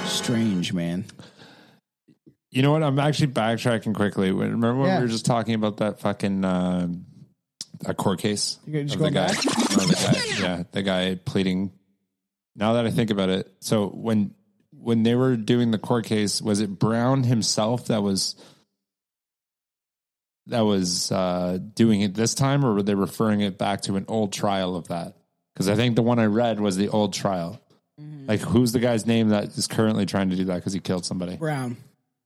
strange, 0.05 0.73
man. 0.73 1.05
You 2.51 2.61
know 2.61 2.71
what? 2.71 2.83
I'm 2.83 2.99
actually 2.99 3.27
backtracking 3.27 3.95
quickly. 3.95 4.31
Remember 4.31 4.75
when 4.75 4.87
Yeah. 4.89 4.97
we 4.99 5.05
were 5.05 5.11
just 5.11 5.25
talking 5.25 5.55
about 5.55 5.77
that 5.77 5.99
fucking 5.99 6.43
uh, 6.45 6.87
that 7.83 7.97
court 7.97 8.19
case? 8.19 8.57
Of 8.65 8.71
the 8.71 9.11
guy, 9.11 9.27
the 9.27 9.97
guy, 10.39 10.41
yeah, 10.41 10.63
the 10.71 10.81
guy 10.81 11.15
pleading. 11.15 11.71
Now 12.55 12.73
that 12.73 12.85
I 12.85 12.91
think 12.91 13.09
about 13.09 13.29
it, 13.29 13.51
so 13.59 13.87
when 13.87 14.33
when 14.71 15.03
they 15.03 15.15
were 15.15 15.35
doing 15.35 15.71
the 15.71 15.77
court 15.77 16.05
case, 16.05 16.41
was 16.41 16.59
it 16.59 16.77
Brown 16.79 17.23
himself 17.23 17.87
that 17.87 18.03
was 18.03 18.35
that 20.47 20.61
was 20.61 21.11
uh, 21.11 21.57
doing 21.73 22.01
it 22.01 22.13
this 22.13 22.33
time, 22.33 22.65
or 22.65 22.73
were 22.73 22.83
they 22.83 22.95
referring 22.95 23.41
it 23.41 23.57
back 23.57 23.81
to 23.83 23.95
an 23.95 24.05
old 24.07 24.33
trial 24.33 24.75
of 24.75 24.89
that? 24.89 25.15
Because 25.53 25.69
I 25.69 25.75
think 25.75 25.95
the 25.95 26.01
one 26.01 26.19
I 26.19 26.25
read 26.25 26.59
was 26.59 26.75
the 26.77 26.89
old 26.89 27.13
trial. 27.13 27.61
Mm-hmm. 27.99 28.27
Like, 28.27 28.41
who's 28.41 28.71
the 28.71 28.79
guy's 28.79 29.05
name 29.05 29.29
that 29.29 29.57
is 29.57 29.67
currently 29.67 30.05
trying 30.05 30.31
to 30.31 30.35
do 30.35 30.45
that 30.45 30.55
because 30.55 30.73
he 30.73 30.79
killed 30.79 31.05
somebody? 31.05 31.37
Brown. 31.37 31.77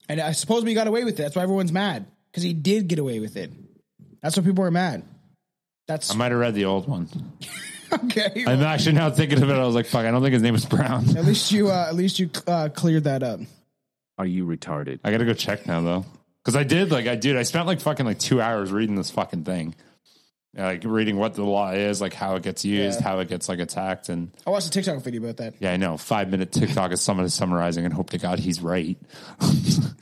And 0.08 0.20
I 0.20 0.32
suppose 0.32 0.64
we 0.64 0.74
got 0.74 0.86
away 0.86 1.04
with 1.04 1.20
it. 1.20 1.22
That's 1.22 1.36
why 1.36 1.42
everyone's 1.42 1.72
mad. 1.72 2.06
Because 2.30 2.42
he 2.42 2.54
did 2.54 2.88
get 2.88 2.98
away 2.98 3.20
with 3.20 3.36
it. 3.36 3.52
That's 4.22 4.36
why 4.36 4.42
people 4.42 4.64
are 4.64 4.70
mad. 4.70 5.04
That's 5.88 6.10
I 6.10 6.14
might 6.14 6.30
have 6.30 6.40
read 6.40 6.54
the 6.54 6.66
old 6.66 6.86
one. 6.86 7.08
okay. 7.92 8.44
I'm 8.46 8.62
actually 8.62 8.92
now 8.92 9.10
thinking 9.10 9.42
of 9.42 9.48
it. 9.48 9.54
I 9.54 9.64
was 9.64 9.74
like, 9.74 9.86
fuck, 9.86 10.04
I 10.04 10.10
don't 10.10 10.22
think 10.22 10.34
his 10.34 10.42
name 10.42 10.52
was 10.52 10.66
Brown. 10.66 11.16
At 11.16 11.24
least 11.24 11.50
you, 11.50 11.70
uh, 11.70 11.86
at 11.88 11.94
least 11.94 12.18
you 12.18 12.30
uh, 12.46 12.68
cleared 12.68 13.04
that 13.04 13.22
up. 13.22 13.40
Are 14.18 14.26
you 14.26 14.44
retarded? 14.46 15.00
I 15.02 15.10
gotta 15.10 15.24
go 15.24 15.32
check 15.32 15.66
now 15.66 15.80
though. 15.80 16.04
Cause 16.44 16.56
I 16.56 16.62
did, 16.62 16.90
like, 16.90 17.06
I 17.06 17.14
did. 17.14 17.36
I 17.36 17.42
spent 17.42 17.66
like 17.66 17.80
fucking 17.80 18.06
like 18.06 18.18
two 18.18 18.40
hours 18.40 18.70
reading 18.70 18.94
this 18.94 19.10
fucking 19.10 19.44
thing. 19.44 19.74
Like 20.58 20.82
reading 20.84 21.16
what 21.16 21.34
the 21.34 21.44
law 21.44 21.70
is, 21.70 22.00
like 22.00 22.12
how 22.14 22.34
it 22.36 22.42
gets 22.42 22.64
used, 22.64 23.00
Yeah. 23.00 23.06
how 23.08 23.18
it 23.20 23.28
gets 23.28 23.48
like 23.48 23.60
attacked. 23.60 24.08
And 24.08 24.30
I 24.46 24.50
watched 24.50 24.66
a 24.66 24.70
TikTok 24.70 25.00
video 25.02 25.22
about 25.22 25.36
that. 25.38 25.54
yeah, 25.60 25.72
I 25.72 25.76
know. 25.76 25.96
Five 25.96 26.30
minute 26.30 26.50
TikTok 26.52 26.92
is 26.92 27.00
someone 27.00 27.28
summarizing 27.28 27.84
and 27.84 27.94
hope 27.94 28.10
to 28.10 28.18
God 28.18 28.38
he's 28.40 28.60
right. 28.60 28.98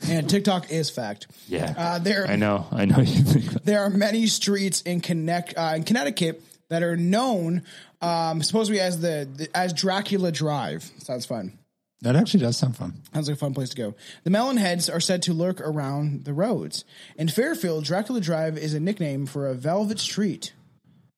And 0.09 0.29
TikTok 0.29 0.71
is 0.71 0.89
fact. 0.89 1.27
Yeah. 1.47 1.73
Uh, 1.77 1.99
there, 1.99 2.25
I 2.27 2.37
know. 2.37 2.65
I 2.71 2.85
know 2.85 2.99
you 2.99 3.23
think 3.23 3.45
that. 3.51 3.65
there 3.65 3.81
are 3.83 3.89
many 3.89 4.25
streets 4.27 4.81
in 4.81 5.01
connect 5.01 5.53
uh, 5.57 5.73
in 5.75 5.83
Connecticut 5.83 6.41
that 6.69 6.81
are 6.81 6.95
known 6.95 7.63
um, 8.01 8.41
supposedly 8.41 8.79
as 8.79 9.01
the, 9.01 9.27
the 9.35 9.49
as 9.55 9.73
Dracula 9.73 10.31
Drive. 10.31 10.89
Sounds 10.99 11.25
fun. 11.25 11.59
That 12.01 12.15
actually 12.15 12.41
does 12.41 12.57
sound 12.57 12.77
fun. 12.77 13.01
Sounds 13.13 13.27
like 13.27 13.37
a 13.37 13.39
fun 13.39 13.53
place 13.53 13.69
to 13.69 13.75
go. 13.75 13.95
The 14.23 14.29
Melonheads 14.29 14.93
are 14.93 14.99
said 14.99 15.23
to 15.23 15.33
lurk 15.33 15.59
around 15.61 16.25
the 16.25 16.33
roads. 16.33 16.85
In 17.17 17.27
Fairfield, 17.27 17.85
Dracula 17.85 18.21
Drive 18.21 18.57
is 18.57 18.75
a 18.75 18.79
nickname 18.79 19.25
for 19.25 19.47
a 19.47 19.55
velvet 19.55 19.99
street. 19.99 20.53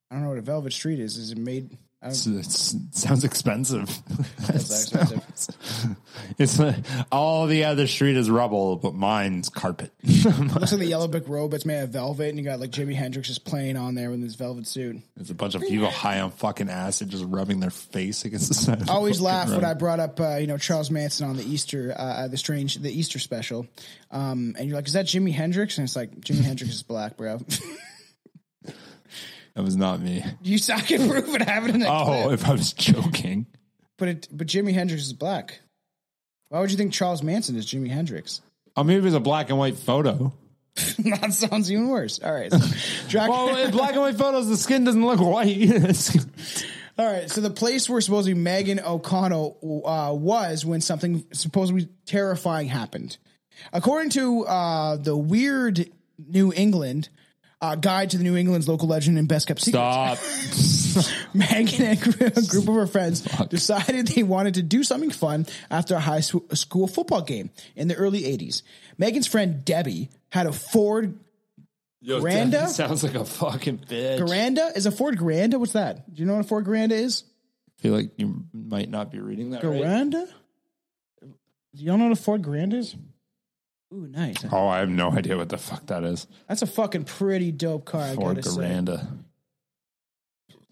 I 0.10 0.16
don't 0.16 0.24
know 0.24 0.30
what 0.30 0.38
a 0.38 0.42
velvet 0.42 0.72
street 0.72 1.00
is. 1.00 1.18
Is 1.18 1.32
it 1.32 1.38
made? 1.38 1.78
It's, 2.02 2.26
it's, 2.26 2.74
it 2.74 2.96
sounds 2.96 3.26
expensive. 3.26 3.90
That's 4.48 4.94
expensive. 4.94 5.98
it's 6.38 6.58
like, 6.58 6.76
all 7.12 7.46
the 7.46 7.66
other 7.66 7.88
street 7.88 8.16
is 8.16 8.30
rubble, 8.30 8.78
but 8.78 8.96
mine's 8.96 9.50
carpet. 9.50 9.92
looks 10.04 10.72
like 10.72 10.80
the 10.80 10.86
yellow 10.86 11.10
brick 11.10 11.28
road, 11.28 11.50
but 11.52 11.58
it's 11.58 11.66
made 11.66 11.82
of 11.82 11.90
velvet, 11.90 12.30
and 12.30 12.38
you 12.38 12.46
got 12.46 12.62
like 12.62 12.70
Jimi 12.72 12.96
Hendrix 12.96 13.28
just 13.28 13.44
playing 13.44 13.76
on 13.76 13.96
there 13.96 14.10
with 14.10 14.22
his 14.22 14.36
velvet 14.36 14.66
suit. 14.66 15.02
There's 15.18 15.30
a 15.30 15.36
bunch 15.36 15.56
of 15.56 15.62
people 15.62 15.90
high 15.90 16.22
on 16.22 16.32
fucking 16.32 16.70
acid 16.70 17.10
just 17.10 17.26
rubbing 17.28 17.60
their 17.60 17.70
face 17.70 18.24
against 18.24 18.48
the 18.48 18.54
side. 18.54 18.90
I 18.90 18.94
always 18.94 19.20
laugh 19.20 19.50
when. 19.50 19.66
I 19.66 19.74
brought 19.74 20.00
up, 20.00 20.22
uh, 20.22 20.38
you 20.38 20.48
know, 20.48 20.58
Charles 20.58 20.90
Manson 20.90 21.30
on 21.30 21.36
the 21.36 21.44
Easter, 21.44 21.94
uh, 21.98 22.02
uh, 22.02 22.28
the 22.30 22.38
strange, 22.38 22.76
the 22.76 22.92
Easter 22.92 23.20
special, 23.20 23.68
um, 24.10 24.56
and 24.58 24.70
you're 24.70 24.78
like, 24.78 24.88
"Is 24.88 24.94
that 24.94 25.06
Jimi 25.06 25.34
Hendrix?" 25.34 25.78
And 25.78 25.84
it's 25.86 25.98
like, 25.98 26.12
Jimi 26.22 26.44
Hendrix 26.44 26.74
is 26.74 26.84
black, 26.84 27.18
bro. 27.18 27.42
That 29.60 29.66
was 29.66 29.76
not 29.76 30.00
me. 30.00 30.24
you 30.42 30.58
I 30.74 30.80
can 30.80 31.10
prove 31.10 31.36
it. 31.36 31.42
I 31.42 31.52
have 31.52 31.66
it 31.68 31.72
in 31.76 31.82
the 31.82 31.88
Oh, 31.92 32.06
clip. 32.28 32.40
if 32.40 32.48
I 32.48 32.54
was 32.54 32.72
joking. 32.72 33.46
But 33.98 34.08
it, 34.08 34.28
but 34.32 34.48
Jimi 34.48 34.74
Hendrix 34.74 35.04
is 35.04 35.12
black. 35.12 35.60
Why 36.48 36.62
would 36.62 36.72
you 36.72 36.78
think 36.78 36.94
Charles 36.94 37.22
Manson 37.22 37.58
is 37.58 37.66
Jimi 37.66 37.90
Hendrix? 37.90 38.40
Oh, 38.78 38.86
maybe 38.86 39.00
it 39.00 39.04
was 39.04 39.16
a 39.16 39.20
black 39.20 39.50
and 39.50 39.60
white 39.60 39.76
photo. 39.76 40.32
that 40.76 41.34
sounds 41.34 41.70
even 41.70 41.90
worse. 41.90 42.20
All 42.20 42.32
right. 42.32 42.50
So. 42.54 42.60
Well, 43.14 43.58
in 43.58 43.72
black 43.72 43.92
and 43.92 44.00
white 44.00 44.16
photos, 44.16 44.48
the 44.48 44.56
skin 44.56 44.86
doesn't 44.86 45.06
look 45.06 45.20
white. 45.20 45.70
All 46.98 47.06
right, 47.06 47.30
so 47.30 47.42
the 47.42 47.50
place 47.50 47.90
where 47.90 48.00
supposedly 48.00 48.40
Megan 48.40 48.80
O'Connell 48.80 49.84
uh, 49.86 50.14
was 50.14 50.66
when 50.66 50.80
something 50.80 51.26
supposedly 51.34 51.90
terrifying 52.06 52.70
happened. 52.70 53.18
According 53.74 54.12
to 54.12 54.46
uh, 54.46 54.96
the 54.96 55.18
Weird 55.18 55.90
New 56.18 56.54
England 56.54 57.10
uh, 57.62 57.76
Guide 57.76 58.12
to 58.12 58.18
the 58.18 58.24
New 58.24 58.38
England's 58.38 58.68
Local 58.68 58.88
Legend 58.88 59.18
and 59.18 59.28
Best 59.28 59.48
Kept 59.48 59.62
Secret, 59.62 59.80
Stop. 59.80 60.18
Megan 61.34 61.86
and 61.86 62.38
a 62.38 62.42
group 62.42 62.68
of 62.68 62.76
her 62.76 62.88
friends 62.88 63.22
decided 63.50 64.08
they 64.08 64.24
wanted 64.24 64.56
to 64.56 64.64
do 64.64 64.84
something 64.84 65.12
fun 65.12 65.46
after 65.70 65.96
a 65.96 66.00
high 66.00 66.22
school 66.22 66.88
football 66.88 67.22
game 67.22 67.50
in 67.76 67.88
the 67.88 67.96
early 67.96 68.22
80s. 68.22 68.64
Megan's 68.98 69.28
friend 69.28 69.64
Debbie 69.66 70.10
had 70.30 70.48
a 70.48 70.52
Ford 70.54 71.20
Yo, 72.02 72.22
Granda? 72.22 72.52
that 72.52 72.70
Sounds 72.70 73.04
like 73.04 73.16
a 73.16 73.26
fucking 73.26 73.80
bitch. 73.80 74.20
Garanda. 74.20 74.76
Is 74.76 74.86
a 74.86 74.92
Ford 74.92 75.18
Garanda? 75.18 75.60
What's 75.60 75.74
that? 75.74 76.14
Do 76.14 76.22
you 76.22 76.26
know 76.26 76.36
what 76.36 76.46
a 76.46 76.48
Ford 76.48 76.66
Garanda 76.66 76.92
is? 76.92 77.24
I 77.78 77.82
feel 77.82 77.94
like 77.94 78.12
you 78.18 78.46
might 78.54 78.90
not 78.90 79.12
be 79.12 79.20
reading 79.20 79.52
that 79.52 79.64
right. 79.64 79.82
Garanda? 79.82 80.28
Do 81.76 81.84
y'all 81.84 81.98
know 81.98 82.06
what 82.06 82.18
a 82.18 82.22
Ford 82.22 82.42
Garanda 82.42 82.76
is? 82.76 82.96
Ooh, 83.94 84.08
nice. 84.08 84.36
Oh, 84.52 84.68
I 84.68 84.80
have 84.80 84.90
no 84.90 85.12
idea 85.12 85.36
what 85.38 85.50
the 85.50 85.58
fuck 85.58 85.86
that 85.88 86.04
is. 86.04 86.28
That's 86.48 86.62
a 86.62 86.68
fucking 86.68 87.06
pretty 87.06 87.52
dope 87.52 87.86
car. 87.86 88.02
I 88.04 88.16
Ford 88.16 88.36
gotta 88.38 88.50
say. 88.50 88.62
Garanda. 88.62 89.08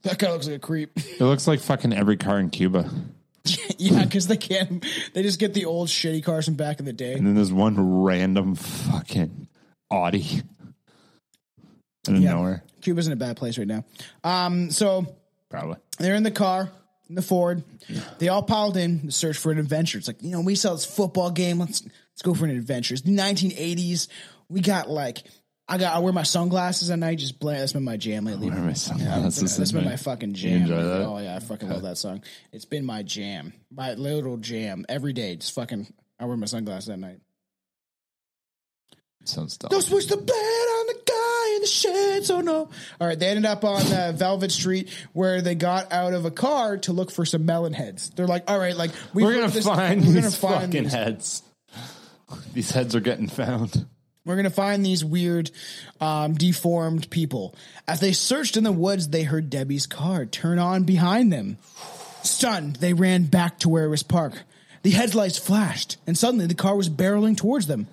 That 0.04 0.20
guy 0.20 0.32
looks 0.32 0.46
like 0.48 0.56
a 0.58 0.60
creep. 0.60 0.92
It 0.96 1.20
looks 1.22 1.48
like 1.48 1.60
fucking 1.60 1.94
every 1.94 2.18
car 2.18 2.40
in 2.40 2.50
Cuba. 2.52 2.90
yeah, 3.78 4.04
because 4.04 4.28
they 4.28 4.38
can't. 4.38 4.86
They 5.14 5.24
just 5.24 5.40
get 5.40 5.54
the 5.54 5.66
old 5.66 5.88
shitty 5.88 6.24
cars 6.24 6.46
from 6.46 6.54
back 6.56 6.80
in 6.80 6.86
the 6.86 6.94
day. 6.94 7.14
And 7.14 7.26
then 7.26 7.34
there's 7.36 7.52
one 7.52 8.04
random 8.04 8.56
fucking 8.56 9.48
Audi. 9.90 10.44
Out 12.08 12.16
of 12.16 12.22
Yeah. 12.22 12.34
nowhere. 12.34 12.64
Cuba's 12.82 13.08
in 13.08 13.14
a 13.14 13.18
bad 13.18 13.36
place 13.36 13.58
right 13.58 13.68
now. 13.68 13.84
Um, 14.24 14.70
so 14.72 15.16
Probably. 15.50 15.78
they're 15.98 16.16
in 16.16 16.24
the 16.24 16.32
car, 16.32 16.70
in 17.10 17.16
the 17.16 17.22
Ford. 17.22 17.64
They 18.20 18.28
all 18.28 18.44
piled 18.44 18.78
in 18.78 19.08
to 19.08 19.12
search 19.12 19.38
for 19.38 19.52
an 19.52 19.60
adventure. 19.60 19.98
It's 19.98 20.08
like 20.08 20.22
you 20.22 20.32
know, 20.32 20.42
we 20.42 20.56
saw 20.56 20.74
this 20.74 20.86
football 20.86 21.32
game. 21.32 21.60
Let's 21.60 21.84
let's 21.84 22.22
go 22.22 22.34
for 22.34 22.46
an 22.46 22.52
adventure. 22.52 22.94
It's 22.94 23.04
the 23.04 23.16
1980s. 23.16 24.08
We 24.50 24.62
got 24.62 24.90
like. 24.90 25.24
I 25.70 25.78
got. 25.78 25.94
I 25.94 26.00
wear 26.00 26.14
my 26.14 26.24
sunglasses 26.24 26.90
at 26.92 27.00
night. 27.00 27.18
Just 27.18 27.40
blend. 27.40 27.60
That's 27.60 27.74
been 27.74 27.84
my 27.84 27.98
jam 27.98 28.24
lately. 28.24 28.50
Wear 28.50 28.60
my 28.60 28.72
sunglasses 28.72 29.58
that's 29.58 29.72
at 29.72 29.76
been 29.76 29.84
my 29.84 29.98
fucking 29.98 30.34
jam. 30.34 30.62
enjoy 30.62 30.82
that? 30.82 31.06
Oh 31.06 31.18
yeah, 31.18 31.36
I 31.36 31.40
fucking 31.40 31.70
love 31.70 31.82
that 31.82 31.98
song. 31.98 32.24
It's 32.54 32.64
been 32.64 32.86
my 32.86 33.04
jam, 33.04 33.52
my 33.70 33.94
little 33.96 34.38
jam 34.38 34.86
every 34.88 35.12
day. 35.12 35.36
Just 35.36 35.54
fucking. 35.54 35.94
I 36.20 36.26
wear 36.26 36.38
my 36.38 36.46
sunglasses 36.46 36.90
at 36.90 37.00
night. 37.00 37.20
Sounds 39.26 39.58
dumb. 39.58 39.70
Don't 39.70 39.82
switch 39.82 40.08
the 40.08 40.16
blade 40.16 40.67
on 41.76 41.84
the 41.84 41.90
guy 41.90 42.16
in 42.16 42.16
the 42.16 42.22
sheds. 42.22 42.32
Oh 42.32 42.42
no! 42.42 42.70
All 43.02 43.08
right, 43.08 43.18
they 43.20 43.28
ended 43.28 43.46
up 43.46 43.64
on 43.64 43.82
uh, 43.92 44.14
Velvet 44.16 44.52
Street 44.52 44.90
where 45.14 45.42
they 45.42 45.56
got 45.56 45.92
out 45.92 46.14
of 46.14 46.26
a 46.26 46.32
car 46.32 46.78
to 46.80 46.94
look 46.94 47.12
for 47.12 47.26
some 47.26 47.46
melon 47.46 47.74
heads. 47.74 48.10
They're 48.12 48.28
like, 48.28 48.50
"All 48.50 48.60
right, 48.60 48.76
like 48.76 48.92
we 49.14 49.24
We're 49.24 49.34
gonna 49.36 49.50
find 49.50 50.02
we're 50.02 50.14
these 50.14 50.16
gonna 50.16 50.32
find 50.32 50.62
fucking 50.66 50.84
these. 50.84 50.94
heads. 50.94 51.44
These 52.54 52.72
heads 52.72 52.96
are 52.96 53.00
getting 53.00 53.30
found. 53.30 53.86
We're 54.26 54.36
gonna 54.36 54.50
find 54.50 54.86
these 54.86 55.06
weird, 55.06 55.52
um, 56.02 56.34
deformed 56.34 57.10
people." 57.10 57.56
As 57.88 58.00
they 58.02 58.12
searched 58.12 58.58
in 58.58 58.64
the 58.66 58.72
woods, 58.74 59.08
they 59.10 59.24
heard 59.24 59.50
Debbie's 59.50 59.88
car 59.88 60.26
turn 60.26 60.60
on 60.60 60.84
behind 60.84 61.32
them. 61.32 61.58
Stunned, 62.24 62.76
they 62.78 62.92
ran 62.94 63.24
back 63.24 63.60
to 63.60 63.70
where 63.70 63.86
it 63.86 63.90
was 63.90 64.04
parked. 64.04 64.44
The 64.88 64.94
headlights 64.94 65.38
flashed, 65.38 65.98
and 66.08 66.18
suddenly 66.18 66.46
the 66.46 66.54
car 66.56 66.74
was 66.74 66.88
barreling 66.90 67.36
towards 67.36 67.68
them. 67.68 67.88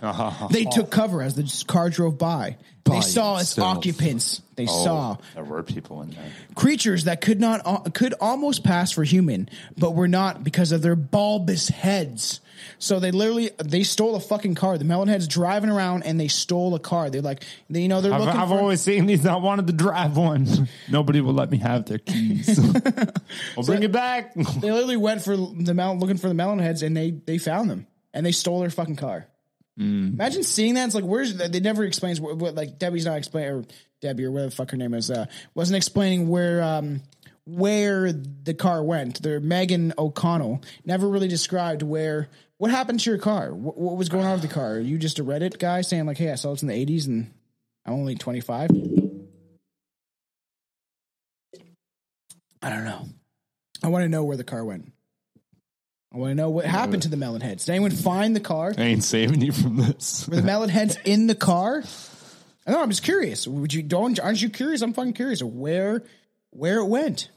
They 0.50 0.64
took 0.64 0.92
cover 0.92 1.22
as 1.22 1.34
the 1.34 1.64
car 1.66 1.90
drove 1.90 2.18
by. 2.18 2.56
They 2.84 2.92
By 2.92 3.00
saw 3.00 3.34
its 3.38 3.50
itself. 3.50 3.78
occupants. 3.78 4.42
They 4.54 4.66
saw 4.66 5.16
there 5.34 5.42
were 5.42 5.64
people 5.64 6.02
in 6.02 6.10
there. 6.10 6.22
creatures 6.54 7.04
that 7.04 7.20
could 7.20 7.40
not 7.40 7.62
uh, 7.64 7.78
could 7.92 8.14
almost 8.20 8.62
pass 8.62 8.92
for 8.92 9.02
human, 9.02 9.48
but 9.76 9.96
were 9.96 10.06
not 10.06 10.44
because 10.44 10.70
of 10.70 10.82
their 10.82 10.94
bulbous 10.94 11.66
heads. 11.66 12.38
So 12.78 13.00
they 13.00 13.10
literally 13.10 13.50
they 13.62 13.82
stole 13.82 14.14
a 14.14 14.20
fucking 14.20 14.54
car. 14.54 14.78
The 14.78 14.84
melonheads 14.84 15.28
driving 15.28 15.70
around 15.70 16.04
and 16.04 16.18
they 16.18 16.28
stole 16.28 16.74
a 16.74 16.78
car. 16.78 17.10
They're 17.10 17.22
like, 17.22 17.44
they, 17.68 17.82
you 17.82 17.88
know, 17.88 18.00
they're 18.00 18.12
I've, 18.12 18.20
looking 18.20 18.40
I've 18.40 18.52
always 18.52 18.80
seen 18.80 19.06
these. 19.06 19.26
I 19.26 19.36
wanted 19.36 19.66
to 19.68 19.72
drive 19.72 20.16
one. 20.16 20.46
Nobody 20.90 21.20
will 21.20 21.34
let 21.34 21.50
me 21.50 21.58
have 21.58 21.86
their 21.86 21.98
keys. 21.98 22.58
we'll 23.56 23.66
bring 23.66 23.82
it 23.82 23.92
back. 23.92 24.34
they 24.34 24.70
literally 24.70 24.96
went 24.96 25.22
for 25.22 25.36
the 25.36 25.74
melon, 25.74 25.98
looking 25.98 26.18
for 26.18 26.28
the 26.28 26.34
melonheads, 26.34 26.82
and 26.82 26.96
they 26.96 27.10
they 27.10 27.38
found 27.38 27.70
them 27.70 27.86
and 28.12 28.24
they 28.24 28.32
stole 28.32 28.60
their 28.60 28.70
fucking 28.70 28.96
car. 28.96 29.26
Imagine 29.76 30.44
seeing 30.44 30.74
that. 30.74 30.86
It's 30.86 30.94
like, 30.94 31.04
where's 31.04 31.34
they 31.36 31.58
never 31.58 31.84
explains 31.84 32.20
what, 32.20 32.36
what 32.36 32.54
like 32.54 32.78
Debbie's 32.78 33.06
not 33.06 33.18
explaining 33.18 33.50
or 33.50 33.64
Debbie 34.00 34.24
or 34.24 34.30
whatever 34.30 34.50
the 34.50 34.56
fuck 34.56 34.70
her 34.70 34.76
name 34.76 34.94
is 34.94 35.10
uh, 35.10 35.26
wasn't 35.54 35.76
explaining 35.76 36.28
where 36.28 36.62
um 36.62 37.00
where 37.46 38.12
the 38.12 38.54
car 38.54 38.82
went. 38.82 39.22
The 39.22 39.40
Megan 39.40 39.92
O'Connell 39.98 40.62
never 40.84 41.08
really 41.08 41.28
described 41.28 41.82
where 41.82 42.28
what 42.58 42.70
happened 42.70 43.00
to 43.00 43.10
your 43.10 43.18
car. 43.18 43.52
What, 43.52 43.76
what 43.76 43.96
was 43.96 44.08
going 44.08 44.24
on 44.24 44.32
with 44.32 44.42
the 44.42 44.54
car? 44.54 44.74
Are 44.74 44.80
you 44.80 44.98
just 44.98 45.18
a 45.18 45.24
Reddit 45.24 45.58
guy 45.58 45.82
saying 45.82 46.06
like, 46.06 46.18
hey, 46.18 46.30
I 46.30 46.36
saw 46.36 46.52
it 46.52 46.62
in 46.62 46.68
the 46.68 46.86
'80s 46.86 47.06
and 47.06 47.30
I'm 47.84 47.94
only 47.94 48.14
25? 48.14 48.70
I 52.62 52.70
don't 52.70 52.84
know. 52.84 53.06
I 53.82 53.88
want 53.88 54.04
to 54.04 54.08
know 54.08 54.24
where 54.24 54.38
the 54.38 54.44
car 54.44 54.64
went. 54.64 54.90
I 56.14 56.16
want 56.16 56.30
to 56.30 56.34
know 56.34 56.48
what 56.48 56.64
happened 56.64 57.02
to 57.02 57.08
the 57.08 57.16
melon 57.16 57.42
heads. 57.42 57.66
Did 57.66 57.72
anyone 57.72 57.90
find 57.90 58.34
the 58.34 58.40
car? 58.40 58.72
I 58.78 58.82
ain't 58.82 59.04
saving 59.04 59.42
you 59.42 59.52
from 59.52 59.76
this. 59.76 60.26
Were 60.28 60.36
the 60.36 60.42
melon 60.42 60.70
heads 60.70 60.96
in 61.04 61.26
the 61.26 61.34
car? 61.34 61.82
I 62.66 62.70
know. 62.70 62.80
I'm 62.80 62.88
just 62.88 63.02
curious. 63.02 63.46
Would 63.46 63.74
you 63.74 63.82
don't? 63.82 64.18
Aren't 64.20 64.40
you 64.40 64.48
curious? 64.48 64.80
I'm 64.80 64.94
fucking 64.94 65.12
curious. 65.12 65.42
Where, 65.42 66.04
where 66.54 66.78
it 66.78 66.86
went? 66.86 67.28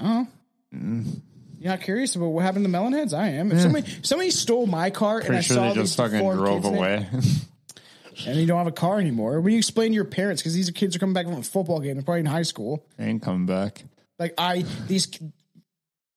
Oh, 0.00 0.26
mm. 0.74 1.20
you're 1.58 1.70
not 1.70 1.80
curious 1.80 2.14
about 2.14 2.26
what 2.26 2.44
happened 2.44 2.64
to 2.64 2.68
the 2.68 2.72
melon 2.72 2.92
heads? 2.92 3.12
I 3.12 3.28
am. 3.30 3.50
If 3.50 3.60
somebody 3.60 3.86
somebody 4.02 4.30
stole 4.30 4.66
my 4.66 4.90
car 4.90 5.18
and 5.18 5.24
I 5.24 5.28
Pretty 5.28 5.42
sure 5.42 5.56
saw 5.56 5.62
they 5.62 5.80
these 5.80 5.82
just 5.82 5.96
fucking 5.96 6.18
deformed 6.18 6.38
drove 6.38 6.62
kids 6.62 6.66
in 6.68 6.74
it, 6.74 6.78
away. 6.78 7.06
and 8.26 8.40
you 8.40 8.46
don't 8.46 8.58
have 8.58 8.66
a 8.66 8.72
car 8.72 9.00
anymore. 9.00 9.40
What 9.40 9.48
do 9.48 9.52
you 9.52 9.58
explain 9.58 9.90
to 9.90 9.94
your 9.94 10.04
parents? 10.04 10.42
Because 10.42 10.54
these 10.54 10.70
kids 10.70 10.94
are 10.94 10.98
coming 10.98 11.14
back 11.14 11.26
from 11.26 11.34
a 11.34 11.42
football 11.42 11.80
game. 11.80 11.94
They're 11.94 12.04
probably 12.04 12.20
in 12.20 12.26
high 12.26 12.42
school. 12.42 12.84
they 12.96 13.06
ain't 13.06 13.22
coming 13.22 13.46
back. 13.46 13.84
Like 14.18 14.34
I, 14.38 14.64
these, 14.86 15.08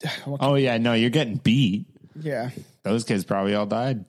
Oh 0.27 0.55
yeah, 0.55 0.77
no, 0.77 0.93
you're 0.93 1.09
getting 1.09 1.35
beat. 1.37 1.85
yeah. 2.19 2.49
Those 2.83 3.03
kids 3.03 3.23
probably 3.23 3.53
all 3.53 3.67
died. 3.67 4.05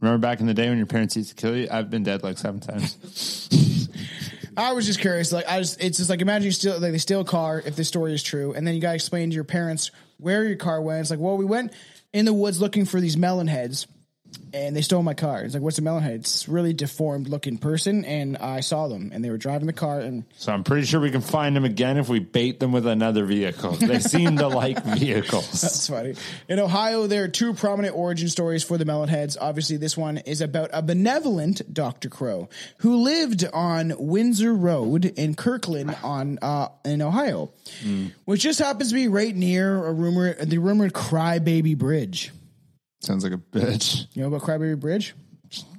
Remember 0.00 0.18
back 0.18 0.40
in 0.40 0.46
the 0.46 0.54
day 0.54 0.68
when 0.68 0.78
your 0.78 0.86
parents 0.86 1.16
used 1.16 1.30
to 1.30 1.34
kill 1.34 1.56
you? 1.56 1.68
I've 1.70 1.90
been 1.90 2.04
dead 2.04 2.22
like 2.22 2.38
seven 2.38 2.60
times. 2.60 3.48
I 4.58 4.72
was 4.72 4.86
just 4.86 5.00
curious. 5.00 5.30
Like, 5.30 5.48
I 5.48 5.60
just, 5.60 5.80
it's 5.80 5.98
just 5.98 6.10
like 6.10 6.20
imagine 6.20 6.46
you 6.46 6.50
steal, 6.50 6.80
like 6.80 6.92
they 6.92 6.98
steal 6.98 7.20
a 7.20 7.24
car 7.24 7.62
if 7.64 7.76
the 7.76 7.84
story 7.84 8.12
is 8.12 8.22
true, 8.24 8.52
and 8.54 8.66
then 8.66 8.74
you 8.74 8.80
got 8.80 8.90
to 8.90 8.94
explain 8.96 9.30
to 9.30 9.34
your 9.34 9.44
parents 9.44 9.92
where 10.18 10.44
your 10.44 10.56
car 10.56 10.82
went. 10.82 11.00
It's 11.00 11.10
like, 11.10 11.20
well, 11.20 11.36
we 11.36 11.44
went 11.44 11.72
in 12.12 12.24
the 12.24 12.32
woods 12.32 12.60
looking 12.60 12.84
for 12.84 13.00
these 13.00 13.16
melon 13.16 13.46
heads, 13.46 13.86
and 14.52 14.74
they 14.74 14.82
stole 14.82 15.02
my 15.02 15.14
car. 15.14 15.42
It's 15.42 15.54
like, 15.54 15.62
what's 15.62 15.78
a 15.78 15.82
melon 15.82 16.02
head? 16.02 16.14
It's 16.20 16.48
really 16.48 16.72
deformed 16.72 17.28
looking 17.28 17.58
person, 17.58 18.04
and 18.04 18.36
I 18.36 18.60
saw 18.60 18.88
them, 18.88 19.10
and 19.12 19.24
they 19.24 19.30
were 19.30 19.38
driving 19.38 19.66
the 19.66 19.72
car, 19.72 20.00
and 20.00 20.24
So 20.36 20.52
I'm 20.52 20.64
pretty 20.64 20.86
sure 20.86 21.00
we 21.00 21.10
can 21.10 21.20
find 21.20 21.54
them 21.54 21.64
again 21.64 21.98
if 21.98 22.08
we 22.08 22.18
bait 22.18 22.60
them 22.60 22.72
with 22.72 22.86
another 22.86 23.24
vehicle. 23.24 23.72
They 23.72 24.00
seem 24.00 24.38
to 24.38 24.48
like 24.48 24.82
vehicles. 24.98 25.60
That's 25.60 25.88
funny. 25.88 26.14
In 26.48 26.58
Ohio, 26.58 27.06
there 27.06 27.24
are 27.24 27.28
two 27.28 27.54
prominent 27.54 27.94
origin 27.94 28.28
stories 28.28 28.64
for 28.64 28.78
the 28.78 28.84
Melonheads. 28.84 29.36
Obviously, 29.40 29.76
this 29.76 29.96
one 29.96 30.18
is 30.18 30.40
about 30.40 30.70
a 30.72 30.82
benevolent 30.82 31.72
Dr. 31.72 32.08
Crow 32.08 32.48
who 32.78 32.96
lived 32.96 33.44
on 33.52 33.94
Windsor 33.98 34.54
Road 34.54 35.04
in 35.04 35.34
Kirtland 35.34 35.96
on 36.02 36.38
uh, 36.42 36.68
in 36.84 37.02
Ohio, 37.02 37.50
which 38.24 38.42
just 38.42 38.58
happens 38.58 38.90
to 38.90 38.94
be 38.94 39.08
right 39.08 39.34
near 39.34 39.84
a 39.86 39.92
rumor 39.92 40.34
the 40.44 40.58
rumored 40.58 40.92
Crybaby 40.92 41.76
Bridge. 41.76 42.32
Sounds 43.00 43.22
like 43.24 43.32
a 43.32 43.38
bitch. 43.38 44.06
You 44.14 44.22
know 44.22 44.28
about 44.28 44.42
Crybaby 44.42 44.78
Bridge? 44.80 45.14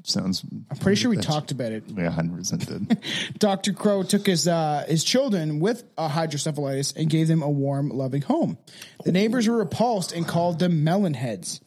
Sounds. 0.04 0.44
I'm 0.72 0.78
pretty 0.78 1.00
sure 1.00 1.12
we 1.12 1.18
talked 1.18 1.52
about 1.52 1.72
it. 1.72 1.84
Yeah, 1.88 2.10
hundred 2.10 2.38
percent 2.38 2.66
did. 2.68 2.98
Dr. 3.40 3.74
Crow 3.74 4.02
took 4.02 4.26
his 4.26 4.48
uh, 4.48 4.84
his 4.88 5.04
children 5.04 5.60
with 5.60 5.84
a 5.98 6.08
hydrocephalitis 6.10 6.96
and 6.96 7.08
gave 7.10 7.28
them 7.28 7.44
a 7.44 7.50
warm, 7.50 7.90
loving 7.90 8.24
home. 8.24 8.58
The 9.06 9.12
neighbors 9.12 9.48
were 9.48 9.58
repulsed 9.58 10.12
and 10.12 10.28
called 10.28 10.58
them 10.58 10.84
melon 10.84 11.14
heads. 11.14 11.62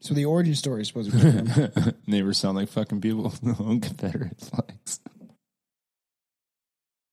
So 0.00 0.14
the 0.14 0.26
origin 0.26 0.54
story 0.54 0.82
is 0.82 0.88
supposed 0.88 1.10
to 1.10 1.82
be. 1.82 1.92
Neighbors 2.06 2.38
sound 2.38 2.56
like 2.56 2.68
fucking 2.68 3.00
people 3.00 3.32
on 3.58 3.80
Confederate 3.80 4.38
flags. 4.40 5.00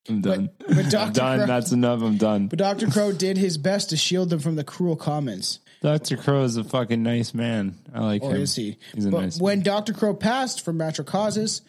I'm 0.08 0.20
done. 0.20 0.50
but 0.60 0.94
I'm 0.94 1.12
done. 1.12 1.38
Crow- 1.38 1.46
That's 1.46 1.72
enough. 1.72 2.00
I'm 2.02 2.16
done. 2.16 2.46
But 2.46 2.60
Dr. 2.60 2.86
Crow 2.88 3.10
did 3.10 3.36
his 3.36 3.58
best 3.58 3.90
to 3.90 3.96
shield 3.96 4.30
them 4.30 4.38
from 4.38 4.54
the 4.54 4.62
cruel 4.62 4.94
comments. 4.94 5.58
Dr. 5.82 6.16
Crow 6.16 6.42
is 6.44 6.56
a 6.56 6.64
fucking 6.64 7.02
nice 7.02 7.34
man. 7.34 7.76
I 7.94 8.00
like 8.00 8.22
Or 8.22 8.34
him. 8.34 8.42
is 8.42 8.54
he? 8.56 8.78
He's 8.94 9.06
a 9.06 9.10
but 9.10 9.20
nice 9.22 9.38
when 9.40 9.58
man. 9.58 9.64
Dr. 9.64 9.92
Crow 9.92 10.14
passed 10.14 10.64
from 10.64 10.76
natural 10.78 11.04
causes, 11.06 11.62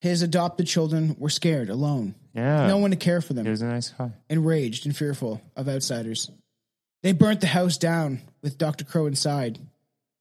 his 0.00 0.22
adopted 0.22 0.66
children 0.66 1.16
were 1.18 1.30
scared, 1.30 1.68
alone. 1.70 2.14
Yeah. 2.34 2.66
No 2.68 2.78
one 2.78 2.90
to 2.92 2.96
care 2.96 3.20
for 3.20 3.32
them. 3.32 3.44
He 3.44 3.50
was 3.50 3.62
a 3.62 3.66
nice 3.66 3.88
guy. 3.90 4.12
enraged 4.28 4.86
and 4.86 4.96
fearful 4.96 5.40
of 5.56 5.68
outsiders. 5.68 6.30
They 7.02 7.12
burnt 7.12 7.40
the 7.40 7.46
house 7.48 7.76
down 7.76 8.20
with 8.42 8.56
Dr. 8.58 8.84
Crow 8.84 9.06
inside. 9.06 9.58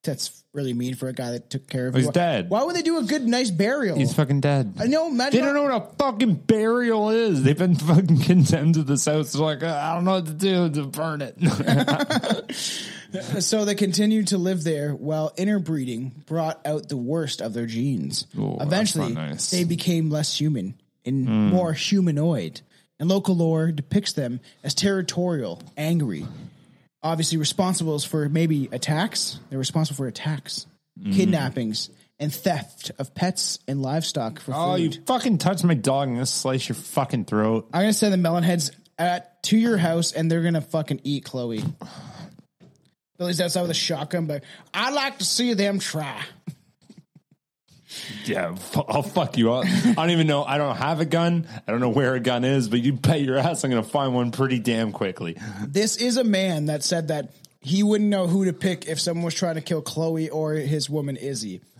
That's 0.04 0.44
really 0.54 0.74
mean 0.74 0.96
for 0.96 1.10
a 1.10 1.14
guy 1.14 1.32
that 1.32 1.50
took 1.50 1.68
care 1.68 1.88
of. 1.88 1.94
Oh, 1.94 1.98
he's 1.98 2.08
you. 2.08 2.12
dead. 2.14 2.50
Why 2.50 2.64
would 2.64 2.74
they 2.76 2.82
do 2.82 2.98
a 3.00 3.04
good, 3.04 3.28
nice 3.28 3.52
burial? 3.52 3.98
He's 3.98 4.14
fucking 4.14 4.40
dead. 4.40 4.76
I 4.80 4.88
know. 4.88 5.08
Imagine 5.10 5.40
They 5.42 5.46
don't 5.46 5.54
know 5.54 5.64
what 5.64 5.92
a 5.94 5.96
fucking 5.98 6.36
burial 6.36 7.10
is. 7.10 7.44
They've 7.44 7.58
been 7.58 7.76
fucking 7.76 8.22
condemned 8.22 8.76
to 8.76 8.84
this 8.84 9.06
house. 9.06 9.34
They're 9.34 9.42
like, 9.42 9.62
I 9.62 9.94
don't 9.94 10.06
know 10.06 10.16
what 10.16 10.26
to 10.28 10.34
do 10.34 10.70
to 10.70 10.86
burn 10.86 11.22
it. 11.22 11.36
So 13.40 13.66
they 13.66 13.76
continued 13.76 14.28
to 14.28 14.38
live 14.38 14.64
there 14.64 14.92
while 14.94 15.32
interbreeding 15.38 16.24
brought 16.26 16.66
out 16.66 16.90
the 16.90 16.98
worst 16.98 17.42
of 17.42 17.54
their 17.54 17.66
genes. 17.66 18.28
Ooh, 18.38 18.58
Eventually, 18.60 19.14
nice. 19.14 19.50
they 19.50 19.64
became 19.64 20.10
less 20.10 20.40
human 20.40 20.76
and 21.06 21.28
Hmm. 21.28 21.48
more 21.50 21.74
humanoid. 21.74 22.62
And 23.00 23.08
local 23.10 23.36
lore 23.36 23.72
depicts 23.72 24.14
them 24.14 24.42
as 24.64 24.74
territorial, 24.74 25.62
angry, 25.78 26.28
obviously 27.02 27.38
responsible 27.38 27.98
for 28.00 28.28
maybe 28.30 28.68
attacks. 28.72 29.40
They're 29.50 29.58
responsible 29.60 29.96
for 29.98 30.08
attacks, 30.08 30.66
Hmm. 31.02 31.12
kidnappings, 31.14 31.90
and 32.20 32.34
theft 32.34 32.92
of 33.00 33.16
pets 33.16 33.60
and 33.68 33.82
livestock 33.82 34.42
for 34.42 34.54
oh, 34.54 34.76
food. 34.76 34.96
you 34.96 35.02
fucking 35.06 35.38
touch 35.38 35.64
my 35.64 35.74
dog 35.74 36.10
and 36.10 36.18
I'll 36.20 36.26
slice 36.26 36.68
your 36.68 36.76
fucking 36.76 37.26
throat. 37.26 37.70
I'm 37.74 37.82
gonna 37.84 37.94
send 37.94 38.12
the 38.14 38.18
melon 38.18 38.44
heads 38.44 38.72
at 38.98 39.42
to 39.44 39.58
your 39.58 39.78
house, 39.78 40.12
and 40.12 40.30
they're 40.30 40.44
gonna 40.44 40.60
fucking 40.60 41.00
eat 41.06 41.24
Chloe. 41.24 41.64
Billy's 43.20 43.42
outside 43.42 43.62
with 43.64 43.72
a 43.72 43.76
shotgun, 43.76 44.26
but 44.26 44.46
I'd 44.74 44.94
like 44.94 45.20
to 45.20 45.26
see 45.26 45.54
them 45.54 45.78
try. 45.78 46.20
Yeah, 48.26 48.56
I'll 48.88 49.02
fuck 49.02 49.36
you 49.36 49.52
up. 49.52 49.66
I 49.66 49.94
don't 49.94 50.12
even 50.12 50.28
know. 50.28 50.44
I 50.44 50.60
don't 50.60 50.76
have 50.76 51.00
a 51.00 51.06
gun. 51.06 51.48
I 51.68 51.72
don't 51.72 51.80
know 51.82 51.90
where 51.90 52.14
a 52.14 52.20
gun 52.20 52.44
is, 52.44 52.70
but 52.70 52.82
you 52.82 52.94
bet 52.94 53.22
your 53.22 53.36
ass 53.36 53.64
I'm 53.64 53.72
gonna 53.72 53.82
find 53.82 54.14
one 54.14 54.30
pretty 54.30 54.60
damn 54.60 54.92
quickly. 54.92 55.38
This 55.68 55.96
is 55.98 56.18
a 56.18 56.24
man 56.24 56.68
that 56.68 56.84
said 56.84 57.08
that 57.08 57.32
he 57.62 57.84
wouldn't 57.84 58.10
know 58.10 58.28
who 58.28 58.46
to 58.46 58.54
pick 58.54 58.88
if 58.88 59.00
someone 59.02 59.26
was 59.26 59.34
trying 59.36 59.56
to 59.56 59.62
kill 59.62 59.82
Chloe 59.82 60.30
or 60.30 60.54
his 60.54 60.90
woman 60.90 61.18
Izzy. 61.18 61.62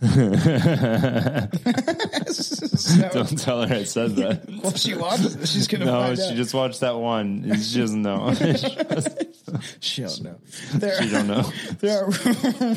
So- 2.30 3.08
Don't 3.12 3.38
tell 3.38 3.62
her 3.62 3.74
I 3.74 3.84
said 3.84 4.16
that. 4.16 4.48
well, 4.62 4.72
she 4.74 4.94
watches. 4.94 5.36
it. 5.36 5.46
She's 5.48 5.68
gonna 5.68 5.84
No, 5.84 6.14
she 6.14 6.22
out. 6.22 6.34
just 6.34 6.54
watched 6.54 6.80
that 6.80 6.96
one. 6.96 7.42
She 7.60 7.78
doesn't 7.80 8.02
know. 8.02 8.32
she 9.80 10.02
don't 10.02 10.22
know. 10.22 10.36
There, 10.74 11.02
she 11.02 11.10
don't 11.10 11.26
know. 11.26 11.42
there 11.80 12.04
are 12.04 12.10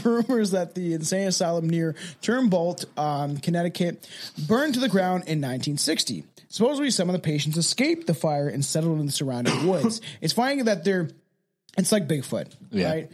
rumors 0.04 0.52
that 0.52 0.76
the 0.76 0.94
insane 0.94 1.28
asylum 1.28 1.70
near 1.70 1.96
Trumbull, 2.22 2.78
um, 2.98 3.38
Connecticut, 3.38 4.08
burned 4.48 4.74
to 4.76 4.80
the 4.80 4.90
ground 4.90 5.24
in 5.24 5.40
1960. 5.40 6.26
Supposedly, 6.50 6.92
some 6.92 7.10
of 7.10 7.14
the 7.14 7.20
patients 7.20 7.58
escaped 7.58 8.06
the 8.08 8.14
fire 8.14 8.48
and 8.48 8.64
settled 8.64 9.00
in 9.00 9.06
the 9.08 9.12
surrounding 9.12 9.66
woods. 9.68 10.02
It's 10.22 10.34
finding 10.34 10.66
that 10.66 10.84
they're, 10.84 11.10
it's 11.78 11.92
like 11.92 12.08
Bigfoot, 12.08 12.54
Yeah. 12.72 12.90
right? 12.92 13.12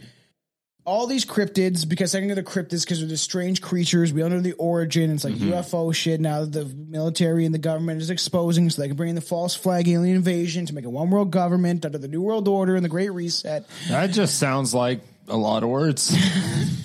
All 0.86 1.06
these 1.06 1.26
cryptids, 1.26 1.86
because 1.86 2.14
I 2.14 2.20
think 2.20 2.34
they're 2.34 2.42
cryptids 2.42 2.80
because 2.84 3.00
they're 3.00 3.08
the 3.08 3.16
strange 3.18 3.60
creatures. 3.60 4.12
We 4.14 4.22
don't 4.22 4.30
know 4.30 4.40
the 4.40 4.54
origin. 4.54 5.10
It's 5.10 5.24
like 5.24 5.34
Mm-hmm. 5.34 5.52
UFO 5.52 5.94
shit. 5.94 6.20
Now 6.20 6.46
the 6.46 6.64
military 6.64 7.44
and 7.44 7.54
the 7.54 7.58
government 7.58 8.00
is 8.00 8.08
exposing, 8.10 8.70
so 8.70 8.80
they 8.80 8.88
can 8.88 8.96
bring 8.96 9.10
in 9.10 9.14
the 9.14 9.20
false 9.20 9.54
flag 9.54 9.88
alien 9.88 10.16
invasion 10.16 10.66
to 10.66 10.74
make 10.74 10.86
a 10.86 10.90
one 10.90 11.10
world 11.10 11.30
government 11.30 11.84
under 11.84 11.98
the 11.98 12.08
New 12.08 12.22
World 12.22 12.48
Order 12.48 12.76
and 12.76 12.84
the 12.84 12.88
Great 12.88 13.10
Reset. 13.12 13.66
That 13.88 14.10
just 14.12 14.38
sounds 14.38 14.72
like 14.74 15.00
a 15.30 15.36
lot 15.36 15.62
of 15.62 15.68
words. 15.68 16.14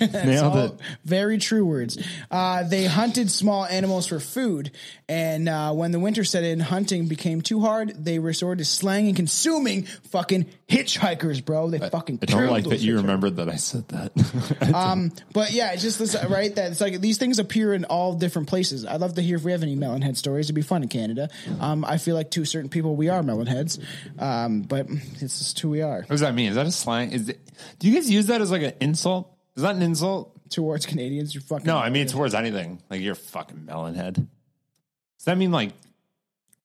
Nailed 0.00 0.44
all 0.44 0.64
it. 0.66 0.72
Very 1.04 1.38
true 1.38 1.64
words. 1.64 1.98
Uh, 2.30 2.62
they 2.64 2.84
hunted 2.84 3.30
small 3.30 3.64
animals 3.64 4.06
for 4.06 4.20
food, 4.20 4.70
and 5.08 5.48
uh, 5.48 5.72
when 5.72 5.92
the 5.92 6.00
winter 6.00 6.24
set 6.24 6.44
in, 6.44 6.60
hunting 6.60 7.06
became 7.08 7.40
too 7.42 7.60
hard. 7.60 8.04
They 8.04 8.18
resorted 8.18 8.58
to 8.58 8.64
slaying 8.64 9.06
and 9.08 9.16
consuming 9.16 9.84
fucking 9.84 10.46
hitchhikers, 10.68 11.44
bro. 11.44 11.70
They 11.70 11.78
fucking. 11.78 12.20
I 12.22 12.26
don't 12.26 12.46
like 12.48 12.64
that 12.64 12.80
you 12.80 12.94
hitchhikers. 12.94 12.96
remembered 12.96 13.36
that 13.36 13.48
I 13.48 13.56
said 13.56 13.88
that. 13.88 14.12
Um, 14.76 15.12
but 15.32 15.52
yeah, 15.52 15.72
it's 15.72 15.82
just 15.82 15.98
this, 15.98 16.16
right 16.28 16.54
that 16.54 16.72
it's 16.72 16.80
like 16.80 17.00
these 17.00 17.18
things 17.18 17.38
appear 17.38 17.72
in 17.72 17.84
all 17.84 18.14
different 18.14 18.48
places. 18.48 18.84
I'd 18.84 19.00
love 19.00 19.14
to 19.14 19.22
hear 19.22 19.36
if 19.36 19.44
we 19.44 19.52
have 19.52 19.62
any 19.62 19.76
melonhead 19.76 20.16
stories. 20.16 20.46
It'd 20.46 20.54
be 20.54 20.62
fun 20.62 20.82
in 20.82 20.88
Canada. 20.88 21.30
Um, 21.60 21.84
I 21.84 21.98
feel 21.98 22.14
like 22.14 22.30
to 22.32 22.44
certain 22.44 22.68
people 22.68 22.96
we 22.96 23.08
are 23.08 23.22
melonheads, 23.22 23.82
um, 24.18 24.62
but 24.62 24.86
it's 24.90 25.38
just 25.38 25.58
who 25.60 25.70
we 25.70 25.82
are 25.82 25.96
what 26.06 26.08
does 26.08 26.20
that 26.20 26.34
mean? 26.34 26.50
Is 26.50 26.56
that 26.56 26.66
a 26.66 26.72
slang? 26.72 27.12
Is 27.12 27.28
it, 27.28 27.40
do 27.78 27.88
you 27.88 27.94
guys 27.94 28.10
use 28.10 28.26
that 28.26 28.35
as 28.40 28.50
like 28.50 28.62
an 28.62 28.72
insult? 28.80 29.30
Is 29.56 29.62
that 29.62 29.74
an 29.76 29.82
insult? 29.82 30.32
towards 30.48 30.86
Canadians. 30.86 31.34
You're 31.34 31.42
fucking 31.42 31.66
No, 31.66 31.76
I 31.76 31.90
mean 31.90 32.06
towards 32.06 32.32
anything. 32.32 32.80
Like 32.88 33.00
you're 33.00 33.16
fucking 33.16 33.66
melonhead. 33.68 34.14
Does 34.14 35.24
that 35.24 35.36
mean 35.36 35.50
like 35.50 35.72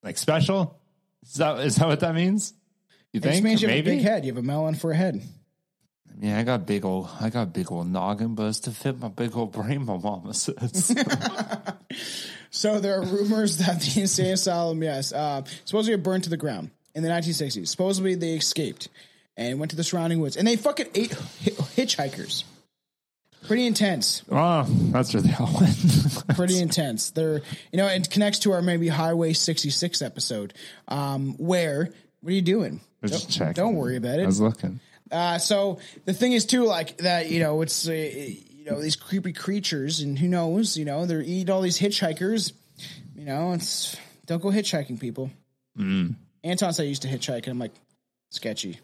like 0.04 0.20
special? 0.20 0.80
Is 1.24 1.34
that 1.36 1.60
is 1.62 1.76
that 1.78 1.88
what 1.88 2.00
that 2.02 2.14
means? 2.14 2.54
You 3.12 3.18
It 3.18 3.24
think? 3.24 3.44
means 3.44 3.62
you 3.64 3.68
have 3.70 3.76
Maybe. 3.78 3.92
a 3.92 3.94
big 3.96 4.04
head. 4.04 4.24
You 4.24 4.34
have 4.34 4.38
a 4.44 4.46
melon 4.46 4.76
for 4.76 4.92
a 4.92 4.96
head. 4.96 5.20
Yeah, 6.20 6.38
I 6.38 6.44
got 6.44 6.68
big 6.68 6.86
old 6.86 7.10
I 7.20 7.32
got 7.32 7.54
big 7.54 7.72
old 7.72 7.88
noggin, 7.88 8.36
but 8.36 8.44
it's 8.50 8.60
to 8.62 8.72
fit 8.72 9.00
my 9.00 9.08
big 9.08 9.36
old 9.36 9.52
brain, 9.52 9.84
my 9.86 9.98
mama 9.98 10.34
says. 10.36 10.96
So 12.54 12.80
there 12.82 13.00
are 13.00 13.06
rumors 13.06 13.58
that 13.58 13.80
the 13.82 14.02
insane 14.02 14.34
asylum, 14.34 14.84
yes, 14.84 15.14
uh, 15.14 15.44
supposedly 15.64 15.96
burned 15.98 16.26
to 16.26 16.30
the 16.30 16.38
ground 16.38 16.70
in 16.94 17.02
the 17.02 17.08
1960s. 17.10 17.68
Supposedly 17.70 18.16
they 18.16 18.34
escaped 18.34 18.90
and 19.38 19.60
went 19.60 19.72
to 19.72 19.76
the 19.76 19.84
surrounding 19.84 20.20
woods, 20.20 20.38
and 20.38 20.48
they 20.48 20.56
fucking 20.56 20.88
ate 20.96 21.12
hitchhikers. 21.12 22.44
Pretty 23.48 23.66
intense. 23.66 24.24
oh, 24.32 24.64
that's 24.92 25.14
where 25.14 25.24
they 25.24 25.34
all 25.40 25.52
went. 25.60 26.24
Pretty 26.36 26.60
intense. 26.60 27.10
They're 27.10 27.42
you 27.72 27.78
know 27.78 27.88
it 27.88 28.10
connects 28.10 28.40
to 28.40 28.52
our 28.52 28.62
maybe 28.62 28.88
Highway 28.88 29.34
66 29.34 30.02
episode, 30.02 30.54
um, 30.88 31.34
where 31.38 31.90
what 32.22 32.30
are 32.30 32.34
you 32.36 32.42
doing? 32.44 32.82
I 33.04 33.08
just 33.08 33.24
Don't- 33.24 33.32
checking. 33.32 33.54
Don't 33.54 33.76
worry 33.76 33.98
about 33.98 34.20
it. 34.20 34.24
I 34.24 34.26
was 34.28 34.40
looking. 34.40 34.80
Uh, 35.12 35.40
so 35.40 35.80
the 36.06 36.14
thing 36.14 36.32
is 36.34 36.46
too, 36.46 36.64
like 36.66 36.98
that, 37.00 37.30
you 37.30 37.40
know, 37.40 37.62
it's 37.64 37.88
uh, 37.88 37.92
you 37.92 38.64
know 38.66 38.80
these 38.80 38.96
creepy 38.96 39.34
creatures, 39.34 40.02
and 40.02 40.18
who 40.18 40.28
knows, 40.28 40.78
you 40.78 40.86
know, 40.86 41.06
they're 41.06 41.22
eating 41.22 41.50
all 41.50 41.62
these 41.62 41.80
hitchhikers. 41.80 42.54
You 43.16 43.26
know, 43.26 43.54
it's 43.54 43.98
don't 44.28 44.42
go 44.42 44.50
hitchhiking, 44.50 45.00
people. 45.00 45.32
Mm. 45.78 46.16
Anton 46.44 46.74
said 46.74 46.84
he 46.84 46.90
used 46.90 47.02
to 47.02 47.08
hitchhike, 47.08 47.44
and 47.44 47.48
I'm 47.48 47.60
like, 47.60 47.74
sketchy, 48.30 48.80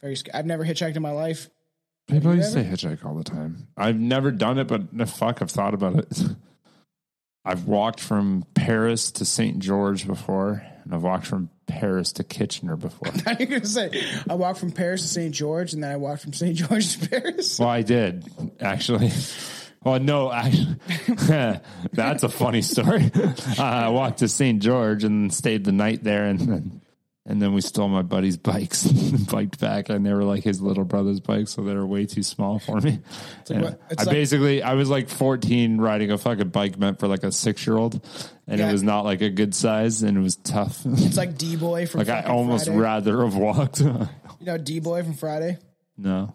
very. 0.00 0.16
I've 0.32 0.46
never 0.46 0.64
hitchhiked 0.64 0.96
in 0.96 1.02
my 1.02 1.12
life. 1.12 1.48
People 2.08 2.34
used 2.34 2.54
to 2.54 2.64
hitchhike 2.64 3.04
all 3.04 3.14
the 3.14 3.24
time. 3.24 3.68
I've 3.76 3.98
never 3.98 4.30
done 4.30 4.58
it, 4.58 4.66
but 4.66 4.92
no, 4.92 5.06
fuck, 5.06 5.42
I've 5.42 5.50
thought 5.50 5.74
about 5.74 5.96
it. 5.96 6.22
I've 7.44 7.66
walked 7.66 8.00
from 8.00 8.44
Paris 8.54 9.12
to 9.12 9.24
St. 9.24 9.60
George 9.60 10.06
before, 10.06 10.62
and 10.84 10.94
I've 10.94 11.02
walked 11.02 11.26
from 11.26 11.48
Paris 11.66 12.12
to 12.14 12.24
Kitchener 12.24 12.76
before. 12.76 13.08
I'm 13.26 13.36
gonna 13.36 13.64
say 13.64 13.90
I 14.28 14.34
walked 14.34 14.58
from 14.58 14.72
Paris 14.72 15.02
to 15.02 15.08
St. 15.08 15.34
George, 15.34 15.72
and 15.72 15.82
then 15.82 15.90
I 15.90 15.96
walked 15.96 16.22
from 16.22 16.32
St. 16.32 16.54
George 16.56 16.98
to 16.98 17.08
Paris. 17.08 17.58
well, 17.58 17.68
I 17.68 17.82
did 17.82 18.28
actually. 18.60 19.10
Well, 19.82 19.98
no, 19.98 20.30
actually, 20.30 20.76
that's 21.92 22.22
a 22.22 22.28
funny 22.28 22.60
story. 22.60 23.10
Uh, 23.14 23.62
I 23.62 23.88
walked 23.88 24.18
to 24.18 24.28
St. 24.28 24.60
George 24.60 25.04
and 25.04 25.32
stayed 25.32 25.64
the 25.64 25.72
night 25.72 26.04
there, 26.04 26.26
and 26.26 26.38
then 26.38 26.80
and 27.30 27.40
then 27.40 27.52
we 27.54 27.60
stole 27.60 27.88
my 27.88 28.02
buddy's 28.02 28.36
bikes 28.52 28.84
and 28.84 29.26
biked 29.30 29.58
back, 29.60 29.88
and 29.88 30.04
they 30.04 30.12
were 30.12 30.24
like 30.24 30.44
his 30.44 30.60
little 30.60 30.84
brother's 30.84 31.20
bikes, 31.20 31.52
so 31.52 31.62
they 31.62 31.74
were 31.74 31.86
way 31.86 32.04
too 32.06 32.22
small 32.22 32.58
for 32.58 32.80
me. 32.80 32.98
And 33.50 33.62
what- 33.62 33.80
I 33.98 34.02
like- 34.02 34.10
basically 34.14 34.62
I 34.62 34.74
was 34.74 34.88
like 34.90 35.08
14 35.08 35.78
riding 35.80 36.10
a 36.10 36.18
fucking 36.18 36.48
bike 36.50 36.78
meant 36.78 37.00
for 37.00 37.08
like 37.08 37.22
a 37.24 37.32
six 37.32 37.66
year 37.66 37.76
old, 37.76 38.04
and 38.46 38.58
Yeah. 38.60 38.68
it 38.68 38.72
was 38.72 38.82
not 38.82 39.04
like 39.04 39.20
a 39.22 39.30
good 39.30 39.54
size, 39.54 40.02
and 40.02 40.18
it 40.18 40.20
was 40.20 40.36
tough. 40.36 40.82
It's 40.84 41.16
like 41.16 41.36
Deebo 41.36 41.88
from 41.88 42.04
Friday. 42.04 42.12
like 42.22 42.26
I 42.26 42.28
almost 42.30 42.66
Friday. 42.66 42.78
rather 42.80 43.22
have 43.24 43.34
walked. 43.36 43.80
you 43.80 43.86
know 44.42 44.58
Deebo 44.58 45.02
from 45.04 45.14
Friday. 45.14 45.58
no, 45.96 46.34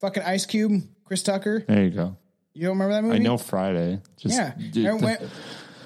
Fucking 0.00 0.22
Ice 0.22 0.46
Cube, 0.46 0.82
Chris 1.04 1.22
Tucker. 1.22 1.64
there 1.68 1.84
you 1.84 1.90
go. 1.90 2.16
You 2.52 2.62
don't 2.66 2.78
remember 2.78 2.94
that 2.94 3.02
movie? 3.04 3.16
I 3.16 3.18
know 3.18 3.38
Friday. 3.38 4.00
Just 4.16 4.34
Yeah. 4.36 4.52
dude, 4.58 4.76
Remember 4.84 5.04
when- 5.06 5.30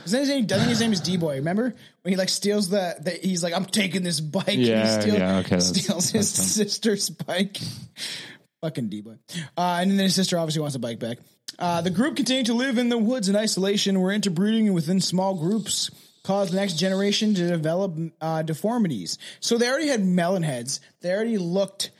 His 0.04 0.12
name, 0.28 0.44
I 0.44 0.54
think 0.54 0.68
his 0.68 0.80
name 0.80 0.92
is 0.92 1.00
Deebo. 1.00 1.30
Remember 1.34 1.74
when 2.02 2.12
he 2.12 2.16
like 2.16 2.28
steals 2.28 2.68
the, 2.68 2.96
the? 3.00 3.10
He's 3.10 3.42
like, 3.42 3.54
I'm 3.54 3.64
taking 3.64 4.02
this 4.02 4.20
bike. 4.20 4.48
and 4.48 4.62
Yeah, 4.62 4.94
he 4.96 5.00
steal, 5.02 5.14
yeah, 5.14 5.38
okay, 5.38 5.48
that's- 5.56 5.68
steals 5.68 6.10
his 6.10 6.32
that's 6.36 6.48
sister's 6.52 7.10
bike. 7.10 7.58
Fucking 8.62 8.88
Deebo. 8.88 9.18
Uh, 9.56 9.78
and 9.80 9.90
then 9.90 9.98
his 9.98 10.14
sister 10.14 10.38
obviously 10.38 10.60
wants 10.62 10.76
a 10.76 10.78
bike 10.78 10.98
back. 10.98 11.18
Uh, 11.58 11.80
the 11.82 11.90
group 11.90 12.16
continued 12.16 12.46
to 12.46 12.54
live 12.54 12.78
in 12.78 12.88
the 12.88 12.98
woods 12.98 13.28
in 13.28 13.36
isolation, 13.36 14.00
were 14.00 14.10
interbreeding 14.12 14.72
within 14.72 15.00
small 15.00 15.34
groups, 15.34 15.90
caused 16.24 16.52
the 16.52 16.56
next 16.56 16.74
generation 16.78 17.34
to 17.34 17.46
develop 17.46 17.94
uh, 18.20 18.42
deformities. 18.42 19.18
So 19.40 19.58
they 19.58 19.68
already 19.68 19.88
had 19.88 20.04
melon 20.04 20.42
heads. 20.42 20.80
They 21.02 21.12
already 21.12 21.38
looked 21.38 21.90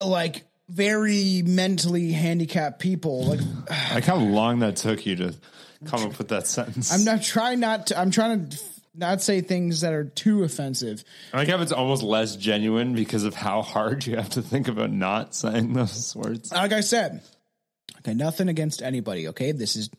like 0.00 0.44
very 0.72 1.42
mentally 1.44 2.12
handicapped 2.12 2.80
people. 2.80 3.24
Like 3.24 3.40
like 3.94 4.04
how 4.04 4.16
long 4.16 4.60
that 4.60 4.76
took 4.76 5.04
you 5.06 5.16
to 5.16 5.34
come 5.84 6.02
up 6.02 6.18
with 6.18 6.28
that 6.28 6.46
sentence. 6.46 6.92
I'm 6.92 7.04
not 7.04 7.22
trying 7.22 7.60
not 7.60 7.88
to. 7.88 7.98
I'm 7.98 8.10
trying 8.10 8.48
to 8.48 8.58
not 8.94 9.22
say 9.22 9.40
things 9.40 9.80
that 9.82 9.92
are 9.92 10.04
too 10.04 10.44
offensive. 10.44 11.04
I 11.32 11.38
like 11.38 11.48
how 11.48 11.60
it's 11.60 11.72
almost 11.72 12.02
less 12.02 12.36
genuine 12.36 12.94
because 12.94 13.24
of 13.24 13.34
how 13.34 13.62
hard 13.62 14.06
you 14.06 14.16
have 14.16 14.30
to 14.30 14.42
think 14.42 14.68
about 14.68 14.90
not 14.90 15.34
saying 15.34 15.72
those 15.72 16.14
words. 16.14 16.52
Like 16.52 16.72
I 16.72 16.80
said, 16.80 17.22
okay, 18.00 18.14
nothing 18.14 18.48
against 18.48 18.82
anybody. 18.82 19.28
Okay, 19.28 19.52
this 19.52 19.76
is 19.76 19.90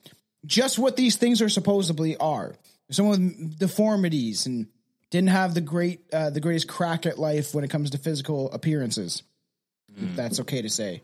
just 0.45 0.78
what 0.78 0.95
these 0.95 1.15
things 1.15 1.41
are 1.41 1.49
supposedly 1.49 2.17
are. 2.17 2.55
Someone 2.91 3.36
with 3.39 3.59
deformities 3.59 4.45
and 4.45 4.67
didn't 5.09 5.30
have 5.30 5.53
the 5.53 5.61
great, 5.61 6.01
uh, 6.13 6.30
the 6.30 6.41
greatest 6.41 6.67
crack 6.67 7.05
at 7.05 7.17
life 7.17 7.55
when 7.55 7.63
it 7.63 7.69
comes 7.69 7.91
to 7.91 7.97
physical 7.97 8.51
appearances. 8.51 9.24
If 9.98 10.16
That's 10.16 10.39
okay 10.41 10.62
to 10.62 10.70
say. 10.70 11.02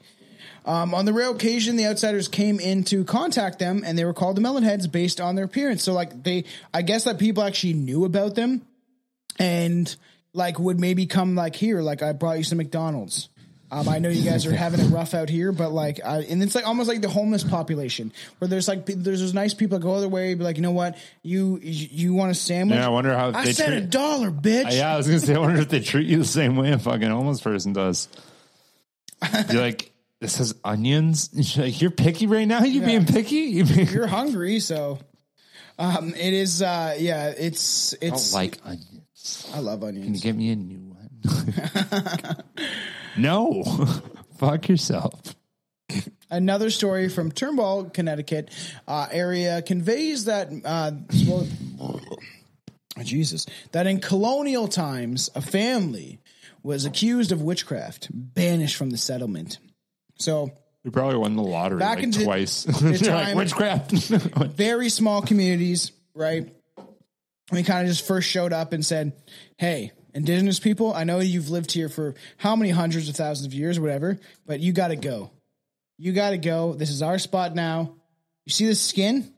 Um, 0.65 0.93
on 0.93 1.05
the 1.05 1.13
rare 1.13 1.31
occasion, 1.31 1.77
the 1.77 1.87
outsiders 1.87 2.27
came 2.27 2.59
in 2.59 2.83
to 2.85 3.03
contact 3.03 3.59
them, 3.59 3.83
and 3.85 3.97
they 3.97 4.05
were 4.05 4.13
called 4.13 4.35
the 4.37 4.41
Melonheads 4.41 4.91
based 4.91 5.21
on 5.21 5.35
their 5.35 5.45
appearance. 5.45 5.83
So, 5.83 5.93
like, 5.93 6.23
they, 6.23 6.45
I 6.73 6.81
guess 6.81 7.05
that 7.05 7.17
people 7.17 7.43
actually 7.43 7.73
knew 7.73 8.05
about 8.05 8.35
them, 8.35 8.61
and 9.39 9.95
like 10.33 10.59
would 10.59 10.79
maybe 10.79 11.05
come 11.05 11.35
like 11.35 11.55
here, 11.55 11.81
like 11.81 12.03
I 12.03 12.13
brought 12.13 12.37
you 12.37 12.43
some 12.43 12.57
McDonald's. 12.57 13.29
Um, 13.71 13.87
I 13.87 13.99
know 13.99 14.09
you 14.09 14.27
guys 14.27 14.47
are 14.47 14.55
having 14.55 14.79
it 14.79 14.89
rough 14.89 15.13
out 15.13 15.29
here, 15.29 15.51
but 15.51 15.71
like, 15.71 15.99
I, 16.03 16.21
and 16.21 16.41
it's 16.41 16.55
like 16.55 16.65
almost 16.65 16.89
like 16.89 17.01
the 17.01 17.09
homeless 17.09 17.43
population, 17.43 18.11
where 18.39 18.47
there's 18.47 18.67
like 18.67 18.87
there's 18.87 19.21
those 19.21 19.35
nice 19.35 19.53
people 19.53 19.77
that 19.77 19.83
go 19.83 19.93
other 19.93 20.09
way, 20.09 20.33
be 20.33 20.43
like, 20.43 20.57
you 20.57 20.63
know 20.63 20.71
what, 20.71 20.97
you 21.21 21.59
you, 21.61 22.15
want 22.15 22.31
a 22.31 22.33
sandwich? 22.33 22.77
Yeah, 22.77 22.87
I 22.87 22.89
wonder 22.89 23.15
how 23.15 23.31
I 23.31 23.45
they 23.45 23.53
said 23.53 23.73
a 23.73 23.81
dollar, 23.81 24.31
bitch. 24.31 24.75
Yeah, 24.75 24.93
I 24.93 24.97
was 24.97 25.05
gonna 25.05 25.19
say, 25.19 25.35
I 25.35 25.39
wonder 25.39 25.61
if 25.61 25.69
they 25.69 25.81
treat 25.81 26.07
you 26.07 26.17
the 26.17 26.25
same 26.25 26.55
way 26.55 26.71
a 26.71 26.79
fucking 26.79 27.09
homeless 27.09 27.41
person 27.41 27.73
does. 27.73 28.09
You're 29.51 29.61
like, 29.61 29.91
this 30.19 30.37
has 30.37 30.55
onions. 30.63 31.29
You're 31.55 31.65
like, 31.65 31.81
you're 31.81 31.91
picky 31.91 32.27
right 32.27 32.47
now. 32.47 32.63
You 32.63 32.81
being 32.81 33.05
picky? 33.05 33.35
You 33.35 33.65
being, 33.65 33.87
You're 33.87 34.07
hungry, 34.07 34.59
so 34.59 34.99
um, 35.77 36.13
it 36.13 36.33
is. 36.33 36.61
Uh, 36.61 36.95
yeah, 36.99 37.27
it's 37.27 37.93
I 37.93 37.97
it's. 38.07 38.31
don't 38.31 38.39
like 38.39 38.59
onions. 38.65 39.51
I 39.53 39.59
love 39.59 39.83
onions. 39.83 40.05
Can 40.05 40.13
you 40.15 40.21
get 40.21 40.35
me 40.35 40.51
a 40.51 40.55
new 40.55 40.93
one? 40.93 42.43
no, 43.17 43.63
fuck 44.37 44.67
yourself. 44.67 45.35
Another 46.29 46.69
story 46.69 47.09
from 47.09 47.31
Trumbull, 47.31 47.85
Connecticut 47.85 48.51
uh, 48.87 49.07
area 49.09 49.61
conveys 49.61 50.25
that 50.25 50.49
uh, 50.63 50.91
well, 51.27 51.47
Jesus 53.03 53.45
that 53.71 53.87
in 53.87 53.99
colonial 53.99 54.67
times 54.67 55.29
a 55.33 55.41
family 55.41 56.19
was 56.63 56.85
accused 56.85 57.31
of 57.31 57.41
witchcraft, 57.41 58.09
banished 58.11 58.75
from 58.75 58.89
the 58.89 58.97
settlement. 58.97 59.57
So 60.17 60.51
We 60.83 60.91
probably 60.91 61.17
won 61.17 61.35
the 61.35 61.43
lottery 61.43 61.79
Back 61.79 61.99
like 61.99 62.11
twice. 62.23 62.63
the 62.63 62.97
You're 63.01 63.13
like 63.13 63.35
witchcraft. 63.35 63.91
very 64.55 64.89
small 64.89 65.21
communities, 65.21 65.91
right? 66.13 66.53
We 67.51 67.63
kind 67.63 67.87
of 67.87 67.93
just 67.93 68.05
first 68.05 68.29
showed 68.29 68.53
up 68.53 68.73
and 68.73 68.85
said, 68.85 69.13
"Hey, 69.57 69.91
indigenous 70.13 70.59
people, 70.59 70.93
I 70.93 71.03
know 71.03 71.19
you've 71.19 71.49
lived 71.49 71.71
here 71.71 71.89
for 71.89 72.13
how 72.37 72.55
many 72.55 72.69
hundreds 72.69 73.09
of 73.09 73.15
thousands 73.15 73.47
of 73.47 73.53
years, 73.53 73.77
or 73.77 73.81
whatever, 73.81 74.19
but 74.45 74.59
you 74.59 74.71
got 74.71 74.89
to 74.89 74.95
go. 74.95 75.31
You 75.97 76.13
got 76.13 76.29
to 76.31 76.37
go. 76.37 76.73
This 76.73 76.91
is 76.91 77.01
our 77.01 77.17
spot 77.17 77.55
now. 77.55 77.95
You 78.45 78.51
see 78.53 78.65
this 78.65 78.79
skin? 78.81 79.33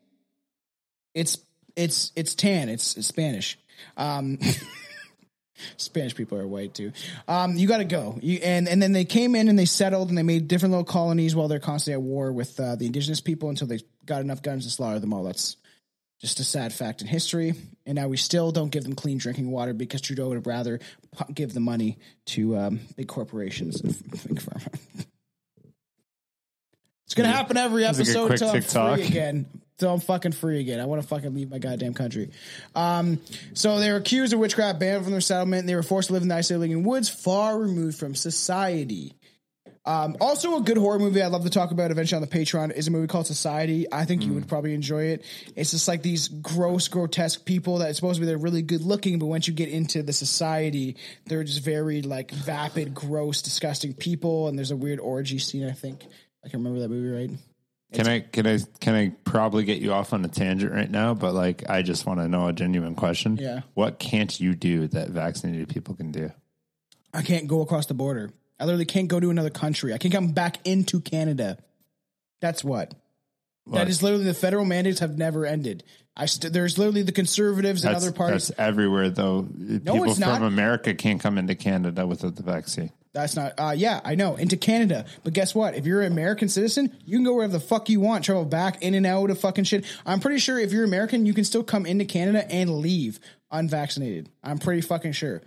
It's 1.13 1.38
it's 1.76 2.11
it's 2.15 2.36
tan. 2.36 2.69
It's, 2.69 2.97
it's 2.97 3.07
Spanish. 3.07 3.57
Um, 3.97 4.39
Spanish 5.78 6.16
people 6.16 6.38
are 6.38 6.47
white 6.47 6.74
too. 6.74 6.91
Um, 7.28 7.56
you 7.56 7.68
got 7.68 7.78
to 7.78 7.86
go. 7.86 8.18
You, 8.22 8.39
and 8.43 8.68
and 8.68 8.82
then 8.82 8.93
they 8.93 9.06
came 9.06 9.36
in 9.36 9.47
and 9.47 9.58
they 9.58 9.66
settled 9.66 10.10
and 10.10 10.18
they 10.18 10.24
made 10.24 10.47
different 10.47 10.72
little 10.72 10.86
colonies 10.86 11.36
while 11.36 11.47
they're 11.47 11.60
constantly 11.60 11.93
at 11.93 12.02
war 12.02 12.32
with 12.32 12.60
uh, 12.60 12.76
the 12.76 12.86
indigenous 12.86 13.22
people 13.22 13.49
until 13.49 13.68
they 13.68 13.80
got 14.06 14.22
enough 14.22 14.41
guns 14.41 14.66
to 14.66 14.72
slaughter 14.72 14.99
them 14.99 15.14
all. 15.14 15.24
That's 15.24 15.58
just 16.20 16.39
a 16.39 16.43
sad 16.43 16.72
fact 16.72 17.02
in 17.02 17.08
history. 17.08 17.54
And 17.86 17.95
now 17.95 18.08
we 18.08 18.18
still 18.18 18.52
don't 18.52 18.70
give 18.70 18.84
them 18.84 18.93
clean 18.93 19.18
drinking 19.18 19.49
water 19.49 19.74
because 19.74 20.02
Trudeau 20.02 20.30
would 20.30 20.45
rather 20.45 20.80
give 21.34 21.54
the 21.54 21.60
money 21.60 21.97
to 22.28 22.58
um, 22.58 22.80
big 22.95 23.08
corporations 23.08 23.82
and 23.82 23.97
big 24.12 24.39
pharma. 24.39 24.80
It's 27.06 27.16
gonna 27.16 27.30
happen 27.30 27.58
every 27.58 27.84
That's 27.84 27.99
a 27.99 28.04
good 28.04 28.10
episode 28.10 28.28
quick 28.28 28.41
until 28.41 28.49
I'm 28.49 28.62
TikTok. 28.62 28.95
free 28.99 29.08
again. 29.08 29.45
Till 29.82 29.91
I'm 29.91 29.99
fucking 29.99 30.34
free 30.34 30.59
again. 30.59 30.79
I 30.79 30.86
want 30.86 31.01
to 31.01 31.07
fucking 31.07 31.34
leave 31.34 31.49
my 31.49 31.57
goddamn 31.57 31.95
country. 31.95 32.29
Um, 32.75 33.19
so 33.55 33.79
they 33.79 33.91
were 33.91 33.97
accused 33.97 34.32
of 34.32 34.38
witchcraft, 34.38 34.79
banned 34.79 35.01
from 35.01 35.11
their 35.11 35.21
settlement. 35.21 35.61
And 35.61 35.69
they 35.69 35.73
were 35.73 35.82
forced 35.82 36.09
to 36.09 36.13
live 36.13 36.21
in 36.21 36.27
the 36.27 36.36
isolating 36.36 36.84
woods, 36.84 37.09
far 37.09 37.57
removed 37.57 37.97
from 37.97 38.13
society. 38.13 39.15
Um, 39.84 40.17
also, 40.21 40.57
a 40.57 40.61
good 40.61 40.77
horror 40.77 40.99
movie 40.99 41.19
I'd 41.19 41.32
love 41.32 41.45
to 41.45 41.49
talk 41.49 41.71
about 41.71 41.89
eventually 41.89 42.21
on 42.21 42.21
the 42.21 42.27
Patreon 42.27 42.71
is 42.73 42.88
a 42.88 42.91
movie 42.91 43.07
called 43.07 43.25
Society. 43.25 43.88
I 43.91 44.05
think 44.05 44.23
you 44.23 44.34
would 44.36 44.47
probably 44.47 44.75
enjoy 44.75 45.05
it. 45.05 45.25
It's 45.55 45.71
just 45.71 45.88
like 45.88 46.03
these 46.03 46.27
gross, 46.27 46.88
grotesque 46.88 47.43
people 47.43 47.79
that 47.79 47.89
it's 47.89 47.97
supposed 47.97 48.17
to 48.17 48.21
be 48.21 48.27
they're 48.27 48.38
really 48.38 48.61
good 48.61 48.82
looking, 48.82 49.17
but 49.17 49.25
once 49.25 49.47
you 49.47 49.55
get 49.55 49.69
into 49.69 50.03
the 50.03 50.13
society, 50.13 50.97
they're 51.25 51.43
just 51.43 51.63
very 51.63 52.03
like 52.03 52.29
vapid, 52.29 52.93
gross, 52.93 53.41
disgusting 53.41 53.95
people. 53.95 54.47
And 54.47 54.59
there's 54.59 54.69
a 54.69 54.77
weird 54.77 54.99
orgy 54.99 55.39
scene. 55.39 55.67
I 55.67 55.71
think 55.71 56.05
I 56.45 56.49
can 56.49 56.59
remember 56.59 56.82
that 56.82 56.89
movie 56.89 57.09
right. 57.09 57.39
Can 57.94 58.08
I 58.08 58.22
can 58.22 58.48
I 58.48 58.60
can 58.80 58.96
I 58.96 59.10
probably 59.26 59.66
get 59.66 59.80
you 59.82 59.92
off 59.92 60.14
on 60.14 60.24
a 60.24 60.30
tangent 60.30 60.72
right 60.72 60.89
now? 60.89 61.14
But 61.14 61.34
like, 61.34 61.70
I 61.70 61.82
just 61.82 62.06
want 62.06 62.20
to 62.20 62.28
know 62.30 62.48
a 62.48 62.54
genuine 62.54 62.96
question. 62.96 63.38
Yeah. 63.38 63.62
What 63.74 64.00
can't 64.00 64.39
you 64.39 64.56
do 64.56 64.88
that 64.88 65.10
vaccinated 65.10 65.68
people 65.70 65.96
can 65.96 66.12
do? 66.12 66.32
I 67.14 67.22
can't 67.22 67.48
go 67.48 67.62
across 67.62 67.88
the 67.88 67.94
border. 67.94 68.32
I 68.60 68.66
literally 68.66 68.86
can't 68.86 69.10
go 69.10 69.20
to 69.20 69.30
another 69.30 69.50
country. 69.50 69.94
I 69.94 69.98
can't 69.98 70.14
come 70.14 70.32
back 70.32 70.58
into 70.66 71.02
Canada. 71.02 71.58
That's 72.39 72.64
what. 72.64 72.94
What? 73.66 73.80
That 73.80 73.89
is 73.89 74.02
literally 74.02 74.26
the 74.26 74.34
federal 74.34 74.66
mandates 74.66 75.00
have 75.02 75.18
never 75.18 75.46
ended. 75.46 75.84
I 76.16 76.26
st- 76.26 76.54
there's 76.54 76.78
literally 76.78 77.04
the 77.04 77.12
conservatives 77.12 77.84
and 77.84 77.94
That's, 77.94 78.06
other 78.06 78.14
parties. 78.14 78.48
that's 78.48 78.60
everywhere 78.60 79.10
though. 79.10 79.44
people 79.44 80.04
it's 80.06 80.20
from 80.20 80.20
not. 80.20 80.42
America 80.44 80.94
can't 80.94 81.22
come 81.22 81.38
into 81.38 81.56
Canada 81.56 82.06
without 82.08 82.36
the 82.36 82.44
vaccine. 82.44 82.92
That's 83.14 83.36
not. 83.36 83.53
Uh, 83.57 83.74
yeah, 83.76 83.99
I 84.05 84.16
know 84.16 84.36
into 84.36 84.55
Canada, 84.55 85.05
but 85.24 85.34
guess 85.34 85.53
what? 85.53 85.76
If 85.76 85.86
you're 85.86 86.01
an 86.01 86.12
American 86.12 86.47
citizen, 86.47 86.95
you 87.05 87.18
can 87.18 87.26
go 87.26 87.34
wherever 87.34 87.51
the 87.51 87.59
fuck 87.59 87.89
you 87.89 87.99
want, 87.99 88.24
travel 88.24 88.45
back 88.45 88.82
in 88.82 88.93
and 88.93 89.05
out 89.05 89.30
of 89.30 89.39
fucking 89.39 89.66
shit. 89.66 89.86
I'm 90.05 90.22
pretty 90.22 90.39
sure 90.39 90.57
if 90.57 90.72
you're 90.72 90.86
American, 90.86 91.26
you 91.26 91.34
can 91.34 91.43
still 91.43 91.64
come 91.64 91.86
into 91.86 92.05
Canada 92.05 92.49
and 92.49 92.80
leave 92.80 93.20
unvaccinated. 93.51 94.30
I'm 94.41 94.59
pretty 94.59 94.80
fucking 94.80 95.12
sure. 95.12 95.41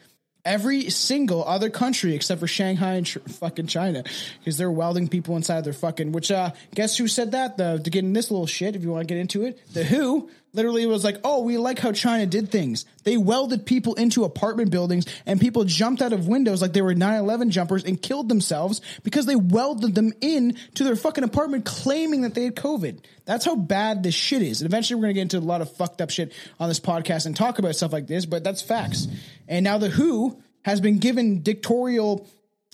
Every 0.44 0.90
single 0.90 1.42
other 1.42 1.70
country 1.70 2.14
except 2.14 2.38
for 2.38 2.46
Shanghai 2.46 2.96
and 2.96 3.08
fucking 3.08 3.66
China, 3.66 4.04
because 4.40 4.58
they're 4.58 4.70
welding 4.70 5.08
people 5.08 5.36
inside 5.36 5.64
their 5.64 5.72
fucking. 5.72 6.12
Which 6.12 6.30
uh, 6.30 6.50
guess 6.74 6.98
who 6.98 7.08
said 7.08 7.32
that? 7.32 7.56
The 7.56 7.80
to 7.82 7.90
get 7.90 8.04
in 8.04 8.12
this 8.12 8.30
little 8.30 8.46
shit. 8.46 8.76
If 8.76 8.82
you 8.82 8.90
want 8.90 9.08
to 9.08 9.14
get 9.14 9.18
into 9.18 9.46
it, 9.46 9.58
the 9.72 9.84
Who 9.84 10.28
literally 10.54 10.82
it 10.82 10.86
was 10.86 11.04
like, 11.04 11.18
"Oh, 11.24 11.42
we 11.42 11.58
like 11.58 11.78
how 11.78 11.92
China 11.92 12.24
did 12.24 12.50
things. 12.50 12.86
They 13.02 13.18
welded 13.18 13.66
people 13.66 13.94
into 13.94 14.24
apartment 14.24 14.70
buildings, 14.70 15.04
and 15.26 15.38
people 15.38 15.64
jumped 15.64 16.00
out 16.00 16.14
of 16.14 16.26
windows 16.26 16.62
like 16.62 16.72
they 16.72 16.80
were 16.80 16.94
9/11 16.94 17.50
jumpers 17.50 17.84
and 17.84 18.00
killed 18.00 18.28
themselves 18.30 18.80
because 19.02 19.26
they 19.26 19.36
welded 19.36 19.94
them 19.94 20.12
in 20.22 20.56
to 20.76 20.84
their 20.84 20.96
fucking 20.96 21.24
apartment, 21.24 21.66
claiming 21.66 22.22
that 22.22 22.34
they 22.34 22.44
had 22.44 22.56
COVID. 22.56 23.00
That's 23.26 23.44
how 23.44 23.56
bad 23.56 24.02
this 24.02 24.14
shit 24.14 24.40
is. 24.40 24.62
And 24.62 24.70
eventually, 24.70 24.96
we're 24.96 25.02
gonna 25.08 25.14
get 25.14 25.22
into 25.22 25.38
a 25.38 25.40
lot 25.40 25.60
of 25.60 25.70
fucked 25.76 26.00
up 26.00 26.08
shit 26.10 26.32
on 26.58 26.68
this 26.68 26.80
podcast 26.80 27.26
and 27.26 27.36
talk 27.36 27.58
about 27.58 27.74
stuff 27.76 27.92
like 27.92 28.06
this, 28.06 28.24
but 28.24 28.42
that's 28.44 28.62
facts. 28.62 29.08
And 29.48 29.64
now 29.64 29.76
the 29.78 29.88
Who 29.90 30.40
has 30.62 30.80
been 30.80 30.98
given 30.98 31.42
dictatorial. 31.42 32.26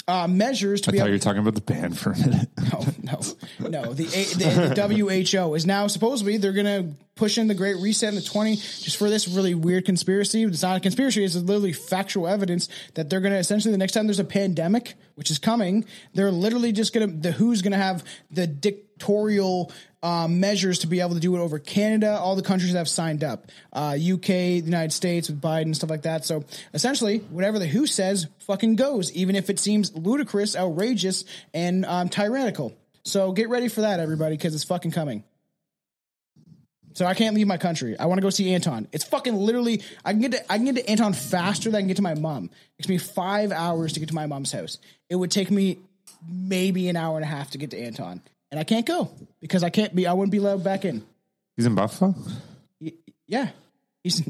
Uh, 0.08 0.26
measures 0.26 0.80
to 0.80 0.90
I 0.90 0.92
be 0.92 0.98
thought 0.98 1.04
able 1.04 1.10
you 1.10 1.14
were 1.16 1.18
talking 1.22 1.40
about 1.42 1.54
the 1.54 1.60
band 1.60 1.96
for 1.96 2.10
a 2.10 2.18
minute. 2.18 2.48
no, 2.58 2.84
no, 3.60 3.68
no. 3.68 3.92
The, 3.92 4.06
A- 4.06 4.34
the, 4.34 4.74
the 4.74 5.36
WHO 5.36 5.54
is 5.54 5.66
now 5.66 5.86
supposedly 5.86 6.36
they're 6.38 6.54
going 6.54 6.66
to 6.66 6.96
push 7.14 7.38
in 7.38 7.48
the 7.48 7.54
Great 7.54 7.76
Reset 7.76 8.08
in 8.08 8.14
the 8.14 8.22
20 8.22 8.56
just 8.56 8.96
for 8.96 9.10
this 9.10 9.28
really 9.28 9.54
weird 9.54 9.84
conspiracy. 9.84 10.42
It's 10.42 10.62
not 10.62 10.76
a 10.76 10.80
conspiracy; 10.80 11.24
it's 11.24 11.36
literally 11.36 11.72
factual 11.72 12.26
evidence 12.26 12.68
that 12.94 13.10
they're 13.10 13.20
going 13.20 13.32
to 13.32 13.38
essentially 13.38 13.72
the 13.72 13.78
next 13.78 13.92
time 13.92 14.06
there's 14.06 14.18
a 14.18 14.24
pandemic, 14.24 14.94
which 15.14 15.30
is 15.30 15.38
coming, 15.38 15.84
they're 16.14 16.30
literally 16.30 16.72
just 16.72 16.92
going 16.92 17.08
to 17.08 17.30
the 17.30 17.32
WHO's 17.32 17.62
going 17.62 17.72
to 17.72 17.78
have 17.78 18.04
the 18.30 18.46
dictatorial. 18.46 19.72
Um, 20.02 20.40
measures 20.40 20.78
to 20.78 20.86
be 20.86 21.00
able 21.00 21.12
to 21.12 21.20
do 21.20 21.36
it 21.36 21.40
over 21.40 21.58
Canada, 21.58 22.16
all 22.18 22.34
the 22.34 22.40
countries 22.40 22.72
that 22.72 22.78
have 22.78 22.88
signed 22.88 23.22
up, 23.22 23.50
uh, 23.74 23.98
UK, 24.00 24.24
the 24.24 24.62
United 24.64 24.94
States 24.94 25.28
with 25.28 25.42
Biden, 25.42 25.76
stuff 25.76 25.90
like 25.90 26.04
that. 26.04 26.24
So 26.24 26.42
essentially, 26.72 27.18
whatever 27.18 27.58
the 27.58 27.66
WHO 27.66 27.86
says 27.86 28.26
fucking 28.38 28.76
goes, 28.76 29.12
even 29.12 29.36
if 29.36 29.50
it 29.50 29.58
seems 29.58 29.94
ludicrous, 29.94 30.56
outrageous, 30.56 31.26
and 31.52 31.84
um, 31.84 32.08
tyrannical. 32.08 32.74
So 33.02 33.32
get 33.32 33.50
ready 33.50 33.68
for 33.68 33.82
that, 33.82 34.00
everybody, 34.00 34.38
because 34.38 34.54
it's 34.54 34.64
fucking 34.64 34.92
coming. 34.92 35.22
So 36.94 37.06
I 37.06 37.14
can't 37.14 37.36
leave 37.36 37.46
my 37.46 37.56
country. 37.56 37.98
I 37.98 38.06
want 38.06 38.18
to 38.18 38.22
go 38.22 38.30
see 38.30 38.52
Anton. 38.52 38.88
It's 38.92 39.04
fucking 39.04 39.34
literally. 39.34 39.82
I 40.04 40.12
can 40.12 40.20
get 40.20 40.32
to 40.32 40.52
I 40.52 40.56
can 40.56 40.66
get 40.66 40.76
to 40.76 40.90
Anton 40.90 41.12
faster 41.12 41.70
than 41.70 41.76
I 41.76 41.80
can 41.80 41.88
get 41.88 41.96
to 41.96 42.02
my 42.02 42.14
mom. 42.14 42.44
It 42.44 42.82
takes 42.82 42.88
me 42.88 42.98
five 42.98 43.52
hours 43.52 43.92
to 43.92 44.00
get 44.00 44.08
to 44.08 44.14
my 44.14 44.26
mom's 44.26 44.52
house. 44.52 44.78
It 45.08 45.16
would 45.16 45.30
take 45.30 45.50
me 45.50 45.78
maybe 46.28 46.88
an 46.88 46.96
hour 46.96 47.16
and 47.16 47.24
a 47.24 47.28
half 47.28 47.50
to 47.52 47.58
get 47.58 47.70
to 47.70 47.78
Anton, 47.78 48.20
and 48.50 48.58
I 48.58 48.64
can't 48.64 48.86
go 48.86 49.10
because 49.40 49.62
I 49.62 49.70
can't 49.70 49.94
be. 49.94 50.06
I 50.06 50.12
wouldn't 50.12 50.32
be 50.32 50.38
allowed 50.38 50.64
back 50.64 50.84
in. 50.84 51.04
He's 51.56 51.66
in 51.66 51.74
Buffalo. 51.74 52.14
Yeah, 53.26 53.50
he's 54.02 54.28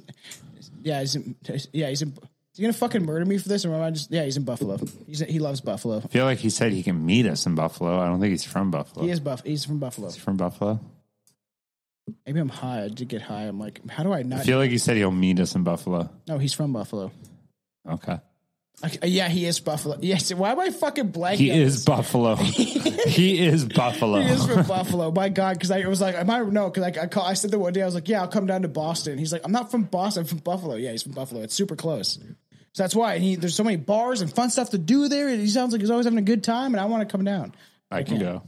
yeah 0.82 1.00
he's 1.00 1.14
in, 1.14 1.36
yeah 1.72 1.88
he's 1.88 2.02
in. 2.02 2.08
Is 2.10 2.56
he 2.56 2.62
gonna 2.62 2.72
fucking 2.72 3.06
murder 3.06 3.24
me 3.24 3.38
for 3.38 3.48
this, 3.48 3.64
or 3.64 3.72
am 3.74 3.80
I 3.80 3.90
just? 3.90 4.10
Yeah, 4.10 4.24
he's 4.24 4.36
in 4.36 4.44
Buffalo. 4.44 4.78
He's 5.06 5.20
he 5.20 5.38
loves 5.38 5.60
Buffalo. 5.60 6.02
I 6.04 6.08
feel 6.08 6.24
like 6.24 6.38
he 6.38 6.50
said 6.50 6.72
he 6.72 6.82
can 6.82 7.06
meet 7.06 7.26
us 7.26 7.46
in 7.46 7.54
Buffalo. 7.54 7.98
I 8.00 8.06
don't 8.06 8.20
think 8.20 8.32
he's 8.32 8.44
from 8.44 8.70
Buffalo. 8.70 9.06
He 9.06 9.10
is 9.10 9.20
buff. 9.20 9.42
He's 9.44 9.64
from 9.64 9.78
Buffalo. 9.78 10.08
He's 10.08 10.16
from 10.16 10.36
Buffalo. 10.36 10.80
Maybe 12.26 12.40
I'm 12.40 12.48
high. 12.48 12.84
I 12.84 12.88
did 12.88 13.08
get 13.08 13.22
high. 13.22 13.42
I'm 13.42 13.58
like, 13.58 13.88
how 13.88 14.02
do 14.02 14.12
I 14.12 14.22
not? 14.22 14.40
I 14.40 14.44
feel 14.44 14.58
like 14.58 14.70
you 14.70 14.78
said 14.78 14.96
he'll 14.96 15.10
meet 15.10 15.38
us 15.40 15.54
in 15.54 15.62
Buffalo. 15.64 16.10
no, 16.26 16.38
he's 16.38 16.54
from 16.54 16.72
Buffalo. 16.72 17.12
Okay. 17.88 18.18
I, 18.82 18.86
uh, 18.86 19.06
yeah, 19.06 19.28
he 19.28 19.44
is 19.44 19.60
Buffalo. 19.60 19.98
Yes. 20.00 20.32
Why 20.32 20.52
am 20.52 20.60
I 20.60 20.70
fucking 20.70 21.12
blanking? 21.12 21.36
He 21.36 21.50
is? 21.50 21.84
Buffalo. 21.84 22.34
he 22.36 23.46
is 23.46 23.66
Buffalo. 23.66 24.20
He 24.20 24.30
is 24.30 24.46
from 24.46 24.66
Buffalo. 24.66 25.10
My 25.10 25.28
God, 25.28 25.54
because 25.54 25.70
I 25.70 25.86
was 25.86 26.00
like, 26.00 26.14
am 26.14 26.30
I 26.30 26.40
no? 26.40 26.70
Because 26.70 26.82
like 26.82 26.96
I 26.98 27.06
call, 27.06 27.24
I 27.24 27.34
said 27.34 27.50
that 27.50 27.58
one 27.58 27.72
day. 27.72 27.82
I 27.82 27.84
was 27.84 27.94
like, 27.94 28.08
yeah, 28.08 28.22
I'll 28.22 28.28
come 28.28 28.46
down 28.46 28.62
to 28.62 28.68
Boston. 28.68 29.18
He's 29.18 29.32
like, 29.32 29.42
I'm 29.44 29.52
not 29.52 29.70
from 29.70 29.84
Boston. 29.84 30.22
I'm 30.22 30.26
from 30.26 30.38
Buffalo. 30.38 30.76
Yeah, 30.76 30.92
he's 30.92 31.02
from 31.02 31.12
Buffalo. 31.12 31.42
It's 31.42 31.54
super 31.54 31.76
close. 31.76 32.18
So 32.72 32.82
that's 32.82 32.94
why. 32.94 33.14
And 33.14 33.24
he 33.24 33.36
there's 33.36 33.54
so 33.54 33.64
many 33.64 33.76
bars 33.76 34.22
and 34.22 34.32
fun 34.32 34.48
stuff 34.48 34.70
to 34.70 34.78
do 34.78 35.08
there. 35.08 35.28
He 35.28 35.48
sounds 35.48 35.72
like 35.72 35.80
he's 35.82 35.90
always 35.90 36.06
having 36.06 36.18
a 36.18 36.22
good 36.22 36.42
time. 36.42 36.72
And 36.72 36.80
I 36.80 36.86
want 36.86 37.06
to 37.06 37.12
come 37.12 37.24
down. 37.24 37.54
I 37.90 38.02
can 38.02 38.18
go. 38.18 38.42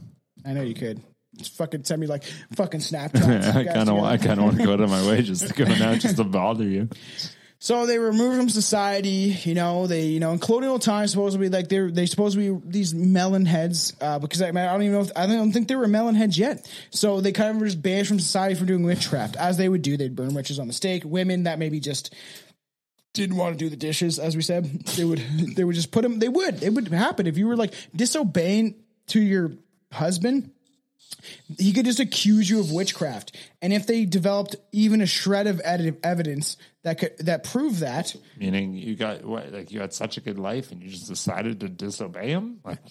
I 0.45 0.53
know 0.53 0.61
you 0.63 0.73
could. 0.73 1.01
Just 1.37 1.55
fucking 1.57 1.83
send 1.83 2.01
me 2.01 2.07
like 2.07 2.23
fucking 2.55 2.79
Snapchats. 2.81 3.55
I 3.55 3.63
kind 3.65 3.89
of, 3.89 4.03
I 4.03 4.17
kind 4.17 4.39
of 4.39 4.45
want 4.45 4.57
to 4.57 4.65
go 4.65 4.77
to 4.77 4.87
my 4.87 5.07
way 5.07 5.21
just 5.21 5.47
to 5.47 5.53
go 5.53 5.65
now, 5.65 5.95
just 5.95 6.17
to 6.17 6.23
bother 6.23 6.63
you. 6.63 6.89
So 7.63 7.85
they 7.85 7.97
were 7.97 8.07
removed 8.07 8.35
from 8.35 8.49
society, 8.49 9.37
you 9.43 9.53
know. 9.53 9.87
They, 9.87 10.07
you 10.07 10.19
know, 10.19 10.33
in 10.33 10.39
colonial 10.39 10.79
times, 10.79 11.11
supposed 11.11 11.31
to 11.31 11.39
be 11.39 11.47
like 11.47 11.69
they're 11.69 11.89
they 11.89 12.07
supposed 12.07 12.35
to 12.37 12.59
be 12.59 12.69
these 12.69 12.93
melon 12.93 13.45
heads, 13.45 13.93
uh, 14.01 14.19
because 14.19 14.41
I, 14.41 14.49
I 14.49 14.51
don't 14.51 14.81
even 14.81 14.91
know 14.91 14.99
if 14.99 15.11
I 15.15 15.25
don't 15.27 15.53
think 15.53 15.69
they 15.69 15.77
were 15.77 15.87
melon 15.87 16.15
heads 16.15 16.37
yet. 16.37 16.69
So 16.89 17.21
they 17.21 17.31
kind 17.31 17.51
of 17.51 17.61
were 17.61 17.65
just 17.65 17.81
banned 17.81 18.05
from 18.05 18.19
society 18.19 18.55
for 18.55 18.65
doing 18.65 18.83
witchcraft, 18.83 19.37
as 19.37 19.55
they 19.55 19.69
would 19.69 19.81
do. 19.81 19.95
They'd 19.95 20.13
burn 20.13 20.33
witches 20.33 20.59
on 20.59 20.67
the 20.67 20.73
stake. 20.73 21.03
Women 21.05 21.43
that 21.43 21.57
maybe 21.57 21.79
just 21.79 22.13
didn't 23.13 23.37
want 23.37 23.57
to 23.57 23.63
do 23.63 23.69
the 23.69 23.77
dishes, 23.77 24.19
as 24.19 24.35
we 24.35 24.41
said, 24.41 24.65
they 24.97 25.05
would 25.05 25.19
they 25.55 25.63
would 25.63 25.75
just 25.75 25.91
put 25.91 26.01
them. 26.01 26.19
They 26.19 26.27
would 26.27 26.61
it 26.63 26.73
would 26.73 26.89
happen 26.89 27.27
if 27.27 27.37
you 27.37 27.47
were 27.47 27.55
like 27.55 27.73
disobeying 27.95 28.75
to 29.07 29.21
your 29.21 29.53
husband. 29.89 30.51
He 31.57 31.71
could 31.71 31.85
just 31.85 31.99
accuse 31.99 32.49
you 32.49 32.59
of 32.59 32.71
witchcraft, 32.71 33.37
and 33.61 33.71
if 33.71 33.87
they 33.87 34.05
developed 34.05 34.55
even 34.71 35.01
a 35.01 35.05
shred 35.05 35.47
of 35.47 35.61
ed- 35.63 35.97
evidence 36.03 36.57
that 36.83 36.99
could 36.99 37.17
that 37.19 37.45
proved 37.45 37.79
that, 37.79 38.13
Meaning 38.37 38.73
you 38.73 38.95
got 38.95 39.23
what? 39.23 39.51
Like 39.51 39.71
you 39.71 39.79
had 39.79 39.93
such 39.93 40.17
a 40.17 40.21
good 40.21 40.37
life 40.37 40.71
and 40.71 40.81
you 40.81 40.89
just 40.89 41.07
decided 41.07 41.61
to 41.61 41.69
disobey 41.69 42.29
him? 42.29 42.59
Like 42.65 42.79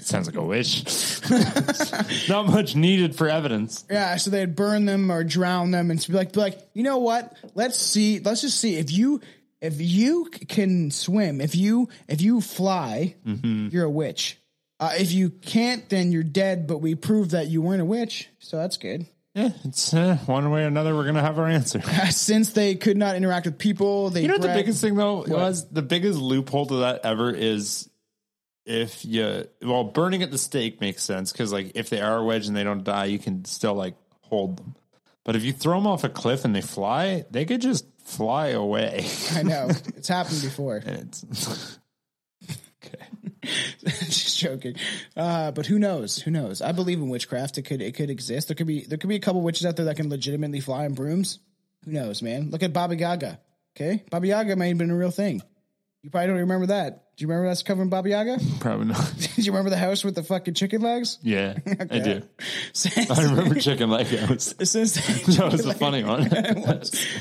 sounds 0.00 0.26
like 0.26 0.36
a 0.36 0.42
wish. 0.42 1.20
Not 2.28 2.46
much 2.46 2.74
needed 2.74 3.14
for 3.14 3.28
evidence. 3.28 3.84
Yeah, 3.90 4.16
so 4.16 4.30
they'd 4.30 4.56
burn 4.56 4.86
them 4.86 5.12
or 5.12 5.22
drown 5.24 5.70
them 5.70 5.90
and 5.90 6.04
be 6.06 6.12
like, 6.14 6.32
be 6.32 6.40
like, 6.40 6.58
you 6.72 6.82
know 6.82 6.98
what? 6.98 7.34
Let's 7.54 7.78
see. 7.78 8.20
Let's 8.20 8.40
just 8.40 8.58
see 8.58 8.76
if 8.76 8.90
you 8.90 9.20
if 9.60 9.80
you 9.80 10.30
can 10.48 10.90
swim, 10.90 11.40
if 11.40 11.54
you 11.54 11.88
if 12.08 12.22
you 12.22 12.40
fly, 12.40 13.14
mm-hmm. 13.26 13.68
you're 13.70 13.84
a 13.84 13.90
witch. 13.90 14.39
Uh, 14.80 14.92
if 14.98 15.12
you 15.12 15.28
can't, 15.28 15.86
then 15.90 16.10
you're 16.10 16.22
dead. 16.22 16.66
But 16.66 16.78
we 16.78 16.94
proved 16.94 17.32
that 17.32 17.48
you 17.48 17.60
weren't 17.62 17.82
a 17.82 17.84
witch, 17.84 18.28
so 18.38 18.56
that's 18.56 18.78
good. 18.78 19.06
Yeah, 19.34 19.50
it's 19.64 19.94
uh, 19.94 20.16
one 20.26 20.50
way 20.50 20.64
or 20.64 20.66
another. 20.66 20.96
We're 20.96 21.04
gonna 21.04 21.20
have 21.20 21.38
our 21.38 21.46
answer. 21.46 21.80
Since 22.10 22.54
they 22.54 22.74
could 22.74 22.96
not 22.96 23.14
interact 23.14 23.46
with 23.46 23.58
people, 23.58 24.10
they 24.10 24.22
You 24.22 24.28
know 24.28 24.34
what 24.34 24.42
the 24.42 24.48
biggest 24.48 24.80
thing 24.80 24.96
though 24.96 25.24
was 25.28 25.68
the 25.68 25.82
biggest 25.82 26.18
loophole 26.18 26.66
to 26.66 26.76
that 26.76 27.04
ever 27.04 27.30
is 27.30 27.88
if 28.66 29.04
you 29.04 29.46
well 29.62 29.84
burning 29.84 30.22
at 30.22 30.30
the 30.30 30.38
stake 30.38 30.80
makes 30.80 31.02
sense 31.04 31.30
because 31.30 31.52
like 31.52 31.72
if 31.74 31.90
they 31.90 32.00
are 32.00 32.18
a 32.18 32.24
wedge 32.24 32.48
and 32.48 32.56
they 32.56 32.64
don't 32.64 32.82
die, 32.82 33.04
you 33.04 33.18
can 33.18 33.44
still 33.44 33.74
like 33.74 33.94
hold 34.22 34.58
them. 34.58 34.74
But 35.24 35.36
if 35.36 35.44
you 35.44 35.52
throw 35.52 35.76
them 35.76 35.86
off 35.86 36.02
a 36.02 36.08
cliff 36.08 36.44
and 36.44 36.56
they 36.56 36.62
fly, 36.62 37.24
they 37.30 37.44
could 37.44 37.60
just 37.60 37.86
fly 38.02 38.48
away. 38.48 39.06
I 39.32 39.42
know 39.42 39.68
it's 39.96 40.08
happened 40.08 40.42
before. 40.42 40.82
okay. 42.84 43.04
Just 43.84 44.38
joking. 44.38 44.74
Uh, 45.16 45.50
but 45.50 45.66
who 45.66 45.78
knows? 45.78 46.18
Who 46.18 46.30
knows? 46.30 46.60
I 46.62 46.72
believe 46.72 46.98
in 46.98 47.08
witchcraft. 47.08 47.58
It 47.58 47.62
could 47.62 47.80
it 47.80 47.94
could 47.94 48.10
exist. 48.10 48.48
There 48.48 48.54
could 48.54 48.66
be 48.66 48.84
there 48.84 48.98
could 48.98 49.08
be 49.08 49.16
a 49.16 49.20
couple 49.20 49.40
witches 49.42 49.66
out 49.66 49.76
there 49.76 49.86
that 49.86 49.96
can 49.96 50.08
legitimately 50.10 50.60
fly 50.60 50.84
on 50.84 50.94
brooms. 50.94 51.38
Who 51.84 51.92
knows, 51.92 52.20
man? 52.22 52.50
Look 52.50 52.62
at 52.62 52.72
Baba 52.72 52.96
Yaga. 52.96 53.40
Okay, 53.76 54.02
Baba 54.10 54.26
Yaga 54.26 54.56
may 54.56 54.68
have 54.68 54.78
been 54.78 54.90
a 54.90 54.96
real 54.96 55.10
thing. 55.10 55.42
You 56.02 56.10
probably 56.10 56.28
don't 56.28 56.38
remember 56.38 56.66
that. 56.66 57.14
Do 57.16 57.24
you 57.24 57.28
remember 57.28 57.48
that's 57.48 57.62
covering 57.62 57.90
Baba 57.90 58.08
Yaga? 58.08 58.38
Probably 58.60 58.86
not. 58.86 59.14
Do 59.36 59.42
you 59.42 59.52
remember 59.52 59.68
the 59.68 59.76
house 59.76 60.02
with 60.02 60.14
the 60.14 60.22
fucking 60.22 60.54
chicken 60.54 60.80
legs? 60.80 61.18
Yeah, 61.22 61.56
I 61.66 61.98
do. 61.98 62.22
Since, 62.72 63.10
I 63.10 63.24
remember 63.24 63.56
chicken 63.60 63.90
Legos. 63.90 64.66
since 64.66 64.94
That 65.36 65.52
was 65.52 65.66
a 65.66 65.74
funny 65.74 66.02
one. 66.02 66.30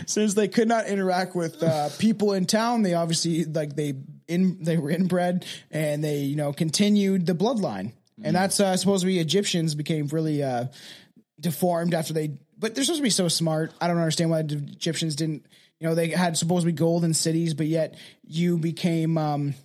since 0.07 0.33
they 0.33 0.47
could 0.47 0.69
not 0.69 0.87
interact 0.87 1.35
with 1.35 1.61
uh, 1.61 1.89
people 1.99 2.31
in 2.33 2.45
town, 2.45 2.81
they 2.83 2.93
obviously 2.93 3.43
like 3.43 3.75
they 3.75 3.95
in 4.29 4.63
they 4.63 4.77
were 4.77 4.91
inbred 4.91 5.45
and 5.71 6.03
they 6.03 6.19
you 6.19 6.35
know 6.35 6.53
continued 6.53 7.25
the 7.25 7.33
bloodline, 7.33 7.91
and 8.23 8.35
that's 8.35 8.59
uh, 8.59 8.77
supposed 8.77 9.01
to 9.01 9.07
be 9.07 9.19
Egyptians 9.19 9.75
became 9.75 10.07
really 10.07 10.41
uh, 10.41 10.65
deformed 11.39 11.93
after 11.93 12.13
they. 12.13 12.37
But 12.57 12.75
they're 12.75 12.83
supposed 12.83 12.99
to 12.99 13.03
be 13.03 13.09
so 13.09 13.27
smart. 13.27 13.73
I 13.81 13.87
don't 13.87 13.97
understand 13.97 14.29
why 14.29 14.43
the 14.43 14.55
Egyptians 14.55 15.15
didn't. 15.15 15.45
You 15.79 15.87
know, 15.87 15.95
they 15.95 16.09
had 16.09 16.37
supposed 16.37 16.61
to 16.61 16.65
be 16.65 16.73
golden 16.73 17.13
cities, 17.13 17.53
but 17.53 17.67
yet 17.67 17.97
you 18.23 18.57
became. 18.57 19.17
Um, 19.17 19.55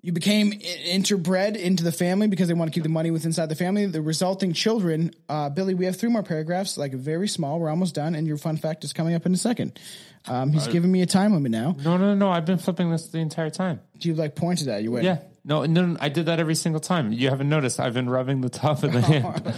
you 0.00 0.12
became 0.12 0.52
interbred 0.52 1.56
into 1.56 1.82
the 1.84 1.92
family 1.92 2.28
because 2.28 2.48
they 2.48 2.54
want 2.54 2.70
to 2.70 2.74
keep 2.74 2.82
the 2.84 2.88
money 2.88 3.10
with 3.10 3.24
inside 3.24 3.46
the 3.48 3.54
family. 3.54 3.86
The 3.86 4.00
resulting 4.00 4.52
children, 4.52 5.12
uh, 5.28 5.50
Billy, 5.50 5.74
we 5.74 5.86
have 5.86 5.96
three 5.96 6.08
more 6.08 6.22
paragraphs, 6.22 6.78
like 6.78 6.92
very 6.92 7.28
small. 7.28 7.58
We're 7.58 7.70
almost 7.70 7.94
done, 7.94 8.14
and 8.14 8.26
your 8.26 8.36
fun 8.38 8.56
fact 8.56 8.84
is 8.84 8.92
coming 8.92 9.14
up 9.14 9.26
in 9.26 9.34
a 9.34 9.36
second. 9.36 9.78
Um, 10.26 10.52
he's 10.52 10.66
giving 10.68 10.92
me 10.92 11.02
a 11.02 11.06
time 11.06 11.32
limit 11.32 11.50
now. 11.50 11.74
No, 11.82 11.96
no, 11.96 12.14
no. 12.14 12.30
I've 12.30 12.44
been 12.44 12.58
flipping 12.58 12.90
this 12.90 13.08
the 13.08 13.18
entire 13.18 13.50
time. 13.50 13.80
Do 13.98 14.08
you 14.08 14.14
like 14.14 14.34
pointed 14.36 14.68
at 14.68 14.82
you 14.82 14.98
Yeah. 14.98 15.18
No, 15.44 15.64
no, 15.64 15.86
no, 15.86 15.96
I 15.98 16.10
did 16.10 16.26
that 16.26 16.40
every 16.40 16.54
single 16.54 16.80
time. 16.80 17.10
You 17.12 17.30
haven't 17.30 17.48
noticed. 17.48 17.80
I've 17.80 17.94
been 17.94 18.10
rubbing 18.10 18.42
the 18.42 18.50
top 18.50 18.82
of 18.82 18.92
the 18.92 19.00
hand. 19.02 19.54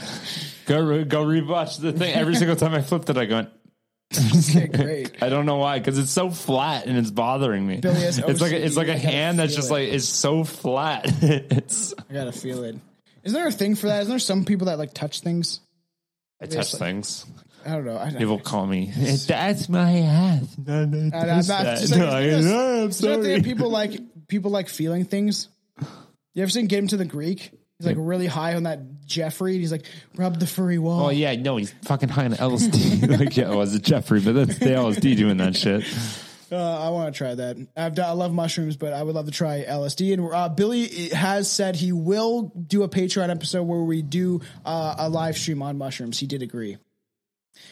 go, 0.66 0.80
re- 0.80 1.04
go 1.04 1.24
rewatch 1.24 1.80
the 1.80 1.92
thing. 1.92 2.14
Every 2.14 2.36
single 2.36 2.54
time 2.54 2.74
I 2.74 2.82
flipped 2.82 3.10
it, 3.10 3.16
I 3.16 3.24
go, 3.24 3.46
great. 4.72 5.22
I 5.22 5.28
don't 5.28 5.46
know 5.46 5.56
why, 5.56 5.78
because 5.78 5.98
it's 5.98 6.10
so 6.10 6.30
flat 6.30 6.86
and 6.86 6.98
it's 6.98 7.10
bothering 7.10 7.66
me. 7.66 7.76
Billy 7.76 8.00
has 8.00 8.18
it's 8.18 8.40
like 8.40 8.52
a, 8.52 8.64
it's 8.64 8.76
like 8.76 8.88
a 8.88 8.92
I 8.92 8.96
gotta 8.96 9.08
hand 9.08 9.38
that's 9.38 9.52
feel 9.52 9.56
just 9.58 9.70
it. 9.70 9.74
like 9.74 9.88
it's 9.88 10.08
so 10.08 10.44
flat. 10.44 11.02
it's 11.22 11.94
I 12.08 12.12
gotta 12.12 12.32
feel 12.32 12.64
it. 12.64 12.76
Is 13.22 13.32
there 13.32 13.46
a 13.46 13.52
thing 13.52 13.74
for 13.76 13.86
that? 13.88 14.00
Isn't 14.02 14.10
there 14.10 14.18
some 14.18 14.44
people 14.44 14.66
that 14.66 14.78
like 14.78 14.94
touch 14.94 15.20
things? 15.20 15.60
I 16.42 16.46
touch 16.46 16.74
things. 16.74 17.26
I 17.64 17.72
don't 17.72 17.84
know. 17.84 17.98
I, 17.98 18.10
People 18.10 18.38
call 18.38 18.66
me. 18.66 18.90
That's 19.28 19.68
my 19.68 19.98
ass. 19.98 20.56
No, 20.66 20.86
no, 20.86 21.14
I, 21.14 21.20
I'm 21.20 21.26
that's 21.26 21.48
not, 21.48 21.64
that. 21.64 21.78
just 21.78 21.92
like, 21.92 22.00
No, 22.00 22.06
I- 22.08 22.20
is 22.22 22.44
there- 22.46 22.54
no, 22.54 22.82
I'm 22.84 22.88
is 22.88 22.98
there 22.98 23.10
a 23.10 23.14
thing 23.16 23.22
sorry. 23.24 23.34
that 23.36 23.44
people 23.44 23.70
like 23.70 24.26
people 24.28 24.50
like 24.50 24.68
feeling 24.70 25.04
things. 25.04 25.48
You 26.34 26.42
ever 26.42 26.50
seen 26.50 26.66
Get 26.68 26.78
Him 26.78 26.88
to 26.88 26.96
the 26.96 27.04
Greek? 27.04 27.50
He's 27.80 27.86
like 27.86 27.96
really 27.98 28.26
high 28.26 28.56
on 28.56 28.64
that 28.64 29.06
Jeffrey. 29.06 29.52
And 29.52 29.60
he's 29.62 29.72
like, 29.72 29.86
rub 30.16 30.38
the 30.38 30.46
furry 30.46 30.78
wall. 30.78 31.06
Oh 31.06 31.08
yeah, 31.08 31.34
no, 31.34 31.56
he's 31.56 31.72
fucking 31.84 32.10
high 32.10 32.26
on 32.26 32.32
LSD. 32.32 33.18
like, 33.18 33.34
yeah, 33.38 33.50
it 33.50 33.56
was 33.56 33.74
a 33.74 33.78
Jeffrey, 33.78 34.20
but 34.20 34.34
that's 34.34 34.58
the 34.58 34.66
LSD 34.66 35.16
doing 35.16 35.38
that 35.38 35.56
shit. 35.56 35.84
Uh, 36.52 36.56
I 36.56 36.90
want 36.90 37.14
to 37.14 37.16
try 37.16 37.34
that. 37.34 37.56
I've 37.74 37.94
done, 37.94 38.08
I 38.08 38.12
love 38.12 38.34
mushrooms, 38.34 38.76
but 38.76 38.92
I 38.92 39.02
would 39.02 39.14
love 39.14 39.26
to 39.26 39.32
try 39.32 39.64
LSD. 39.64 40.12
And 40.12 40.34
uh, 40.34 40.50
Billy 40.50 41.08
has 41.10 41.50
said 41.50 41.74
he 41.74 41.92
will 41.92 42.42
do 42.42 42.82
a 42.82 42.88
Patreon 42.88 43.30
episode 43.30 43.62
where 43.62 43.80
we 43.80 44.02
do 44.02 44.42
uh, 44.64 44.96
a 44.98 45.08
live 45.08 45.38
stream 45.38 45.62
on 45.62 45.78
mushrooms. 45.78 46.18
He 46.18 46.26
did 46.26 46.42
agree. 46.42 46.76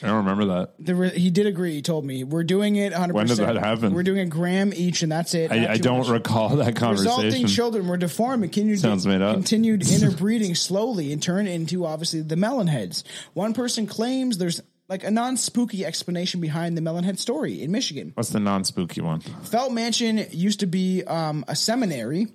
I 0.02 0.06
don't 0.06 0.16
remember 0.18 0.44
that. 0.46 0.94
Re- 0.94 1.10
he 1.10 1.30
did 1.30 1.46
agree. 1.46 1.72
He 1.72 1.82
told 1.82 2.04
me 2.04 2.22
we're 2.22 2.44
doing 2.44 2.76
it 2.76 2.92
100. 2.92 3.14
When 3.14 3.26
did 3.26 3.38
that 3.38 3.56
happen? 3.56 3.94
We're 3.94 4.02
doing 4.02 4.20
a 4.20 4.26
gram 4.26 4.72
each, 4.74 5.02
and 5.02 5.10
that's 5.10 5.34
it. 5.34 5.50
I, 5.50 5.72
I 5.72 5.76
don't 5.78 5.98
much. 6.00 6.08
recall 6.08 6.56
that 6.56 6.76
conversation. 6.76 7.24
Resulting 7.24 7.46
children 7.46 7.88
were 7.88 7.96
deformed 7.96 8.44
and 8.44 8.52
continued, 8.52 8.80
Sounds 8.80 9.06
made 9.06 9.22
up. 9.22 9.34
continued 9.34 9.88
interbreeding 9.90 10.54
slowly 10.54 11.12
and 11.12 11.22
turned 11.22 11.48
into 11.48 11.84
obviously 11.84 12.20
the 12.20 12.36
melon 12.36 12.66
heads. 12.68 13.02
One 13.34 13.54
person 13.54 13.86
claims 13.86 14.38
there's 14.38 14.60
like 14.88 15.04
a 15.04 15.10
non 15.10 15.36
spooky 15.36 15.84
explanation 15.84 16.40
behind 16.40 16.76
the 16.76 16.80
melonhead 16.80 17.18
story 17.18 17.62
in 17.62 17.72
Michigan. 17.72 18.12
What's 18.14 18.30
the 18.30 18.40
non-spooky 18.40 19.00
one? 19.00 19.20
Felt 19.20 19.72
Mansion 19.72 20.26
used 20.30 20.60
to 20.60 20.66
be 20.66 21.02
um, 21.04 21.44
a 21.48 21.56
seminary, 21.56 22.28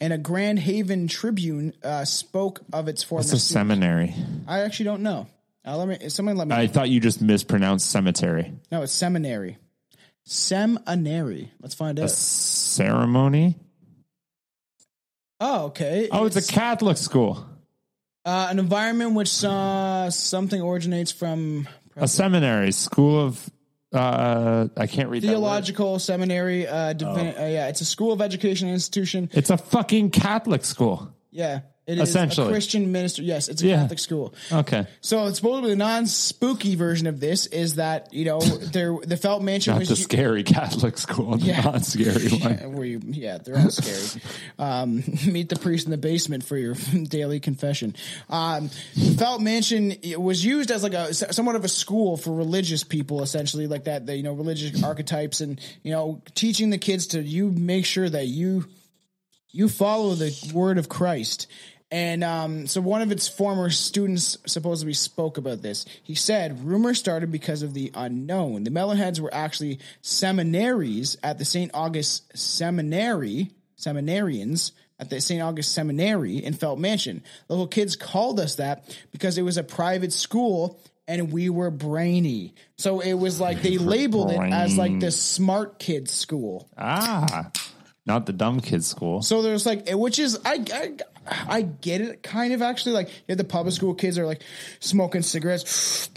and 0.00 0.12
a 0.12 0.18
Grand 0.18 0.58
Haven 0.58 1.06
Tribune 1.06 1.74
uh, 1.82 2.04
spoke 2.04 2.62
of 2.72 2.88
its 2.88 3.02
former. 3.02 3.20
What's 3.20 3.32
a 3.32 3.38
students. 3.38 3.46
seminary? 3.46 4.14
I 4.48 4.60
actually 4.60 4.86
don't 4.86 5.02
know. 5.02 5.26
Uh, 5.66 5.76
let 5.76 5.88
me. 6.00 6.08
Someone 6.08 6.36
let 6.36 6.48
me. 6.48 6.54
I 6.54 6.66
thought 6.66 6.88
you 6.88 7.00
just 7.00 7.20
mispronounced 7.20 7.90
cemetery. 7.90 8.52
no, 8.72 8.82
it's 8.82 8.92
seminary. 8.92 9.58
Seminary. 10.24 11.52
Let's 11.60 11.74
find 11.74 11.98
A 11.98 12.04
out. 12.04 12.10
ceremony? 12.10 13.56
Oh, 15.40 15.66
okay. 15.66 16.08
Oh, 16.12 16.26
it's 16.26 16.36
a 16.36 16.52
Catholic 16.52 16.96
school. 16.98 17.46
uh, 18.24 18.48
an 18.50 18.58
environment 18.58 19.14
which 19.14 19.42
uh, 19.44 20.10
something 20.10 20.60
originates 20.60 21.12
from 21.12 21.66
A 21.96 22.06
seminary, 22.08 22.72
school 22.72 23.20
of. 23.26 23.50
Uh, 23.92 24.68
I 24.76 24.86
can't 24.86 25.08
read 25.08 25.22
that 25.22 25.26
theological 25.28 25.98
seminary. 25.98 26.66
Uh, 26.66 26.92
divin- 26.92 27.34
uh, 27.36 27.46
yeah, 27.46 27.68
it's 27.68 27.80
a 27.80 27.84
school 27.84 28.12
of 28.12 28.20
education 28.22 28.68
institution. 28.68 29.28
It's 29.32 29.50
a 29.50 29.56
fucking 29.58 30.10
Catholic 30.10 30.64
school. 30.64 31.12
Yeah, 31.32 31.60
it 31.90 31.98
is 31.98 32.08
Essentially. 32.08 32.46
a 32.46 32.50
Christian 32.50 32.92
minister. 32.92 33.22
Yes, 33.22 33.48
it's 33.48 33.62
a 33.62 33.66
Yeah. 33.66 33.76
Catholic 33.82 33.98
school. 33.98 34.34
Okay. 34.52 34.86
So 35.00 35.26
it's 35.26 35.36
supposedly 35.38 35.70
the 35.70 35.76
non-spooky 35.76 36.74
version 36.76 37.06
of 37.06 37.20
this 37.20 37.46
is 37.46 37.74
that 37.76 38.12
you 38.12 38.24
know 38.24 38.40
there 38.72 38.96
the 39.02 39.16
Felt 39.16 39.42
Mansion 39.42 39.72
Not 39.74 39.80
was 39.80 39.88
the 39.88 39.96
scary 39.96 40.42
Catholic 40.42 40.96
school, 40.98 41.36
the 41.36 41.46
Yeah. 41.46 41.60
not 41.62 41.84
scary 41.84 42.28
one. 42.38 42.72
where 42.74 42.84
you 42.86 43.00
yeah 43.04 43.38
they're 43.38 43.58
all 43.58 43.70
scary. 43.70 44.22
um, 44.58 45.02
meet 45.26 45.48
the 45.48 45.56
priest 45.56 45.86
in 45.86 45.90
the 45.90 45.98
basement 45.98 46.44
for 46.44 46.56
your 46.56 46.74
daily 47.08 47.40
confession. 47.40 47.96
Um, 48.28 48.70
the 48.94 49.14
Felt 49.18 49.40
Mansion 49.40 49.96
was 50.16 50.44
used 50.44 50.70
as 50.70 50.82
like 50.82 50.94
a 50.94 51.12
somewhat 51.12 51.56
of 51.56 51.64
a 51.64 51.68
school 51.68 52.16
for 52.16 52.32
religious 52.32 52.84
people, 52.84 53.22
essentially 53.22 53.66
like 53.66 53.84
that. 53.84 54.06
The, 54.06 54.16
you 54.16 54.22
know 54.22 54.32
religious 54.34 54.82
archetypes 54.84 55.40
and 55.40 55.60
you 55.82 55.90
know 55.92 56.22
teaching 56.34 56.70
the 56.70 56.78
kids 56.78 57.08
to 57.08 57.20
you 57.22 57.50
make 57.50 57.84
sure 57.84 58.08
that 58.08 58.26
you 58.26 58.66
you 59.52 59.68
follow 59.68 60.14
the 60.14 60.32
word 60.54 60.78
of 60.78 60.88
Christ. 60.88 61.46
And 61.90 62.22
um, 62.22 62.66
so 62.68 62.80
one 62.80 63.02
of 63.02 63.10
its 63.10 63.26
former 63.26 63.68
students 63.70 64.38
supposedly 64.46 64.94
spoke 64.94 65.38
about 65.38 65.60
this. 65.60 65.86
He 66.02 66.14
said, 66.14 66.64
rumor 66.64 66.94
started 66.94 67.32
because 67.32 67.62
of 67.62 67.74
the 67.74 67.90
unknown. 67.94 68.62
The 68.62 68.70
Melonheads 68.70 69.18
were 69.18 69.34
actually 69.34 69.80
seminaries 70.00 71.16
at 71.22 71.38
the 71.38 71.44
St. 71.44 71.70
August 71.74 72.36
Seminary, 72.38 73.50
seminarians 73.76 74.72
at 75.00 75.10
the 75.10 75.20
St. 75.20 75.42
August 75.42 75.72
Seminary 75.72 76.36
in 76.36 76.52
Felt 76.52 76.78
Mansion. 76.78 77.24
Little 77.48 77.66
kids 77.66 77.96
called 77.96 78.38
us 78.38 78.56
that 78.56 78.96
because 79.10 79.38
it 79.38 79.42
was 79.42 79.56
a 79.56 79.64
private 79.64 80.12
school 80.12 80.78
and 81.08 81.32
we 81.32 81.48
were 81.48 81.72
brainy. 81.72 82.54
So 82.78 83.00
it 83.00 83.14
was 83.14 83.40
like 83.40 83.62
they 83.62 83.78
labeled 83.78 84.30
it 84.30 84.38
as 84.38 84.76
like 84.76 85.00
the 85.00 85.10
smart 85.10 85.80
kids 85.80 86.12
school. 86.12 86.68
Ah, 86.78 87.50
not 88.06 88.26
the 88.26 88.32
dumb 88.32 88.60
kids 88.60 88.86
school. 88.86 89.22
So 89.22 89.42
there's 89.42 89.66
like, 89.66 89.88
which 89.90 90.20
is 90.20 90.38
I, 90.44 90.64
I 90.72 90.96
I 91.26 91.62
get 91.62 92.00
it 92.00 92.22
kind 92.22 92.52
of 92.52 92.62
actually. 92.62 92.92
Like 92.92 93.08
you 93.08 93.24
have 93.30 93.38
the 93.38 93.44
public 93.44 93.74
school 93.74 93.94
kids 93.94 94.18
are 94.18 94.26
like 94.26 94.42
smoking 94.80 95.22
cigarettes, 95.22 96.10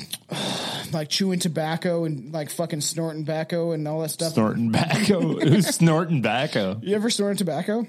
like 0.93 1.09
chewing 1.09 1.39
tobacco 1.39 2.05
and 2.05 2.34
like 2.34 2.49
fucking 2.49 2.81
snorting 2.81 3.25
tobacco 3.25 3.71
and 3.71 3.88
all 3.88 4.01
that 4.01 4.09
stuff. 4.09 4.34
Snorting 4.34 4.71
tobacco. 4.71 5.39
Who's 5.39 5.67
snorting 5.67 6.17
tobacco? 6.17 6.80
You 6.81 6.95
ever 6.95 7.09
snorted 7.09 7.38
tobacco? 7.38 7.88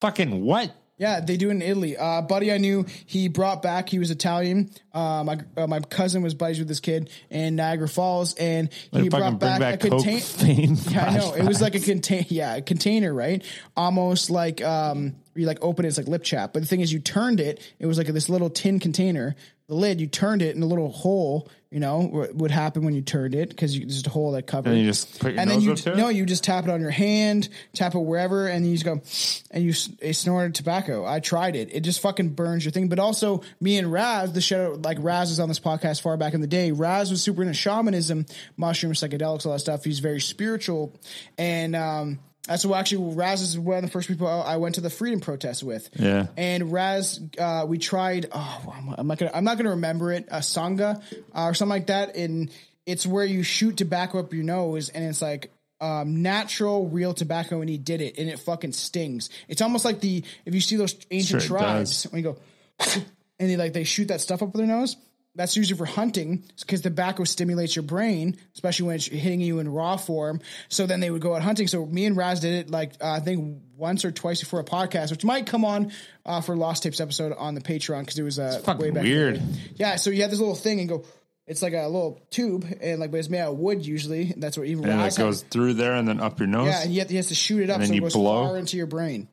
Fucking 0.00 0.44
what? 0.44 0.74
Yeah, 0.98 1.20
they 1.20 1.36
do 1.36 1.50
in 1.50 1.60
Italy. 1.60 1.94
Uh, 1.96 2.22
buddy, 2.22 2.50
I 2.50 2.56
knew 2.56 2.86
he 3.04 3.28
brought 3.28 3.60
back. 3.60 3.90
He 3.90 3.98
was 3.98 4.10
Italian. 4.10 4.70
Uh, 4.94 5.24
my 5.24 5.38
uh, 5.54 5.66
my 5.66 5.80
cousin 5.80 6.22
was 6.22 6.32
buddies 6.32 6.58
with 6.58 6.68
this 6.68 6.80
kid 6.80 7.10
in 7.28 7.56
Niagara 7.56 7.88
Falls, 7.88 8.34
and 8.34 8.70
he 8.92 9.10
brought 9.10 9.38
back, 9.38 9.60
back 9.60 9.84
a 9.84 9.90
container. 9.90 10.74
Yeah, 10.90 11.06
I 11.06 11.16
know. 11.18 11.34
It 11.34 11.44
was 11.44 11.60
like 11.60 11.74
a 11.74 11.80
contain. 11.80 12.24
Yeah, 12.30 12.56
a 12.56 12.62
container, 12.62 13.12
right? 13.12 13.44
Almost 13.76 14.30
like 14.30 14.62
um, 14.62 15.16
you 15.36 15.46
like 15.46 15.58
open 15.62 15.84
it, 15.84 15.88
it's 15.88 15.98
like 15.98 16.08
lip 16.08 16.22
chap. 16.22 16.52
But 16.52 16.62
the 16.62 16.68
thing 16.68 16.80
is, 16.80 16.92
you 16.92 16.98
turned 16.98 17.40
it. 17.40 17.60
It 17.78 17.86
was 17.86 17.98
like 17.98 18.06
this 18.08 18.28
little 18.28 18.50
tin 18.50 18.80
container. 18.80 19.36
The 19.68 19.74
lid, 19.74 20.00
you 20.00 20.06
turned 20.06 20.42
it, 20.42 20.54
and 20.54 20.62
a 20.62 20.66
little 20.66 20.90
hole. 20.90 21.50
You 21.72 21.80
know 21.80 22.02
what 22.02 22.34
would 22.36 22.50
happen 22.52 22.84
when 22.84 22.94
you 22.94 23.02
turned 23.02 23.34
it 23.34 23.48
because 23.48 23.76
there's 23.76 24.06
a 24.06 24.08
hole 24.08 24.32
that 24.32 24.46
covered. 24.46 24.70
And 24.70 24.78
you 24.78 24.86
just 24.86 25.18
put 25.18 25.32
your 25.32 25.40
and 25.40 25.50
then 25.50 25.60
you 25.60 25.72
up 25.72 25.78
to 25.78 25.92
it? 25.92 25.96
no, 25.96 26.08
you 26.08 26.24
just 26.24 26.44
tap 26.44 26.62
it 26.64 26.70
on 26.70 26.80
your 26.80 26.90
hand, 26.90 27.48
tap 27.74 27.96
it 27.96 27.98
wherever, 27.98 28.46
and 28.46 28.64
you 28.64 28.72
just 28.74 28.84
go, 28.84 29.02
and 29.50 29.64
you 29.64 29.70
s- 29.70 29.90
snorted 30.16 30.54
tobacco. 30.54 31.04
I 31.04 31.18
tried 31.18 31.56
it; 31.56 31.70
it 31.72 31.80
just 31.80 32.00
fucking 32.00 32.30
burns 32.30 32.64
your 32.64 32.70
thing. 32.70 32.88
But 32.88 33.00
also, 33.00 33.42
me 33.60 33.76
and 33.78 33.92
Raz, 33.92 34.32
the 34.32 34.40
show 34.40 34.78
like 34.84 34.98
Raz 35.00 35.30
was 35.30 35.40
on 35.40 35.48
this 35.48 35.58
podcast 35.58 36.00
far 36.00 36.16
back 36.16 36.34
in 36.34 36.40
the 36.40 36.46
day. 36.46 36.70
Raz 36.70 37.10
was 37.10 37.20
super 37.20 37.42
into 37.42 37.52
shamanism, 37.52 38.26
mushrooms, 38.56 39.00
psychedelics, 39.00 39.44
all 39.44 39.52
that 39.52 39.58
stuff. 39.58 39.82
He's 39.82 39.98
very 39.98 40.20
spiritual, 40.20 40.94
and 41.36 41.74
um, 41.74 42.20
that's 42.46 42.64
what 42.64 42.78
actually 42.78 43.14
Raz 43.14 43.42
is 43.42 43.58
one 43.58 43.78
of 43.78 43.82
the 43.84 43.90
first 43.90 44.08
people 44.08 44.26
I 44.28 44.56
went 44.56 44.76
to 44.76 44.80
the 44.80 44.90
freedom 44.90 45.20
protest 45.20 45.62
with. 45.62 45.88
Yeah. 45.96 46.28
And 46.36 46.70
Raz, 46.72 47.20
uh, 47.38 47.64
we 47.68 47.78
tried. 47.78 48.26
Oh, 48.32 48.62
I'm- 48.72 48.94
I'm 48.96 49.06
not 49.06 49.18
gonna. 49.18 49.32
I'm 49.34 49.44
not 49.44 49.56
gonna 49.58 49.70
remember 49.70 50.12
it. 50.12 50.26
A 50.30 50.38
sangha 50.38 51.02
uh, 51.34 51.44
or 51.44 51.54
something 51.54 51.70
like 51.70 51.86
that. 51.88 52.16
And 52.16 52.50
it's 52.86 53.04
where 53.06 53.24
you 53.24 53.42
shoot 53.42 53.76
tobacco 53.76 54.20
up 54.20 54.32
your 54.32 54.44
nose, 54.44 54.88
and 54.90 55.04
it's 55.04 55.20
like 55.20 55.50
um, 55.80 56.22
natural, 56.22 56.88
real 56.88 57.12
tobacco, 57.14 57.60
and 57.60 57.68
he 57.68 57.78
did 57.78 58.00
it, 58.00 58.16
and 58.18 58.28
it 58.30 58.38
fucking 58.38 58.72
stings. 58.72 59.28
It's 59.48 59.60
almost 59.60 59.84
like 59.84 60.00
the 60.00 60.22
if 60.44 60.54
you 60.54 60.60
see 60.60 60.76
those 60.76 60.94
ancient 61.10 61.42
Sure 61.42 61.58
tribes 61.58 62.04
does. 62.04 62.12
when 62.12 62.22
you 62.22 62.32
go, 62.32 62.36
and 63.38 63.50
they 63.50 63.56
like 63.56 63.72
they 63.72 63.84
shoot 63.84 64.08
that 64.08 64.20
stuff 64.20 64.42
up 64.42 64.52
their 64.52 64.66
nose. 64.66 64.96
That's 65.36 65.56
usually 65.56 65.76
for 65.78 65.84
hunting 65.84 66.42
because 66.60 66.80
the 66.82 66.88
tobacco 66.90 67.24
stimulates 67.24 67.76
your 67.76 67.82
brain, 67.82 68.36
especially 68.54 68.86
when 68.86 68.96
it's 68.96 69.06
hitting 69.06 69.40
you 69.40 69.58
in 69.58 69.68
raw 69.70 69.96
form. 69.96 70.40
So 70.68 70.86
then 70.86 71.00
they 71.00 71.10
would 71.10 71.20
go 71.20 71.34
out 71.34 71.42
hunting. 71.42 71.68
So 71.68 71.84
me 71.86 72.06
and 72.06 72.16
Raz 72.16 72.40
did 72.40 72.54
it 72.54 72.70
like 72.70 72.92
uh, 73.00 73.10
I 73.12 73.20
think 73.20 73.60
once 73.76 74.04
or 74.04 74.10
twice 74.10 74.40
before 74.40 74.60
a 74.60 74.64
podcast, 74.64 75.10
which 75.10 75.24
might 75.24 75.46
come 75.46 75.64
on 75.64 75.92
uh, 76.24 76.40
for 76.40 76.56
Lost 76.56 76.82
Tapes 76.84 77.00
episode 77.00 77.32
on 77.36 77.54
the 77.54 77.60
Patreon 77.60 78.00
because 78.00 78.18
it 78.18 78.22
was 78.22 78.38
uh, 78.38 78.60
way 78.78 78.90
back 78.90 79.02
weird. 79.04 79.42
Yeah, 79.76 79.96
so 79.96 80.10
you 80.10 80.22
had 80.22 80.30
this 80.30 80.38
little 80.40 80.54
thing 80.54 80.80
and 80.80 80.88
go. 80.88 81.04
It's 81.46 81.62
like 81.62 81.74
a 81.74 81.86
little 81.86 82.20
tube, 82.30 82.66
and 82.80 82.98
like, 82.98 83.12
but 83.12 83.18
it's 83.18 83.28
made 83.28 83.38
out 83.40 83.52
of 83.52 83.58
wood 83.58 83.86
usually. 83.86 84.32
and 84.32 84.42
That's 84.42 84.58
what 84.58 84.66
even 84.66 84.84
And 84.88 85.00
it 85.00 85.16
goes 85.16 85.42
had. 85.42 85.50
through 85.52 85.74
there 85.74 85.94
and 85.94 86.08
then 86.08 86.18
up 86.18 86.40
your 86.40 86.48
nose. 86.48 86.66
Yeah, 86.66 86.82
and 86.82 86.92
you 86.92 87.00
have, 87.02 87.10
you 87.12 87.18
have 87.18 87.26
to 87.28 87.36
shoot 87.36 87.62
it 87.62 87.70
up 87.70 87.78
And 87.78 87.86
so 87.86 87.94
it 87.94 88.00
goes 88.00 88.14
blow? 88.14 88.46
far 88.48 88.58
into 88.58 88.76
your 88.76 88.86
brain. 88.88 89.28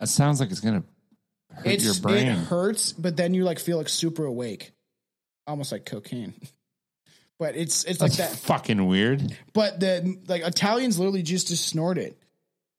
It 0.00 0.08
sounds 0.08 0.40
like 0.40 0.50
it's 0.50 0.60
gonna 0.60 0.82
hurt 1.50 1.66
It's 1.66 1.84
your 1.84 1.94
brain. 1.96 2.28
it 2.28 2.38
hurts, 2.38 2.92
but 2.92 3.18
then 3.18 3.34
you 3.34 3.44
like 3.44 3.58
feel 3.58 3.76
like 3.76 3.90
super 3.90 4.24
awake, 4.24 4.72
almost 5.46 5.72
like 5.72 5.84
cocaine. 5.86 6.34
But 7.38 7.56
it's 7.56 7.82
it's 7.82 8.00
like 8.00 8.12
that. 8.12 8.30
fucking 8.36 8.86
weird. 8.86 9.36
But 9.52 9.80
the 9.80 10.16
like 10.28 10.42
Italians 10.42 10.96
literally 10.96 11.22
just 11.22 11.48
snort 11.48 11.98
it. 11.98 12.16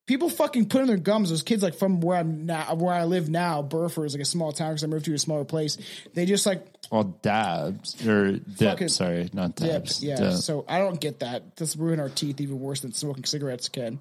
People 0.06 0.30
fucking 0.30 0.68
put 0.70 0.80
in 0.80 0.86
their 0.86 0.96
gums. 0.96 1.28
Those 1.28 1.42
kids 1.42 1.62
like 1.62 1.74
from 1.74 2.00
where 2.00 2.16
I'm 2.16 2.46
now, 2.46 2.74
where 2.74 2.94
I 2.94 3.04
live 3.04 3.28
now, 3.28 3.60
Burford 3.60 4.06
is 4.06 4.14
like 4.14 4.22
a 4.22 4.24
small 4.24 4.52
town 4.52 4.70
because 4.70 4.84
I 4.84 4.86
moved 4.86 5.04
to 5.04 5.12
a 5.12 5.18
smaller 5.18 5.44
place. 5.44 5.76
They 6.14 6.24
just 6.24 6.46
like 6.46 6.66
Well, 6.90 7.04
dabs 7.20 8.06
or 8.06 8.32
dip. 8.32 8.56
Fucking 8.70 8.88
sorry, 8.88 9.28
not 9.34 9.54
dabs. 9.56 10.02
Yeah. 10.02 10.16
Dip. 10.16 10.32
So 10.34 10.64
I 10.66 10.78
don't 10.78 10.98
get 10.98 11.18
that. 11.20 11.56
That's 11.56 11.76
ruin 11.76 12.00
our 12.00 12.08
teeth 12.08 12.40
even 12.40 12.58
worse 12.58 12.80
than 12.80 12.92
smoking 12.94 13.24
cigarettes 13.24 13.68
can. 13.68 13.98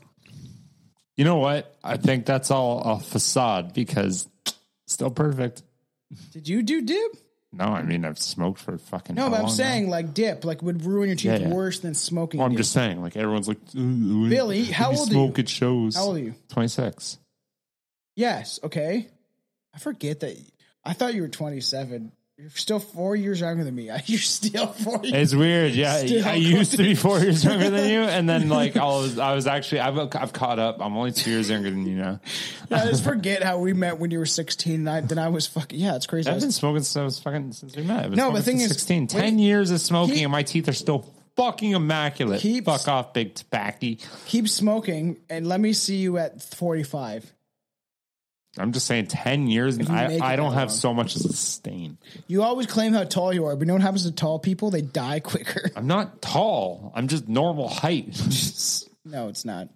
you 1.18 1.26
know 1.26 1.40
what? 1.40 1.76
I 1.84 1.98
think 1.98 2.26
that's 2.26 2.52
all 2.52 2.80
a 2.80 3.00
facade 3.02 3.74
because 3.74 4.30
still 4.88 5.12
perfect. 5.12 5.62
Did 6.32 6.48
you 6.48 6.64
do 6.64 6.84
dip? 6.84 7.18
No, 7.56 7.66
I 7.66 7.84
mean 7.84 8.04
I've 8.04 8.18
smoked 8.20 8.60
for 8.60 8.78
fucking. 8.78 9.16
No, 9.16 9.24
how 9.24 9.30
but 9.30 9.36
I'm 9.38 9.42
long 9.44 9.52
saying 9.52 9.90
like 9.90 10.14
dip, 10.14 10.44
like 10.44 10.62
would 10.64 10.84
ruin 10.84 11.08
your 11.10 11.16
teeth 11.16 11.26
Yeah, 11.40 11.48
yeah. 11.48 11.54
worse 11.54 11.80
than 11.80 11.94
smoking. 11.94 12.40
Well, 12.40 12.48
I'm 12.48 12.54
dip. 12.54 12.58
just 12.60 12.72
saying, 12.72 13.02
like 13.02 13.16
everyone's 13.16 13.48
like, 13.48 13.60
"Ooh, 13.76 14.28
Billy, 14.30 14.64
how 14.66 14.92
you 14.92 14.98
old 14.98 15.10
are 15.10 15.12
you? 15.12 15.18
smoke 15.20 15.40
at 15.40 15.50
shows. 15.50 15.96
How 15.96 16.04
old 16.06 16.18
are 16.18 16.20
you? 16.20 16.36
Twenty 16.50 16.68
six. 16.68 17.20
Yes. 18.16 18.60
Okay. 18.64 19.08
I 19.74 19.80
forget 19.80 20.20
that. 20.22 20.38
I 20.86 20.94
thought 20.94 21.14
you 21.14 21.22
were 21.22 21.30
27. 21.30 22.12
You're 22.44 22.50
still 22.50 22.80
four 22.80 23.16
years 23.16 23.40
younger 23.40 23.64
than 23.64 23.74
me. 23.74 23.90
You're 24.06 24.20
still 24.20 24.68
four. 24.68 25.00
Years. 25.02 25.32
It's 25.32 25.34
weird, 25.34 25.72
yeah. 25.72 25.94
I 26.26 26.34
used 26.34 26.72
to 26.72 26.78
be 26.78 26.94
four 26.94 27.18
years 27.20 27.42
younger 27.42 27.70
than 27.70 27.90
you, 27.90 28.02
and 28.02 28.28
then 28.28 28.50
like 28.60 28.76
I 28.76 28.84
was, 28.84 29.18
I 29.18 29.34
was 29.34 29.48
actually, 29.48 29.80
I've, 29.80 29.98
I've 29.98 30.34
caught 30.34 30.60
up. 30.60 30.82
I'm 30.82 30.98
only 30.98 31.14
two 31.14 31.32
years 31.32 31.50
younger 31.50 31.70
than 31.70 31.88
you 31.88 31.96
now. 31.96 32.20
I 32.70 32.86
just 32.88 33.06
forget 33.06 33.44
how 33.44 33.60
we 33.60 33.72
met 33.72 33.98
when 33.98 34.12
you 34.12 34.20
were 34.20 34.26
16. 34.26 34.74
And 34.76 34.90
I, 34.90 35.00
then 35.00 35.20
I 35.20 35.30
was 35.30 35.48
fucking. 35.48 35.80
Yeah, 35.80 35.96
it's 35.96 36.06
crazy. 36.06 36.30
I've 36.30 36.42
been 36.42 36.52
smoking 36.52 36.84
since 36.84 36.98
I 36.98 37.06
was 37.06 37.18
fucking 37.20 37.54
since 37.54 37.78
we 37.78 37.84
met. 37.84 38.12
No, 38.12 38.30
but 38.32 38.40
the 38.40 38.44
thing 38.44 38.60
is, 38.60 38.68
16, 38.68 39.04
wait, 39.04 39.10
10 39.10 39.40
years 39.40 39.72
of 39.72 39.80
smoking, 39.80 40.16
keep- 40.16 40.24
and 40.24 40.32
my 40.34 40.44
teeth 40.44 40.68
are 40.68 40.74
still 40.74 41.10
fucking 41.38 41.72
immaculate. 41.72 42.42
Keep- 42.42 42.66
Fuck 42.66 42.90
off, 42.90 43.14
big 43.14 43.36
tobacco. 43.36 43.96
Keep 44.26 44.50
smoking 44.50 45.22
and 45.30 45.48
let 45.48 45.62
me 45.62 45.72
see 45.72 45.96
you 45.96 46.18
at 46.18 46.42
45. 46.42 47.34
I'm 48.58 48.72
just 48.72 48.86
saying, 48.86 49.08
10 49.08 49.48
years, 49.48 49.76
and 49.78 49.84
If 49.84 49.90
you 49.90 49.96
make 49.96 50.22
I, 50.22 50.34
I 50.34 50.36
don't 50.36 50.52
that 50.52 50.60
have 50.60 50.70
long. 50.70 50.78
so 50.78 50.94
much 50.94 51.16
as 51.16 51.26
a 51.26 51.34
stain. 51.34 51.98
You 52.28 52.44
always 52.44 52.68
claim 52.68 52.94
how 52.94 53.04
tall 53.04 53.34
you 53.34 53.46
are, 53.46 53.56
but 53.56 53.62
you 53.62 53.66
know 53.68 53.74
what 53.74 53.82
happens 53.82 54.04
to 54.04 54.12
tall 54.12 54.38
people? 54.40 54.70
They 54.70 54.82
die 54.82 55.20
quicker. 55.22 55.72
I'm 55.76 55.88
not 55.88 56.22
tall. 56.22 56.92
I'm 56.96 57.08
just 57.08 57.28
normal 57.28 57.68
height. 57.68 58.08
no, 59.06 59.28
it's 59.30 59.44
not. 59.44 59.70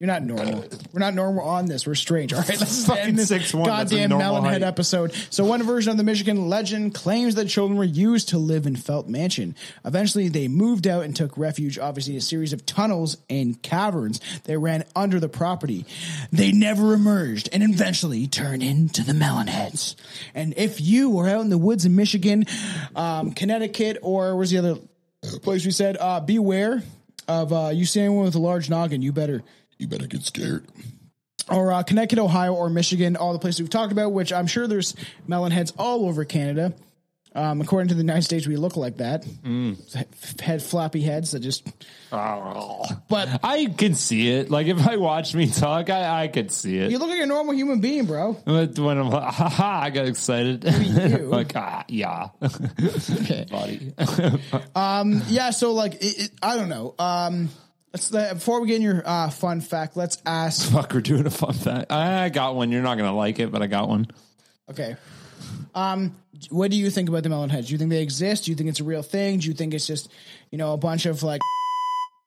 You're 0.00 0.06
not 0.06 0.22
normal. 0.22 0.64
We're 0.94 1.00
not 1.00 1.12
normal 1.12 1.44
on 1.44 1.66
this. 1.66 1.86
We're 1.86 1.94
strange. 1.94 2.32
All 2.32 2.40
right, 2.40 2.48
let's 2.48 2.86
Fucking 2.86 3.04
end 3.04 3.18
this 3.18 3.30
6'1", 3.30 3.66
that's 3.66 3.92
a 3.92 3.96
goddamn 3.96 4.10
melonhead 4.18 4.62
episode. 4.62 5.12
So 5.28 5.44
one 5.44 5.62
version 5.62 5.90
of 5.90 5.98
the 5.98 6.04
Michigan 6.04 6.48
legend 6.48 6.94
claims 6.94 7.34
that 7.34 7.48
children 7.48 7.76
were 7.76 7.84
used 7.84 8.30
to 8.30 8.38
live 8.38 8.66
in 8.66 8.76
Felt 8.76 9.08
Mansion. 9.08 9.54
Eventually, 9.84 10.28
they 10.28 10.48
moved 10.48 10.86
out 10.86 11.04
and 11.04 11.14
took 11.14 11.36
refuge, 11.36 11.78
obviously, 11.78 12.14
in 12.14 12.18
a 12.18 12.22
series 12.22 12.54
of 12.54 12.64
tunnels 12.64 13.18
and 13.28 13.60
caverns 13.60 14.22
that 14.44 14.58
ran 14.58 14.84
under 14.96 15.20
the 15.20 15.28
property. 15.28 15.84
They 16.32 16.50
never 16.50 16.94
emerged 16.94 17.50
and 17.52 17.62
eventually 17.62 18.26
turned 18.26 18.62
into 18.62 19.04
the 19.04 19.12
Melonheads. 19.12 19.96
And 20.34 20.54
if 20.56 20.80
you 20.80 21.10
were 21.10 21.28
out 21.28 21.42
in 21.42 21.50
the 21.50 21.58
woods 21.58 21.84
in 21.84 21.94
Michigan, 21.94 22.46
um, 22.96 23.32
Connecticut, 23.32 23.98
or 24.00 24.34
where's 24.34 24.48
the 24.48 24.58
other 24.58 24.76
place 25.42 25.66
we 25.66 25.72
said? 25.72 25.98
Uh, 26.00 26.20
beware 26.20 26.82
of 27.28 27.52
uh, 27.52 27.68
you 27.68 27.84
see 27.84 28.00
anyone 28.00 28.24
with 28.24 28.34
a 28.34 28.40
large 28.40 28.70
noggin. 28.70 29.02
You 29.02 29.12
better 29.12 29.42
you 29.80 29.88
better 29.88 30.06
get 30.06 30.22
scared. 30.22 30.66
Or 31.48 31.72
uh, 31.72 31.82
Connecticut, 31.82 32.18
Ohio, 32.18 32.54
or 32.54 32.70
Michigan, 32.70 33.16
all 33.16 33.32
the 33.32 33.38
places 33.38 33.60
we've 33.60 33.70
talked 33.70 33.92
about. 33.92 34.12
Which 34.12 34.32
I'm 34.32 34.46
sure 34.46 34.66
there's 34.68 34.94
melon 35.26 35.52
heads 35.52 35.72
all 35.78 36.06
over 36.06 36.24
Canada. 36.24 36.74
Um, 37.32 37.60
according 37.60 37.88
to 37.88 37.94
the 37.94 38.00
United 38.00 38.22
States, 38.22 38.46
we 38.46 38.56
look 38.56 38.76
like 38.76 38.96
that. 38.96 39.24
Head 40.40 40.62
floppy 40.62 41.00
heads 41.00 41.30
that 41.30 41.40
just. 41.40 41.66
Oh. 42.10 42.84
But 43.08 43.40
I 43.44 43.66
can 43.66 43.94
see 43.94 44.30
it. 44.30 44.50
Like 44.50 44.66
if 44.66 44.84
I 44.86 44.96
watch 44.96 45.34
me 45.34 45.48
talk, 45.48 45.90
I, 45.90 46.24
I 46.24 46.28
could 46.28 46.50
see 46.50 46.76
it. 46.78 46.90
you 46.90 46.98
look 46.98 47.08
like 47.08 47.20
a 47.20 47.26
normal 47.26 47.54
human 47.54 47.80
being, 47.80 48.06
bro. 48.06 48.36
But 48.44 48.76
when 48.78 48.98
I'm 48.98 49.10
like, 49.10 49.22
haha, 49.32 49.80
I 49.84 49.90
got 49.90 50.06
excited. 50.06 50.64
you. 50.64 51.18
like, 51.28 51.52
ah, 51.54 51.84
yeah. 51.88 52.28
Okay. 52.42 53.46
Buddy. 53.48 53.92
Yeah. 55.28 55.50
So 55.50 55.72
like, 55.72 55.94
it, 55.94 56.18
it, 56.18 56.30
I 56.42 56.56
don't 56.56 56.68
know. 56.68 56.96
Um, 56.98 57.48
let's 57.92 58.12
uh, 58.14 58.34
before 58.34 58.60
we 58.60 58.68
get 58.68 58.76
in 58.76 58.82
your 58.82 59.02
uh, 59.04 59.30
fun 59.30 59.60
fact, 59.60 59.96
let's 59.96 60.18
ask. 60.26 60.68
Fuck, 60.72 60.92
we're 60.92 61.00
doing 61.00 61.26
a 61.26 61.30
fun 61.30 61.52
fact. 61.52 61.92
I 61.92 62.28
got 62.28 62.54
one. 62.54 62.72
You're 62.72 62.82
not 62.82 62.96
going 62.96 63.10
to 63.10 63.16
like 63.16 63.38
it, 63.40 63.50
but 63.50 63.62
I 63.62 63.66
got 63.66 63.88
one. 63.88 64.06
Okay. 64.70 64.96
Um, 65.74 66.16
what 66.48 66.70
do 66.70 66.76
you 66.76 66.90
think 66.90 67.08
about 67.08 67.22
the 67.22 67.28
melon 67.28 67.50
heads? 67.50 67.68
Do 67.68 67.72
you 67.72 67.78
think 67.78 67.90
they 67.90 68.02
exist? 68.02 68.44
Do 68.44 68.50
you 68.50 68.56
think 68.56 68.68
it's 68.68 68.80
a 68.80 68.84
real 68.84 69.02
thing? 69.02 69.38
Do 69.38 69.48
you 69.48 69.54
think 69.54 69.74
it's 69.74 69.86
just, 69.86 70.10
you 70.50 70.58
know, 70.58 70.72
a 70.72 70.76
bunch 70.76 71.06
of 71.06 71.22
like 71.22 71.40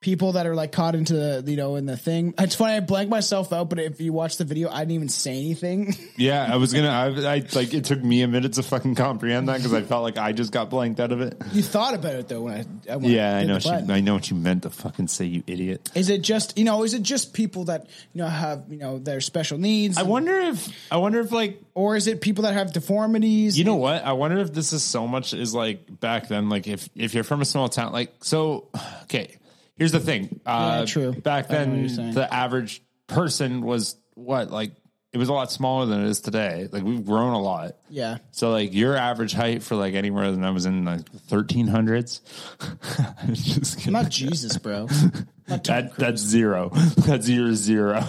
people 0.04 0.34
that 0.34 0.46
are 0.46 0.54
like 0.54 0.72
caught 0.72 0.94
into 0.94 1.14
the 1.16 1.44
you 1.50 1.58
know 1.58 1.78
in 1.78 1.88
the 1.88 1.98
thing. 1.98 2.36
It's 2.38 2.54
funny. 2.54 2.74
I 2.74 2.80
blanked 2.82 3.10
myself 3.10 3.52
out, 3.52 3.70
but 3.70 3.80
if 3.80 4.00
you 4.00 4.14
watch 4.14 4.38
the 4.38 4.44
video, 4.44 4.70
I 4.70 4.80
didn't 4.80 4.92
even 4.92 5.10
say 5.10 5.32
anything. 5.32 5.96
Yeah, 6.16 6.48
I 6.48 6.58
was 6.58 6.74
gonna. 6.74 6.90
I, 6.90 7.38
I 7.38 7.44
like 7.54 7.74
it 7.74 7.86
took 7.86 8.04
me 8.04 8.22
a 8.22 8.28
minute 8.28 8.54
to 8.54 8.64
fucking 8.64 8.94
comprehend 8.94 9.48
that 9.50 9.58
because 9.58 9.74
I 9.74 9.82
felt 9.82 10.04
like 10.04 10.18
I 10.20 10.32
just 10.32 10.52
got 10.52 10.70
blanked 10.70 11.00
out 11.00 11.12
of 11.12 11.22
it. 11.22 11.42
you 11.54 11.64
thought 11.64 11.96
about 11.96 12.14
it 12.14 12.28
though 12.28 12.42
when 12.42 12.82
I, 12.88 12.96
when 12.98 13.10
Yeah, 13.10 13.38
I 13.38 13.40
did 13.42 13.48
know. 13.48 13.60
She. 13.60 13.70
I 13.70 14.02
know 14.02 14.14
what 14.14 14.30
you 14.30 14.36
meant 14.36 14.64
to 14.64 14.70
fucking 14.70 15.08
say, 15.08 15.26
you 15.26 15.44
idiot. 15.48 15.90
Is 15.96 16.10
it 16.10 16.22
just 16.22 16.58
you 16.58 16.66
know? 16.66 16.84
Is 16.84 16.94
it 16.94 17.02
just 17.02 17.34
people 17.34 17.66
that 17.66 17.88
you 18.14 18.22
know 18.22 18.28
have 18.28 18.66
you 18.70 18.78
know 18.78 19.00
their 19.00 19.22
special 19.22 19.58
needs? 19.58 19.98
I 19.98 20.04
wonder 20.04 20.38
if 20.40 20.68
I 20.92 20.98
wonder 20.98 21.20
if 21.22 21.32
like 21.32 21.62
or 21.74 21.96
is 21.96 22.06
it 22.08 22.22
people 22.22 22.44
that 22.44 22.54
have 22.54 22.74
deformities? 22.74 23.58
You 23.58 23.64
know 23.64 23.76
what? 23.78 24.04
I 24.04 24.14
wonder 24.14 24.38
if 24.38 24.54
this 24.54 24.74
is 24.74 24.84
so 24.84 25.08
much 25.08 25.34
is 25.34 25.56
like 25.56 26.00
back 26.00 26.28
then. 26.28 26.50
Like 26.50 26.68
if 26.68 26.90
if 26.96 27.16
you're 27.16 27.24
from 27.24 27.42
a 27.42 27.46
small 27.46 27.70
town, 27.70 27.92
like 27.92 28.14
so. 28.24 28.68
Okay, 29.04 29.36
here's 29.84 29.92
the 29.92 30.00
thing. 30.00 30.40
Uh, 30.46 30.78
Yeah, 30.80 30.86
true. 30.86 31.12
Back 31.12 31.52
I 31.52 31.66
know 31.66 31.72
what 31.72 31.78
you're 31.78 31.90
then, 31.90 32.14
the 32.14 32.34
average 32.34 32.82
person 33.08 33.62
was 33.62 33.98
what 34.14 34.50
like 34.50 34.72
it 35.12 35.18
was 35.18 35.28
a 35.28 35.34
lot 35.34 35.52
smaller 35.52 35.86
than 35.86 36.06
it 36.06 36.08
is 36.08 36.22
today. 36.22 36.70
Like 36.72 36.84
we've 36.84 37.06
grown 37.06 37.34
a 37.34 37.42
lot. 37.42 37.74
Yeah. 37.90 38.20
So 38.32 38.50
like 38.50 38.74
your 38.74 38.96
average 38.96 39.34
height 39.34 39.62
for 39.62 39.76
like 39.76 39.94
anywhere 39.94 40.32
than 40.32 40.46
I 40.46 40.52
was 40.52 40.66
in 40.66 40.86
like 40.86 41.08
thirteen 41.28 41.68
hundreds. 41.68 42.22
Just 43.34 43.78
kidding. 43.80 43.96
I'm 43.96 44.04
not 44.04 44.10
Jesus, 44.12 44.58
bro. 44.58 44.88
that 45.48 45.98
that's 45.98 46.22
zero. 46.22 46.70
That's 46.98 47.26
zero 47.26 47.54
zero. 47.54 48.02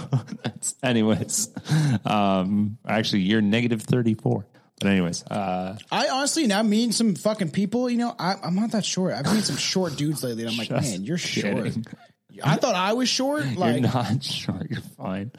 that's 0.45 0.77
anyways. 0.85 1.51
Um, 2.05 2.79
actually, 2.87 3.23
you're 3.23 3.43
negative 3.43 3.83
thirty 3.83 4.15
four. 4.15 4.47
But 4.85 4.91
anyways, 4.91 5.25
uh, 5.25 5.79
I 5.91 6.09
honestly 6.09 6.47
now 6.47 6.63
meeting 6.63 6.93
some 6.93 7.15
fucking 7.15 7.53
people. 7.53 7.89
You 7.89 7.97
know, 7.97 8.15
I, 8.19 8.35
I'm 8.43 8.55
not 8.55 8.73
that 8.73 8.85
short. 8.85 9.15
I've 9.15 9.25
met 9.25 9.43
some 9.43 9.57
short 9.57 9.97
dudes 9.97 10.23
lately. 10.23 10.43
And 10.43 10.53
I'm 10.53 10.59
like, 10.59 10.71
man, 10.71 11.05
you're 11.05 11.17
short. 11.17 11.65
kidding. 11.65 11.87
I 12.45 12.57
thought 12.57 12.75
I 12.75 12.93
was 12.93 13.09
short. 13.09 13.47
Like, 13.57 13.81
you're 13.81 13.91
not 13.91 14.23
short. 14.23 14.67
You're 14.69 14.83
fine. 14.83 15.33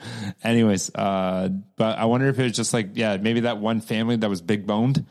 Anyways, 0.44 0.90
uh, 0.96 1.50
but 1.76 2.00
I 2.00 2.06
wonder 2.06 2.28
if 2.28 2.40
it 2.40 2.44
was 2.44 2.54
just 2.54 2.74
like, 2.74 2.92
yeah, 2.96 3.18
maybe 3.18 3.42
that 3.42 3.60
one 3.60 3.82
family 3.82 4.16
that 4.16 4.30
was 4.32 4.42
big 4.42 4.66
boned, 4.66 5.06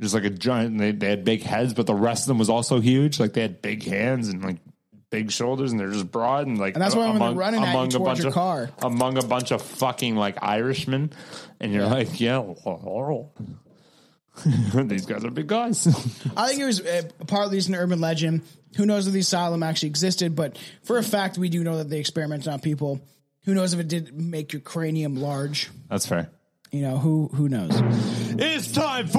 just 0.00 0.12
like 0.12 0.24
a 0.24 0.30
giant. 0.30 0.78
They, 0.78 0.90
they 0.90 1.10
had 1.10 1.22
big 1.22 1.42
heads, 1.42 1.72
but 1.72 1.86
the 1.86 1.94
rest 1.94 2.24
of 2.24 2.28
them 2.28 2.38
was 2.38 2.50
also 2.50 2.80
huge. 2.80 3.20
Like 3.20 3.32
they 3.34 3.42
had 3.42 3.62
big 3.62 3.84
hands 3.84 4.26
and 4.26 4.42
like 4.42 4.58
big 5.12 5.30
shoulders, 5.30 5.70
and 5.70 5.78
they're 5.78 5.92
just 5.92 6.10
broad 6.10 6.48
and 6.48 6.58
like. 6.58 6.74
And 6.74 6.82
that's 6.82 6.96
why 6.96 7.08
when 7.10 7.20
they're 7.20 7.32
running 7.32 7.62
at 7.62 7.84
you 7.84 7.90
towards 7.90 8.18
your 8.18 8.28
of, 8.28 8.34
car. 8.34 8.70
among 8.80 9.18
a 9.18 9.22
bunch 9.22 9.52
of 9.52 9.62
fucking 9.62 10.16
like 10.16 10.42
Irishmen, 10.42 11.12
and 11.60 11.72
you're 11.72 11.86
like, 11.86 12.18
yeah, 12.18 12.42
these 14.74 15.06
guys 15.06 15.24
are 15.24 15.30
big 15.30 15.46
guys. 15.46 15.86
I 16.36 16.48
think 16.48 16.60
it 16.60 16.64
was 16.64 16.80
uh, 16.80 17.02
partly 17.28 17.58
just 17.58 17.68
an 17.68 17.76
urban 17.76 18.00
legend. 18.00 18.42
Who 18.76 18.86
knows 18.86 19.06
if 19.06 19.12
the 19.12 19.20
asylum 19.20 19.62
actually 19.62 19.90
existed? 19.90 20.34
But 20.34 20.58
for 20.82 20.96
a 20.96 21.02
fact, 21.02 21.36
we 21.36 21.50
do 21.50 21.62
know 21.62 21.76
that 21.76 21.90
they 21.90 22.00
experimented 22.00 22.48
on 22.48 22.58
people. 22.60 23.02
Who 23.44 23.54
knows 23.54 23.74
if 23.74 23.80
it 23.80 23.88
did 23.88 24.18
make 24.18 24.54
your 24.54 24.62
cranium 24.62 25.16
large? 25.16 25.70
That's 25.90 26.06
fair. 26.06 26.30
You 26.70 26.80
know 26.82 26.96
who 26.96 27.28
who 27.34 27.50
knows? 27.50 27.72
It's 28.38 28.72
time 28.72 29.06
for 29.06 29.18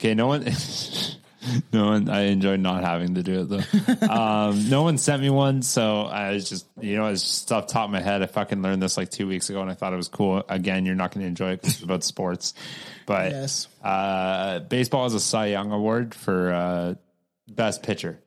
Okay, 0.00 0.14
no 0.14 0.28
one, 0.28 0.44
no 1.72 1.84
one. 1.86 2.08
I 2.08 2.22
enjoyed 2.22 2.58
not 2.60 2.82
having 2.82 3.16
to 3.16 3.22
do 3.22 3.42
it 3.42 3.48
though. 3.50 4.06
um, 4.08 4.70
no 4.70 4.82
one 4.82 4.96
sent 4.96 5.20
me 5.20 5.28
one, 5.28 5.60
so 5.60 6.02
I 6.04 6.32
was 6.32 6.48
just, 6.48 6.66
you 6.80 6.96
know, 6.96 7.06
it's 7.08 7.22
just 7.22 7.52
off 7.52 7.66
the 7.66 7.72
top 7.74 7.84
of 7.84 7.90
my 7.90 8.00
head. 8.00 8.22
I 8.22 8.26
fucking 8.26 8.62
learned 8.62 8.82
this 8.82 8.96
like 8.96 9.10
two 9.10 9.28
weeks 9.28 9.50
ago, 9.50 9.60
and 9.60 9.70
I 9.70 9.74
thought 9.74 9.92
it 9.92 9.96
was 9.96 10.08
cool. 10.08 10.42
Again, 10.48 10.86
you're 10.86 10.94
not 10.94 11.12
going 11.12 11.22
to 11.24 11.28
enjoy 11.28 11.50
it 11.52 11.62
'cause 11.62 11.74
it's 11.74 11.82
about 11.82 12.02
sports, 12.02 12.54
but 13.04 13.30
Yes. 13.32 13.68
uh, 13.84 14.60
baseball 14.60 15.02
has 15.02 15.12
a 15.12 15.20
Cy 15.20 15.46
Young 15.46 15.70
award 15.70 16.14
for 16.14 16.50
uh, 16.52 16.94
best 17.48 17.82
pitcher. 17.82 18.20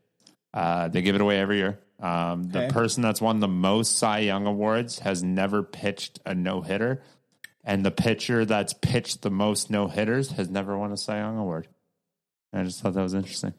Uh, 0.53 0.89
they 0.89 1.01
give 1.01 1.15
it 1.15 1.21
away 1.21 1.39
every 1.39 1.57
year. 1.57 1.79
Um, 1.99 2.43
the 2.43 2.59
Okay. 2.65 2.69
person 2.69 3.01
that's 3.01 3.21
won 3.21 3.39
the 3.39 3.47
most 3.47 3.97
Cy 3.97 4.19
Young 4.19 4.45
awards 4.45 4.99
has 4.99 5.23
never 5.23 5.63
pitched 5.63 6.19
a 6.25 6.35
no 6.35 6.61
hitter, 6.61 7.01
and 7.63 7.85
the 7.85 7.91
pitcher 7.91 8.45
that's 8.45 8.73
pitched 8.73 9.21
the 9.21 9.31
most 9.31 9.69
no 9.69 9.87
hitters 9.87 10.31
has 10.31 10.49
never 10.49 10.77
won 10.77 10.91
a 10.91 10.97
Cy 10.97 11.17
Young 11.19 11.37
award. 11.37 11.67
I 12.53 12.63
just 12.63 12.81
thought 12.81 12.93
that 12.93 13.01
was 13.01 13.13
interesting. 13.13 13.53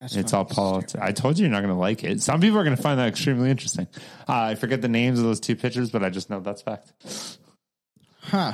That's 0.00 0.16
it's 0.16 0.32
all 0.32 0.46
politics. 0.46 0.94
I 0.94 1.12
told 1.12 1.38
you 1.38 1.44
you're 1.44 1.52
not 1.52 1.60
going 1.60 1.74
to 1.74 1.78
like 1.78 2.04
it. 2.04 2.22
Some 2.22 2.40
people 2.40 2.58
are 2.58 2.64
going 2.64 2.76
to 2.76 2.82
find 2.82 2.98
that 2.98 3.08
extremely 3.08 3.50
interesting. 3.50 3.86
Uh, 4.28 4.32
I 4.32 4.54
forget 4.54 4.80
the 4.80 4.88
names 4.88 5.18
of 5.18 5.26
those 5.26 5.40
two 5.40 5.56
pitchers, 5.56 5.90
but 5.90 6.02
I 6.02 6.08
just 6.08 6.30
know 6.30 6.40
that's 6.40 6.62
fact. 6.62 6.92
Huh. 8.22 8.52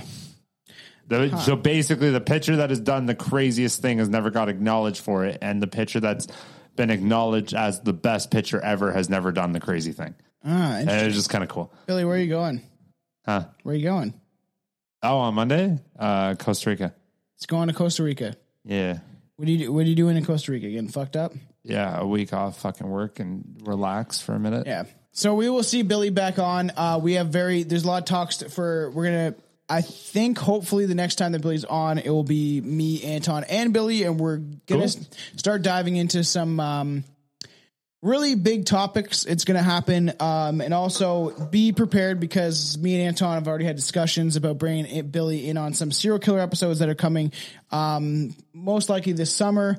The, 1.09 1.37
So 1.39 1.55
basically, 1.55 2.11
the 2.11 2.21
pitcher 2.21 2.57
that 2.57 2.71
has 2.71 2.81
done 2.81 3.07
the 3.07 3.15
craziest 3.15 3.81
thing 3.81 3.99
has 3.99 4.09
never 4.09 4.31
got 4.31 4.49
acknowledged 4.49 5.03
for 5.03 5.25
it, 5.25 5.39
and 5.41 5.63
the 5.63 5.69
pitcher 5.69 6.01
that's 6.01 6.27
been 6.75 6.91
acknowledged 6.91 7.55
as 7.55 7.81
the 7.81 7.93
best 7.93 8.31
pitcher 8.33 8.61
ever 8.61 8.93
has 8.93 9.09
never 9.09 9.31
done 9.31 9.53
the 9.53 9.61
crazy 9.61 9.93
thing. 9.93 10.15
Ah, 10.45 10.77
And 10.79 10.91
it's 10.91 11.15
just 11.15 11.31
kind 11.31 11.45
of 11.45 11.51
cool. 11.51 11.73
Billy, 11.87 12.05
where 12.05 12.17
are 12.17 12.21
you 12.21 12.29
going? 12.29 12.61
Huh? 13.25 13.45
Where 13.63 13.75
are 13.75 13.79
you 13.79 13.85
going? 13.85 14.15
Oh, 15.07 15.19
on 15.19 15.35
Monday, 15.35 15.78
uh, 15.99 16.35
Costa 16.35 16.70
Rica. 16.70 16.95
It's 17.37 17.47
going 17.47 17.69
to 17.69 17.74
Costa 17.74 18.03
Rica. 18.03 18.35
Yeah, 18.65 18.99
What 19.37 19.47
are 19.47 19.51
you 19.51 19.73
What 19.73 19.81
are 19.81 19.89
you 19.89 19.95
doing 19.95 20.16
in 20.16 20.24
Costa 20.24 20.53
Rica? 20.53 20.69
Getting 20.69 20.89
fucked 20.89 21.16
up? 21.16 21.33
yeah, 21.62 21.99
a 21.99 22.07
week 22.07 22.33
off, 22.33 22.61
fucking 22.61 22.89
work 22.89 23.19
and 23.20 23.61
relax 23.65 24.20
for 24.20 24.35
a 24.35 24.39
minute. 24.39 24.66
Yeah. 24.66 24.85
So 25.12 25.35
we 25.35 25.49
will 25.49 25.62
see 25.62 25.83
Billy 25.83 26.11
back 26.11 26.39
on. 26.39 26.70
Uh, 26.77 26.99
we 27.03 27.15
have 27.15 27.28
very 27.28 27.62
there's 27.62 27.85
a 27.85 27.87
lot 27.87 27.99
of 28.03 28.05
talks 28.07 28.43
for 28.43 28.91
we're 28.91 29.05
gonna. 29.05 29.35
I 29.69 29.81
think 29.81 30.39
hopefully 30.39 30.87
the 30.87 30.95
next 30.95 31.16
time 31.16 31.33
that 31.33 31.41
Billy's 31.43 31.65
on, 31.65 31.99
it 31.99 32.09
will 32.11 32.23
be 32.23 32.61
me, 32.61 33.03
Anton, 33.03 33.43
and 33.45 33.73
Billy, 33.73 34.05
and 34.05 34.19
we're 34.20 34.37
gonna 34.37 34.59
Cool. 34.66 34.83
s- 34.83 35.09
start 35.37 35.62
diving 35.62 35.97
into 35.97 36.23
some 36.23 36.61
um, 36.61 37.05
really 38.02 38.35
big 38.35 38.66
topics. 38.66 39.24
It's 39.24 39.44
gonna 39.44 39.62
happen, 39.62 40.12
um, 40.20 40.60
and 40.60 40.73
also 40.74 41.31
be 41.47 41.73
prepared 41.73 42.20
because 42.20 42.78
me 42.78 42.94
and 42.94 43.09
Anton 43.09 43.35
have 43.35 43.48
already 43.48 43.64
had 43.64 43.77
discussions 43.77 44.36
about 44.36 44.59
bringing 44.59 44.86
it, 44.86 45.10
Billy 45.10 45.48
in 45.48 45.56
on 45.56 45.74
some 45.74 45.90
serial 45.90 46.18
killer 46.18 46.40
episodes 46.40 46.78
that 46.81 46.89
are 46.89 46.94
coming, 46.94 47.32
um, 47.70 48.35
most 48.52 48.89
likely 48.89 49.12
this 49.12 49.35
summer. 49.35 49.78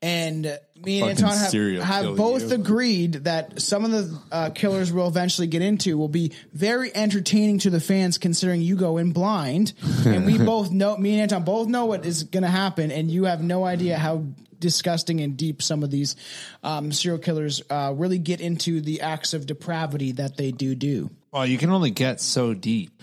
And 0.00 0.44
me 0.84 1.02
and 1.02 1.18
Fucking 1.18 1.24
Anton 1.24 1.78
have, 1.78 2.04
have 2.04 2.16
both 2.16 2.50
you. 2.50 2.54
agreed 2.54 3.12
that 3.24 3.60
some 3.60 3.84
of 3.84 3.90
the 3.90 4.20
uh, 4.30 4.50
killers 4.50 4.92
we'll 4.92 5.08
eventually 5.08 5.48
get 5.48 5.60
into 5.60 5.98
will 5.98 6.08
be 6.08 6.32
very 6.52 6.94
entertaining 6.94 7.58
to 7.60 7.70
the 7.70 7.80
fans, 7.80 8.16
considering 8.16 8.62
you 8.62 8.76
go 8.76 8.98
in 8.98 9.10
blind, 9.10 9.72
and 10.06 10.24
we 10.24 10.38
both 10.38 10.70
know. 10.70 10.96
Me 10.96 11.12
and 11.12 11.22
Anton 11.22 11.42
both 11.42 11.66
know 11.66 11.86
what 11.86 12.06
is 12.06 12.22
going 12.24 12.44
to 12.44 12.48
happen, 12.48 12.92
and 12.92 13.10
you 13.10 13.24
have 13.24 13.42
no 13.42 13.64
idea 13.64 13.98
how 13.98 14.24
disgusting 14.60 15.20
and 15.20 15.36
deep 15.36 15.62
some 15.62 15.82
of 15.82 15.90
these 15.90 16.16
um, 16.62 16.92
serial 16.92 17.18
killers 17.18 17.62
uh, 17.70 17.92
really 17.96 18.18
get 18.18 18.40
into 18.40 18.80
the 18.80 19.00
acts 19.02 19.34
of 19.34 19.46
depravity 19.46 20.12
that 20.12 20.36
they 20.36 20.50
do 20.52 20.74
do. 20.74 21.10
Well, 21.32 21.46
you 21.46 21.58
can 21.58 21.70
only 21.70 21.90
get 21.90 22.20
so 22.20 22.54
deep, 22.54 23.02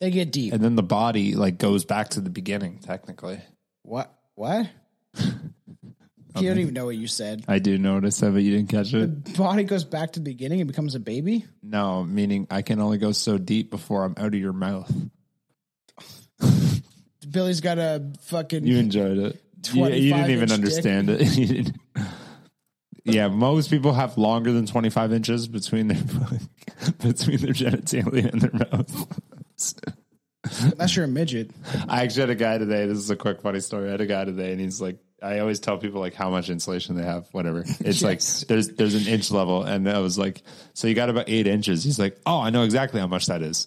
They 0.00 0.10
get 0.10 0.32
deep. 0.32 0.52
and 0.52 0.62
then 0.62 0.74
the 0.76 0.82
body 0.82 1.34
like 1.34 1.58
goes 1.58 1.84
back 1.84 2.10
to 2.10 2.20
the 2.20 2.30
beginning. 2.30 2.78
Technically, 2.78 3.40
What? 3.82 4.12
What? 4.34 4.68
You 6.36 6.50
don't 6.50 6.58
even 6.60 6.74
know 6.74 6.84
what 6.84 6.96
you 6.96 7.08
said. 7.08 7.42
I 7.48 7.58
do 7.58 7.78
notice 7.78 8.20
that, 8.20 8.30
but 8.32 8.42
you 8.44 8.52
didn't 8.56 8.68
catch 8.68 8.94
it. 8.94 9.24
The 9.24 9.32
body 9.38 9.64
goes 9.64 9.82
back 9.82 10.12
to 10.12 10.20
the 10.20 10.24
beginning 10.24 10.60
and 10.60 10.68
becomes 10.68 10.94
a 10.94 11.00
baby. 11.00 11.44
No, 11.64 12.04
meaning 12.04 12.46
I 12.48 12.62
can 12.62 12.80
only 12.80 12.98
go 12.98 13.10
so 13.10 13.38
deep 13.38 13.70
before 13.72 14.04
I'm 14.04 14.14
out 14.16 14.28
of 14.28 14.34
your 14.34 14.52
mouth. 14.52 14.88
Billy's 17.28 17.60
got 17.60 17.78
a 17.78 18.12
fucking. 18.22 18.66
You 18.66 18.78
enjoyed 18.78 19.18
it. 19.18 19.42
You, 19.72 19.86
you 19.86 20.14
didn't 20.14 20.30
even 20.30 20.52
understand 20.52 21.08
it. 21.10 21.70
Yeah, 23.04 23.28
most 23.28 23.70
people 23.70 23.94
have 23.94 24.18
longer 24.18 24.52
than 24.52 24.66
25 24.66 25.14
inches 25.14 25.48
between 25.48 25.88
their 25.88 25.96
between 26.98 27.38
their 27.38 27.54
genitalia 27.54 28.30
and 28.30 28.42
their 28.42 28.52
mouth. 28.52 29.20
Unless 30.60 30.94
you're 30.94 31.06
a 31.06 31.08
midget. 31.08 31.50
I 31.88 32.02
actually 32.02 32.20
had 32.20 32.30
a 32.30 32.34
guy 32.34 32.58
today. 32.58 32.86
This 32.86 32.98
is 32.98 33.08
a 33.08 33.16
quick 33.16 33.40
funny 33.40 33.60
story. 33.60 33.88
I 33.88 33.92
had 33.92 34.02
a 34.02 34.06
guy 34.06 34.26
today, 34.26 34.52
and 34.52 34.60
he's 34.60 34.80
like, 34.80 34.98
I 35.20 35.40
always 35.40 35.58
tell 35.58 35.78
people 35.78 36.00
like 36.00 36.14
how 36.14 36.30
much 36.30 36.48
insulation 36.48 36.94
they 36.96 37.02
have, 37.02 37.26
whatever. 37.32 37.60
It's 37.80 38.02
Yes. 38.02 38.02
like 38.02 38.48
there's 38.48 38.68
there's 38.68 38.94
an 38.94 39.12
inch 39.12 39.30
level, 39.32 39.64
and 39.64 39.88
I 39.88 39.98
was 39.98 40.16
like, 40.18 40.42
so 40.74 40.86
you 40.86 40.94
got 40.94 41.10
about 41.10 41.28
eight 41.28 41.46
inches. 41.46 41.82
He's 41.82 41.98
like, 41.98 42.20
oh, 42.24 42.38
I 42.40 42.50
know 42.50 42.62
exactly 42.62 43.00
how 43.00 43.08
much 43.08 43.26
that 43.26 43.42
is. 43.42 43.66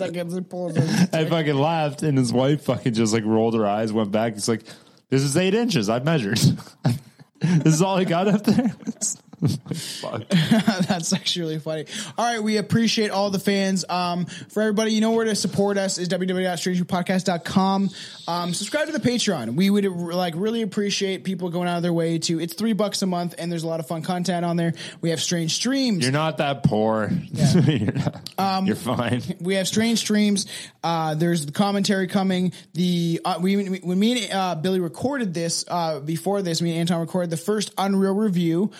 Like 0.00 0.16
it's 0.16 0.40
pulls 0.48 0.76
in. 0.76 0.82
I 1.12 1.24
fucking 1.26 1.54
laughed, 1.54 2.02
and 2.02 2.18
his 2.18 2.32
wife 2.32 2.62
fucking 2.64 2.94
just 2.94 3.12
like 3.12 3.24
rolled 3.24 3.54
her 3.54 3.64
eyes, 3.66 3.92
went 3.92 4.10
back. 4.10 4.34
He's 4.34 4.48
like, 4.48 4.64
"This 5.08 5.22
is 5.22 5.36
eight 5.36 5.54
inches. 5.54 5.88
I 5.88 6.00
measured. 6.00 6.38
this 7.38 7.74
is 7.74 7.80
all 7.82 7.96
I 7.98 8.02
got 8.04 8.26
up 8.26 8.42
there." 8.42 8.74
That's 10.88 11.12
actually 11.12 11.42
really 11.42 11.58
funny. 11.58 11.86
All 12.16 12.24
right, 12.24 12.42
we 12.42 12.56
appreciate 12.56 13.10
all 13.10 13.30
the 13.30 13.38
fans. 13.38 13.84
Um, 13.88 14.26
for 14.26 14.62
everybody, 14.62 14.92
you 14.92 15.00
know 15.00 15.12
where 15.12 15.24
to 15.24 15.34
support 15.34 15.76
us 15.78 15.98
is 15.98 16.08
www.strangebrewpodcast.com. 16.08 17.90
Um, 18.28 18.54
subscribe 18.54 18.86
to 18.86 18.92
the 18.92 19.00
Patreon. 19.00 19.54
We 19.54 19.70
would 19.70 19.84
like 19.84 20.34
really 20.36 20.62
appreciate 20.62 21.24
people 21.24 21.50
going 21.50 21.68
out 21.68 21.76
of 21.76 21.82
their 21.82 21.92
way 21.92 22.18
to. 22.18 22.40
It's 22.40 22.54
three 22.54 22.72
bucks 22.72 23.02
a 23.02 23.06
month, 23.06 23.34
and 23.38 23.50
there's 23.50 23.64
a 23.64 23.68
lot 23.68 23.80
of 23.80 23.86
fun 23.86 24.02
content 24.02 24.44
on 24.44 24.56
there. 24.56 24.72
We 25.00 25.10
have 25.10 25.20
strange 25.20 25.54
streams. 25.54 26.02
You're 26.02 26.12
not 26.12 26.38
that 26.38 26.62
poor. 26.62 27.10
you're, 27.32 27.92
not, 27.92 28.30
Um, 28.38 28.66
you're 28.66 28.76
fine. 28.76 29.22
we 29.40 29.54
have 29.54 29.68
strange 29.68 29.98
streams. 29.98 30.46
Uh, 30.82 31.14
there's 31.14 31.46
the 31.46 31.52
commentary 31.52 32.06
coming. 32.06 32.52
The 32.74 33.20
uh, 33.24 33.38
we 33.40 33.78
when 33.78 33.98
me 33.98 34.24
and 34.24 34.32
uh, 34.32 34.54
Billy 34.54 34.80
recorded 34.80 35.34
this 35.34 35.64
uh, 35.68 36.00
before 36.00 36.42
this, 36.42 36.60
me 36.62 36.70
and 36.70 36.80
Anton 36.80 37.00
recorded 37.00 37.30
the 37.30 37.36
first 37.36 37.72
Unreal 37.78 38.14
review. 38.14 38.70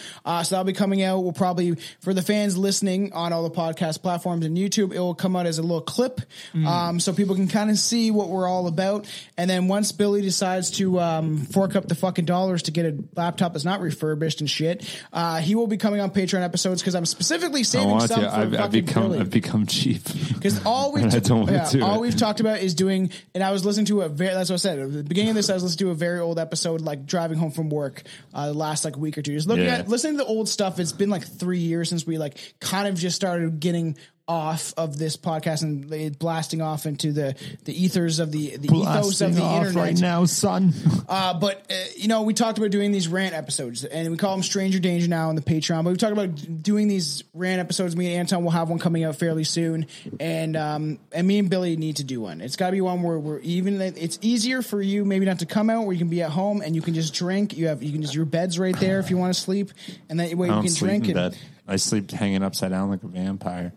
So 0.46 0.54
that'll 0.54 0.64
be 0.64 0.72
coming 0.72 1.02
out. 1.02 1.20
We'll 1.20 1.32
probably 1.32 1.76
for 2.00 2.14
the 2.14 2.22
fans 2.22 2.56
listening 2.56 3.12
on 3.12 3.32
all 3.32 3.42
the 3.42 3.54
podcast 3.54 4.02
platforms 4.02 4.44
and 4.44 4.56
YouTube, 4.56 4.92
it 4.94 4.98
will 5.00 5.14
come 5.14 5.36
out 5.36 5.46
as 5.46 5.58
a 5.58 5.62
little 5.62 5.80
clip, 5.80 6.20
um, 6.66 7.00
so 7.00 7.12
people 7.12 7.34
can 7.34 7.48
kind 7.48 7.70
of 7.70 7.78
see 7.78 8.10
what 8.10 8.28
we're 8.28 8.48
all 8.48 8.66
about. 8.66 9.06
And 9.36 9.48
then 9.48 9.68
once 9.68 9.92
Billy 9.92 10.22
decides 10.22 10.70
to 10.72 11.00
um, 11.00 11.38
fork 11.38 11.76
up 11.76 11.88
the 11.88 11.94
fucking 11.94 12.24
dollars 12.24 12.64
to 12.64 12.70
get 12.70 12.86
a 12.86 12.96
laptop 13.16 13.52
that's 13.52 13.64
not 13.64 13.80
refurbished 13.80 14.40
and 14.40 14.48
shit, 14.50 14.84
uh, 15.12 15.38
he 15.38 15.54
will 15.54 15.66
be 15.66 15.76
coming 15.76 16.00
on 16.00 16.10
Patreon 16.10 16.42
episodes 16.42 16.80
because 16.82 16.94
I'm 16.94 17.06
specifically 17.06 17.64
saving 17.64 18.00
some 18.00 18.20
for 18.20 18.26
I've, 18.28 18.54
I've 18.54 18.72
become. 18.72 19.04
Billy. 19.04 19.18
I've 19.20 19.30
become 19.30 19.66
cheap. 19.66 20.02
Because 20.34 20.64
all 20.64 20.92
don't 20.96 21.46
want 21.46 21.50
yeah, 21.50 21.84
all 21.84 21.96
it. 21.96 22.00
we've 22.00 22.16
talked 22.16 22.40
about 22.40 22.60
is 22.60 22.74
doing, 22.74 23.10
and 23.34 23.42
I 23.42 23.50
was 23.52 23.64
listening 23.64 23.86
to 23.86 24.02
a 24.02 24.08
very. 24.08 24.32
That's 24.34 24.50
what 24.50 24.54
I 24.54 24.58
said 24.58 24.78
at 24.78 24.92
the 24.92 25.02
beginning 25.02 25.30
of 25.30 25.36
this. 25.36 25.50
I 25.50 25.54
was 25.54 25.62
listening 25.62 25.88
to 25.88 25.90
a 25.90 25.94
very 25.94 26.20
old 26.20 26.38
episode, 26.38 26.80
like 26.80 27.06
driving 27.06 27.38
home 27.38 27.50
from 27.50 27.70
work, 27.70 28.02
uh, 28.32 28.48
the 28.48 28.54
last 28.54 28.84
like 28.84 28.96
week 28.96 29.18
or 29.18 29.22
two. 29.22 29.32
Just 29.34 29.48
looking 29.48 29.64
Yeah. 29.64 29.78
at 29.78 29.88
listening 29.88 30.14
to 30.14 30.24
the 30.24 30.28
old 30.34 30.48
stuff. 30.48 30.78
It's 30.78 30.92
been 30.92 31.10
like 31.10 31.24
three 31.24 31.58
years 31.58 31.88
since 31.88 32.06
we 32.06 32.18
like 32.18 32.38
kind 32.60 32.88
of 32.88 32.94
just 32.94 33.16
started 33.16 33.60
getting 33.60 33.96
off 34.26 34.72
of 34.78 34.96
this 34.98 35.16
podcast 35.18 35.62
and 35.62 36.18
blasting 36.18 36.62
off 36.62 36.86
into 36.86 37.12
the 37.12 37.34
the 37.64 37.84
ethers 37.84 38.20
of 38.20 38.32
the 38.32 38.56
the 38.56 38.74
ethos 38.74 39.20
of 39.20 39.34
the 39.34 39.42
internet 39.42 39.74
right 39.74 40.00
now, 40.00 40.24
son. 40.24 40.72
uh, 41.08 41.38
but 41.38 41.66
uh, 41.70 41.74
you 41.96 42.08
know, 42.08 42.22
we 42.22 42.32
talked 42.32 42.56
about 42.56 42.70
doing 42.70 42.90
these 42.90 43.06
rant 43.06 43.34
episodes, 43.34 43.84
and 43.84 44.10
we 44.10 44.16
call 44.16 44.32
them 44.32 44.42
Stranger 44.42 44.78
Danger 44.78 45.08
now 45.08 45.28
on 45.28 45.34
the 45.34 45.42
Patreon. 45.42 45.84
But 45.84 45.90
we 45.90 45.96
talked 45.96 46.12
about 46.12 46.62
doing 46.62 46.88
these 46.88 47.22
rant 47.34 47.60
episodes. 47.60 47.96
Me 47.96 48.06
and 48.06 48.20
Anton 48.20 48.44
will 48.44 48.50
have 48.50 48.70
one 48.70 48.78
coming 48.78 49.04
out 49.04 49.16
fairly 49.16 49.44
soon, 49.44 49.86
and 50.18 50.56
um, 50.56 50.98
and 51.12 51.26
me 51.26 51.38
and 51.38 51.50
Billy 51.50 51.76
need 51.76 51.96
to 51.96 52.04
do 52.04 52.22
one. 52.22 52.40
It's 52.40 52.56
got 52.56 52.66
to 52.66 52.72
be 52.72 52.80
one 52.80 53.02
where 53.02 53.18
we're 53.18 53.40
even. 53.40 53.80
It's 53.80 54.18
easier 54.22 54.62
for 54.62 54.80
you, 54.80 55.04
maybe 55.04 55.26
not 55.26 55.40
to 55.40 55.46
come 55.46 55.68
out, 55.68 55.84
where 55.84 55.92
you 55.92 55.98
can 55.98 56.08
be 56.08 56.22
at 56.22 56.30
home 56.30 56.62
and 56.62 56.74
you 56.74 56.80
can 56.80 56.94
just 56.94 57.12
drink. 57.12 57.56
You 57.56 57.68
have 57.68 57.82
you 57.82 57.92
can 57.92 58.00
just 58.00 58.14
your 58.14 58.24
bed's 58.24 58.58
right 58.58 58.78
there 58.78 59.00
if 59.00 59.10
you 59.10 59.18
want 59.18 59.34
to 59.34 59.40
sleep, 59.40 59.70
and 60.08 60.18
that 60.20 60.34
way 60.34 60.48
you 60.48 60.62
can 60.62 60.74
drink. 60.74 61.08
in 61.08 61.18
And 61.18 61.32
bed. 61.32 61.38
I 61.66 61.76
sleep 61.76 62.10
hanging 62.10 62.42
upside 62.42 62.70
down 62.70 62.90
like 62.90 63.02
a 63.02 63.06
vampire. 63.06 63.72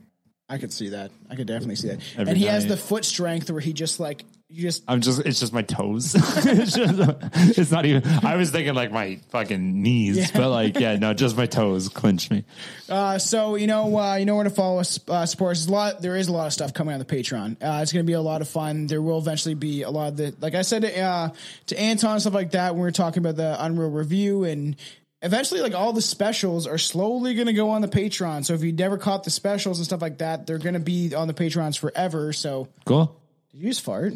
I 0.49 0.57
could 0.57 0.71
see 0.71 0.89
that. 0.89 1.11
I 1.29 1.35
could 1.35 1.47
definitely 1.47 1.75
see 1.75 1.89
that. 1.89 1.99
Every 2.17 2.29
and 2.29 2.37
he 2.37 2.45
has 2.45 2.65
the 2.65 2.77
foot 2.77 3.03
strength 3.03 3.51
where 3.51 3.59
he 3.59 3.73
just 3.73 3.99
like 3.99 4.23
you 4.49 4.61
just 4.61 4.83
I'm 4.87 5.01
just. 5.01 5.19
It's 5.25 5.41
just 5.41 5.51
my 5.51 5.61
toes. 5.61 6.15
it's, 6.17 6.73
just, 6.73 7.59
it's 7.59 7.69
not 7.69 7.85
even. 7.85 8.03
I 8.23 8.37
was 8.37 8.49
thinking 8.49 8.73
like 8.75 8.93
my 8.93 9.19
fucking 9.29 9.81
knees, 9.81 10.15
Yeah. 10.15 10.27
but 10.33 10.49
like 10.49 10.79
yeah, 10.79 10.95
no, 10.95 11.13
just 11.13 11.35
my 11.35 11.47
toes 11.47 11.89
clinch 11.89 12.31
me. 12.31 12.45
Uh, 12.87 13.17
so 13.17 13.55
you 13.55 13.67
know, 13.67 13.97
uh, 13.99 14.15
you 14.15 14.25
know 14.25 14.35
where 14.35 14.45
to 14.45 14.49
follow 14.49 14.79
us. 14.79 15.01
Uh, 15.05 15.25
support 15.25 15.51
us. 15.51 15.65
There's 15.65 15.67
a 15.67 15.71
lot. 15.71 16.01
There 16.01 16.15
is 16.15 16.29
a 16.29 16.31
lot 16.31 16.47
of 16.47 16.53
stuff 16.53 16.73
coming 16.73 16.93
on 16.93 16.99
the 16.99 17.05
Patreon. 17.05 17.57
Uh, 17.61 17.81
it's 17.81 17.91
going 17.91 18.05
to 18.05 18.09
be 18.09 18.13
a 18.13 18.21
lot 18.21 18.39
of 18.41 18.47
fun. 18.47 18.87
There 18.87 19.01
will 19.01 19.17
eventually 19.17 19.55
be 19.55 19.81
a 19.81 19.89
lot 19.89 20.13
of 20.13 20.17
the, 20.17 20.33
like 20.39 20.55
I 20.55 20.61
said 20.61 20.85
uh, 20.85 21.31
to 21.65 21.77
Anton 21.77 22.13
and 22.13 22.21
stuff 22.21 22.33
like 22.33 22.51
that. 22.51 22.71
When 22.71 22.79
we 22.83 22.87
were 22.87 22.91
talking 22.91 23.19
about 23.19 23.35
the 23.35 23.61
Unreal 23.61 23.89
review 23.89 24.45
and. 24.45 24.77
Eventually, 25.23 25.61
like 25.61 25.73
all 25.73 25.93
the 25.93 26.01
specials 26.01 26.67
are 26.67 26.77
slowly 26.77 27.33
going 27.33 27.47
to 27.47 27.53
go 27.53 27.71
on 27.71 27.81
the 27.81 27.87
Patreon. 27.87 28.45
So 28.45 28.53
if 28.53 28.63
you 28.63 28.71
never 28.71 28.97
caught 28.99 29.23
the 29.23 29.31
specials 29.31 29.79
and 29.79 29.85
stuff 29.85 30.01
like 30.01 30.19
that, 30.19 30.45
they're 30.45 30.59
going 30.59 30.75
to 30.75 30.79
be 30.79 31.15
on 31.15 31.27
the 31.27 31.33
Patrons 31.33 31.75
forever. 31.75 32.31
So 32.33 32.67
Cool. 32.85 33.19
did 33.51 33.61
you 33.61 33.69
just 33.69 33.81
fart? 33.81 34.13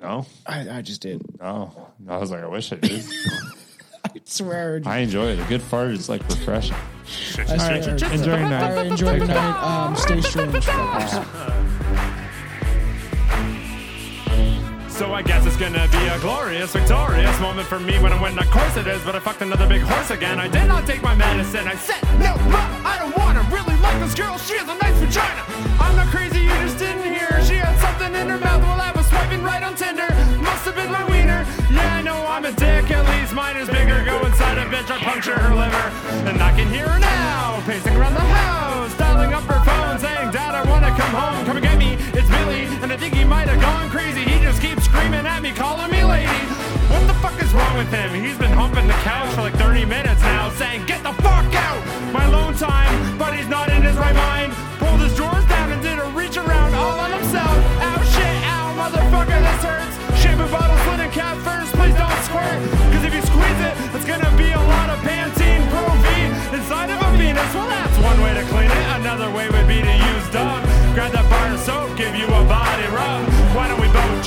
No, 0.00 0.26
I, 0.44 0.68
I 0.78 0.82
just 0.82 1.00
did. 1.00 1.22
no. 1.40 1.90
I 2.08 2.16
was 2.18 2.30
like, 2.30 2.42
I 2.42 2.48
wish 2.48 2.72
I 2.72 2.76
did. 2.76 3.04
I 4.04 4.10
swear. 4.24 4.82
I 4.84 4.98
enjoy 4.98 5.28
it. 5.28 5.38
A 5.38 5.44
good 5.44 5.62
fart 5.62 5.88
is 5.92 6.08
like 6.08 6.22
refreshing. 6.28 6.74
I 7.38 7.42
All 7.42 7.56
right, 7.56 7.82
swear. 7.84 7.94
enjoy 8.12 8.24
your 8.36 8.42
All 8.44 8.48
night. 8.50 8.74
right, 8.76 8.86
enjoy 8.88 9.14
your 9.16 9.26
night. 9.26 9.86
Um, 9.86 9.96
stay 9.96 10.20
strange. 10.22 10.66
So 14.96 15.12
I 15.12 15.20
guess 15.20 15.44
it's 15.44 15.58
gonna 15.58 15.86
be 15.92 15.98
a 16.06 16.18
glorious, 16.20 16.72
victorious 16.72 17.38
moment 17.38 17.68
for 17.68 17.78
me 17.78 17.98
when 17.98 18.14
I 18.14 18.22
win. 18.22 18.38
Of 18.38 18.50
course 18.50 18.78
it 18.78 18.86
is, 18.86 19.02
but 19.04 19.14
I 19.14 19.18
fucked 19.18 19.42
another 19.42 19.68
big 19.68 19.82
horse 19.82 20.10
again. 20.10 20.40
I 20.40 20.48
did 20.48 20.66
not 20.66 20.86
take 20.86 21.02
my 21.02 21.14
medicine. 21.14 21.68
I 21.68 21.74
said, 21.74 22.02
no, 22.18 22.32
ma, 22.48 22.64
I 22.82 22.96
don't 22.98 23.14
wanna 23.14 23.26
Really 23.50 23.76
like 23.78 24.00
this 24.00 24.14
girl. 24.14 24.38
She 24.38 24.56
has 24.56 24.66
a 24.68 24.74
nice 24.74 24.98
vagina. 24.98 25.44
I'm 25.78 25.94
not 25.94 26.08
crazy, 26.08 26.40
you 26.40 26.56
just 26.64 26.78
didn't 26.78 27.04
hear. 27.04 27.28
She 27.44 27.54
had 27.54 27.78
something 27.78 28.12
in 28.14 28.26
her 28.28 28.38
mouth 28.38 28.62
while 28.62 28.80
I 28.80 28.90
was 28.90 29.06
swiping 29.06 29.42
right 29.42 29.62
on 29.62 29.76
Tinder. 29.76 30.08
Must 30.42 30.64
have 30.64 30.74
been 30.74 30.90
my 30.90 31.04
wiener. 31.04 31.46
Yeah, 31.70 31.94
I 31.94 32.02
know 32.02 32.16
I'm 32.26 32.44
a 32.44 32.52
dick. 32.52 32.90
At 32.90 33.06
least 33.14 33.34
mine 33.34 33.56
is 33.56 33.68
bigger. 33.68 34.02
Go 34.04 34.24
inside 34.26 34.58
a 34.58 34.64
bitch, 34.66 34.90
I 34.90 34.98
puncture 34.98 35.38
her 35.38 35.54
liver. 35.54 35.86
And 36.26 36.42
I 36.42 36.50
can 36.56 36.66
hear 36.72 36.88
her 36.88 36.98
now, 36.98 37.62
pacing 37.66 37.94
around 37.94 38.14
the 38.14 38.26
house, 38.34 38.96
dialing 38.98 39.32
up 39.32 39.44
her 39.44 39.62
phone, 39.62 39.98
saying, 40.00 40.32
Dad, 40.32 40.56
I 40.56 40.64
wanna 40.68 40.90
come 40.96 41.14
home. 41.14 41.46
Come 41.46 41.56
and 41.58 41.75
crazy. 44.06 44.30
He 44.30 44.38
just 44.40 44.62
keeps 44.62 44.84
screaming 44.84 45.26
at 45.26 45.42
me, 45.42 45.52
calling 45.52 45.90
me 45.90 46.04
lady. 46.04 46.38
What 46.92 47.06
the 47.06 47.14
fuck 47.18 47.34
is 47.42 47.52
wrong 47.52 47.76
with 47.76 47.90
him? 47.90 48.14
He's 48.14 48.38
been 48.38 48.52
humping 48.52 48.86
the 48.86 48.98
couch 49.02 49.34
for 49.34 49.42
like 49.42 49.54
30 49.54 49.84
minutes 49.84 50.20
now, 50.22 50.50
saying, 50.50 50.86
Get 50.86 51.02
the 51.02 51.12
fuck 51.22 51.50
out! 51.54 51.82
My 52.12 52.24
alone 52.26 52.54
time, 52.54 53.18
but 53.18 53.34
he's 53.34 53.48
not 53.48 53.68
in 53.70 53.82
his 53.82 53.96
right 53.96 54.14
mind. 54.14 54.52
Pulled 54.78 55.00
his 55.00 55.14
drawers 55.16 55.44
down 55.46 55.72
and 55.72 55.82
did 55.82 55.98
a 55.98 56.06
reach 56.14 56.36
around 56.36 56.74
all 56.74 56.98
on 57.00 57.10
himself. 57.10 57.56
Ow, 57.82 58.02
shit, 58.14 58.36
ow, 58.46 58.66
motherfucker, 58.78 59.38
this 59.42 59.62
hurts. 59.66 59.94
Shampoo 60.22 60.46
bottle, 60.54 60.78
linen 60.86 61.10
cap 61.10 61.36
first, 61.42 61.74
please 61.74 61.94
don't 61.98 62.20
squirt. 62.22 62.58
Cause 62.94 63.02
if 63.02 63.12
you 63.14 63.22
squeeze 63.26 63.60
it, 63.66 63.74
it's 63.94 64.06
gonna 64.06 64.30
be 64.38 64.52
a 64.54 64.62
lot 64.70 64.90
of 64.90 64.98
Pantene 65.02 65.66
Pro 65.74 65.82
V 65.82 66.06
inside 66.54 66.90
of 66.94 66.98
a 67.02 67.10
penis. 67.18 67.50
Well, 67.54 67.66
that's 67.66 67.98
one 67.98 68.18
way 68.22 68.34
to 68.38 68.44
clean 68.54 68.70
it. 68.70 68.86
Another 69.02 69.30
way 69.34 69.50
would 69.50 69.66
be 69.66 69.82
to 69.82 69.94
use 70.14 70.26
Dove. 70.30 70.62
Grab 70.94 71.10
that 71.12 71.26
bar 71.28 71.52
of 71.52 71.60
soap, 71.60 71.96
give 71.98 72.14
you 72.14 72.26
a 72.26 72.42
body 72.46 72.86
rub. 72.94 73.25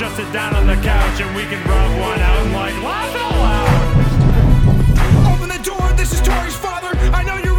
Just 0.00 0.16
sit 0.16 0.32
down 0.32 0.56
on 0.56 0.66
the 0.66 0.76
couch 0.76 1.20
and 1.20 1.36
we 1.36 1.42
can 1.42 1.62
rub 1.68 2.00
one 2.00 2.18
out 2.20 2.46
like 2.54 2.74
laugh 2.82 3.14
out 3.16 3.36
loud? 3.36 5.34
Open 5.34 5.50
the 5.50 5.62
door, 5.62 5.92
this 5.92 6.14
is 6.14 6.22
Tori's 6.22 6.56
father. 6.56 6.88
I 7.12 7.22
know 7.22 7.36
you're 7.36 7.49